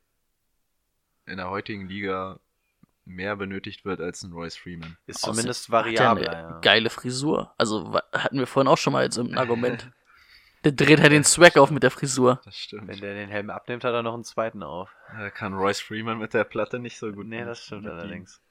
in 1.26 1.36
der 1.36 1.50
heutigen 1.50 1.88
Liga 1.88 2.40
mehr 3.04 3.36
benötigt 3.36 3.84
wird 3.84 4.00
als 4.00 4.22
ein 4.22 4.32
Royce 4.32 4.56
Freeman. 4.56 4.96
Ist 5.06 5.20
zumindest 5.20 5.68
Hat 5.70 5.86
ja. 5.86 6.58
Geile 6.62 6.90
Frisur. 6.90 7.54
Also 7.56 7.94
hatten 8.12 8.38
wir 8.38 8.46
vorhin 8.46 8.68
auch 8.68 8.78
schon 8.78 8.92
mal 8.92 9.00
als 9.02 9.18
ein 9.18 9.36
Argument. 9.38 9.90
Der 10.64 10.72
dreht 10.72 11.00
halt 11.00 11.12
den 11.12 11.24
Swag 11.24 11.56
auf 11.56 11.70
mit 11.70 11.82
der 11.82 11.90
Frisur. 11.90 12.40
Das 12.44 12.56
stimmt. 12.56 12.88
Wenn 12.88 13.00
der 13.00 13.14
den 13.14 13.30
Helm 13.30 13.50
abnimmt, 13.50 13.84
hat 13.84 13.94
er 13.94 14.02
noch 14.02 14.14
einen 14.14 14.24
zweiten 14.24 14.62
auf. 14.62 14.94
Da 15.16 15.30
kann 15.30 15.54
Royce 15.54 15.80
Freeman 15.80 16.18
mit 16.18 16.34
der 16.34 16.44
Platte 16.44 16.78
nicht 16.78 16.98
so 16.98 17.11
gut. 17.12 17.26
Nee, 17.26 17.44
das 17.44 17.64
stimmt 17.64 17.86
allerdings. 17.86 18.42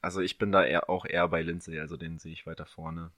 Also 0.00 0.20
ich 0.20 0.38
bin 0.38 0.50
da 0.50 0.64
eher, 0.64 0.88
auch 0.88 1.04
eher 1.04 1.28
bei 1.28 1.42
Lindsay, 1.42 1.78
also 1.78 1.98
den 1.98 2.18
sehe 2.18 2.32
ich 2.32 2.46
weiter 2.46 2.64
vorne. 2.64 3.10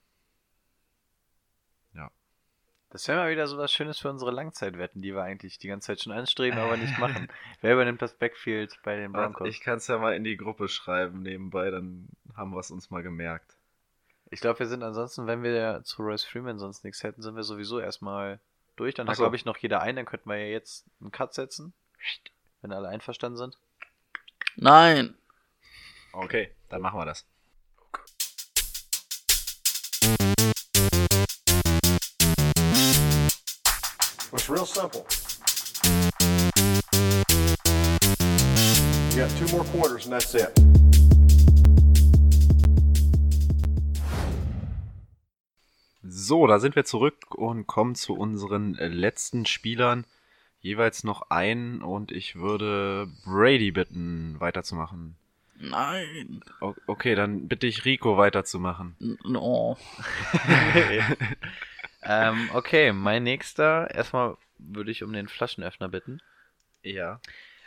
Das 2.92 3.08
wäre 3.08 3.20
mal 3.20 3.30
wieder 3.30 3.46
so 3.46 3.56
was 3.56 3.72
Schönes 3.72 3.98
für 3.98 4.10
unsere 4.10 4.30
Langzeitwetten, 4.30 5.00
die 5.00 5.14
wir 5.14 5.22
eigentlich 5.22 5.56
die 5.56 5.68
ganze 5.68 5.86
Zeit 5.86 6.02
schon 6.02 6.12
anstreben, 6.12 6.58
aber 6.58 6.76
nicht 6.76 6.98
machen. 6.98 7.28
Wer 7.62 7.72
übernimmt 7.72 8.02
das 8.02 8.12
Backfield 8.12 8.78
bei 8.82 8.96
den 8.96 9.12
Broncos? 9.12 9.48
Ich 9.48 9.62
kann 9.62 9.78
es 9.78 9.86
ja 9.86 9.96
mal 9.96 10.14
in 10.14 10.24
die 10.24 10.36
Gruppe 10.36 10.68
schreiben 10.68 11.22
nebenbei, 11.22 11.70
dann 11.70 12.10
haben 12.36 12.50
wir 12.50 12.60
es 12.60 12.70
uns 12.70 12.90
mal 12.90 13.02
gemerkt. 13.02 13.56
Ich 14.33 14.41
glaube, 14.41 14.61
wir 14.61 14.66
sind 14.66 14.83
ansonsten, 14.83 15.26
wenn 15.26 15.43
wir 15.43 15.83
zu 15.85 16.01
Royce 16.01 16.24
Freeman 16.24 16.59
sonst 16.59 16.85
nichts 16.85 17.03
hätten, 17.03 17.20
sind 17.20 17.37
wir 17.37 17.43
sowieso 17.43 17.80
erstmal 17.80 18.41
durch. 18.76 18.95
Dann 18.95 19.07
Ach 19.07 19.11
hat, 19.11 19.18
so. 19.18 19.24
glaube 19.24 19.37
ich, 19.37 19.45
noch 19.45 19.59
jeder 19.59 19.83
ein. 19.83 19.95
Dann 19.95 20.07
könnten 20.07 20.26
wir 20.30 20.39
ja 20.39 20.47
jetzt 20.47 20.87
einen 21.03 21.12
Cut 21.12 21.35
setzen. 21.35 21.74
Wenn 22.62 22.72
alle 22.72 22.89
einverstanden 22.89 23.37
sind. 23.37 23.59
Nein. 24.57 25.14
Okay, 26.14 26.51
dann 26.70 26.80
machen 26.80 26.99
wir 26.99 27.05
das. 27.05 27.26
It's 34.33 34.49
real 34.49 34.64
simple. 34.64 35.07
You 39.11 39.16
got 39.18 39.30
two 39.37 39.55
more 39.55 39.64
quarters 39.64 40.07
and 40.07 40.14
that's 40.14 40.35
it. 40.35 40.91
So, 46.03 46.46
da 46.46 46.59
sind 46.59 46.74
wir 46.74 46.84
zurück 46.84 47.34
und 47.34 47.66
kommen 47.66 47.94
zu 47.94 48.14
unseren 48.14 48.74
letzten 48.74 49.46
Spielern. 49.46 50.05
Jeweils 50.61 51.05
noch 51.05 51.30
einen 51.30 51.82
und 51.82 52.12
ich 52.12 52.36
würde 52.36 53.09
Brady 53.24 53.72
bitten, 53.72 54.36
weiterzumachen. 54.38 55.16
Nein. 55.59 56.40
O 56.61 56.74
okay, 56.86 57.14
dann 57.14 57.46
bitte 57.48 57.66
ich 57.66 57.84
Rico 57.84 58.16
weiterzumachen. 58.16 58.96
No. 59.24 59.76
ähm, 62.03 62.50
okay, 62.53 62.92
mein 62.92 63.22
nächster. 63.22 63.92
Erstmal 63.92 64.36
würde 64.59 64.90
ich 64.90 65.05
um 65.05 65.12
den 65.12 65.28
Flaschenöffner 65.28 65.88
bitten. 65.88 66.20
Ja. 66.82 67.20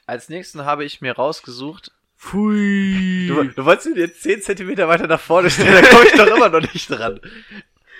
Als 0.05 0.29
nächsten 0.29 0.65
habe 0.65 0.83
ich 0.83 0.99
mir 0.99 1.13
rausgesucht. 1.13 1.91
Pfui. 2.17 3.27
Du, 3.27 3.43
du 3.43 3.65
wolltest 3.65 3.87
ihn 3.87 3.95
jetzt 3.95 4.23
10 4.23 4.41
cm 4.41 4.77
weiter 4.87 5.07
nach 5.07 5.19
vorne 5.19 5.49
stellen, 5.49 5.81
da 5.81 5.89
komme 5.89 6.05
ich 6.05 6.13
doch 6.13 6.27
immer 6.27 6.49
noch 6.49 6.73
nicht 6.73 6.89
dran. 6.89 7.19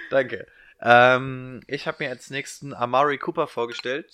Danke. 0.10 0.48
Ähm, 0.82 1.62
ich 1.68 1.88
habe 1.88 2.04
mir 2.04 2.10
als 2.10 2.30
nächsten 2.30 2.74
Amari 2.74 3.18
Cooper 3.18 3.48
vorgestellt. 3.48 4.14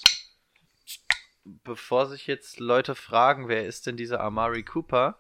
bevor 1.44 2.06
sich 2.06 2.28
jetzt 2.28 2.60
Leute 2.60 2.94
fragen, 2.96 3.48
wer 3.48 3.66
ist 3.66 3.88
denn 3.88 3.98
dieser 3.98 4.22
Amari 4.22 4.64
Cooper? 4.64 5.18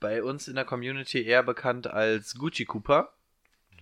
Bei 0.00 0.22
uns 0.22 0.46
in 0.46 0.54
der 0.54 0.64
Community 0.64 1.24
eher 1.24 1.42
bekannt 1.42 1.88
als 1.88 2.36
Gucci 2.36 2.64
Cooper. 2.64 3.12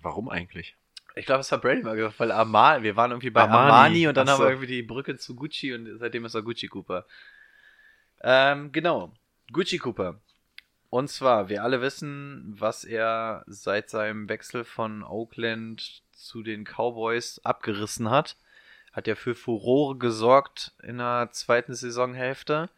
Warum 0.00 0.30
eigentlich? 0.30 0.76
Ich 1.14 1.26
glaube, 1.26 1.40
es 1.40 1.52
hat 1.52 1.62
Brady 1.62 1.82
mal 1.82 1.96
gesagt, 1.96 2.20
weil 2.20 2.30
Armani, 2.30 2.82
wir 2.84 2.96
waren 2.96 3.10
irgendwie 3.10 3.30
bei 3.30 3.42
Armani, 3.42 3.70
Armani, 3.70 4.08
und 4.08 4.16
dann 4.16 4.28
haben 4.28 4.42
wir 4.42 4.48
irgendwie 4.48 4.66
die 4.66 4.82
Brücke 4.82 5.16
zu 5.16 5.34
Gucci 5.34 5.74
und 5.74 5.98
seitdem 5.98 6.24
ist 6.24 6.34
er 6.34 6.42
Gucci 6.42 6.68
Cooper. 6.68 7.06
Ähm, 8.22 8.72
genau. 8.72 9.12
Gucci 9.52 9.78
Cooper. 9.78 10.20
Und 10.96 11.08
zwar, 11.08 11.50
wir 11.50 11.62
alle 11.62 11.82
wissen, 11.82 12.54
was 12.58 12.82
er 12.82 13.44
seit 13.46 13.90
seinem 13.90 14.30
Wechsel 14.30 14.64
von 14.64 15.02
Oakland 15.02 16.02
zu 16.12 16.42
den 16.42 16.64
Cowboys 16.64 17.38
abgerissen 17.44 18.08
hat. 18.08 18.38
Hat 18.94 19.06
ja 19.06 19.14
für 19.14 19.34
Furore 19.34 19.98
gesorgt 19.98 20.72
in 20.82 20.96
der 20.96 21.28
zweiten 21.32 21.74
Saisonhälfte. 21.74 22.70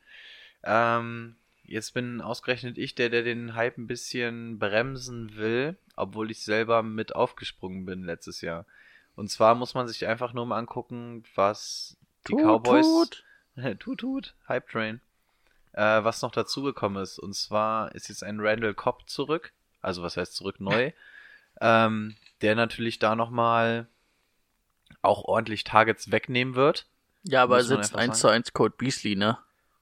Ähm, 0.65 1.37
jetzt 1.63 1.95
bin 1.95 2.21
ausgerechnet 2.21 2.77
ich 2.77 2.97
der, 2.97 3.09
der 3.09 3.23
den 3.23 3.55
Hype 3.55 3.79
ein 3.79 3.87
bisschen 3.87 4.59
bremsen 4.59 5.37
will, 5.37 5.77
obwohl 5.95 6.33
ich 6.33 6.43
selber 6.43 6.83
mit 6.83 7.15
aufgesprungen 7.15 7.87
bin 7.87 8.03
letztes 8.03 8.41
Jahr. 8.41 8.67
Und 9.15 9.31
zwar 9.31 9.55
muss 9.55 9.75
man 9.75 9.87
sich 9.87 10.09
einfach 10.09 10.33
nur 10.33 10.45
mal 10.45 10.59
angucken, 10.59 11.23
was 11.37 11.97
die 12.27 12.33
Tut, 12.33 12.43
Cowboys. 12.43 12.85
tut. 12.85 13.25
tut, 13.79 14.01
tut. 14.01 14.35
Hype 14.49 14.69
Train. 14.69 15.01
Äh, 15.79 16.03
was 16.03 16.23
noch 16.23 16.33
dazugekommen 16.33 17.01
ist. 17.01 17.21
Und 17.21 17.37
zwar 17.37 17.95
ist 17.95 18.09
jetzt 18.09 18.25
ein 18.25 18.41
Randall 18.41 18.75
Cobb 18.75 19.09
zurück. 19.09 19.53
Also, 19.81 20.03
was 20.03 20.17
heißt 20.17 20.35
zurück 20.35 20.59
neu? 20.59 20.91
ähm, 21.61 22.17
der 22.43 22.57
natürlich 22.57 22.99
da 22.99 23.15
nochmal 23.15 23.87
auch 25.03 25.23
ordentlich 25.23 25.63
Targets 25.63 26.11
wegnehmen 26.11 26.57
wird. 26.57 26.89
Ja, 27.23 27.45
aber 27.45 27.59
er 27.59 27.63
sitzt 27.63 27.95
einfach 27.95 28.15
1 28.15 28.19
zu 28.19 28.29
1 28.29 28.53
Code 28.55 28.75
Beasley, 28.77 29.15
ne? 29.15 29.39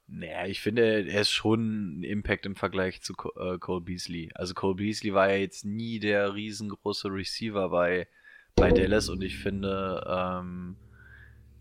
Naja, 0.07 0.45
ich 0.45 0.61
finde, 0.61 1.09
er 1.09 1.23
ist 1.23 1.31
schon 1.31 2.01
ein 2.01 2.03
Impact 2.03 2.45
im 2.45 2.57
Vergleich 2.57 3.01
zu 3.01 3.15
äh, 3.41 3.57
Cole 3.57 3.81
Beasley. 3.81 4.31
Also 4.35 4.53
Cole 4.53 4.75
Beasley 4.75 5.15
war 5.15 5.31
ja 5.31 5.39
jetzt 5.39 5.65
nie 5.65 5.99
der 5.99 6.35
riesengroße 6.35 7.09
Receiver 7.09 7.71
bei, 7.71 8.07
bei 8.55 8.71
Dallas 8.71 9.09
und 9.09 9.23
ich 9.23 9.39
finde, 9.39 10.05
ähm, 10.07 10.77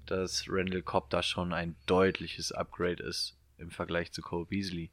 dass 0.06 0.46
Randall 0.50 0.82
Cobb 0.82 1.10
da 1.10 1.24
schon 1.24 1.54
ein 1.54 1.78
deutliches 1.86 2.52
Upgrade 2.52 3.02
ist 3.02 3.38
im 3.58 3.72
Vergleich 3.72 4.12
zu 4.12 4.22
Cole 4.22 4.46
Beasley. 4.46 4.92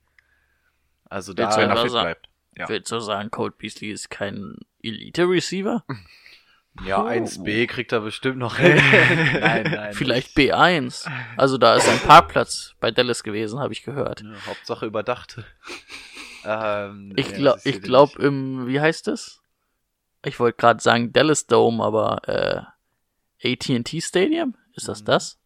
Also 1.05 1.35
da, 1.35 1.45
Willst 1.45 1.59
er 1.59 1.65
etwa 1.71 1.83
fit 1.83 1.91
bleibt. 1.93 2.29
Ja. 2.57 2.69
Willst 2.69 2.93
du 2.93 3.01
sagen, 3.01 3.31
Code 3.31 3.55
Beasley 3.59 3.91
ist 3.91 4.11
kein 4.11 4.57
Elite-Receiver? 4.83 5.85
ja, 6.87 7.03
Oh. 7.03 7.07
1B 7.07 7.67
kriegt 7.67 7.93
er 7.93 8.01
bestimmt 8.01 8.39
noch 8.39 8.57
hin. 8.59 8.77
nein, 8.77 9.63
nein. 9.71 9.93
Vielleicht 9.95 10.37
B1. 10.37 11.11
Also 11.37 11.59
da 11.59 11.77
ist 11.77 11.89
ein 11.89 11.99
Parkplatz 12.01 12.75
bei 12.81 12.91
Dallas 12.91 13.23
gewesen, 13.23 13.59
habe 13.61 13.73
ich 13.73 13.83
gehört. 13.83 14.23
Ja, 14.23 14.47
Hauptsache 14.47 14.87
überdachte. 14.87 15.45
ähm, 16.45 17.13
Ich 17.17 17.33
glaube, 17.35 17.61
ich 17.65 17.83
nicht- 17.83 18.17
im, 18.19 18.67
wie 18.67 18.81
heißt 18.81 19.09
es? 19.09 19.41
Ich 20.25 20.39
wollte 20.39 20.57
gerade 20.59 20.81
sagen 20.83 21.13
Dallas 21.13 21.47
Dome, 21.47 21.83
aber 21.83 22.21
äh, 23.43 23.53
AT&T 23.53 24.01
Stadium, 24.01 24.55
ist 24.75 24.89
das 24.89 25.01
Mhm. 25.01 25.05
das? 25.07 25.39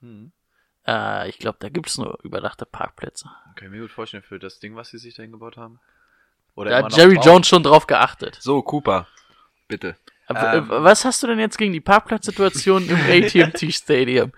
Hm. 0.00 0.32
Äh, 0.86 1.28
ich 1.28 1.38
glaube, 1.38 1.58
da 1.60 1.68
gibt's 1.68 1.98
nur 1.98 2.18
überdachte 2.22 2.66
Parkplätze. 2.66 3.28
Kann 3.56 3.66
ich 3.68 3.72
mir 3.72 3.80
gut 3.82 3.90
vorstellen 3.90 4.22
für 4.22 4.38
das 4.38 4.58
Ding, 4.60 4.76
was 4.76 4.88
sie 4.90 4.98
sich 4.98 5.14
da 5.14 5.22
hingebaut 5.22 5.56
haben. 5.56 5.78
Oder 6.54 6.70
Da 6.70 6.76
hat 6.78 6.90
noch 6.90 6.96
Jerry 6.98 7.14
bauen. 7.16 7.24
Jones 7.24 7.48
schon 7.48 7.62
drauf 7.62 7.86
geachtet. 7.86 8.38
So, 8.40 8.62
Cooper. 8.62 9.06
Bitte. 9.68 9.96
Aber, 10.26 10.54
Ähm. 10.54 10.64
äh, 10.70 10.82
was 10.84 11.04
hast 11.04 11.22
du 11.22 11.26
denn 11.26 11.38
jetzt 11.38 11.58
gegen 11.58 11.72
die 11.72 11.80
Parkplatzsituation 11.80 12.88
im 12.88 12.96
AT&T 13.10 13.70
Stadium? 13.72 14.32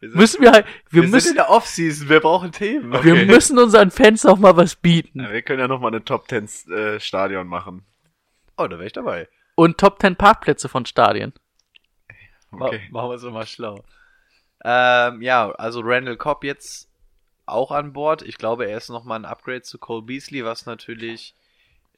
Wir 0.00 0.08
sind- 0.10 0.18
Müssen 0.18 0.42
wir 0.42 0.52
halt, 0.52 0.66
wir, 0.66 0.92
Wir, 0.92 1.02
sind 1.02 1.10
müssen, 1.10 1.28
in 1.30 1.34
der 1.36 1.50
Offseason, 1.50 2.08
wir 2.08 2.20
brauchen 2.20 2.52
Themen. 2.52 2.90
wir 2.92 2.98
Okay. 3.00 3.26
müssen 3.26 3.58
unseren 3.58 3.90
Fans 3.90 4.24
auch 4.24 4.38
mal 4.38 4.56
was 4.56 4.74
bieten. 4.76 5.20
Ja, 5.20 5.30
wir 5.30 5.42
können 5.42 5.60
ja 5.60 5.68
nochmal 5.68 5.90
eine 5.92 6.04
Top 6.04 6.28
10 6.28 6.48
äh, 6.72 7.00
Stadion 7.00 7.46
machen. 7.46 7.84
Oh, 8.56 8.66
da 8.66 8.76
wäre 8.78 8.86
ich 8.86 8.92
dabei. 8.92 9.28
Und 9.56 9.76
Top 9.78 10.00
10 10.00 10.16
Parkplätze 10.16 10.68
von 10.68 10.86
Stadien. 10.86 11.32
Okay. 12.52 12.80
Ma 12.90 13.00
machen 13.02 13.10
wir 13.10 13.14
es 13.16 13.22
mal 13.24 13.46
schlau. 13.46 13.84
Ähm, 14.64 15.22
ja, 15.22 15.50
also 15.52 15.80
Randall 15.82 16.16
Cobb 16.16 16.44
jetzt 16.44 16.88
auch 17.46 17.70
an 17.70 17.92
Bord. 17.92 18.22
Ich 18.22 18.38
glaube, 18.38 18.66
er 18.66 18.76
ist 18.76 18.88
nochmal 18.88 19.18
ein 19.18 19.24
Upgrade 19.24 19.62
zu 19.62 19.78
Cole 19.78 20.02
Beasley, 20.02 20.44
was 20.44 20.66
natürlich 20.66 21.34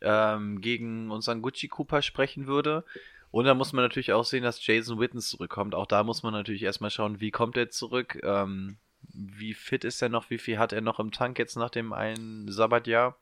ähm, 0.01 0.61
gegen 0.61 1.11
unseren 1.11 1.43
Gucci 1.43 1.69
Cooper 1.69 2.03
sprechen 2.03 2.47
würde. 2.47 2.85
Und 3.31 3.47
dann 3.47 3.57
muss 3.57 3.73
man 3.73 3.85
natürlich 3.85 4.13
auch 4.13 4.25
sehen, 4.25 4.43
dass 4.43 4.65
Jason 4.65 5.01
Witten 5.01 5.21
zurückkommt. 5.21 5.75
Auch 5.75 5.87
da 5.87 6.05
muss 6.05 6.23
man 6.23 6.33
natürlich 6.33 6.63
erstmal 6.63 6.91
schauen, 6.91 7.21
wie 7.21 7.31
kommt 7.31 7.57
er 7.57 7.71
zurück, 7.71 8.21
ähm, 8.23 8.77
wie 9.15 9.55
fit 9.55 9.85
ist 9.85 10.03
er 10.03 10.09
noch, 10.09 10.31
wie 10.31 10.39
viel 10.39 10.59
hat 10.59 10.73
er 10.73 10.83
noch 10.83 11.01
im 11.01 11.13
Tank 11.13 11.39
jetzt 11.39 11.57
nach 11.57 11.71
dem 11.71 11.93
einen 11.93 12.51
Sabbatjahr. 12.51 13.17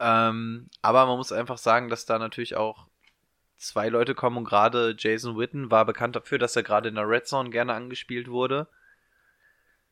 Ähm, 0.00 0.68
aber 0.82 1.06
man 1.06 1.16
muss 1.16 1.32
einfach 1.32 1.58
sagen, 1.58 1.88
dass 1.88 2.06
da 2.06 2.18
natürlich 2.18 2.56
auch 2.56 2.88
zwei 3.62 3.88
Leute 3.88 4.14
kommen 4.14 4.38
und 4.38 4.44
gerade 4.44 4.94
Jason 4.98 5.38
Witten 5.38 5.70
war 5.70 5.84
bekannt 5.84 6.16
dafür, 6.16 6.38
dass 6.38 6.56
er 6.56 6.62
gerade 6.62 6.88
in 6.88 6.96
der 6.96 7.08
Red 7.08 7.26
Zone 7.26 7.50
gerne 7.50 7.74
angespielt 7.74 8.28
wurde. 8.28 8.68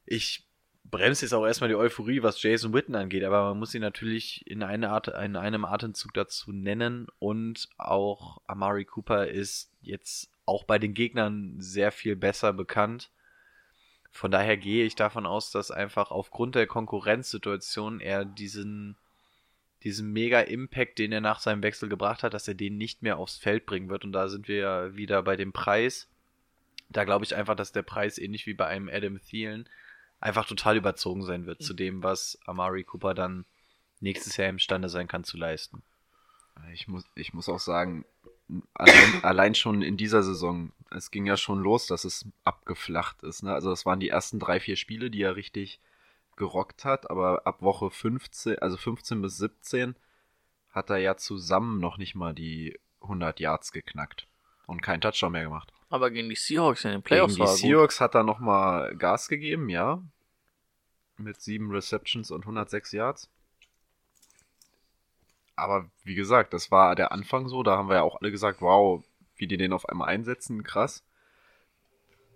Ich 0.04 0.46
bremse 0.84 1.24
jetzt 1.24 1.32
auch 1.32 1.46
erstmal 1.46 1.68
die 1.68 1.76
Euphorie, 1.76 2.22
was 2.22 2.42
Jason 2.42 2.72
Witten 2.72 2.96
angeht, 2.96 3.24
aber 3.24 3.44
man 3.44 3.58
muss 3.58 3.74
ihn 3.74 3.80
natürlich 3.80 4.46
in, 4.46 4.62
eine 4.62 4.90
Art, 4.90 5.08
in 5.08 5.36
einem 5.36 5.64
Atemzug 5.64 6.12
dazu 6.14 6.52
nennen 6.52 7.06
und 7.18 7.68
auch 7.78 8.40
Amari 8.46 8.84
Cooper 8.84 9.28
ist 9.28 9.72
jetzt 9.80 10.30
auch 10.46 10.64
bei 10.64 10.78
den 10.78 10.94
Gegnern 10.94 11.54
sehr 11.58 11.92
viel 11.92 12.16
besser 12.16 12.52
bekannt. 12.52 13.10
Von 14.10 14.32
daher 14.32 14.56
gehe 14.56 14.84
ich 14.84 14.96
davon 14.96 15.26
aus, 15.26 15.52
dass 15.52 15.70
einfach 15.70 16.10
aufgrund 16.10 16.56
der 16.56 16.66
Konkurrenzsituation 16.66 18.00
er 18.00 18.24
diesen 18.24 18.96
diesen 19.82 20.12
mega 20.12 20.40
Impact, 20.40 20.98
den 20.98 21.12
er 21.12 21.20
nach 21.20 21.40
seinem 21.40 21.62
Wechsel 21.62 21.88
gebracht 21.88 22.22
hat, 22.22 22.34
dass 22.34 22.48
er 22.48 22.54
den 22.54 22.76
nicht 22.76 23.02
mehr 23.02 23.18
aufs 23.18 23.38
Feld 23.38 23.66
bringen 23.66 23.88
wird. 23.88 24.04
Und 24.04 24.12
da 24.12 24.28
sind 24.28 24.48
wir 24.48 24.56
ja 24.56 24.96
wieder 24.96 25.22
bei 25.22 25.36
dem 25.36 25.52
Preis. 25.52 26.08
Da 26.88 27.04
glaube 27.04 27.24
ich 27.24 27.34
einfach, 27.34 27.54
dass 27.54 27.72
der 27.72 27.82
Preis 27.82 28.18
ähnlich 28.18 28.46
wie 28.46 28.54
bei 28.54 28.66
einem 28.66 28.88
Adam 28.88 29.20
Thielen 29.20 29.68
einfach 30.20 30.46
total 30.46 30.76
überzogen 30.76 31.22
sein 31.22 31.46
wird 31.46 31.62
zu 31.62 31.72
dem, 31.72 32.02
was 32.02 32.38
Amari 32.44 32.84
Cooper 32.84 33.14
dann 33.14 33.46
nächstes 34.00 34.36
Jahr 34.36 34.48
imstande 34.48 34.88
sein 34.88 35.08
kann 35.08 35.24
zu 35.24 35.36
leisten. 35.36 35.82
Ich 36.72 36.88
muss, 36.88 37.04
ich 37.14 37.32
muss 37.32 37.48
auch 37.48 37.58
sagen, 37.58 38.04
allein, 38.74 38.94
allein 39.24 39.54
schon 39.54 39.82
in 39.82 39.96
dieser 39.96 40.22
Saison, 40.22 40.72
es 40.90 41.10
ging 41.10 41.26
ja 41.26 41.36
schon 41.36 41.60
los, 41.60 41.86
dass 41.86 42.04
es 42.04 42.26
abgeflacht 42.44 43.22
ist. 43.22 43.42
Ne? 43.42 43.54
Also 43.54 43.70
das 43.70 43.86
waren 43.86 44.00
die 44.00 44.08
ersten 44.08 44.38
drei, 44.38 44.60
vier 44.60 44.76
Spiele, 44.76 45.10
die 45.10 45.22
er 45.22 45.36
richtig 45.36 45.80
gerockt 46.41 46.86
hat, 46.86 47.11
aber 47.11 47.47
ab 47.47 47.61
Woche 47.61 47.91
15, 47.91 48.59
also 48.59 48.78
15 48.78 49.20
bis 49.20 49.36
17, 49.36 49.95
hat 50.70 50.88
er 50.88 50.97
ja 50.97 51.16
zusammen 51.16 51.78
noch 51.80 51.99
nicht 51.99 52.14
mal 52.14 52.34
die 52.34 52.80
100 53.03 53.38
Yards 53.41 53.72
geknackt 53.72 54.26
und 54.66 54.80
keinen 54.80 55.03
Touchdown 55.03 55.32
mehr 55.32 55.45
gemacht. 55.45 55.70
Aber 55.91 56.11
gegen 56.11 56.30
die 56.30 56.36
Seahawks 56.36 56.84
in 56.84 56.93
den 56.93 56.95
Gegen 57.01 57.05
Playoffs 57.05 57.34
die 57.34 57.41
war 57.41 57.49
er 57.49 57.53
gut. 57.53 57.61
Seahawks 57.61 58.01
hat 58.01 58.14
er 58.14 58.24
noch 58.24 58.38
mal 58.38 58.97
Gas 58.97 59.28
gegeben, 59.28 59.68
ja. 59.68 60.03
Mit 61.18 61.41
sieben 61.43 61.70
Receptions 61.70 62.30
und 62.30 62.43
106 62.43 62.93
Yards. 62.93 63.30
Aber 65.57 65.91
wie 66.05 66.14
gesagt, 66.14 66.55
das 66.55 66.70
war 66.70 66.97
der 66.97 67.12
Anfang 67.12 67.49
so. 67.49 67.62
Da 67.62 67.76
haben 67.76 67.91
wir 67.91 67.97
ja 67.97 68.03
auch 68.03 68.22
alle 68.22 68.30
gesagt, 68.30 68.62
wow, 68.62 69.05
wie 69.36 69.47
die 69.47 69.59
den 69.59 69.74
auf 69.74 69.86
einmal 69.88 70.09
einsetzen, 70.09 70.62
krass. 70.62 71.05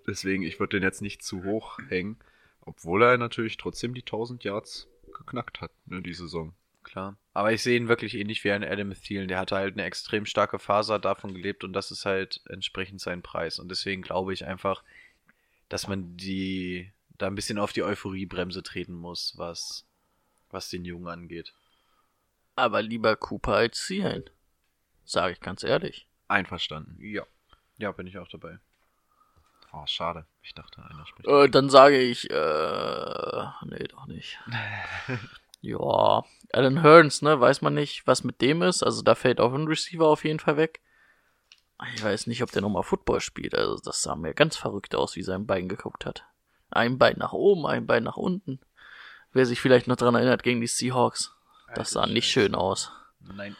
Deswegen, 0.06 0.42
ich 0.42 0.60
würde 0.60 0.76
den 0.76 0.82
jetzt 0.82 1.00
nicht 1.00 1.22
zu 1.22 1.44
hoch 1.44 1.78
hängen. 1.88 2.18
Obwohl 2.66 3.02
er 3.02 3.18
natürlich 3.18 3.56
trotzdem 3.56 3.94
die 3.94 4.02
1000 4.02 4.44
Yards 4.44 4.88
geknackt 5.16 5.60
hat, 5.60 5.70
ne, 5.86 6.02
die 6.02 6.14
Saison. 6.14 6.54
Klar. 6.82 7.16
Aber 7.32 7.52
ich 7.52 7.62
sehe 7.62 7.76
ihn 7.76 7.88
wirklich 7.88 8.14
ähnlich 8.14 8.44
wie 8.44 8.52
ein 8.52 8.62
Adam 8.62 8.92
Thielen. 8.92 9.28
Der 9.28 9.38
hatte 9.38 9.56
halt 9.56 9.74
eine 9.74 9.84
extrem 9.84 10.26
starke 10.26 10.58
Phase, 10.58 10.94
hat 10.94 11.04
davon 11.04 11.32
gelebt 11.32 11.64
und 11.64 11.72
das 11.72 11.90
ist 11.90 12.04
halt 12.04 12.42
entsprechend 12.48 13.00
sein 13.00 13.22
Preis. 13.22 13.58
Und 13.58 13.70
deswegen 13.70 14.02
glaube 14.02 14.32
ich 14.32 14.44
einfach, 14.44 14.82
dass 15.68 15.88
man 15.88 16.16
die 16.16 16.92
da 17.18 17.26
ein 17.26 17.34
bisschen 17.34 17.58
auf 17.58 17.72
die 17.72 17.82
Euphoriebremse 17.82 18.62
treten 18.62 18.94
muss, 18.94 19.34
was, 19.36 19.86
was 20.50 20.68
den 20.68 20.84
Jungen 20.84 21.08
angeht. 21.08 21.54
Aber 22.56 22.82
lieber 22.82 23.16
Cooper 23.16 23.54
als 23.54 23.84
Thielen. 23.86 24.28
Sage 25.04 25.32
ich 25.32 25.40
ganz 25.40 25.62
ehrlich. 25.62 26.06
Einverstanden. 26.28 26.96
Ja. 27.00 27.26
Ja, 27.78 27.92
bin 27.92 28.06
ich 28.06 28.18
auch 28.18 28.28
dabei. 28.28 28.58
Oh, 29.74 29.86
schade. 29.86 30.26
Ich 30.42 30.54
dachte, 30.54 30.84
einer 30.84 31.06
spricht. 31.06 31.28
Äh, 31.28 31.48
dann 31.48 31.68
sage 31.68 31.98
ich, 31.98 32.30
äh, 32.30 33.44
nee, 33.64 33.84
doch 33.88 34.06
nicht. 34.06 34.38
ja, 35.60 36.24
Alan 36.52 36.82
Hearns, 36.82 37.22
ne, 37.22 37.40
weiß 37.40 37.62
man 37.62 37.74
nicht, 37.74 38.06
was 38.06 38.22
mit 38.22 38.40
dem 38.40 38.62
ist. 38.62 38.82
Also 38.82 39.02
da 39.02 39.14
fällt 39.14 39.40
auch 39.40 39.52
ein 39.52 39.66
Receiver 39.66 40.06
auf 40.06 40.24
jeden 40.24 40.38
Fall 40.38 40.56
weg. 40.56 40.80
Ich 41.94 42.04
weiß 42.04 42.28
nicht, 42.28 42.42
ob 42.42 42.52
der 42.52 42.62
nochmal 42.62 42.84
Football 42.84 43.20
spielt. 43.20 43.54
Also 43.54 43.78
das 43.82 44.02
sah 44.02 44.14
mir 44.14 44.32
ganz 44.34 44.56
verrückt 44.56 44.94
aus, 44.94 45.16
wie 45.16 45.22
sein 45.22 45.46
Bein 45.46 45.68
geguckt 45.68 46.06
hat. 46.06 46.24
Ein 46.70 46.98
Bein 46.98 47.16
nach 47.18 47.32
oben, 47.32 47.66
ein 47.66 47.86
Bein 47.86 48.04
nach 48.04 48.16
unten. 48.16 48.60
Wer 49.32 49.46
sich 49.46 49.60
vielleicht 49.60 49.88
noch 49.88 49.96
dran 49.96 50.14
erinnert 50.14 50.44
gegen 50.44 50.60
die 50.60 50.68
Seahawks. 50.68 51.34
Das 51.74 51.90
sah 51.90 52.06
nicht 52.06 52.30
schön 52.30 52.54
aus. 52.54 52.92
Nein. 53.18 53.56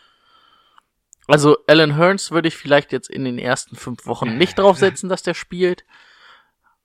Also 1.27 1.57
Alan 1.67 1.97
Hearns 1.97 2.31
würde 2.31 2.49
ich 2.49 2.57
vielleicht 2.57 2.93
jetzt 2.93 3.09
in 3.09 3.25
den 3.25 3.39
ersten 3.39 3.77
fünf 3.77 4.07
Wochen 4.07 4.37
nicht 4.39 4.59
draufsetzen, 4.59 5.09
dass 5.09 5.23
der 5.23 5.35
spielt. 5.35 5.85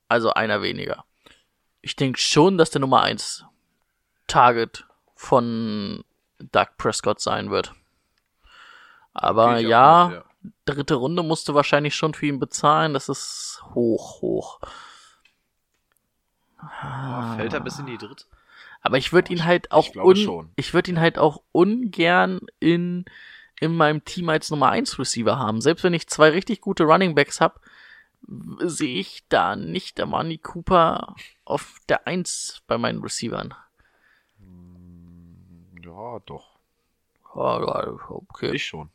Also 0.07 0.33
einer 0.33 0.61
weniger. 0.61 1.05
Ich 1.81 1.95
denke 1.95 2.19
schon, 2.19 2.57
dass 2.57 2.71
der 2.71 2.81
Nummer 2.81 3.01
1 3.01 3.45
Target 4.27 4.85
von 5.15 6.03
Doug 6.39 6.67
Prescott 6.77 7.19
sein 7.19 7.51
wird. 7.51 7.73
Aber 9.13 9.59
ich 9.59 9.67
ja, 9.67 10.23
mit, 10.41 10.53
dritte 10.65 10.95
Runde 10.95 11.23
musst 11.23 11.47
du 11.47 11.53
wahrscheinlich 11.53 11.95
schon 11.95 12.13
für 12.13 12.27
ihn 12.27 12.39
bezahlen. 12.39 12.93
Das 12.93 13.09
ist 13.09 13.61
hoch, 13.73 14.21
hoch. 14.21 14.59
Ah, 16.57 17.35
Fällt 17.35 17.53
er 17.53 17.59
bis 17.59 17.79
in 17.79 17.85
die 17.85 17.97
dritte? 17.97 18.25
Aber 18.81 18.97
ich 18.97 19.11
würde 19.11 19.33
ihn 19.33 19.43
halt 19.45 19.71
auch 19.71 19.93
un 19.95 20.15
schon. 20.15 20.51
ich 20.55 20.73
würde 20.73 20.91
ihn 20.91 20.99
halt 20.99 21.17
auch 21.17 21.41
ungern 21.51 22.39
in 22.59 23.05
in 23.60 23.76
meinem 23.76 24.03
Team 24.05 24.30
als 24.30 24.49
Nummer 24.49 24.70
1 24.70 24.99
Receiver 24.99 25.38
haben. 25.38 25.62
Selbst 25.62 25.84
wenn 25.84 25.93
ich 25.93 26.07
zwei 26.07 26.30
richtig 26.30 26.62
gute 26.62 26.84
Running 26.84 27.16
Backs 27.16 27.41
habe, 27.41 27.60
sehe 28.62 28.99
ich 28.99 29.26
da 29.30 29.55
nicht 29.55 29.99
Amani 29.99 30.38
Cooper 30.38 31.16
auf 31.45 31.80
der 31.88 32.07
1 32.07 32.62
bei 32.68 32.78
meinen 32.78 33.01
Receivern. 33.01 33.53
Ja, 35.84 36.20
doch. 36.26 36.57
Ja, 37.36 37.60
ja, 37.60 37.99
okay. 38.10 38.51
Ich 38.51 38.66
schon. 38.66 38.89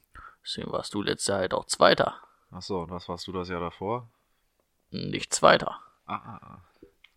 Deswegen 0.45 0.73
warst 0.73 0.93
du 0.95 1.03
letztes 1.03 1.29
Jahr 1.29 1.39
halt 1.39 1.55
auch 1.55 1.67
Zweiter. 1.67 2.17
Achso, 2.51 2.83
und 2.83 2.91
was 2.91 3.09
warst 3.09 3.27
du 3.27 3.33
das 3.33 3.49
Jahr 3.49 3.61
davor? 3.61 4.09
Nicht 4.91 5.35
Zweiter. 5.35 5.81
Ah, 6.07 6.15
ah, 6.15 6.41
ah. 6.43 6.61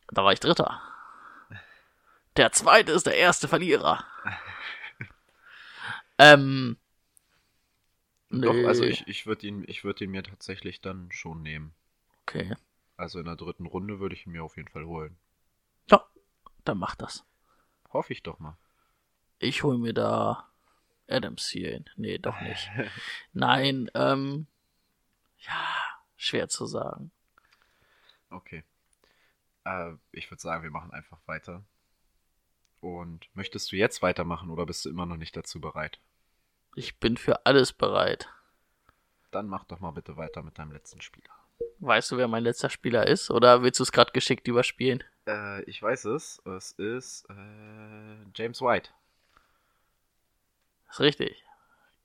Da 0.10 0.24
war 0.24 0.32
ich 0.32 0.40
Dritter. 0.40 0.82
Der 2.38 2.52
Zweite 2.52 2.92
ist 2.92 3.06
der 3.06 3.18
erste 3.18 3.48
Verlierer. 3.48 4.04
ähm. 6.18 6.78
Doch, 8.30 8.54
nee. 8.54 8.66
also 8.66 8.84
ich, 8.84 9.08
ich 9.08 9.26
würde 9.26 9.48
ihn, 9.48 9.64
ich 9.68 9.84
würd 9.84 10.02
ihn 10.02 10.12
mir 10.12 10.24
tatsächlich 10.24 10.82
dann 10.82 11.12
schon 11.12 11.42
nehmen. 11.42 11.74
Okay. 12.24 12.56
Also 12.98 13.20
in 13.20 13.26
der 13.26 13.36
dritten 13.36 13.66
Runde 13.66 14.00
würde 14.00 14.16
ich 14.16 14.26
ihn 14.26 14.34
mir 14.34 14.44
auf 14.44 14.58
jeden 14.58 14.68
Fall 14.68 14.86
holen. 14.86 15.18
Ja, 15.90 16.06
dann 16.66 16.78
mach 16.78 16.96
das. 16.96 17.26
Hoffe 17.94 18.12
ich 18.14 18.24
doch 18.24 18.40
mal. 18.40 18.58
Ich 19.40 19.64
hol 19.64 19.78
mir 19.78 19.94
da 19.94 20.50
Adams 21.08 21.48
hier 21.48 21.72
hin. 21.72 21.86
Nee, 21.96 22.18
doch 22.18 22.40
nicht. 22.42 22.70
Nein, 23.34 23.90
ähm. 23.94 24.48
Ja, 25.40 25.54
schwer 26.18 26.50
zu 26.50 26.66
sagen. 26.66 27.12
Okay. 28.30 28.64
Äh, 29.64 29.94
ich 30.12 30.30
würde 30.30 30.42
sagen, 30.42 30.64
wir 30.64 30.72
machen 30.72 30.92
einfach 30.92 31.20
weiter. 31.28 31.64
Und 32.82 33.30
möchtest 33.36 33.72
du 33.72 33.76
jetzt 33.76 34.02
weitermachen 34.02 34.50
oder 34.50 34.66
bist 34.66 34.84
du 34.86 34.90
immer 34.90 35.06
noch 35.06 35.18
nicht 35.18 35.36
dazu 35.38 35.62
bereit? 35.62 36.00
Ich 36.78 37.00
bin 37.00 37.18
für 37.18 37.44
alles 37.48 37.74
bereit. 37.74 38.30
Dann 39.32 39.48
mach 39.48 39.64
doch 39.64 39.80
mal 39.80 39.90
bitte 39.90 40.16
weiter 40.16 40.44
mit 40.44 40.60
deinem 40.60 40.72
letzten 40.74 41.02
Spieler. 41.02 41.32
Weißt 41.80 42.12
du, 42.12 42.18
wer 42.18 42.28
mein 42.28 42.44
letzter 42.44 42.70
Spieler 42.70 43.08
ist? 43.08 43.32
Oder 43.32 43.64
willst 43.64 43.80
du 43.80 43.84
es 43.84 43.92
gerade 43.92 44.12
geschickt 44.12 44.48
überspielen? 44.48 45.04
Äh, 45.28 45.64
ich 45.64 45.82
weiß 45.82 46.06
es. 46.06 46.40
Es 46.46 46.74
ist 46.74 47.28
äh, 47.32 48.30
James 48.36 48.62
White. 48.62 48.92
Ist 50.92 51.00
richtig. 51.00 51.44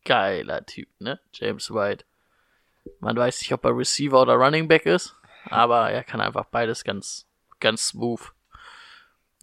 Geiler 0.07 0.65
Typ, 0.65 0.89
ne? 1.01 1.21
James 1.35 1.71
White. 1.71 2.07
Man 2.99 3.19
weiß 3.19 3.43
nicht, 3.43 3.53
ob 3.53 3.67
er 3.67 3.77
Receiver 3.77 4.23
oder 4.23 4.37
Running 4.37 4.69
Back 4.69 4.87
ist, 4.87 5.15
aber 5.51 5.91
er 5.91 6.03
kann 6.03 6.23
einfach 6.23 6.47
beides 6.47 6.83
ganz, 6.83 7.27
ganz 7.61 7.89
smooth. 7.89 8.33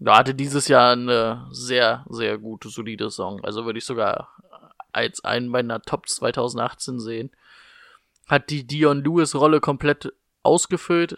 Er 0.04 0.18
hatte 0.18 0.34
dieses 0.34 0.68
Jahr 0.68 0.94
eine 0.94 1.48
sehr, 1.52 2.04
sehr 2.10 2.40
gute, 2.40 2.70
solide 2.70 3.12
Song. 3.12 3.46
Also 3.46 3.66
würde 3.66 3.78
ich 3.78 3.86
sogar 3.86 4.39
als 4.92 5.24
einen 5.24 5.48
meiner 5.48 5.82
Tops 5.82 6.16
2018 6.16 7.00
sehen. 7.00 7.32
Hat 8.28 8.50
die 8.50 8.66
Dion 8.66 9.04
Lewis 9.04 9.36
Rolle 9.36 9.60
komplett 9.60 10.14
ausgefüllt. 10.44 11.18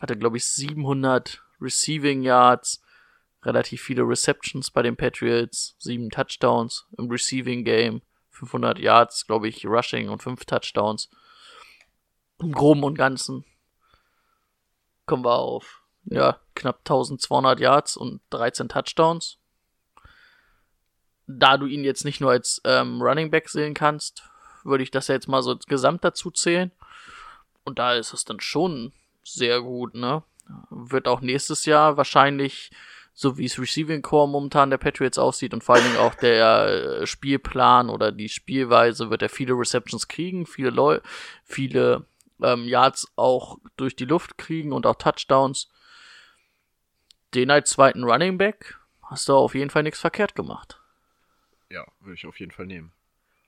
Hatte, 0.00 0.16
glaube 0.16 0.36
ich, 0.36 0.46
700 0.46 1.42
Receiving 1.60 2.22
Yards, 2.22 2.82
relativ 3.42 3.82
viele 3.82 4.02
Receptions 4.02 4.70
bei 4.70 4.82
den 4.82 4.96
Patriots, 4.96 5.76
sieben 5.78 6.10
Touchdowns 6.10 6.86
im 6.98 7.10
Receiving 7.10 7.64
Game, 7.64 8.02
500 8.30 8.78
Yards, 8.78 9.26
glaube 9.26 9.48
ich, 9.48 9.66
Rushing 9.66 10.08
und 10.08 10.22
fünf 10.22 10.44
Touchdowns. 10.44 11.08
Im 12.40 12.52
Groben 12.52 12.82
und 12.82 12.96
Ganzen 12.96 13.44
kommen 15.06 15.24
wir 15.24 15.36
auf 15.36 15.82
ja, 16.06 16.40
knapp 16.54 16.80
1200 16.80 17.60
Yards 17.60 17.96
und 17.96 18.20
13 18.30 18.68
Touchdowns. 18.68 19.38
Da 21.26 21.56
du 21.56 21.66
ihn 21.66 21.84
jetzt 21.84 22.04
nicht 22.04 22.20
nur 22.20 22.30
als 22.30 22.60
ähm, 22.64 23.00
Running 23.00 23.30
Back 23.30 23.48
sehen 23.48 23.74
kannst, 23.74 24.22
würde 24.64 24.82
ich 24.82 24.90
das 24.90 25.08
jetzt 25.08 25.28
mal 25.28 25.42
so 25.42 25.52
insgesamt 25.52 26.04
dazu 26.04 26.30
zählen. 26.30 26.70
Und 27.64 27.78
da 27.78 27.94
ist 27.94 28.12
es 28.12 28.24
dann 28.24 28.40
schon 28.40 28.92
sehr 29.22 29.60
gut, 29.60 29.94
ne? 29.94 30.22
Wird 30.68 31.08
auch 31.08 31.22
nächstes 31.22 31.64
Jahr 31.64 31.96
wahrscheinlich, 31.96 32.70
so 33.14 33.38
wie 33.38 33.46
es 33.46 33.58
Receiving 33.58 34.02
Core 34.02 34.28
momentan 34.28 34.68
der 34.68 34.76
Patriots 34.76 35.16
aussieht 35.16 35.54
und 35.54 35.64
vor 35.64 35.76
allen 35.76 35.84
Dingen 35.84 35.96
auch 35.96 36.14
der 36.14 36.66
äh, 36.66 37.06
Spielplan 37.06 37.88
oder 37.88 38.12
die 38.12 38.28
Spielweise, 38.28 39.08
wird 39.08 39.22
er 39.22 39.30
viele 39.30 39.54
Receptions 39.54 40.08
kriegen, 40.08 40.46
viele 40.46 40.70
Leu 40.70 41.00
viele 41.44 42.06
ähm, 42.42 42.64
Yards 42.64 43.10
auch 43.16 43.58
durch 43.76 43.96
die 43.96 44.04
Luft 44.04 44.36
kriegen 44.36 44.72
und 44.72 44.86
auch 44.86 44.96
Touchdowns. 44.96 45.70
Den 47.34 47.50
als 47.50 47.70
zweiten 47.70 48.04
Running 48.04 48.38
Back 48.38 48.78
hast 49.02 49.28
du 49.28 49.34
auf 49.34 49.54
jeden 49.54 49.70
Fall 49.70 49.82
nichts 49.82 50.00
verkehrt 50.00 50.34
gemacht. 50.34 50.80
Ja, 51.70 51.86
würde 52.00 52.14
ich 52.14 52.26
auf 52.26 52.38
jeden 52.40 52.52
Fall 52.52 52.66
nehmen. 52.66 52.92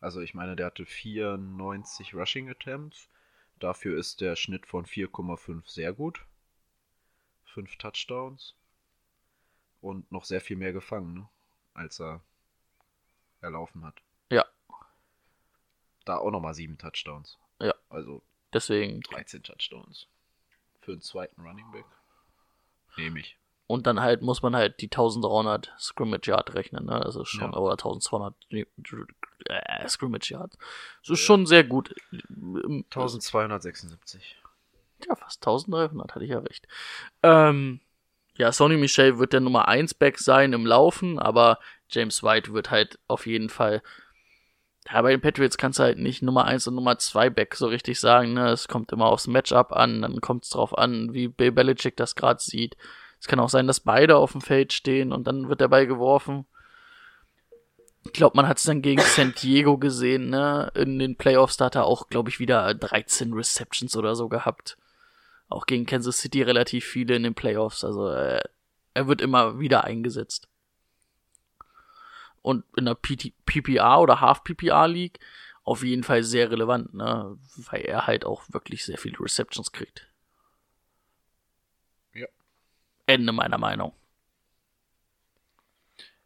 Also 0.01 0.21
ich 0.21 0.35
meine, 0.35 0.57
der 0.57 0.67
hatte 0.67 0.87
94 0.87 2.15
Rushing 2.15 2.51
Attempts. 2.51 3.09
Dafür 3.59 3.99
ist 3.99 4.21
der 4.21 4.37
Schnitt 4.37 4.67
von 4.67 4.85
4,5 4.85 5.69
sehr 5.69 5.93
gut. 5.93 6.25
Fünf 7.45 7.77
Touchdowns. 7.77 8.55
Und 9.81 10.11
noch 10.11 10.25
sehr 10.25 10.41
viel 10.41 10.57
mehr 10.57 10.73
gefangen, 10.73 11.15
ne? 11.15 11.29
als 11.75 12.01
er 12.01 12.21
erlaufen 13.41 13.85
hat. 13.85 14.01
Ja. 14.31 14.45
Da 16.05 16.19
auch 16.19 16.31
nochmal 16.31 16.55
sieben 16.55 16.79
Touchdowns. 16.79 17.39
Ja. 17.61 17.75
Also 17.89 18.23
Deswegen 18.53 19.01
13 19.01 19.43
Touchdowns. 19.43 20.07
Für 20.81 20.93
einen 20.93 21.01
zweiten 21.01 21.41
Running 21.41 21.71
Back. 21.73 21.87
Nehme 22.97 23.21
ich. 23.21 23.37
Und 23.69 23.87
dann 23.89 24.01
halt 24.01 24.23
muss 24.23 24.43
man 24.43 24.55
halt 24.55 24.81
die 24.81 24.87
1300 24.87 25.75
Scrimmage 25.79 26.29
Yard 26.29 26.55
rechnen, 26.55 26.87
ne? 26.87 27.01
Das 27.05 27.17
ist 27.17 27.29
schon, 27.29 27.53
Ja. 27.53 27.59
oder 27.59 27.73
1200 27.73 28.35
äh, 28.51 29.89
Scrimmage 29.89 30.31
Yard. 30.31 30.53
Das 31.03 31.11
ist 31.11 31.21
schon 31.21 31.47
sehr 31.47 31.65
gut. 31.65 31.95
Ähm, 32.13 32.85
1276. 32.91 34.37
Ja, 35.09 35.15
fast 35.17 35.43
1300, 35.47 36.15
hatte 36.15 36.25
ich 36.25 36.31
ja 36.31 36.39
recht. 36.39 36.67
Ähm, 37.23 37.81
ja, 38.39 38.53
Sonny 38.53 38.77
Michel 38.77 39.19
wird 39.19 39.33
der 39.33 39.41
Nummer 39.41 39.69
1 39.69 39.95
Back 39.95 40.19
sein 40.19 40.53
im 40.53 40.65
Laufen, 40.65 41.19
aber 41.19 41.59
James 41.89 42.23
White 42.23 42.53
wird 42.53 42.71
halt 42.71 42.99
auf 43.09 43.27
jeden 43.27 43.49
Fall. 43.51 43.83
Ja, 44.91 45.03
bei 45.03 45.11
den 45.11 45.21
Patriots 45.21 45.59
kannst 45.59 45.81
du 45.81 45.83
halt 45.83 45.99
nicht 45.99 46.23
Nummer 46.23 46.45
1 46.45 46.69
und 46.69 46.77
Nummer 46.77 46.99
2 46.99 47.31
Back 47.31 47.57
so 47.57 47.67
richtig 47.67 47.99
sagen, 47.99 48.35
ne? 48.35 48.51
Es 48.51 48.69
kommt 48.69 48.93
immer 48.93 49.07
aufs 49.07 49.27
Matchup 49.27 49.73
an, 49.73 50.03
dann 50.03 50.21
kommt 50.21 50.45
es 50.45 50.51
drauf 50.51 50.77
an, 50.79 51.13
wie 51.13 51.27
Bill 51.29 51.51
Belichick 51.51 51.97
das 51.97 52.15
gerade 52.15 52.41
sieht. 52.41 52.77
Es 53.27 53.29
kann 53.29 53.41
auch 53.41 53.49
sein, 53.49 53.67
dass 53.67 53.81
beide 53.81 54.19
auf 54.19 54.31
dem 54.31 54.41
Feld 54.41 54.73
stehen 54.73 55.11
und 55.11 55.27
dann 55.27 55.49
wird 55.49 55.61
der 55.61 55.67
Ball 55.67 55.89
geworfen. 55.89 56.47
Ich 58.05 58.13
glaube, 58.13 58.37
man 58.37 58.47
hat 58.47 58.59
es 58.59 58.63
dann 58.63 58.83
gegen 58.83 59.03
San 59.03 59.35
Diego 59.35 59.79
gesehen, 59.79 60.31
ne? 60.31 60.71
In 60.77 61.01
den 61.01 61.17
Playoffs 61.17 61.57
da 61.57 61.65
hat 61.65 61.75
er 61.75 61.87
auch, 61.87 62.09
glaube 62.09 62.31
ich, 62.31 62.39
wieder 62.39 62.73
13 62.73 63.33
Receptions 63.33 63.97
oder 63.97 64.15
so 64.15 64.29
gehabt. 64.29 64.79
Auch 65.49 65.67
gegen 65.67 65.87
Kansas 65.87 66.19
City 66.19 66.43
relativ 66.43 66.85
viele 66.85 67.17
in 67.17 67.25
den 67.25 67.35
Playoffs. 67.35 67.83
Also 67.83 68.11
äh, 68.11 68.45
er 68.95 69.09
wird 69.09 69.21
immer 69.21 69.59
wieder 69.59 69.83
eingesetzt. 69.83 70.47
Und 72.43 72.63
in 72.77 72.85
der 72.85 72.95
PPR 72.95 73.99
oder 73.99 74.21
Half 74.21 74.45
PPR 74.45 74.87
League 74.87 75.19
auf 75.65 75.83
jeden 75.83 76.05
Fall 76.05 76.23
sehr 76.23 76.53
relevant, 76.53 76.95
ne? 76.95 77.37
Weil 77.57 77.81
er 77.81 78.07
halt 78.07 78.25
auch 78.25 78.45
wirklich 78.51 78.85
sehr 78.85 78.99
viele 78.99 79.19
Receptions 79.19 79.73
kriegt. 79.73 80.07
Ja. 83.09 83.15
Ende 83.15 83.33
meiner 83.33 83.59
Meinung. 83.59 83.93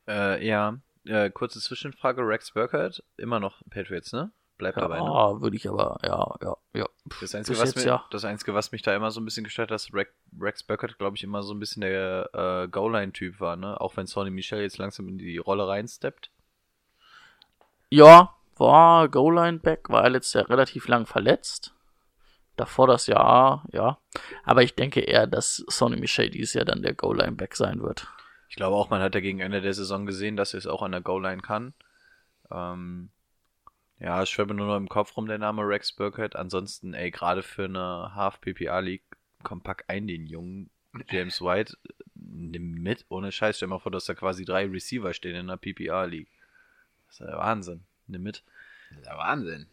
Äh, 0.09 0.47
ja. 0.47 0.78
Äh, 1.05 1.31
kurze 1.31 1.61
Zwischenfrage: 1.61 2.23
Rex 2.23 2.52
Burkhardt, 2.52 3.02
immer 3.16 3.40
noch 3.40 3.62
Patriots, 3.70 4.12
ne? 4.12 4.32
Bleibt 4.59 4.77
dabei, 4.77 4.98
ne? 4.98 5.07
Ja, 5.07 5.40
würde 5.40 5.57
ich 5.57 5.66
aber, 5.66 5.98
ja, 6.05 6.35
ja, 6.43 6.57
ja. 6.74 6.89
Das 7.23 7.35
Einzige, 7.35 7.59
was 7.59 7.74
jetzt 7.74 7.85
mir, 7.85 7.93
ja. 7.93 8.05
das 8.11 8.27
Einzige, 8.27 8.52
was 8.52 8.73
mich 8.73 8.82
da 8.82 8.94
immer 8.94 9.11
so 9.11 9.19
ein 9.19 9.24
bisschen 9.24 9.44
gestört 9.44 9.70
hat, 9.70 9.74
dass 9.74 9.94
Rex, 9.94 10.12
Rex 10.39 10.62
Burkhardt, 10.62 10.98
glaube 10.98 11.16
ich, 11.16 11.24
immer 11.24 11.43
so 11.43 11.55
ein 11.55 11.59
bisschen 11.59 11.81
der 11.81 12.28
äh, 12.35 12.69
Goal-Line-Typ 12.69 13.40
war, 13.40 13.57
ne? 13.57 13.81
Auch 13.81 13.97
wenn 13.97 14.07
Sonny 14.07 14.31
Michel 14.31 14.61
jetzt 14.61 14.77
langsam 14.77 15.09
in 15.09 15.16
die 15.16 15.39
Rolle 15.39 15.66
reinsteppt. 15.66 16.31
Ja, 17.89 18.36
war 18.59 19.09
Goal-Line-Back, 19.09 19.89
war 19.89 20.05
er 20.05 20.11
letztes 20.11 20.35
Jahr 20.35 20.51
relativ 20.51 20.89
lang 20.89 21.07
verletzt. 21.07 21.74
Davor 22.60 22.86
das 22.86 23.06
Jahr, 23.06 23.64
ja. 23.72 23.96
Aber 24.44 24.62
ich 24.62 24.74
denke 24.74 25.00
eher, 25.00 25.26
dass 25.26 25.64
Sonny 25.68 25.96
Michel 25.96 26.28
dieses 26.28 26.52
Jahr 26.52 26.66
dann 26.66 26.82
der 26.82 26.92
Goal-Line-Back 26.92 27.56
sein 27.56 27.80
wird. 27.80 28.06
Ich 28.50 28.56
glaube 28.56 28.76
auch, 28.76 28.90
man 28.90 29.00
hat 29.00 29.14
ja 29.14 29.22
gegen 29.22 29.40
Ende 29.40 29.62
der 29.62 29.72
Saison 29.72 30.04
gesehen, 30.04 30.36
dass 30.36 30.52
er 30.52 30.58
es 30.58 30.66
auch 30.66 30.82
an 30.82 30.92
der 30.92 31.00
Goal-Line 31.00 31.40
kann. 31.40 31.72
Ähm, 32.50 33.08
ja, 33.98 34.20
es 34.20 34.28
schwirrt 34.28 34.50
mir 34.50 34.56
nur 34.56 34.66
noch 34.66 34.76
im 34.76 34.90
Kopf 34.90 35.16
rum 35.16 35.26
der 35.26 35.38
Name 35.38 35.62
Rex 35.62 35.90
Burkhardt. 35.92 36.36
Ansonsten, 36.36 36.92
ey, 36.92 37.10
gerade 37.10 37.42
für 37.42 37.64
eine 37.64 38.14
Half-PPA-League, 38.14 39.04
komm, 39.42 39.62
pack 39.62 39.84
ein 39.88 40.06
den 40.06 40.26
Jungen 40.26 40.68
James 41.08 41.40
White, 41.40 41.78
nimm 42.14 42.74
mit, 42.74 43.06
ohne 43.08 43.32
Scheiß. 43.32 43.56
Stell 43.56 43.68
dir 43.68 43.70
mal 43.70 43.78
vor, 43.78 43.90
dass 43.90 44.04
da 44.04 44.12
quasi 44.12 44.44
drei 44.44 44.66
Receiver 44.66 45.14
stehen 45.14 45.34
in 45.36 45.46
der 45.46 45.56
PPR-League. 45.56 46.28
Das 47.06 47.14
ist 47.14 47.20
ja 47.20 47.26
der 47.26 47.38
Wahnsinn. 47.38 47.84
Nimm 48.06 48.22
mit. 48.22 48.44
Das 48.90 48.98
ist 48.98 49.06
der 49.06 49.16
Wahnsinn. 49.16 49.66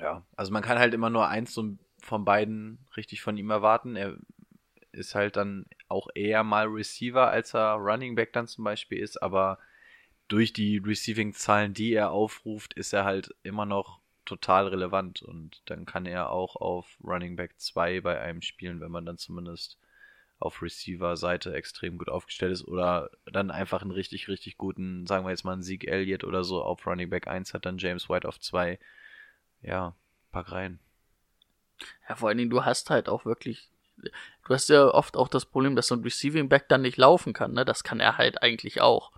Ja, 0.00 0.24
also 0.34 0.50
man 0.52 0.62
kann 0.62 0.80
halt 0.80 0.94
immer 0.94 1.10
nur 1.10 1.28
eins 1.28 1.54
so 1.54 1.76
von 2.02 2.24
beiden 2.24 2.78
richtig 2.96 3.22
von 3.22 3.36
ihm 3.36 3.50
erwarten. 3.50 3.96
Er 3.96 4.16
ist 4.92 5.14
halt 5.14 5.36
dann 5.36 5.66
auch 5.88 6.08
eher 6.14 6.44
mal 6.44 6.66
Receiver, 6.66 7.28
als 7.30 7.54
er 7.54 7.74
Running 7.74 8.14
Back 8.14 8.32
dann 8.32 8.46
zum 8.46 8.64
Beispiel 8.64 8.98
ist, 8.98 9.22
aber 9.22 9.58
durch 10.28 10.52
die 10.52 10.78
Receiving-Zahlen, 10.78 11.74
die 11.74 11.92
er 11.92 12.10
aufruft, 12.10 12.74
ist 12.74 12.92
er 12.92 13.04
halt 13.04 13.34
immer 13.42 13.66
noch 13.66 14.00
total 14.24 14.68
relevant 14.68 15.22
und 15.22 15.62
dann 15.66 15.84
kann 15.84 16.06
er 16.06 16.30
auch 16.30 16.56
auf 16.56 16.96
Running 17.02 17.36
Back 17.36 17.58
2 17.58 18.00
bei 18.00 18.20
einem 18.20 18.42
spielen, 18.42 18.80
wenn 18.80 18.90
man 18.90 19.04
dann 19.04 19.18
zumindest 19.18 19.78
auf 20.38 20.62
Receiver-Seite 20.62 21.54
extrem 21.54 21.98
gut 21.98 22.08
aufgestellt 22.08 22.52
ist 22.52 22.66
oder 22.66 23.10
dann 23.26 23.50
einfach 23.50 23.82
einen 23.82 23.90
richtig, 23.90 24.28
richtig 24.28 24.58
guten, 24.58 25.06
sagen 25.06 25.24
wir 25.24 25.30
jetzt 25.30 25.44
mal 25.44 25.52
einen 25.52 25.62
Sieg 25.62 25.86
Elliott 25.86 26.24
oder 26.24 26.44
so 26.44 26.62
auf 26.62 26.86
Running 26.86 27.10
Back 27.10 27.28
1 27.28 27.54
hat, 27.54 27.66
dann 27.66 27.78
James 27.78 28.08
White 28.08 28.28
auf 28.28 28.40
2. 28.40 28.78
Ja, 29.62 29.94
pack 30.32 30.50
rein. 30.50 30.80
Ja, 32.08 32.16
vor 32.16 32.28
allen 32.28 32.38
Dingen, 32.38 32.50
du 32.50 32.64
hast 32.64 32.90
halt 32.90 33.08
auch 33.08 33.24
wirklich. 33.24 33.70
Du 33.96 34.54
hast 34.54 34.68
ja 34.68 34.88
oft 34.88 35.16
auch 35.16 35.28
das 35.28 35.44
Problem, 35.46 35.76
dass 35.76 35.86
so 35.86 35.94
ein 35.94 36.02
Receiving 36.02 36.48
Back 36.48 36.68
dann 36.68 36.82
nicht 36.82 36.96
laufen 36.96 37.32
kann, 37.32 37.52
ne? 37.52 37.64
Das 37.64 37.84
kann 37.84 38.00
er 38.00 38.18
halt 38.18 38.42
eigentlich 38.42 38.80
auch. 38.80 39.12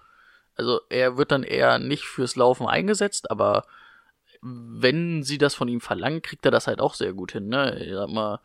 Also 0.56 0.80
er 0.88 1.16
wird 1.16 1.32
dann 1.32 1.42
eher 1.42 1.78
nicht 1.78 2.04
fürs 2.04 2.36
Laufen 2.36 2.66
eingesetzt, 2.66 3.30
aber 3.30 3.64
wenn 4.42 5.22
sie 5.22 5.38
das 5.38 5.54
von 5.54 5.68
ihm 5.68 5.80
verlangen, 5.80 6.22
kriegt 6.22 6.44
er 6.44 6.50
das 6.50 6.66
halt 6.66 6.80
auch 6.80 6.94
sehr 6.94 7.14
gut 7.14 7.32
hin, 7.32 7.48
ne? 7.48 7.78
Ich 7.82 7.92
sag 7.94 8.10
mal, 8.10 8.40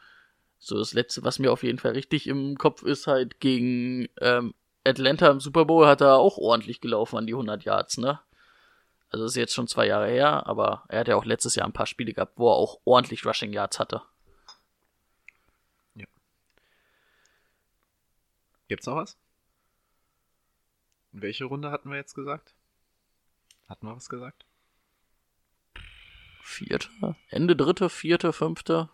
so 0.57 0.77
das 0.77 0.93
letzte, 0.93 1.23
was 1.23 1.39
mir 1.39 1.51
auf 1.51 1.63
jeden 1.63 1.79
Fall 1.79 1.91
richtig 1.91 2.27
im 2.27 2.57
Kopf 2.57 2.83
ist, 2.83 3.07
halt 3.07 3.39
gegen 3.39 4.07
ähm, 4.21 4.53
Atlanta 4.85 5.29
im 5.29 5.39
Super 5.39 5.65
Bowl 5.65 5.87
hat 5.87 6.01
er 6.01 6.17
auch 6.17 6.37
ordentlich 6.37 6.81
gelaufen 6.81 7.17
an 7.17 7.27
die 7.27 7.33
100 7.33 7.63
Yards, 7.63 7.97
ne? 7.97 8.19
Also 9.09 9.25
das 9.25 9.31
ist 9.31 9.37
jetzt 9.37 9.53
schon 9.53 9.67
zwei 9.67 9.87
Jahre 9.87 10.07
her, 10.07 10.45
aber 10.47 10.83
er 10.87 10.99
hat 10.99 11.07
ja 11.07 11.15
auch 11.15 11.25
letztes 11.25 11.55
Jahr 11.55 11.65
ein 11.67 11.73
paar 11.73 11.87
Spiele 11.87 12.13
gehabt, 12.13 12.33
wo 12.37 12.49
er 12.49 12.55
auch 12.55 12.79
ordentlich 12.85 13.25
Rushing 13.25 13.53
Yards 13.53 13.79
hatte. 13.79 14.03
Gibt's 18.69 18.85
noch 18.85 18.95
was? 18.95 19.17
Welche 21.11 21.45
Runde 21.45 21.71
hatten 21.71 21.89
wir 21.89 21.97
jetzt 21.97 22.13
gesagt? 22.13 22.53
Hatten 23.67 23.87
wir 23.87 23.95
was 23.95 24.09
gesagt? 24.09 24.45
Vierte? 26.43 27.15
Ende 27.29 27.55
dritte, 27.55 27.89
vierte, 27.89 28.31
fünfte? 28.31 28.89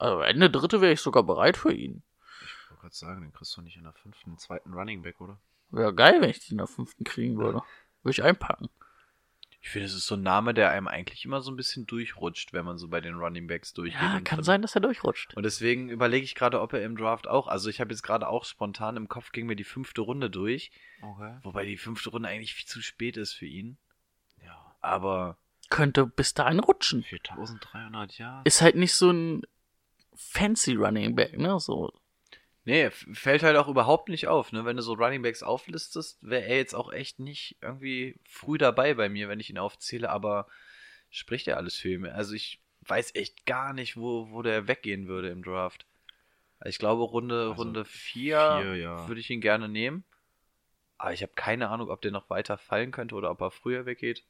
Also 0.00 0.20
Ende 0.22 0.50
dritte 0.50 0.80
wäre 0.80 0.92
ich 0.92 1.00
sogar 1.00 1.22
bereit 1.22 1.56
für 1.56 1.72
ihn. 1.72 2.02
Ich 2.42 2.70
wollte 2.70 2.80
gerade 2.80 2.94
sagen, 2.94 3.20
den 3.22 3.32
kriegst 3.32 3.56
du 3.56 3.62
nicht 3.62 3.76
in 3.76 3.84
der 3.84 3.92
fünften, 3.92 4.36
zweiten 4.38 4.74
Running 4.74 5.02
Back, 5.02 5.20
oder? 5.20 5.38
Wäre 5.70 5.94
geil, 5.94 6.20
wenn 6.20 6.30
ich 6.30 6.40
die 6.40 6.52
in 6.52 6.58
der 6.58 6.66
fünften 6.66 7.04
kriegen 7.04 7.38
würde. 7.38 7.62
Würde 8.02 8.10
ich 8.10 8.24
einpacken. 8.24 8.68
Ich 9.64 9.68
finde, 9.70 9.86
es 9.86 9.94
ist 9.94 10.06
so 10.08 10.16
ein 10.16 10.22
Name, 10.22 10.54
der 10.54 10.70
einem 10.72 10.88
eigentlich 10.88 11.24
immer 11.24 11.40
so 11.40 11.52
ein 11.52 11.56
bisschen 11.56 11.86
durchrutscht, 11.86 12.52
wenn 12.52 12.64
man 12.64 12.78
so 12.78 12.88
bei 12.88 13.00
den 13.00 13.14
Running 13.14 13.46
Backs 13.46 13.72
durchgeht. 13.72 14.02
Ja, 14.02 14.20
kann 14.20 14.38
von- 14.38 14.44
sein, 14.44 14.60
dass 14.60 14.74
er 14.74 14.80
durchrutscht. 14.80 15.34
Und 15.36 15.44
deswegen 15.44 15.88
überlege 15.88 16.24
ich 16.24 16.34
gerade, 16.34 16.60
ob 16.60 16.72
er 16.72 16.84
im 16.84 16.96
Draft 16.96 17.28
auch. 17.28 17.46
Also 17.46 17.70
ich 17.70 17.80
habe 17.80 17.90
jetzt 17.92 18.02
gerade 18.02 18.26
auch 18.28 18.44
spontan 18.44 18.96
im 18.96 19.08
Kopf 19.08 19.30
ging 19.30 19.46
mir 19.46 19.54
die 19.54 19.62
fünfte 19.64 20.00
Runde 20.00 20.30
durch, 20.30 20.72
Okay. 21.00 21.38
wobei 21.42 21.64
die 21.64 21.76
fünfte 21.78 22.10
Runde 22.10 22.28
eigentlich 22.28 22.54
viel 22.54 22.66
zu 22.66 22.82
spät 22.82 23.16
ist 23.16 23.34
für 23.34 23.46
ihn. 23.46 23.78
Ja. 24.44 24.74
Aber 24.80 25.38
Könnte 25.70 26.06
bis 26.06 26.34
dahin 26.34 26.58
rutschen. 26.58 27.04
4300 27.04 28.18
Jahre. 28.18 28.42
Ist 28.44 28.62
halt 28.62 28.74
nicht 28.74 28.94
so 28.94 29.10
ein 29.12 29.42
fancy 30.16 30.74
Running 30.74 31.14
Back, 31.14 31.38
ne? 31.38 31.58
So. 31.60 31.92
Nee, 32.64 32.90
fällt 32.90 33.42
halt 33.42 33.56
auch 33.56 33.68
überhaupt 33.68 34.08
nicht 34.08 34.28
auf. 34.28 34.52
Ne? 34.52 34.64
Wenn 34.64 34.76
du 34.76 34.82
so 34.82 34.94
Running 34.94 35.22
Backs 35.22 35.42
auflistest, 35.42 36.18
wäre 36.22 36.44
er 36.44 36.56
jetzt 36.56 36.74
auch 36.74 36.92
echt 36.92 37.18
nicht 37.18 37.56
irgendwie 37.60 38.18
früh 38.24 38.58
dabei 38.58 38.94
bei 38.94 39.08
mir, 39.08 39.28
wenn 39.28 39.40
ich 39.40 39.50
ihn 39.50 39.58
aufzähle. 39.58 40.10
Aber 40.10 40.46
spricht 41.10 41.46
ja 41.46 41.56
alles 41.56 41.76
für 41.76 41.90
ihn. 41.90 42.06
Also 42.06 42.34
ich 42.34 42.60
weiß 42.82 43.14
echt 43.14 43.46
gar 43.46 43.72
nicht, 43.72 43.96
wo, 43.96 44.30
wo 44.30 44.42
der 44.42 44.68
weggehen 44.68 45.08
würde 45.08 45.28
im 45.28 45.42
Draft. 45.42 45.86
Ich 46.64 46.78
glaube, 46.78 47.02
Runde, 47.02 47.50
Also 47.50 47.62
Runde 47.62 47.84
4 47.84 48.60
vier, 48.62 48.74
ja. 48.76 49.08
würde 49.08 49.20
ich 49.20 49.30
ihn 49.30 49.40
gerne 49.40 49.68
nehmen. 49.68 50.04
Aber 50.96 51.12
ich 51.12 51.22
habe 51.22 51.32
keine 51.34 51.68
Ahnung, 51.68 51.90
ob 51.90 52.00
der 52.00 52.12
noch 52.12 52.30
weiter 52.30 52.56
fallen 52.58 52.92
könnte 52.92 53.16
oder 53.16 53.30
ob 53.30 53.40
er 53.40 53.50
früher 53.50 53.86
weggeht. 53.86 54.24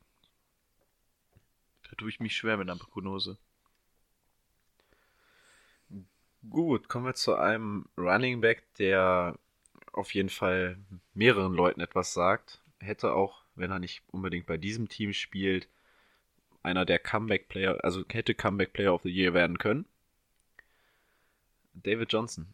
Da 1.89 1.97
tue 1.97 2.09
ich 2.09 2.21
mich 2.21 2.35
schwer 2.35 2.57
mit 2.57 2.71
einer 2.71 2.79
Prognose. 2.79 3.37
Gut, 6.51 6.89
kommen 6.89 7.07
wir 7.07 7.15
zu 7.15 7.37
einem 7.37 7.87
Running 7.97 8.41
Back, 8.41 8.65
der 8.75 9.39
auf 9.93 10.13
jeden 10.13 10.29
Fall 10.29 10.77
mehreren 11.15 11.55
Leuten 11.55 11.81
etwas 11.81 12.15
sagt. 12.15 12.61
Hätte 12.81 13.13
auch, 13.15 13.45
wenn 13.55 13.71
er 13.71 13.79
nicht 13.79 14.03
unbedingt 14.09 14.47
bei 14.47 14.57
diesem 14.57 14.89
Team 14.89 15.13
spielt, 15.13 15.69
einer 16.63 16.85
der 16.85 16.99
Comeback-Player, 16.99 17.85
also 17.85 18.05
hätte 18.09 18.35
Comeback-Player 18.35 18.93
of 18.93 19.03
the 19.03 19.11
Year 19.11 19.35
werden 19.35 19.59
können. 19.59 19.87
David 21.75 22.13
Johnson 22.13 22.47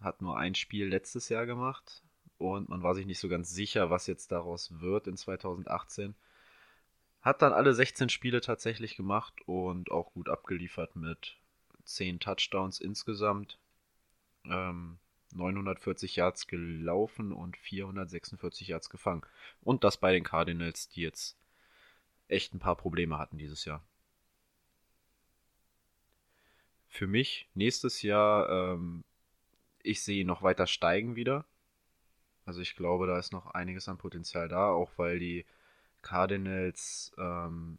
hat 0.00 0.20
nur 0.20 0.36
ein 0.36 0.54
Spiel 0.54 0.86
letztes 0.86 1.30
Jahr 1.30 1.46
gemacht 1.46 2.02
und 2.36 2.68
man 2.68 2.82
war 2.82 2.94
sich 2.94 3.06
nicht 3.06 3.18
so 3.18 3.28
ganz 3.28 3.50
sicher, 3.50 3.88
was 3.88 4.06
jetzt 4.06 4.32
daraus 4.32 4.80
wird 4.80 5.06
in 5.06 5.16
2018. 5.16 6.14
Hat 7.22 7.40
dann 7.40 7.54
alle 7.54 7.72
16 7.72 8.10
Spiele 8.10 8.42
tatsächlich 8.42 8.96
gemacht 8.96 9.34
und 9.46 9.90
auch 9.90 10.12
gut 10.12 10.28
abgeliefert 10.28 10.94
mit 10.94 11.38
10 11.84 12.20
Touchdowns 12.20 12.80
insgesamt, 12.80 13.58
ähm, 14.44 14.98
940 15.34 16.16
Yards 16.16 16.46
gelaufen 16.46 17.32
und 17.32 17.56
446 17.56 18.68
Yards 18.68 18.88
gefangen. 18.88 19.22
Und 19.62 19.84
das 19.84 19.96
bei 19.96 20.12
den 20.12 20.24
Cardinals, 20.24 20.88
die 20.88 21.02
jetzt 21.02 21.36
echt 22.28 22.54
ein 22.54 22.60
paar 22.60 22.76
Probleme 22.76 23.18
hatten 23.18 23.38
dieses 23.38 23.64
Jahr. 23.64 23.84
Für 26.88 27.06
mich 27.06 27.48
nächstes 27.54 28.02
Jahr, 28.02 28.48
ähm, 28.48 29.02
ich 29.82 30.02
sehe 30.02 30.20
ihn 30.20 30.28
noch 30.28 30.42
weiter 30.42 30.66
steigen 30.66 31.16
wieder. 31.16 31.44
Also 32.46 32.60
ich 32.60 32.76
glaube, 32.76 33.06
da 33.06 33.18
ist 33.18 33.32
noch 33.32 33.46
einiges 33.46 33.88
an 33.88 33.98
Potenzial 33.98 34.48
da, 34.48 34.68
auch 34.68 34.92
weil 34.96 35.18
die 35.18 35.44
Cardinals 36.02 37.12
ähm, 37.18 37.78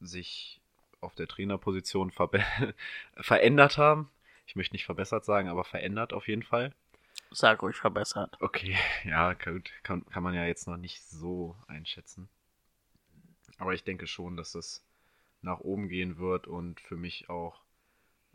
sich 0.00 0.59
auf 1.00 1.14
der 1.14 1.28
Trainerposition 1.28 2.12
verändert 3.16 3.78
haben. 3.78 4.10
Ich 4.46 4.56
möchte 4.56 4.74
nicht 4.74 4.84
verbessert 4.84 5.24
sagen, 5.24 5.48
aber 5.48 5.64
verändert 5.64 6.12
auf 6.12 6.28
jeden 6.28 6.42
Fall. 6.42 6.72
Sag 7.30 7.62
ruhig 7.62 7.76
verbessert. 7.76 8.36
Okay, 8.40 8.76
ja, 9.04 9.34
gut, 9.34 9.70
kann, 9.82 10.04
kann 10.06 10.22
man 10.22 10.34
ja 10.34 10.44
jetzt 10.44 10.66
noch 10.66 10.76
nicht 10.76 11.02
so 11.02 11.56
einschätzen. 11.68 12.28
Aber 13.58 13.74
ich 13.74 13.84
denke 13.84 14.06
schon, 14.06 14.36
dass 14.36 14.54
es 14.54 14.84
nach 15.42 15.60
oben 15.60 15.88
gehen 15.88 16.18
wird 16.18 16.46
und 16.46 16.80
für 16.80 16.96
mich 16.96 17.28
auch 17.28 17.60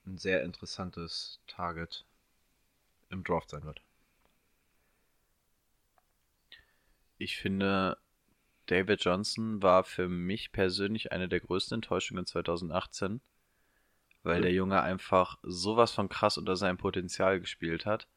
ein 0.05 0.17
sehr 0.17 0.43
interessantes 0.43 1.41
Target 1.47 2.05
im 3.09 3.23
Draft 3.23 3.49
sein 3.49 3.63
wird. 3.63 3.81
Ich 7.17 7.37
finde, 7.37 7.97
David 8.67 9.03
Johnson 9.03 9.61
war 9.61 9.83
für 9.83 10.07
mich 10.07 10.51
persönlich 10.51 11.11
eine 11.11 11.27
der 11.27 11.39
größten 11.39 11.75
Enttäuschungen 11.75 12.25
2018, 12.25 13.21
weil 14.23 14.41
der 14.41 14.51
Junge 14.53 14.81
einfach 14.81 15.37
sowas 15.43 15.91
von 15.91 16.09
krass 16.09 16.37
unter 16.37 16.55
seinem 16.55 16.77
Potenzial 16.77 17.39
gespielt 17.39 17.85
hat. 17.85 18.07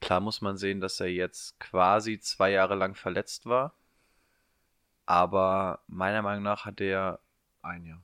Klar 0.00 0.20
muss 0.20 0.40
man 0.40 0.56
sehen, 0.56 0.80
dass 0.80 1.00
er 1.00 1.08
jetzt 1.10 1.58
quasi 1.58 2.20
zwei 2.20 2.52
Jahre 2.52 2.76
lang 2.76 2.94
verletzt 2.94 3.46
war, 3.46 3.74
aber 5.06 5.80
meiner 5.88 6.22
Meinung 6.22 6.44
nach 6.44 6.64
hat 6.64 6.80
er, 6.80 7.18
Ein 7.62 7.84
Jahr. 7.84 8.00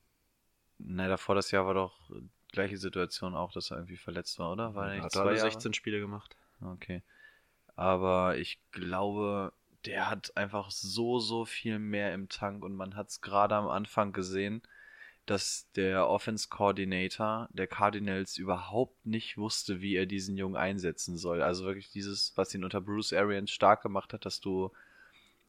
na 0.79 1.07
davor 1.09 1.35
das 1.35 1.51
Jahr 1.51 1.67
war 1.67 1.75
doch 1.75 2.11
gleiche 2.51 2.79
Situation 2.79 3.35
auch, 3.35 3.53
dass 3.53 3.71
er 3.71 3.79
irgendwie 3.79 3.97
verletzt 3.97 4.39
war, 4.39 4.53
oder? 4.53 4.75
War 4.75 4.85
er 4.87 4.91
Er 4.91 4.95
nicht 4.97 5.05
hat 5.05 5.13
zwei 5.13 5.21
alle 5.23 5.37
Jahre? 5.37 5.51
16 5.51 5.75
Spiele 5.75 6.01
gemacht. 6.01 6.37
Okay. 6.61 7.03
Aber 7.77 8.37
ich 8.37 8.59
glaube, 8.71 9.53
der 9.87 10.11
hat 10.11 10.37
einfach 10.37 10.71
so, 10.71 11.19
so 11.19 11.45
viel 11.45 11.79
mehr 11.79 12.15
im 12.15 12.29
Tank 12.29 12.65
und 12.65 12.75
man 12.75 12.97
hat 12.97 13.09
es 13.09 13.21
gerade 13.21 13.55
am 13.55 13.69
Anfang 13.69 14.13
gesehen, 14.13 14.63
dass 15.27 15.71
der 15.73 16.09
Offense 16.09 16.49
Coordinator 16.49 17.49
der 17.53 17.67
Cardinals 17.67 18.37
überhaupt 18.37 19.07
nicht 19.07 19.39
wusste, 19.39 19.81
wie 19.81 19.97
er 19.97 20.07
diesen 20.07 20.37
Jungen 20.37 20.57
einsetzen 20.57 21.17
soll. 21.17 21.43
Also 21.43 21.65
wirklich 21.65 21.91
dieses, 21.91 22.33
was 22.37 22.55
ihn 22.55 22.65
unter 22.65 22.81
Bruce 22.81 23.13
Arians 23.13 23.51
stark 23.51 23.83
gemacht 23.83 24.13
hat, 24.13 24.27
dass 24.27 24.41
du 24.41 24.71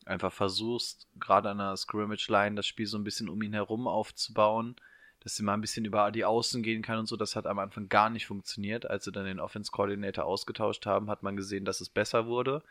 einfach 0.06 0.32
versuchst, 0.32 1.07
gerade 1.20 1.49
an 1.49 1.57
der 1.57 1.76
Scrimmage-Line 1.76 2.56
das 2.56 2.68
Spiel 2.68 2.86
so 2.86 2.98
ein 2.98 3.03
bisschen 3.03 3.28
um 3.28 3.41
ihn 3.41 3.53
herum 3.53 3.88
aufzubauen, 3.88 4.76
dass 5.20 5.36
sie 5.36 5.44
mal 5.44 5.56
ein 5.56 5.62
bisschen 5.62 5.86
über 5.86 6.12
die 6.12 6.24
Außen 6.24 6.62
gehen 6.62 6.84
kann 6.84 6.99
und 6.99 7.07
so. 7.07 7.18
Das 7.18 7.36
hat 7.36 7.48
am 7.48 7.60
Anfang 7.60 7.90
gar 7.90 8.10
nicht 8.10 8.28
funktioniert. 8.28 8.90
Als 8.90 9.06
sie 9.06 9.12
dann 9.12 9.26
den 9.26 9.40
Offense 9.40 9.72
Coordinator 9.72 10.24
ausgetauscht 10.24 10.86
haben, 10.86 11.10
hat 11.10 11.24
man 11.24 11.36
gesehen, 11.36 11.66
dass 11.66 11.82
es 11.82 11.90
besser 11.90 12.28
wurde. 12.28 12.62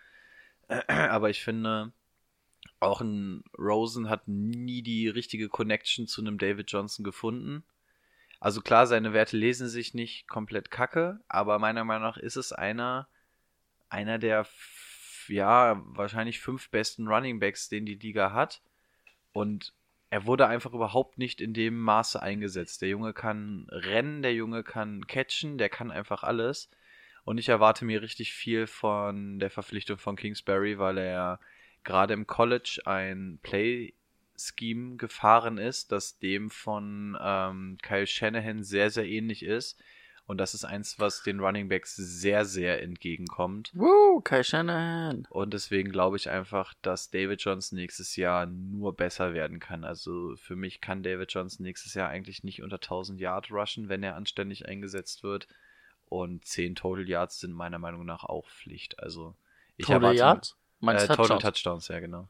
Aber 0.88 1.30
ich 1.30 1.42
finde, 1.42 1.92
auch 2.80 3.00
ein 3.00 3.44
Rosen 3.58 4.08
hat 4.08 4.28
nie 4.28 4.82
die 4.82 5.08
richtige 5.08 5.48
Connection 5.48 6.06
zu 6.06 6.20
einem 6.20 6.38
David 6.38 6.70
Johnson 6.70 7.04
gefunden. 7.04 7.64
Also 8.40 8.60
klar, 8.60 8.86
seine 8.86 9.12
Werte 9.12 9.36
lesen 9.36 9.68
sich 9.68 9.94
nicht 9.94 10.28
komplett 10.28 10.70
kacke, 10.70 11.20
aber 11.28 11.58
meiner 11.58 11.84
Meinung 11.84 12.02
nach 12.02 12.18
ist 12.18 12.36
es 12.36 12.52
einer, 12.52 13.08
einer 13.88 14.18
der, 14.18 14.46
ja, 15.28 15.82
wahrscheinlich 15.86 16.40
fünf 16.40 16.68
besten 16.70 17.08
Running 17.08 17.40
Backs, 17.40 17.68
den 17.68 17.86
die 17.86 17.94
Liga 17.94 18.32
hat. 18.32 18.60
Und 19.32 19.72
er 20.10 20.26
wurde 20.26 20.46
einfach 20.46 20.74
überhaupt 20.74 21.16
nicht 21.16 21.40
in 21.40 21.54
dem 21.54 21.80
Maße 21.80 22.22
eingesetzt. 22.22 22.82
Der 22.82 22.90
Junge 22.90 23.14
kann 23.14 23.66
rennen, 23.70 24.22
der 24.22 24.34
Junge 24.34 24.62
kann 24.62 25.06
catchen, 25.06 25.56
der 25.56 25.70
kann 25.70 25.90
einfach 25.90 26.22
alles. 26.22 26.70
Und 27.24 27.38
ich 27.38 27.48
erwarte 27.48 27.84
mir 27.84 28.02
richtig 28.02 28.32
viel 28.32 28.66
von 28.66 29.38
der 29.38 29.50
Verpflichtung 29.50 29.98
von 29.98 30.16
Kingsbury, 30.16 30.78
weil 30.78 30.98
er 30.98 31.40
gerade 31.82 32.14
im 32.14 32.26
College 32.26 32.80
ein 32.84 33.38
Play-Scheme 33.42 34.96
gefahren 34.96 35.58
ist, 35.58 35.92
das 35.92 36.18
dem 36.18 36.50
von 36.50 37.16
ähm, 37.20 37.78
Kyle 37.82 38.06
Shanahan 38.06 38.62
sehr, 38.62 38.90
sehr 38.90 39.06
ähnlich 39.06 39.42
ist. 39.42 39.82
Und 40.26 40.38
das 40.38 40.54
ist 40.54 40.64
eins, 40.64 40.98
was 40.98 41.22
den 41.22 41.40
Running 41.40 41.68
Backs 41.68 41.96
sehr, 41.96 42.46
sehr 42.46 42.82
entgegenkommt. 42.82 43.72
Woo, 43.74 44.22
Kai 44.22 44.42
Shanahan. 44.42 45.26
Und 45.28 45.52
deswegen 45.52 45.92
glaube 45.92 46.16
ich 46.16 46.30
einfach, 46.30 46.72
dass 46.80 47.10
David 47.10 47.42
Johnson 47.42 47.78
nächstes 47.78 48.16
Jahr 48.16 48.46
nur 48.46 48.96
besser 48.96 49.34
werden 49.34 49.60
kann. 49.60 49.84
Also 49.84 50.34
für 50.36 50.56
mich 50.56 50.80
kann 50.80 51.02
David 51.02 51.30
Johnson 51.30 51.64
nächstes 51.64 51.92
Jahr 51.92 52.08
eigentlich 52.08 52.42
nicht 52.42 52.62
unter 52.62 52.76
1000 52.76 53.20
Yard 53.20 53.50
rushen, 53.50 53.90
wenn 53.90 54.02
er 54.02 54.16
anständig 54.16 54.66
eingesetzt 54.66 55.22
wird. 55.22 55.46
Und 56.14 56.44
10 56.44 56.74
Total 56.76 57.08
Yards 57.08 57.40
sind 57.40 57.52
meiner 57.52 57.78
Meinung 57.78 58.04
nach 58.04 58.24
auch 58.24 58.48
Pflicht. 58.48 58.98
Also 59.00 59.34
ich 59.76 59.86
Total 59.86 60.00
erwarte 60.02 60.18
Yards? 60.18 60.56
Meinst 60.80 61.04
äh, 61.04 61.08
du 61.08 61.14
Total 61.16 61.38
Touchdowns? 61.38 61.42
Touchdowns, 61.42 61.88
ja 61.88 62.00
genau. 62.00 62.28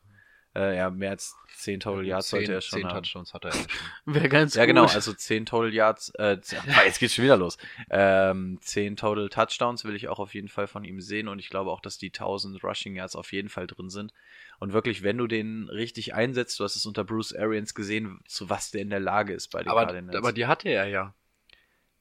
Äh, 0.57 0.77
ja, 0.77 0.89
mehr 0.89 1.11
als 1.11 1.35
10 1.57 1.81
Total 1.81 2.07
Yards 2.07 2.31
sollte 2.31 2.53
er 2.53 2.61
schon 2.61 2.79
zehn 2.79 2.89
haben. 2.89 3.03
Touchdowns 3.03 3.35
hat 3.35 3.45
er 3.45 3.53
schon. 3.53 3.67
Wäre 4.05 4.29
ganz 4.29 4.55
Ja, 4.55 4.63
gut. 4.63 4.69
genau, 4.69 4.87
also 4.87 5.13
10 5.13 5.47
Total 5.47 5.75
Yards, 5.75 6.11
äh, 6.11 6.39
jetzt 6.87 7.01
geht's 7.01 7.15
schon 7.15 7.25
wieder 7.25 7.37
los. 7.37 7.59
Ähm, 7.91 8.59
10 8.63 8.95
Total 8.97 9.29
Touchdowns 9.29 9.85
will 9.85 9.97
ich 9.97 10.07
auch 10.09 10.21
auf 10.21 10.33
jeden 10.33 10.47
Fall 10.49 10.69
von 10.69 10.85
ihm 10.85 11.01
sehen 11.01 11.27
und 11.27 11.41
ich 11.41 11.51
glaube 11.51 11.73
auch, 11.73 11.81
dass 11.81 11.99
die 11.99 12.11
1000 12.13 12.63
Rushing 12.63 12.95
Yards 12.95 13.17
auf 13.17 13.33
jeden 13.33 13.49
Fall 13.49 13.67
drin 13.67 13.91
sind. 13.91 14.13
Und 14.61 14.73
wirklich, 14.73 15.03
wenn 15.03 15.19
du 15.19 15.27
den 15.27 15.69
richtig 15.69 16.15
einsetzt, 16.15 16.61
du 16.61 16.65
hast 16.65 16.77
es 16.77 16.87
unter 16.87 17.03
Bruce 17.03 17.35
Arians 17.35 17.75
gesehen, 17.75 18.21
zu 18.29 18.49
was 18.49 18.71
der 18.71 18.83
in 18.83 18.91
der 18.91 19.01
Lage 19.01 19.33
ist 19.35 19.49
bei 19.49 19.61
den 19.65 19.69
Aber, 19.69 19.87
Cardinals. 19.87 20.17
aber 20.17 20.33
die 20.33 20.47
hatte 20.47 20.69
er 20.69 20.87
ja. 20.87 21.15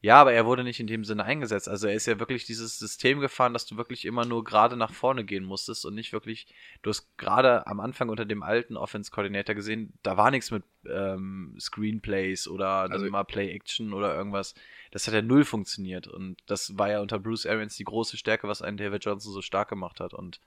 Ja, 0.03 0.19
aber 0.19 0.34
er 0.34 0.45
wurde 0.45 0.65
nicht 0.65 0.81
in 0.81 0.88
dem 0.88 1.05
Sinne 1.05 1.23
eingesetzt. 1.23 1.69
Also 1.69 1.88
er 1.88 1.93
ist 1.93 2.07
ja 2.07 2.19
wirklich 2.19 2.43
dieses 2.43 2.77
System 2.77 3.21
gefahren, 3.21 3.53
dass 3.53 3.65
du 3.65 3.77
wirklich 3.77 4.03
immer 4.03 4.25
nur 4.25 4.43
gerade 4.43 4.75
nach 4.75 4.91
vorne 4.91 5.23
gehen 5.23 5.45
musstest 5.45 5.85
und 5.85 5.95
nicht 5.95 6.11
wirklich, 6.11 6.45
du 6.81 6.89
hast 6.89 7.17
gerade 7.17 7.65
am 7.67 7.80
Anfang 7.80 8.09
unter 8.09 8.25
dem 8.25 8.43
alten 8.43 8.75
Offense-Coordinator 8.75 9.55
gesehen, 9.55 9.93
da 10.03 10.17
war 10.17 10.30
nichts 10.30 10.51
mit 10.51 10.63
ähm, 10.89 11.55
Screenplays 11.57 12.49
oder 12.49 12.67
Also- 12.67 12.95
also, 12.95 13.09
mal 13.09 13.23
Play-Action 13.23 13.93
oder 13.93 14.13
irgendwas. 14.13 14.55
Das 14.91 15.07
hat 15.07 15.13
ja 15.13 15.21
null 15.21 15.45
funktioniert 15.45 16.07
und 16.09 16.35
das 16.47 16.77
war 16.77 16.89
ja 16.91 16.99
unter 16.99 17.17
Bruce 17.17 17.45
Arians 17.45 17.77
die 17.77 17.85
große 17.85 18.17
Stärke, 18.17 18.49
was 18.49 18.61
einen 18.61 18.75
David 18.75 19.05
Johnson 19.05 19.31
so 19.31 19.41
stark 19.41 19.69
gemacht 19.69 20.01
hat 20.01 20.13
und 20.13 20.41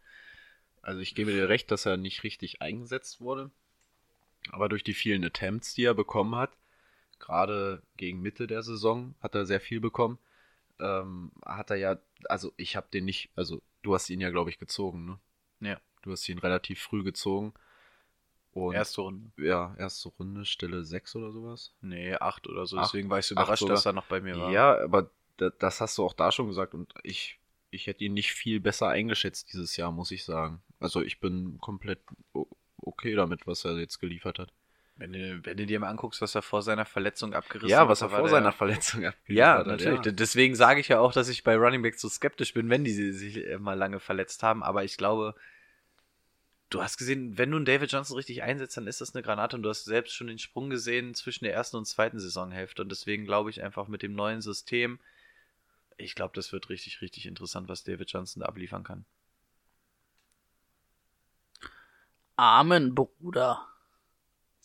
Also 0.82 1.00
ich 1.00 1.14
gebe 1.14 1.32
dir 1.32 1.48
recht, 1.48 1.70
dass 1.70 1.86
er 1.86 1.96
nicht 1.96 2.24
richtig 2.24 2.60
eingesetzt 2.60 3.22
wurde. 3.22 3.50
Aber 4.52 4.68
durch 4.68 4.84
die 4.84 4.94
vielen 4.94 5.24
Attempts, 5.24 5.72
die 5.72 5.84
er 5.84 5.94
bekommen 5.94 6.36
hat, 6.36 6.50
gerade 7.18 7.82
gegen 7.96 8.20
Mitte 8.20 8.46
der 8.46 8.62
Saison, 8.62 9.14
hat 9.20 9.34
er 9.34 9.46
sehr 9.46 9.60
viel 9.60 9.80
bekommen. 9.80 10.18
Ähm, 10.78 11.32
hat 11.44 11.70
er 11.70 11.76
ja, 11.76 11.98
also 12.28 12.52
ich 12.56 12.76
habe 12.76 12.86
den 12.92 13.04
nicht, 13.06 13.30
also 13.34 13.62
du 13.82 13.94
hast 13.94 14.10
ihn 14.10 14.20
ja, 14.20 14.30
glaube 14.30 14.50
ich, 14.50 14.58
gezogen, 14.58 15.06
ne? 15.06 15.18
Ja. 15.60 15.80
Du 16.02 16.12
hast 16.12 16.28
ihn 16.28 16.38
relativ 16.38 16.80
früh 16.82 17.02
gezogen. 17.02 17.54
Und 18.52 18.74
erste 18.74 19.02
Runde. 19.02 19.30
ja, 19.42 19.74
erste 19.78 20.08
Runde, 20.10 20.44
Stelle 20.46 20.84
6 20.84 21.14
oder 21.16 21.30
sowas. 21.30 21.74
Nee, 21.82 22.14
acht 22.14 22.46
oder 22.48 22.66
so. 22.66 22.78
Acht- 22.78 22.86
Deswegen 22.88 23.10
war 23.10 23.18
ich 23.18 23.26
so 23.26 23.34
überrascht, 23.34 23.68
dass 23.68 23.84
er 23.86 23.92
noch 23.92 24.06
bei 24.06 24.20
mir 24.20 24.36
war. 24.38 24.50
Ja, 24.50 24.78
aber 24.82 25.10
da, 25.36 25.50
das 25.50 25.80
hast 25.82 25.98
du 25.98 26.04
auch 26.04 26.14
da 26.14 26.32
schon 26.32 26.46
gesagt 26.46 26.72
und 26.72 26.94
ich, 27.02 27.38
ich 27.70 27.86
hätte 27.86 28.04
ihn 28.04 28.14
nicht 28.14 28.32
viel 28.32 28.60
besser 28.60 28.88
eingeschätzt 28.88 29.52
dieses 29.52 29.76
Jahr, 29.76 29.92
muss 29.92 30.10
ich 30.10 30.24
sagen. 30.24 30.62
Also 30.80 31.02
ich 31.02 31.20
bin 31.20 31.58
komplett 31.58 32.00
okay 32.78 33.14
damit, 33.14 33.46
was 33.46 33.64
er 33.66 33.78
jetzt 33.78 33.98
geliefert 33.98 34.38
hat. 34.38 34.52
Wenn 34.98 35.12
du, 35.12 35.44
wenn 35.44 35.56
du 35.58 35.66
dir 35.66 35.78
mal 35.78 35.90
anguckst, 35.90 36.22
was 36.22 36.34
er 36.34 36.40
vor 36.40 36.62
seiner 36.62 36.86
Verletzung 36.86 37.34
abgerissen 37.34 37.68
Ja, 37.68 37.80
hat. 37.80 37.88
was 37.88 38.00
er 38.00 38.08
vor 38.08 38.20
der- 38.22 38.28
seiner 38.30 38.52
Verletzung 38.52 39.04
abgeliefert 39.04 39.36
Ja, 39.38 39.58
hat. 39.58 39.66
natürlich. 39.66 39.96
Ja. 39.96 40.02
D- 40.02 40.12
Deswegen 40.12 40.54
sage 40.54 40.80
ich 40.80 40.88
ja 40.88 41.00
auch, 41.00 41.12
dass 41.12 41.28
ich 41.28 41.44
bei 41.44 41.54
Running 41.56 41.82
Backs 41.82 42.00
so 42.00 42.08
skeptisch 42.08 42.54
bin, 42.54 42.70
wenn 42.70 42.82
die 42.84 43.12
sich 43.12 43.36
äh, 43.46 43.58
mal 43.58 43.74
lange 43.74 44.00
verletzt 44.00 44.42
haben. 44.42 44.62
Aber 44.62 44.84
ich 44.84 44.96
glaube, 44.96 45.34
du 46.70 46.82
hast 46.82 46.96
gesehen, 46.96 47.36
wenn 47.36 47.50
du 47.50 47.56
einen 47.58 47.66
David 47.66 47.92
Johnson 47.92 48.16
richtig 48.16 48.42
einsetzt, 48.42 48.78
dann 48.78 48.86
ist 48.86 49.02
das 49.02 49.14
eine 49.14 49.22
Granate 49.22 49.54
und 49.56 49.62
du 49.62 49.68
hast 49.68 49.84
selbst 49.84 50.14
schon 50.14 50.28
den 50.28 50.38
Sprung 50.38 50.70
gesehen 50.70 51.14
zwischen 51.14 51.44
der 51.44 51.52
ersten 51.52 51.76
und 51.76 51.84
zweiten 51.84 52.18
Saisonhälfte. 52.18 52.80
Und 52.80 52.88
deswegen 52.90 53.26
glaube 53.26 53.50
ich 53.50 53.62
einfach 53.62 53.88
mit 53.88 54.02
dem 54.02 54.14
neuen 54.14 54.40
System, 54.40 54.98
ich 55.98 56.14
glaube, 56.14 56.32
das 56.34 56.52
wird 56.52 56.70
richtig, 56.70 57.02
richtig 57.02 57.26
interessant, 57.26 57.68
was 57.68 57.84
David 57.84 58.10
Johnson 58.10 58.40
da 58.40 58.46
abliefern 58.46 58.82
kann. 58.82 59.04
Amen, 62.36 62.94
Bruder. 62.94 63.66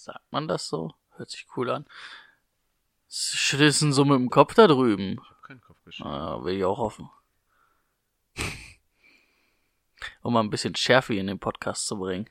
Sagt 0.02 0.32
man 0.32 0.48
das 0.48 0.68
so? 0.68 0.95
Hört 1.15 1.30
sich 1.30 1.45
cool 1.56 1.69
an. 1.69 1.86
Schüttelst 3.07 3.82
so 3.82 4.03
mit 4.03 4.18
dem 4.18 4.32
Kopf 4.32 4.56
da 4.56 4.65
drüben. 4.65 5.19
Ich 5.22 5.30
hab 5.30 5.44
keinen 5.44 5.61
Kopf 5.61 5.78
geschüttelt. 5.86 6.11
Ah, 6.11 6.44
will 6.44 6.57
ich 6.57 6.65
auch 6.65 6.80
hoffen. 6.80 7.11
um 10.23 10.34
mal 10.34 10.40
ein 10.40 10.49
bisschen 10.49 10.76
Schärfe 10.76 11.14
in 11.14 11.28
den 11.28 11.38
Podcast 11.38 11.86
zu 11.86 11.99
bringen. 11.99 12.28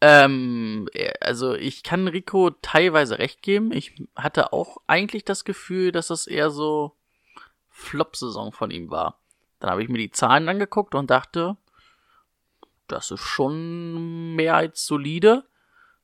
Ähm, 0.00 0.88
äh, 0.94 1.12
also 1.20 1.54
ich 1.54 1.82
kann 1.82 2.08
Rico 2.08 2.48
teilweise 2.62 3.18
recht 3.18 3.42
geben. 3.42 3.70
Ich 3.70 4.02
hatte 4.16 4.54
auch 4.54 4.78
eigentlich 4.86 5.26
das 5.26 5.44
Gefühl, 5.44 5.92
dass 5.92 6.06
das 6.06 6.26
eher 6.26 6.48
so 6.48 6.96
Flop-Saison 7.68 8.52
von 8.52 8.70
ihm 8.70 8.90
war. 8.90 9.18
Dann 9.58 9.72
habe 9.72 9.82
ich 9.82 9.90
mir 9.90 9.98
die 9.98 10.10
Zahlen 10.10 10.48
angeguckt 10.48 10.94
und 10.94 11.10
dachte, 11.10 11.58
das 12.86 13.10
ist 13.10 13.20
schon 13.20 14.34
mehr 14.36 14.56
als 14.56 14.86
solide. 14.86 15.44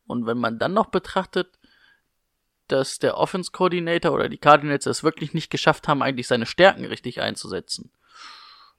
Und 0.07 0.27
wenn 0.27 0.39
man 0.39 0.59
dann 0.59 0.73
noch 0.73 0.87
betrachtet, 0.87 1.59
dass 2.69 2.99
der 2.99 3.17
Offense 3.17 3.53
Coordinator 3.53 4.13
oder 4.13 4.29
die 4.29 4.39
Cardinals 4.39 4.87
es 4.87 5.05
wirklich 5.05 5.35
nicht 5.35 5.51
geschafft 5.51 5.89
haben, 5.89 6.03
eigentlich 6.03 6.27
seine 6.27 6.47
Stärken 6.47 6.85
richtig 6.85 7.21
einzusetzen. 7.21 7.91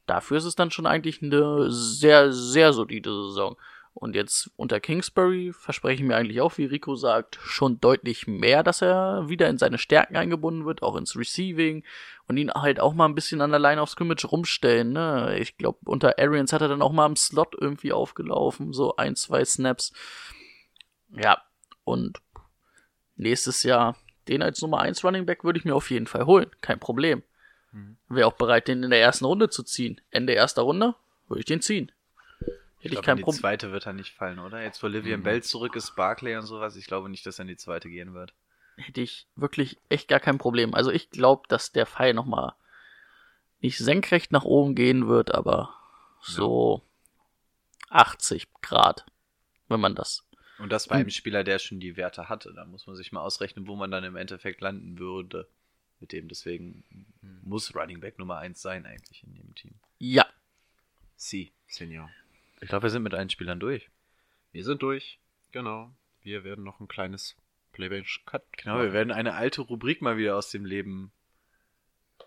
Dafür 0.06 0.38
ist 0.38 0.45
es 0.45 0.56
dann 0.56 0.72
schon 0.72 0.86
eigentlich 0.86 1.22
eine 1.22 1.72
sehr, 1.72 2.32
sehr 2.32 2.74
solide 2.74 3.10
Saison. 3.10 3.58
Und 3.99 4.16
jetzt 4.16 4.52
unter 4.58 4.80
Kingsbury 4.80 5.54
verspreche 5.54 6.04
ich 6.04 6.08
mir 6.08 6.16
eigentlich 6.16 6.40
auch, 6.40 6.60
wie 6.60 6.66
Rico 6.66 6.95
sagt, 6.95 7.40
schon 7.41 7.82
deutlich 7.82 8.28
mehr, 8.28 8.62
dass 8.62 8.84
er 8.84 9.28
wieder 9.28 9.49
in 9.49 9.58
seine 9.58 9.80
Stärken 9.80 10.16
eingebunden 10.16 10.66
wird, 10.66 10.84
auch 10.84 10.95
ins 10.95 11.18
Receiving 11.18 11.84
und 12.28 12.38
ihn 12.38 12.52
halt 12.52 12.80
auch 12.80 12.94
mal 12.94 13.06
ein 13.06 13.16
bisschen 13.16 13.41
an 13.41 13.49
der 13.49 13.60
Line 13.60 13.82
of 13.82 13.90
Scrimmage 13.90 14.28
rumstellen. 14.28 14.94
Ne? 14.94 15.40
Ich 15.40 15.58
glaube, 15.58 15.80
unter 15.86 16.20
Arians 16.20 16.54
hat 16.54 16.62
er 16.62 16.68
dann 16.68 16.84
auch 16.84 16.91
mal 16.91 17.08
im 17.08 17.16
Slot 17.16 17.56
irgendwie 17.60 17.91
aufgelaufen, 17.91 18.72
so 18.72 18.95
ein, 18.98 19.16
zwei 19.16 19.44
Snaps. 19.44 19.94
Ja, 21.10 21.42
und 21.84 22.18
nächstes 23.16 23.64
Jahr 23.64 23.96
den 24.28 24.42
als 24.42 24.62
Nummer 24.62 24.80
1 24.80 25.04
Running 25.04 25.26
Back 25.26 25.44
würde 25.44 25.58
ich 25.60 25.66
mir 25.66 25.76
auf 25.76 25.90
jeden 25.90 26.08
Fall 26.08 26.26
holen. 26.26 26.50
Kein 26.62 26.80
Problem. 26.80 27.24
Wäre 28.10 28.28
auch 28.28 28.34
bereit, 28.34 28.68
den 28.68 28.82
in 28.84 28.90
der 28.90 29.02
ersten 29.02 29.26
Runde 29.26 29.50
zu 29.50 29.62
ziehen. 29.64 30.02
Ende 30.10 30.34
erster 30.34 30.64
Runde 30.64 30.96
würde 31.28 31.40
ich 31.42 31.46
den 31.46 31.62
ziehen. 31.62 31.92
Hätte 32.40 32.56
ich, 32.80 32.92
glaub, 32.92 33.06
kein 33.06 33.14
in 33.14 33.18
die 33.18 33.24
Problem. 33.24 33.40
zweite 33.40 33.72
wird 33.72 33.86
er 33.86 33.94
nicht 33.94 34.14
fallen, 34.14 34.40
oder? 34.40 34.62
Jetzt, 34.64 34.82
wo 34.82 34.88
Livian 34.88 35.20
Mhm. 35.20 35.24
Bell 35.24 35.44
zurück 35.44 35.76
ist, 35.76 35.96
Barclay 35.96 36.36
und 36.38 36.46
sowas, 36.46 36.76
ich 36.76 36.86
glaube 36.88 37.10
nicht, 37.10 37.26
dass 37.26 37.40
er 37.40 37.44
in 37.44 37.50
die 37.50 37.58
zweite 37.58 37.90
gehen 37.90 38.14
wird. 38.14 38.34
Hätte 38.78 39.02
ich 39.02 39.28
wirklich 39.36 39.78
echt 39.90 40.08
gar 40.08 40.20
kein 40.20 40.38
Problem. 40.38 40.74
Also 40.74 40.92
ich 40.92 41.10
glaube, 41.10 41.44
dass 41.50 41.72
der 41.72 41.86
Pfeil 41.86 42.14
nochmal 42.14 42.54
nicht 43.60 43.78
senkrecht 43.78 44.32
nach 44.32 44.44
oben 44.44 44.74
gehen 44.76 45.08
wird, 45.08 45.34
aber 45.36 45.74
so 46.22 46.82
80 47.90 48.48
Grad, 48.62 49.06
wenn 49.68 49.80
man 49.80 49.96
das. 49.96 50.24
Und 50.60 50.72
das 50.72 50.88
bei 50.88 50.96
einem 50.96 51.10
Spieler, 51.12 51.44
der 51.44 51.60
schon 51.60 51.80
die 51.80 51.98
Werte 51.98 52.30
hatte. 52.30 52.54
Da 52.54 52.66
muss 52.66 52.88
man 52.88 52.96
sich 52.96 53.12
mal 53.12 53.22
ausrechnen, 53.22 53.68
wo 53.68 53.76
man 53.76 53.92
dann 53.92 54.04
im 54.04 54.16
Endeffekt 54.16 54.62
landen 54.62 54.98
würde. 54.98 55.48
Mit 56.00 56.12
dem, 56.12 56.28
deswegen 56.28 56.84
muss 57.44 57.76
Running 57.76 58.00
Back 58.00 58.20
Nummer 58.20 58.38
1 58.38 58.62
sein 58.62 58.86
eigentlich 58.86 59.24
in 59.24 59.34
dem 59.36 59.54
Team. 59.56 59.74
Ja, 60.00 60.26
Sie, 61.16 61.52
Senior. 61.68 62.10
Ich 62.62 62.70
glaube, 62.70 62.84
wir 62.84 62.90
sind 62.92 63.04
mit 63.04 63.14
allen 63.16 63.30
Spielern 63.30 63.60
durch. 63.60 63.90
Wir 64.52 64.64
sind 64.64 64.82
durch. 64.84 65.20
Genau. 65.52 65.92
Wir 66.22 66.44
werden 66.44 66.64
noch 66.64 66.80
ein 66.80 66.88
kleines 66.88 67.36
Playbench-Cut. 67.74 68.44
Genau, 68.58 68.80
wir 68.82 68.94
werden 68.94 69.12
eine 69.12 69.34
alte 69.34 69.62
Rubrik 69.62 70.02
mal 70.02 70.18
wieder 70.18 70.36
aus 70.36 70.52
dem 70.52 70.66
Leben, 70.66 71.12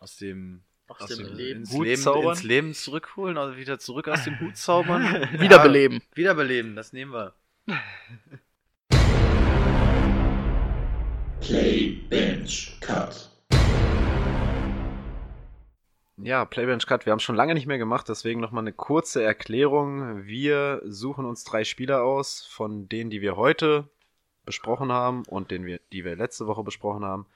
aus 0.01 0.17
dem, 0.17 0.63
Aus 0.89 1.07
dem 1.15 1.33
Leben. 1.37 1.61
ins, 1.61 1.73
Hut 1.73 1.85
Leben 1.87 2.01
zaubern? 2.03 2.33
ins 2.33 2.43
Leben 2.43 2.75
zurückholen, 2.75 3.39
also 3.39 3.57
wieder 3.57 3.79
zurück 3.79 4.09
aus 4.09 4.25
dem 4.25 4.39
Hut 4.41 4.57
zaubern. 4.57 5.05
wiederbeleben. 5.41 5.99
Ja, 6.01 6.17
wiederbeleben, 6.17 6.75
das 6.77 6.93
nehmen 6.93 7.13
wir. 7.13 7.35
Play, 11.41 12.01
Bench, 12.09 12.79
Cut. 12.81 13.31
Ja, 16.23 16.45
Playbench 16.45 16.87
Cut, 16.87 17.07
wir 17.07 17.13
haben 17.13 17.21
schon 17.21 17.35
lange 17.35 17.55
nicht 17.55 17.67
mehr 17.67 17.79
gemacht, 17.79 18.09
deswegen 18.09 18.41
nochmal 18.41 18.63
eine 18.63 18.75
kurze 18.75 19.23
Erklärung. 19.23 20.27
Wir 20.27 20.83
suchen 20.85 21.25
uns 21.25 21.45
drei 21.45 21.65
Spieler 21.65 22.03
aus, 22.05 22.45
von 22.45 22.89
denen, 22.91 23.09
die 23.09 23.23
wir 23.23 23.37
heute 23.37 23.89
besprochen 24.45 24.93
haben 24.93 25.23
und 25.25 25.51
den 25.51 25.65
wir, 25.65 25.81
die 25.93 26.05
wir 26.05 26.17
letzte 26.17 26.47
Woche 26.47 26.63
besprochen 26.63 27.05
haben. 27.05 27.27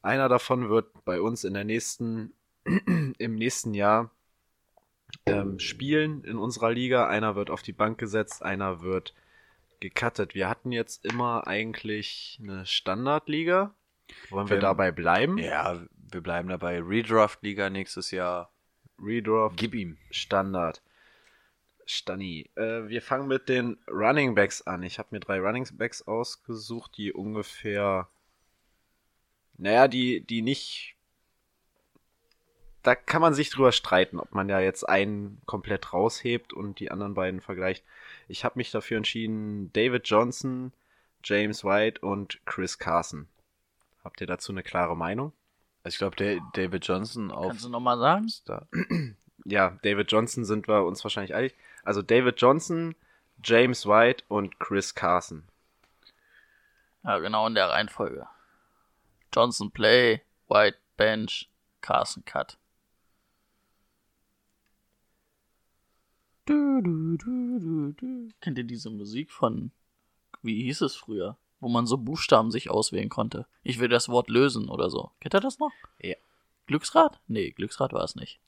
Einer 0.00 0.28
davon 0.30 0.70
wird 0.70 0.86
bei 1.04 1.20
uns 1.20 1.44
in 1.44 1.52
der 1.52 1.64
nächsten, 1.64 2.32
im 3.18 3.34
nächsten 3.34 3.74
Jahr 3.74 4.10
ähm, 5.26 5.58
spielen 5.58 6.24
in 6.24 6.38
unserer 6.38 6.72
Liga. 6.72 7.06
Einer 7.06 7.36
wird 7.36 7.50
auf 7.50 7.62
die 7.62 7.72
Bank 7.72 7.98
gesetzt, 7.98 8.42
einer 8.42 8.80
wird 8.80 9.14
gecuttet. 9.80 10.34
Wir 10.34 10.48
hatten 10.48 10.72
jetzt 10.72 11.04
immer 11.04 11.46
eigentlich 11.46 12.38
eine 12.42 12.66
Standardliga. 12.66 13.74
Wollen 14.30 14.48
wir 14.48 14.56
Wir- 14.56 14.60
dabei 14.60 14.90
bleiben? 14.92 15.38
Ja, 15.38 15.82
wir 16.10 16.20
bleiben 16.20 16.48
dabei. 16.48 16.80
Redraft-Liga 16.80 17.70
nächstes 17.70 18.10
Jahr. 18.10 18.50
Redraft, 18.98 19.56
Gib 19.56 19.74
ihm. 19.74 19.96
Standard. 20.10 20.82
Stani. 21.86 22.50
Äh, 22.54 22.88
wir 22.88 23.02
fangen 23.02 23.28
mit 23.28 23.48
den 23.48 23.76
Running 23.88 24.34
Backs 24.34 24.62
an. 24.62 24.82
Ich 24.82 24.98
habe 24.98 25.08
mir 25.10 25.20
drei 25.20 25.38
Running 25.40 25.66
Backs 25.74 26.02
ausgesucht, 26.02 26.96
die 26.96 27.12
ungefähr, 27.12 28.08
naja, 29.58 29.88
die, 29.88 30.20
die 30.22 30.40
nicht, 30.42 30.93
da 32.84 32.94
kann 32.94 33.22
man 33.22 33.32
sich 33.32 33.50
drüber 33.50 33.72
streiten, 33.72 34.20
ob 34.20 34.34
man 34.34 34.48
ja 34.48 34.60
jetzt 34.60 34.86
einen 34.86 35.40
komplett 35.46 35.94
raushebt 35.94 36.52
und 36.52 36.78
die 36.78 36.90
anderen 36.90 37.14
beiden 37.14 37.40
vergleicht. 37.40 37.82
Ich 38.28 38.44
habe 38.44 38.58
mich 38.58 38.70
dafür 38.70 38.98
entschieden, 38.98 39.72
David 39.72 40.06
Johnson, 40.06 40.70
James 41.24 41.64
White 41.64 42.00
und 42.02 42.44
Chris 42.44 42.78
Carson. 42.78 43.26
Habt 44.04 44.20
ihr 44.20 44.26
dazu 44.26 44.52
eine 44.52 44.62
klare 44.62 44.96
Meinung? 44.96 45.32
Also 45.82 45.94
ich 45.94 45.98
glaube, 45.98 46.40
David 46.52 46.86
Johnson 46.86 47.30
auf 47.30 47.48
Kannst 47.48 47.64
du 47.64 47.70
nochmal 47.70 47.98
sagen? 47.98 48.28
Star. 48.28 48.68
ja, 49.46 49.78
David 49.82 50.12
Johnson 50.12 50.44
sind 50.44 50.68
wir 50.68 50.84
uns 50.84 51.02
wahrscheinlich 51.02 51.34
einig. 51.34 51.54
Also 51.84 52.02
David 52.02 52.38
Johnson, 52.38 52.94
James 53.42 53.86
White 53.86 54.24
und 54.28 54.60
Chris 54.60 54.94
Carson. 54.94 55.48
Ja, 57.02 57.18
genau 57.18 57.46
in 57.46 57.54
der 57.54 57.70
Reihenfolge. 57.70 58.26
Johnson 59.34 59.70
Play, 59.70 60.20
White 60.48 60.78
Bench, 60.98 61.50
Carson 61.80 62.24
Cut. 62.26 62.58
Du, 66.46 66.80
du, 66.82 67.16
du, 67.16 67.58
du, 67.58 67.92
du. 67.92 68.28
Kennt 68.40 68.58
ihr 68.58 68.64
diese 68.64 68.90
Musik 68.90 69.30
von, 69.32 69.70
wie 70.42 70.62
hieß 70.64 70.82
es 70.82 70.94
früher? 70.96 71.36
Wo 71.60 71.68
man 71.68 71.86
so 71.86 71.96
Buchstaben 71.96 72.50
sich 72.50 72.68
auswählen 72.70 73.08
konnte. 73.08 73.46
Ich 73.62 73.78
will 73.80 73.88
das 73.88 74.08
Wort 74.10 74.28
lösen 74.28 74.68
oder 74.68 74.90
so. 74.90 75.10
Kennt 75.20 75.34
ihr 75.34 75.40
das 75.40 75.58
noch? 75.58 75.72
Ja. 76.02 76.16
Glücksrad? 76.66 77.20
Nee, 77.26 77.50
Glücksrad 77.52 77.92
war 77.94 78.04
es 78.04 78.16
nicht. 78.16 78.38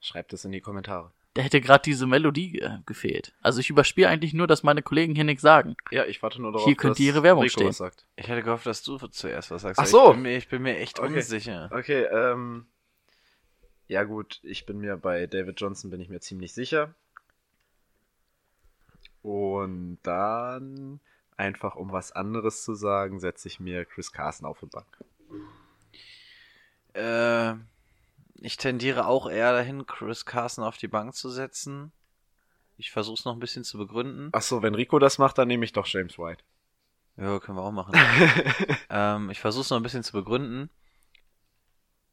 Schreibt 0.00 0.32
es 0.32 0.44
in 0.44 0.52
die 0.52 0.60
Kommentare. 0.60 1.12
Da 1.34 1.42
hätte 1.42 1.60
gerade 1.60 1.82
diese 1.82 2.06
Melodie 2.06 2.60
äh, 2.60 2.78
gefehlt. 2.86 3.34
Also 3.42 3.58
ich 3.60 3.68
überspiele 3.68 4.08
eigentlich 4.08 4.34
nur, 4.34 4.46
dass 4.46 4.62
meine 4.62 4.82
Kollegen 4.82 5.14
hier 5.14 5.24
nichts 5.24 5.42
sagen. 5.42 5.76
Ja, 5.90 6.04
ich 6.06 6.22
warte 6.22 6.40
nur 6.40 6.52
darauf, 6.52 6.64
Hier 6.66 6.76
könnte 6.76 7.02
ihre 7.02 7.22
Werbung 7.24 7.42
Rico 7.42 7.54
stehen. 7.54 7.68
was 7.68 7.78
sagt. 7.78 8.06
Ich 8.16 8.28
hätte 8.28 8.42
gehofft, 8.42 8.66
dass 8.66 8.82
du 8.82 8.96
zuerst 8.98 9.50
was 9.50 9.62
sagst. 9.62 9.80
Ach 9.80 9.86
so. 9.86 10.10
Ich 10.10 10.12
bin 10.14 10.22
mir, 10.22 10.36
ich 10.36 10.48
bin 10.48 10.62
mir 10.62 10.78
echt 10.78 11.00
Okay. 11.00 11.12
unsicher. 11.16 11.68
Okay, 11.72 12.04
ähm. 12.04 12.66
Ja 13.86 14.04
gut, 14.04 14.40
ich 14.42 14.64
bin 14.64 14.78
mir 14.78 14.96
bei 14.96 15.26
David 15.26 15.60
Johnson 15.60 15.90
bin 15.90 16.00
ich 16.00 16.08
mir 16.08 16.20
ziemlich 16.20 16.54
sicher. 16.54 16.94
Und 19.22 19.98
dann, 20.02 21.00
einfach 21.36 21.76
um 21.76 21.92
was 21.92 22.12
anderes 22.12 22.64
zu 22.64 22.74
sagen, 22.74 23.20
setze 23.20 23.48
ich 23.48 23.60
mir 23.60 23.84
Chris 23.84 24.12
Carson 24.12 24.46
auf 24.46 24.60
die 24.60 24.66
Bank. 24.66 25.04
Äh, 26.94 27.54
ich 28.40 28.56
tendiere 28.56 29.06
auch 29.06 29.28
eher 29.28 29.52
dahin, 29.52 29.86
Chris 29.86 30.24
Carson 30.24 30.64
auf 30.64 30.76
die 30.76 30.88
Bank 30.88 31.14
zu 31.14 31.28
setzen. 31.28 31.92
Ich 32.76 32.90
versuche 32.90 33.18
es 33.18 33.24
noch 33.24 33.34
ein 33.34 33.40
bisschen 33.40 33.64
zu 33.64 33.78
begründen. 33.78 34.30
Achso, 34.32 34.62
wenn 34.62 34.74
Rico 34.74 34.98
das 34.98 35.18
macht, 35.18 35.38
dann 35.38 35.48
nehme 35.48 35.64
ich 35.64 35.72
doch 35.72 35.86
James 35.86 36.18
White. 36.18 36.42
Ja, 37.16 37.38
können 37.38 37.56
wir 37.58 37.62
auch 37.62 37.72
machen. 37.72 37.94
ähm, 38.90 39.30
ich 39.30 39.40
versuche 39.40 39.62
es 39.62 39.70
noch 39.70 39.76
ein 39.76 39.82
bisschen 39.82 40.02
zu 40.02 40.12
begründen. 40.12 40.70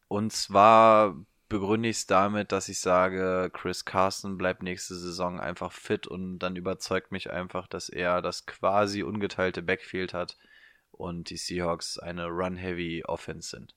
Und 0.07 0.31
zwar 0.31 1.15
begründe 1.52 1.90
ich 1.90 1.98
es 1.98 2.06
damit, 2.07 2.53
dass 2.53 2.69
ich 2.69 2.80
sage, 2.80 3.52
Chris 3.53 3.84
Carson 3.84 4.38
bleibt 4.38 4.64
nächste 4.64 4.95
Saison 4.95 5.40
einfach 5.40 5.73
fit 5.73 6.07
und 6.07 6.40
dann 6.40 6.56
überzeugt 6.56 7.11
mich 7.11 7.30
einfach, 7.30 7.68
dass 7.68 7.90
er 7.90 8.22
das 8.22 8.45
quasi 8.45 9.03
ungeteilte 9.03 9.61
Backfield 9.61 10.14
hat 10.14 10.38
und 10.91 11.30
die 11.30 11.36
Seahawks 11.36 11.99
eine 11.99 12.28
Run-Heavy 12.28 13.03
Offense 13.06 13.49
sind. 13.49 13.76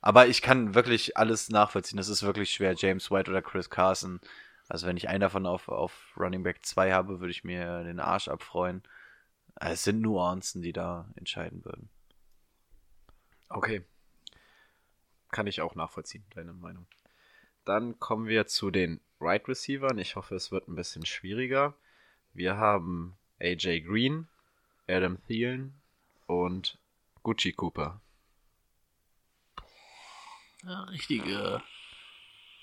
Aber 0.00 0.26
ich 0.26 0.42
kann 0.42 0.74
wirklich 0.74 1.16
alles 1.16 1.48
nachvollziehen. 1.50 1.96
Das 1.96 2.08
ist 2.08 2.24
wirklich 2.24 2.50
schwer. 2.50 2.74
James 2.76 3.12
White 3.12 3.30
oder 3.30 3.42
Chris 3.42 3.70
Carson. 3.70 4.20
Also 4.68 4.88
wenn 4.88 4.96
ich 4.96 5.08
einen 5.08 5.20
davon 5.20 5.46
auf, 5.46 5.68
auf 5.68 6.12
Running 6.16 6.42
Back 6.42 6.66
2 6.66 6.92
habe, 6.92 7.20
würde 7.20 7.30
ich 7.30 7.44
mir 7.44 7.84
den 7.84 8.00
Arsch 8.00 8.26
abfreuen. 8.26 8.82
Es 9.54 9.84
sind 9.84 10.00
Nuancen, 10.00 10.62
die 10.62 10.72
da 10.72 11.08
entscheiden 11.14 11.64
würden. 11.64 11.88
Okay. 13.48 13.84
Kann 15.32 15.48
ich 15.48 15.60
auch 15.60 15.74
nachvollziehen, 15.74 16.24
deine 16.34 16.52
Meinung. 16.52 16.86
Dann 17.64 17.98
kommen 17.98 18.26
wir 18.26 18.46
zu 18.46 18.70
den 18.70 19.00
Right 19.20 19.48
Receivern. 19.48 19.98
Ich 19.98 20.14
hoffe, 20.14 20.34
es 20.34 20.52
wird 20.52 20.68
ein 20.68 20.76
bisschen 20.76 21.06
schwieriger. 21.06 21.74
Wir 22.34 22.58
haben 22.58 23.16
AJ 23.40 23.80
Green, 23.80 24.28
Adam 24.88 25.18
Thielen 25.26 25.74
und 26.26 26.78
Gucci 27.22 27.52
Cooper. 27.52 28.00
Ja, 30.64 30.82
richtige 30.84 31.62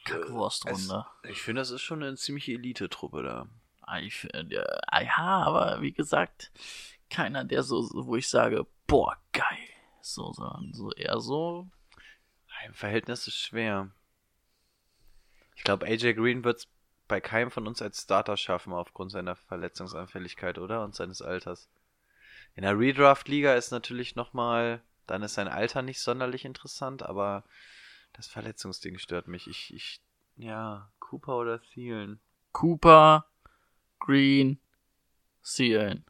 Kackwurstrunde. 0.05 1.05
Ich 1.23 1.41
finde, 1.41 1.61
das 1.61 1.71
ist 1.71 1.81
schon 1.81 2.03
eine 2.03 2.15
ziemliche 2.17 2.53
Elite-Truppe 2.53 3.23
da. 3.23 3.47
Ah, 3.81 3.99
ich 3.99 4.15
find, 4.15 4.51
ja, 4.51 4.63
ah, 4.87 5.01
ja, 5.01 5.17
aber 5.17 5.81
wie 5.81 5.91
gesagt, 5.91 6.51
keiner, 7.09 7.43
der 7.43 7.63
so, 7.63 7.81
so, 7.81 8.05
wo 8.05 8.15
ich 8.15 8.29
sage, 8.29 8.67
boah, 8.85 9.17
geil. 9.33 9.57
So, 10.01 10.31
sondern 10.33 10.71
so 10.73 10.91
eher 10.91 11.19
so, 11.19 11.67
Im 12.65 12.73
Verhältnis 12.73 13.27
ist 13.27 13.37
schwer. 13.37 13.89
Ich 15.55 15.63
glaube, 15.63 15.85
AJ 15.85 16.13
Green 16.13 16.43
wird 16.43 16.59
es 16.59 16.67
bei 17.07 17.19
keinem 17.19 17.51
von 17.51 17.67
uns 17.67 17.81
als 17.81 18.03
Starter 18.03 18.37
schaffen 18.37 18.71
aufgrund 18.71 19.11
seiner 19.11 19.35
Verletzungsanfälligkeit, 19.35 20.57
oder? 20.57 20.83
Und 20.83 20.95
seines 20.95 21.21
Alters. 21.21 21.69
In 22.55 22.63
der 22.63 22.77
Redraft-Liga 22.77 23.55
ist 23.55 23.71
natürlich 23.71 24.15
nochmal, 24.15 24.81
dann 25.07 25.23
ist 25.23 25.33
sein 25.33 25.47
Alter 25.47 25.81
nicht 25.81 25.99
sonderlich 25.99 26.45
interessant, 26.45 27.03
aber 27.03 27.43
das 28.13 28.27
Verletzungsding 28.27 28.99
stört 28.99 29.27
mich. 29.27 29.47
Ich, 29.47 29.73
ich, 29.73 30.01
ja, 30.37 30.91
Cooper 30.99 31.37
oder 31.37 31.61
Thielen. 31.61 32.19
Cooper, 32.51 33.25
Green, 33.99 34.59
Sealen. 35.41 36.05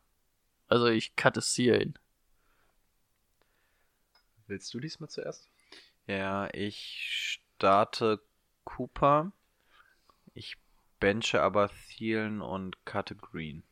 Also 0.68 0.88
ich 0.88 1.16
cutte 1.16 1.42
Sealen. 1.42 1.98
Willst 4.48 4.74
du 4.74 4.80
diesmal 4.80 5.10
zuerst? 5.10 5.50
Ja, 6.10 6.50
ich 6.54 7.40
starte 7.56 8.20
Cooper. 8.66 9.32
Ich 10.34 10.58
benche 11.00 11.42
aber 11.42 11.70
Thielen 11.90 12.42
und 12.42 12.84
cutte 12.86 13.16
Green. 13.16 13.64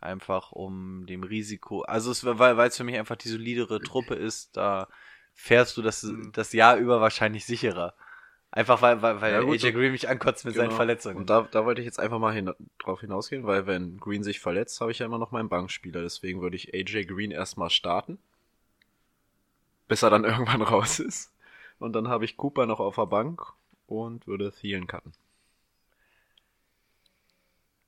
Einfach 0.00 0.52
um 0.52 1.06
dem 1.06 1.22
Risiko, 1.24 1.82
also 1.82 2.10
es, 2.10 2.24
weil 2.24 2.56
weil 2.56 2.68
es 2.68 2.76
für 2.76 2.84
mich 2.84 2.96
einfach 2.98 3.16
die 3.16 3.28
solidere 3.28 3.80
Truppe 3.82 4.14
ist, 4.16 4.56
da 4.56 4.88
fährst 5.34 5.76
du 5.76 5.82
das, 5.82 6.02
Mhm. 6.02 6.32
das 6.32 6.52
Jahr 6.52 6.76
über 6.76 7.00
wahrscheinlich 7.00 7.46
sicherer. 7.46 7.94
Einfach 8.50 8.82
weil, 8.82 9.02
weil, 9.02 9.20
weil 9.20 9.32
Ja, 9.34 9.40
gut, 9.42 9.62
AJ 9.62 9.72
Green 9.72 9.92
mich 9.92 10.08
ankotzt 10.08 10.44
mit 10.44 10.54
seinen 10.54 10.68
Genau. 10.68 10.76
Verletzungen. 10.76 11.18
Und 11.18 11.30
da, 11.30 11.42
da 11.50 11.64
wollte 11.64 11.82
ich 11.82 11.86
jetzt 11.86 12.00
einfach 12.00 12.18
mal 12.18 12.34
hin, 12.34 12.52
drauf 12.78 13.00
hinausgehen, 13.00 13.46
weil 13.46 13.66
wenn 13.66 13.98
Green 13.98 14.24
sich 14.24 14.40
verletzt, 14.40 14.80
habe 14.80 14.90
ich 14.92 15.00
ja 15.00 15.06
immer 15.06 15.18
noch 15.18 15.32
meinen 15.32 15.48
Bankspieler. 15.50 16.02
Deswegen 16.02 16.40
würde 16.42 16.56
ich 16.56 16.74
AJ 16.74 17.04
Green 17.06 17.30
erstmal 17.30 17.70
starten, 17.70 18.18
bis 19.88 20.02
er 20.02 20.10
dann 20.10 20.24
irgendwann 20.24 20.62
raus 20.62 20.98
ist. 21.00 21.31
Und 21.78 21.94
dann 21.94 22.08
habe 22.08 22.24
ich 22.24 22.36
Cooper 22.36 22.66
noch 22.66 22.80
auf 22.80 22.96
der 22.96 23.06
Bank 23.06 23.42
und 23.86 24.26
würde 24.26 24.52
Thielen 24.52 24.86
cutten. 24.86 25.12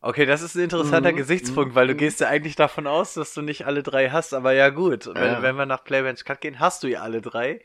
Okay, 0.01 0.27
das 0.27 0.43
ist 0.43 0.55
ein 0.55 0.65
interessanter 0.65 1.13
Mhm, 1.13 1.17
Gesichtspunkt, 1.17 1.75
weil 1.75 1.87
du 1.87 1.95
mhm. 1.95 1.99
gehst 1.99 2.21
ja 2.21 2.29
eigentlich 2.29 2.57
davon 2.57 2.87
aus, 2.87 3.15
dass 3.15 3.33
du 3.33 3.41
nicht 3.41 3.65
alle 3.67 3.83
drei 3.83 4.11
hast, 4.11 4.35
aber 4.35 4.53
ja 4.53 4.69
gut, 4.69 5.07
wenn, 5.07 5.15
Ja. 5.15 5.43
wenn 5.43 5.57
wir 5.57 5.65
nach 5.65 5.83
Playbench 5.83 6.25
Cut 6.27 6.43
gehen, 6.43 6.61
hast 6.61 6.83
du 6.83 6.89
ja 6.89 7.01
alle 7.01 7.23
drei. 7.23 7.63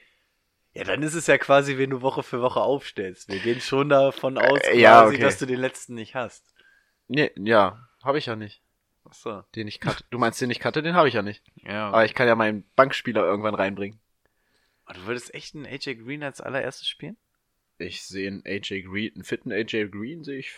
Ja, 0.73 0.85
dann 0.85 1.03
ist 1.03 1.15
es 1.15 1.27
ja 1.27 1.37
quasi, 1.37 1.77
wenn 1.77 1.89
du 1.89 2.01
Woche 2.01 2.23
für 2.23 2.41
Woche 2.41 2.61
aufstellst. 2.61 3.27
Wir 3.27 3.39
gehen 3.39 3.59
schon 3.59 3.89
davon 3.89 4.37
aus, 4.37 4.59
Äh, 4.59 4.69
quasi, 4.69 4.79
ja, 4.79 5.05
okay. 5.05 5.17
dass 5.17 5.37
du 5.39 5.47
den 5.47 5.59
letzten 5.59 5.95
nicht 5.95 6.15
hast. 6.15 6.53
Nee, 7.09 7.31
ja, 7.37 7.89
habe 8.03 8.19
ich 8.19 8.27
ja 8.27 8.35
nicht. 8.37 8.61
Achso. 9.03 9.41
Den 9.55 9.67
ich 9.67 9.81
cutte. 9.81 10.03
Du 10.11 10.19
meinst, 10.19 10.39
den 10.39 10.51
ich 10.51 10.59
cutte, 10.59 10.81
den 10.83 10.95
habe 10.95 11.07
ich 11.09 11.15
ja 11.15 11.23
nicht. 11.23 11.43
Ja. 11.55 11.89
Aber 11.89 12.05
ich 12.05 12.13
kann 12.13 12.27
ja 12.27 12.35
meinen 12.35 12.63
Bankspieler 12.75 13.23
irgendwann 13.23 13.55
reinbringen. 13.55 13.99
Aber 14.89 14.97
du 14.97 15.05
würdest 15.05 15.35
echt 15.35 15.53
einen 15.53 15.67
AJ 15.67 15.97
Green 15.97 16.23
als 16.23 16.41
allererstes 16.41 16.87
spielen? 16.87 17.15
Ich 17.77 18.01
sehe 18.03 18.27
einen 18.27 18.43
AJ 18.43 18.81
Green, 18.81 19.13
einen 19.13 19.23
fitten 19.23 19.51
AJ 19.51 19.89
Green 19.89 20.23
sehe 20.23 20.39
ich 20.39 20.51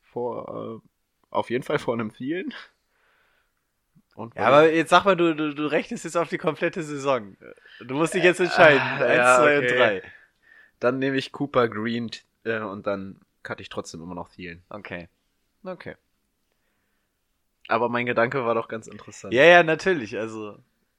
vor, 0.00 0.80
äh, 0.80 0.88
auf 1.30 1.50
jeden 1.50 1.64
Fall 1.64 1.80
vor 1.80 1.94
einem 1.94 2.12
Thielen. 2.12 2.54
Und 4.14 4.36
Ja, 4.36 4.46
aber 4.46 4.72
jetzt 4.72 4.90
sag 4.90 5.04
mal, 5.04 5.16
du, 5.16 5.34
du, 5.34 5.56
du 5.56 5.66
rechnest 5.66 6.04
jetzt 6.04 6.16
auf 6.16 6.28
die 6.28 6.38
komplette 6.38 6.84
Saison. 6.84 7.36
Du 7.80 7.96
musst 7.96 8.14
dich 8.14 8.22
jetzt 8.22 8.38
entscheiden. 8.38 8.80
Ah, 8.80 9.04
Eins, 9.04 9.16
ja, 9.16 9.36
zwei 9.38 9.58
okay. 9.58 9.70
und 9.72 9.76
drei. 9.76 10.02
Dann 10.78 10.98
nehme 11.00 11.16
ich 11.16 11.32
Cooper 11.32 11.68
Green 11.68 12.12
äh, 12.44 12.60
und 12.60 12.86
dann 12.86 13.20
cutte 13.42 13.62
ich 13.62 13.70
trotzdem 13.70 14.00
immer 14.00 14.14
noch 14.14 14.28
Thielen. 14.28 14.62
Okay. 14.68 15.08
Okay. 15.64 15.96
Aber 17.66 17.88
mein 17.88 18.06
Gedanke 18.06 18.44
war 18.44 18.54
doch 18.54 18.68
ganz 18.68 18.86
interessant. 18.86 19.34
Ja, 19.34 19.42
ja, 19.42 19.64
natürlich, 19.64 20.16
also, 20.16 20.58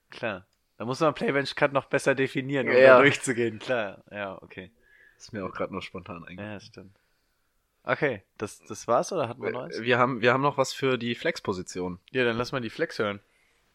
klar. 0.10 0.46
Da 0.80 0.86
muss 0.86 1.02
man 1.02 1.14
Playbench 1.14 1.56
Cut 1.56 1.74
noch 1.74 1.86
besser 1.86 2.16
definieren, 2.16 2.68
um 2.68 2.74
Ja. 2.74 2.96
da 2.96 3.02
durchzugehen, 3.02 3.60
klar. 3.60 4.02
Ja, 4.12 4.42
okay. 4.42 4.72
Ist 5.18 5.34
mir 5.34 5.46
auch 5.46 5.52
gerade 5.52 5.74
nur 5.74 5.82
spontan 5.82 6.22
Ja, 6.22 6.28
eingefallen. 6.30 6.54
das 6.54 6.66
stimmt. 6.66 6.96
Okay, 7.84 8.24
das, 8.38 8.60
das 8.66 8.88
war's 8.88 9.12
oder 9.12 9.28
hatten 9.28 9.42
wir 9.42 9.52
noch 9.52 9.64
eins? 9.64 9.82
Wir 9.82 9.98
haben, 10.00 10.22
wir 10.22 10.32
haben 10.32 10.42
noch 10.42 10.58
was 10.58 10.72
für 10.74 10.98
die 10.98 11.16
Flex-Position. 11.16 12.00
Ja, 12.12 12.24
dann 12.24 12.38
lass 12.38 12.54
mal 12.54 12.62
die 12.62 12.70
Flex 12.70 12.98
hören. 12.98 13.20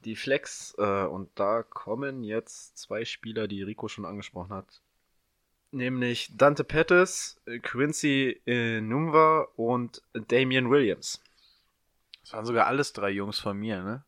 Die 0.06 0.16
Flex, 0.16 0.74
äh, 0.78 1.04
und 1.04 1.28
da 1.38 1.62
kommen 1.62 2.24
jetzt 2.24 2.78
zwei 2.78 3.04
Spieler, 3.04 3.48
die 3.48 3.62
Rico 3.62 3.88
schon 3.88 4.04
angesprochen 4.06 4.54
hat. 4.54 4.80
Nämlich 5.72 6.30
Dante 6.36 6.64
Pettis, 6.64 7.38
äh, 7.46 7.58
Quincy 7.58 8.40
äh, 8.46 8.80
Numva 8.80 9.48
und 9.56 10.00
Damian 10.14 10.70
Williams. 10.70 11.20
Das 12.22 12.32
waren 12.32 12.46
sogar 12.46 12.66
alles 12.66 12.92
drei 12.94 13.10
Jungs 13.10 13.40
von 13.40 13.58
mir, 13.58 13.82
ne? 13.82 14.04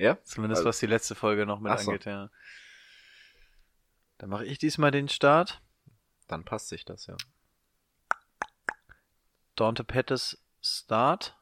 Ja? 0.00 0.18
Zumindest 0.24 0.60
Also- 0.60 0.68
was 0.70 0.78
die 0.78 0.86
letzte 0.86 1.14
Folge 1.14 1.44
noch 1.44 1.60
mit 1.60 1.72
Ach 1.72 1.78
so. 1.78 1.90
angeht, 1.90 2.06
ja. 2.06 2.30
Dann 4.16 4.30
mache 4.30 4.46
ich 4.46 4.58
diesmal 4.58 4.90
den 4.90 5.08
Start. 5.08 5.60
Dann 6.26 6.44
passt 6.44 6.68
sich 6.68 6.84
das, 6.86 7.06
ja. 7.06 7.16
Dante 9.56 9.84
Pettis 9.84 10.42
Start. 10.62 11.36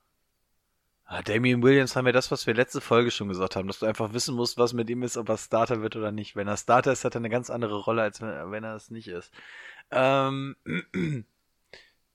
Ah, 1.05 1.23
Damian 1.23 1.63
Williams 1.63 1.95
haben 1.95 2.05
wir 2.05 2.13
das, 2.13 2.31
was 2.33 2.47
wir 2.49 2.55
letzte 2.55 2.81
Folge 2.81 3.11
schon 3.13 3.29
gesagt 3.29 3.55
haben, 3.57 3.69
dass 3.69 3.79
du 3.79 3.87
einfach 3.87 4.13
wissen 4.13 4.35
musst, 4.35 4.59
was 4.59 4.73
mit 4.73 4.91
ihm 4.91 5.03
ist, 5.05 5.17
ob 5.17 5.29
er 5.29 5.39
Starter 5.39 5.81
wird 5.81 5.95
oder 5.97 6.11
nicht. 6.13 6.35
Wenn 6.37 6.49
er 6.49 6.57
Starter 6.57 6.93
ist, 6.93 7.05
hat 7.05 7.15
er 7.15 7.21
eine 7.21 7.31
ganz 7.31 7.51
andere 7.51 7.77
Rolle, 7.77 8.03
als 8.03 8.21
wenn, 8.21 8.51
wenn 8.51 8.65
er 8.65 8.75
es 8.75 8.91
nicht 8.91 9.07
ist. 9.09 9.33
Ähm, 9.91 10.57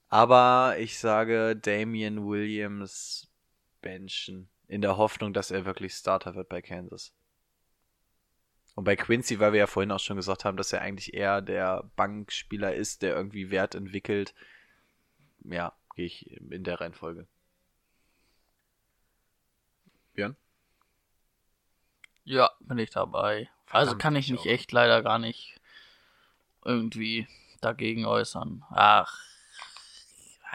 aber 0.10 0.76
ich 0.78 1.00
sage 1.00 1.56
Damian 1.56 2.28
Williams 2.28 3.32
benchen 3.82 4.50
in 4.74 4.82
der 4.82 4.98
Hoffnung, 4.98 5.34
dass 5.34 5.52
er 5.52 5.66
wirklich 5.66 5.94
Starter 5.94 6.34
wird 6.36 6.50
bei 6.50 6.62
Kansas. 6.62 7.14
Und 8.76 8.86
bei 8.86 8.96
Quincy, 8.96 9.40
weil 9.40 9.54
wir 9.54 9.60
ja 9.60 9.68
vorhin 9.68 9.92
auch 9.92 10.00
schon 10.00 10.18
gesagt 10.18 10.46
haben, 10.46 10.58
dass 10.58 10.74
er 10.74 10.82
eigentlich 10.82 11.14
eher 11.14 11.42
der 11.42 11.84
Bankspieler 11.96 12.74
ist, 12.74 13.04
der 13.04 13.16
irgendwie 13.16 13.52
Wert 13.52 13.76
entwickelt. 13.76 14.34
Ja, 15.44 15.74
gehe 15.96 16.08
ich 16.08 16.32
in 16.50 16.64
der 16.64 16.82
Reihenfolge. 16.82 17.28
Björn? 20.16 20.36
Ja, 22.24 22.50
bin 22.60 22.80
ich 22.80 22.90
dabei. 22.90 23.50
also 23.70 23.96
Verdammt, 23.96 24.02
kann 24.02 24.16
ich 24.16 24.26
ich 24.26 24.32
mich 24.32 24.42
auch. 24.42 24.46
echt 24.48 24.72
leider 24.72 25.04
gar 25.04 25.20
nicht 25.20 25.60
irgendwie 26.66 27.28
dagegen 27.62 28.06
äußern. 28.06 28.64
Ach, 28.72 29.20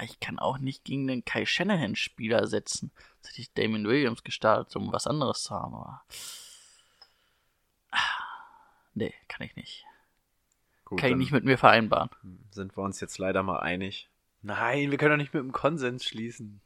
ich 0.04 0.20
kann 0.20 0.38
auch 0.38 0.58
nicht 0.58 0.84
gegen 0.84 1.06
den 1.06 1.24
Kai 1.24 1.44
Shanahan-Spieler 1.46 2.46
setzen. 2.46 2.90
Jetzt 3.16 3.30
hätte 3.30 3.40
ich 3.42 3.52
Damon 3.54 3.86
Williams 3.86 4.22
gestartet, 4.22 4.74
um 4.76 4.92
was 4.92 5.06
anderes 5.06 5.42
zu 5.44 5.54
haben, 5.54 5.74
aber. 5.74 6.02
Ah, 7.90 7.98
Nee, 8.94 9.14
kann 9.28 9.46
ich 9.46 9.54
nicht. 9.54 9.84
Gut, 10.84 10.98
kann 10.98 11.08
ich 11.08 11.12
dann 11.12 11.18
nicht 11.18 11.32
mit 11.32 11.44
mir 11.44 11.56
vereinbaren. 11.58 12.10
sind 12.50 12.76
wir 12.76 12.82
uns 12.82 13.00
jetzt 13.00 13.18
leider 13.18 13.42
mal 13.42 13.60
einig. 13.60 14.08
Nein, 14.42 14.90
wir 14.90 14.98
können 14.98 15.12
doch 15.12 15.16
nicht 15.18 15.34
mit 15.34 15.42
dem 15.42 15.52
Konsens 15.52 16.04
schließen. 16.04 16.60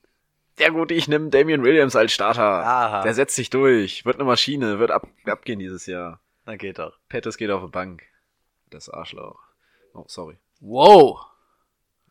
Ja 0.58 0.68
gut, 0.68 0.90
ich 0.92 1.08
nehme 1.08 1.30
Damian 1.30 1.62
Williams 1.62 1.96
als 1.96 2.12
Starter. 2.12 2.42
Aha. 2.42 3.02
Der 3.02 3.14
setzt 3.14 3.34
sich 3.34 3.50
durch, 3.50 4.04
wird 4.04 4.16
eine 4.16 4.24
Maschine, 4.24 4.78
wird 4.78 4.90
ab, 4.90 5.08
abgehen 5.26 5.58
dieses 5.58 5.86
Jahr. 5.86 6.20
Na 6.46 6.56
geht 6.56 6.78
doch. 6.78 6.98
Pettis 7.08 7.36
geht 7.36 7.50
auf 7.50 7.62
die 7.62 7.70
Bank. 7.70 8.02
Das 8.70 8.88
Arschloch. 8.88 9.38
Oh, 9.94 10.04
sorry. 10.06 10.38
Wow, 10.60 11.26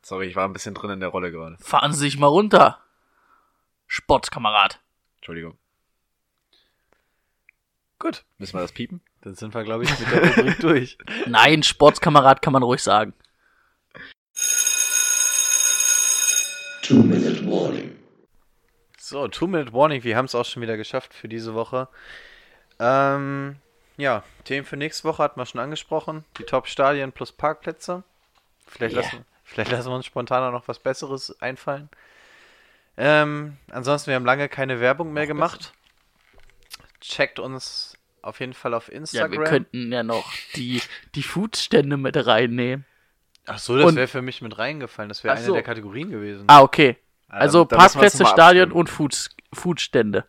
Sorry, 0.03 0.27
ich 0.27 0.35
war 0.35 0.47
ein 0.47 0.53
bisschen 0.53 0.73
drin 0.73 0.91
in 0.91 0.99
der 0.99 1.09
Rolle 1.09 1.31
gerade. 1.31 1.57
fahren 1.59 1.93
Sie 1.93 1.99
sich 1.99 2.17
mal 2.17 2.27
runter. 2.27 2.79
Sportskamerad. 3.87 4.79
Entschuldigung. 5.17 5.57
Gut. 7.99 8.23
Müssen 8.39 8.53
wir 8.55 8.61
das 8.61 8.71
piepen? 8.71 9.01
Dann 9.21 9.35
sind 9.35 9.53
wir, 9.53 9.63
glaube 9.63 9.83
ich, 9.83 9.99
mit 9.99 10.11
der 10.11 10.35
Rubrik 10.37 10.59
durch. 10.61 10.97
Nein, 11.27 11.61
Sportskamerad 11.61 12.41
kann 12.41 12.53
man 12.53 12.63
ruhig 12.63 12.81
sagen. 12.81 13.13
Two-Minute 16.81 17.45
Warning. 17.45 17.95
So, 18.97 19.27
Two-Minute 19.27 19.71
Warning. 19.73 20.03
Wir 20.03 20.17
haben 20.17 20.25
es 20.25 20.35
auch 20.35 20.45
schon 20.45 20.61
wieder 20.63 20.77
geschafft 20.77 21.13
für 21.13 21.27
diese 21.27 21.53
Woche. 21.53 21.87
Ähm, 22.79 23.57
ja, 23.97 24.23
Themen 24.45 24.65
für 24.65 24.77
nächste 24.77 25.03
Woche 25.07 25.21
hatten 25.21 25.39
wir 25.39 25.45
schon 25.45 25.61
angesprochen. 25.61 26.25
Die 26.39 26.43
Top-Stadien 26.43 27.11
plus 27.11 27.31
Parkplätze. 27.31 28.03
Vielleicht, 28.65 28.95
Yeah. 28.95 29.03
lassen, 29.03 29.25
vielleicht 29.51 29.71
lassen 29.71 29.89
wir 29.89 29.95
uns 29.95 30.05
spontaner 30.05 30.51
noch 30.51 30.67
was 30.67 30.79
Besseres 30.79 31.39
einfallen. 31.41 31.89
Ähm, 32.97 33.57
ansonsten, 33.69 34.07
wir 34.09 34.15
haben 34.15 34.25
lange 34.25 34.49
keine 34.49 34.79
Werbung 34.79 35.13
mehr 35.13 35.27
gemacht. 35.27 35.73
Checkt 36.99 37.39
uns 37.39 37.97
auf 38.21 38.39
jeden 38.39 38.53
Fall 38.53 38.73
auf 38.73 38.87
Ja, 38.89 38.95
Instagram. 38.95 39.31
wir 39.31 39.43
könnten 39.43 39.91
ja 39.91 40.03
noch 40.03 40.31
die, 40.55 40.81
die 41.15 41.23
Foodstände 41.23 41.97
mit 41.97 42.15
reinnehmen. 42.27 42.85
Ach 43.47 43.57
so, 43.57 43.77
das 43.77 43.95
wäre 43.95 44.07
für 44.07 44.21
mich 44.21 44.41
mit 44.41 44.57
reingefallen. 44.57 45.09
Das 45.09 45.23
wäre 45.23 45.35
eine 45.35 45.43
so. 45.45 45.53
der 45.53 45.63
Kategorien 45.63 46.11
gewesen. 46.11 46.43
Ah, 46.47 46.61
okay. 46.61 46.97
Ja, 47.29 47.35
Also 47.35 47.61
uns 47.61 47.69
Parkplätze, 47.69 48.25
Stadion 48.25 48.71
und 48.71 48.89
Food, 48.89 49.29
Foodstände. 49.51 50.25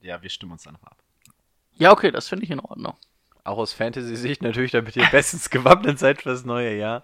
Ja, 0.00 0.22
wir 0.22 0.30
stimmen 0.30 0.52
uns 0.52 0.62
dann 0.62 0.74
noch 0.74 0.84
ab. 0.84 0.96
Ja, 1.74 1.92
okay, 1.92 2.10
das 2.10 2.28
finde 2.28 2.44
ich 2.44 2.50
in 2.50 2.60
Ordnung. 2.60 2.96
Auch 3.42 3.58
aus 3.58 3.74
Fantasy-Sicht 3.74 4.42
natürlich, 4.42 4.70
damit 4.70 4.96
ihr 4.96 5.06
bestens 5.10 5.50
gewappnet 5.50 5.98
seid 5.98 6.22
fürs 6.22 6.44
neue 6.44 6.74
Jahr. 6.76 7.02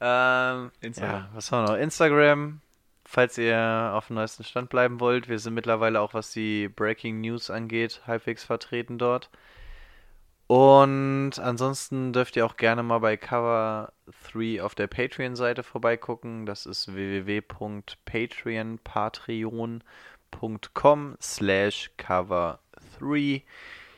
Ähm, 0.00 0.70
Instagram. 0.80 1.22
Ja, 1.22 1.28
was 1.32 1.50
haben 1.50 1.66
wir 1.66 1.72
noch? 1.72 1.78
Instagram, 1.78 2.60
falls 3.04 3.38
ihr 3.38 3.92
auf 3.94 4.08
dem 4.08 4.16
neuesten 4.16 4.44
Stand 4.44 4.68
bleiben 4.68 5.00
wollt. 5.00 5.28
Wir 5.28 5.38
sind 5.38 5.54
mittlerweile 5.54 6.00
auch, 6.00 6.14
was 6.14 6.32
die 6.32 6.68
Breaking 6.68 7.20
News 7.20 7.50
angeht, 7.50 8.02
halbwegs 8.06 8.44
vertreten 8.44 8.98
dort. 8.98 9.30
Und 10.48 11.38
ansonsten 11.40 12.12
dürft 12.12 12.36
ihr 12.36 12.46
auch 12.46 12.56
gerne 12.56 12.84
mal 12.84 12.98
bei 13.00 13.16
Cover 13.16 13.92
3 14.32 14.62
auf 14.62 14.76
der 14.76 14.86
Patreon-Seite 14.86 15.64
vorbeigucken. 15.64 16.46
Das 16.46 16.66
ist 16.66 16.94
www.patreon, 16.94 18.78
patreon.com 18.84 19.82
slash 21.20 21.90
cover 21.96 22.60
3. 23.00 23.42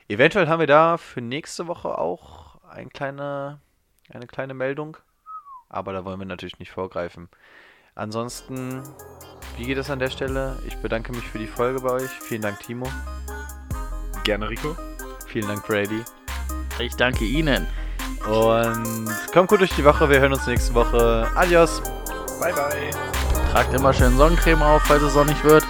Eventuell 0.08 0.48
haben 0.48 0.60
wir 0.60 0.66
da 0.66 0.96
für 0.96 1.20
nächste 1.20 1.66
Woche 1.66 1.98
auch 1.98 2.62
ein 2.64 2.88
kleine, 2.88 3.60
eine 4.08 4.26
kleine 4.26 4.54
Meldung. 4.54 4.96
Aber 5.68 5.92
da 5.92 6.04
wollen 6.04 6.18
wir 6.18 6.26
natürlich 6.26 6.58
nicht 6.58 6.70
vorgreifen. 6.70 7.28
Ansonsten, 7.94 8.82
wie 9.56 9.64
geht 9.64 9.78
es 9.78 9.90
an 9.90 9.98
der 9.98 10.10
Stelle? 10.10 10.56
Ich 10.66 10.76
bedanke 10.76 11.12
mich 11.12 11.24
für 11.24 11.38
die 11.38 11.46
Folge 11.46 11.80
bei 11.80 11.90
euch. 11.90 12.10
Vielen 12.10 12.42
Dank, 12.42 12.60
Timo. 12.60 12.88
Gerne, 14.24 14.48
Rico. 14.48 14.76
Vielen 15.26 15.48
Dank, 15.48 15.66
Brady. 15.66 16.02
Ich 16.78 16.94
danke 16.96 17.24
Ihnen. 17.24 17.66
Und 18.26 19.08
kommt 19.32 19.48
gut 19.48 19.60
durch 19.60 19.74
die 19.74 19.84
Woche. 19.84 20.08
Wir 20.08 20.20
hören 20.20 20.32
uns 20.32 20.46
nächste 20.46 20.74
Woche. 20.74 21.28
Adios. 21.34 21.82
Bye, 22.40 22.52
bye. 22.52 22.90
Tragt 23.50 23.74
immer 23.74 23.92
schön 23.92 24.16
Sonnencreme 24.16 24.62
auf, 24.62 24.82
falls 24.82 25.02
es 25.02 25.12
sonnig 25.12 25.42
wird. 25.42 25.64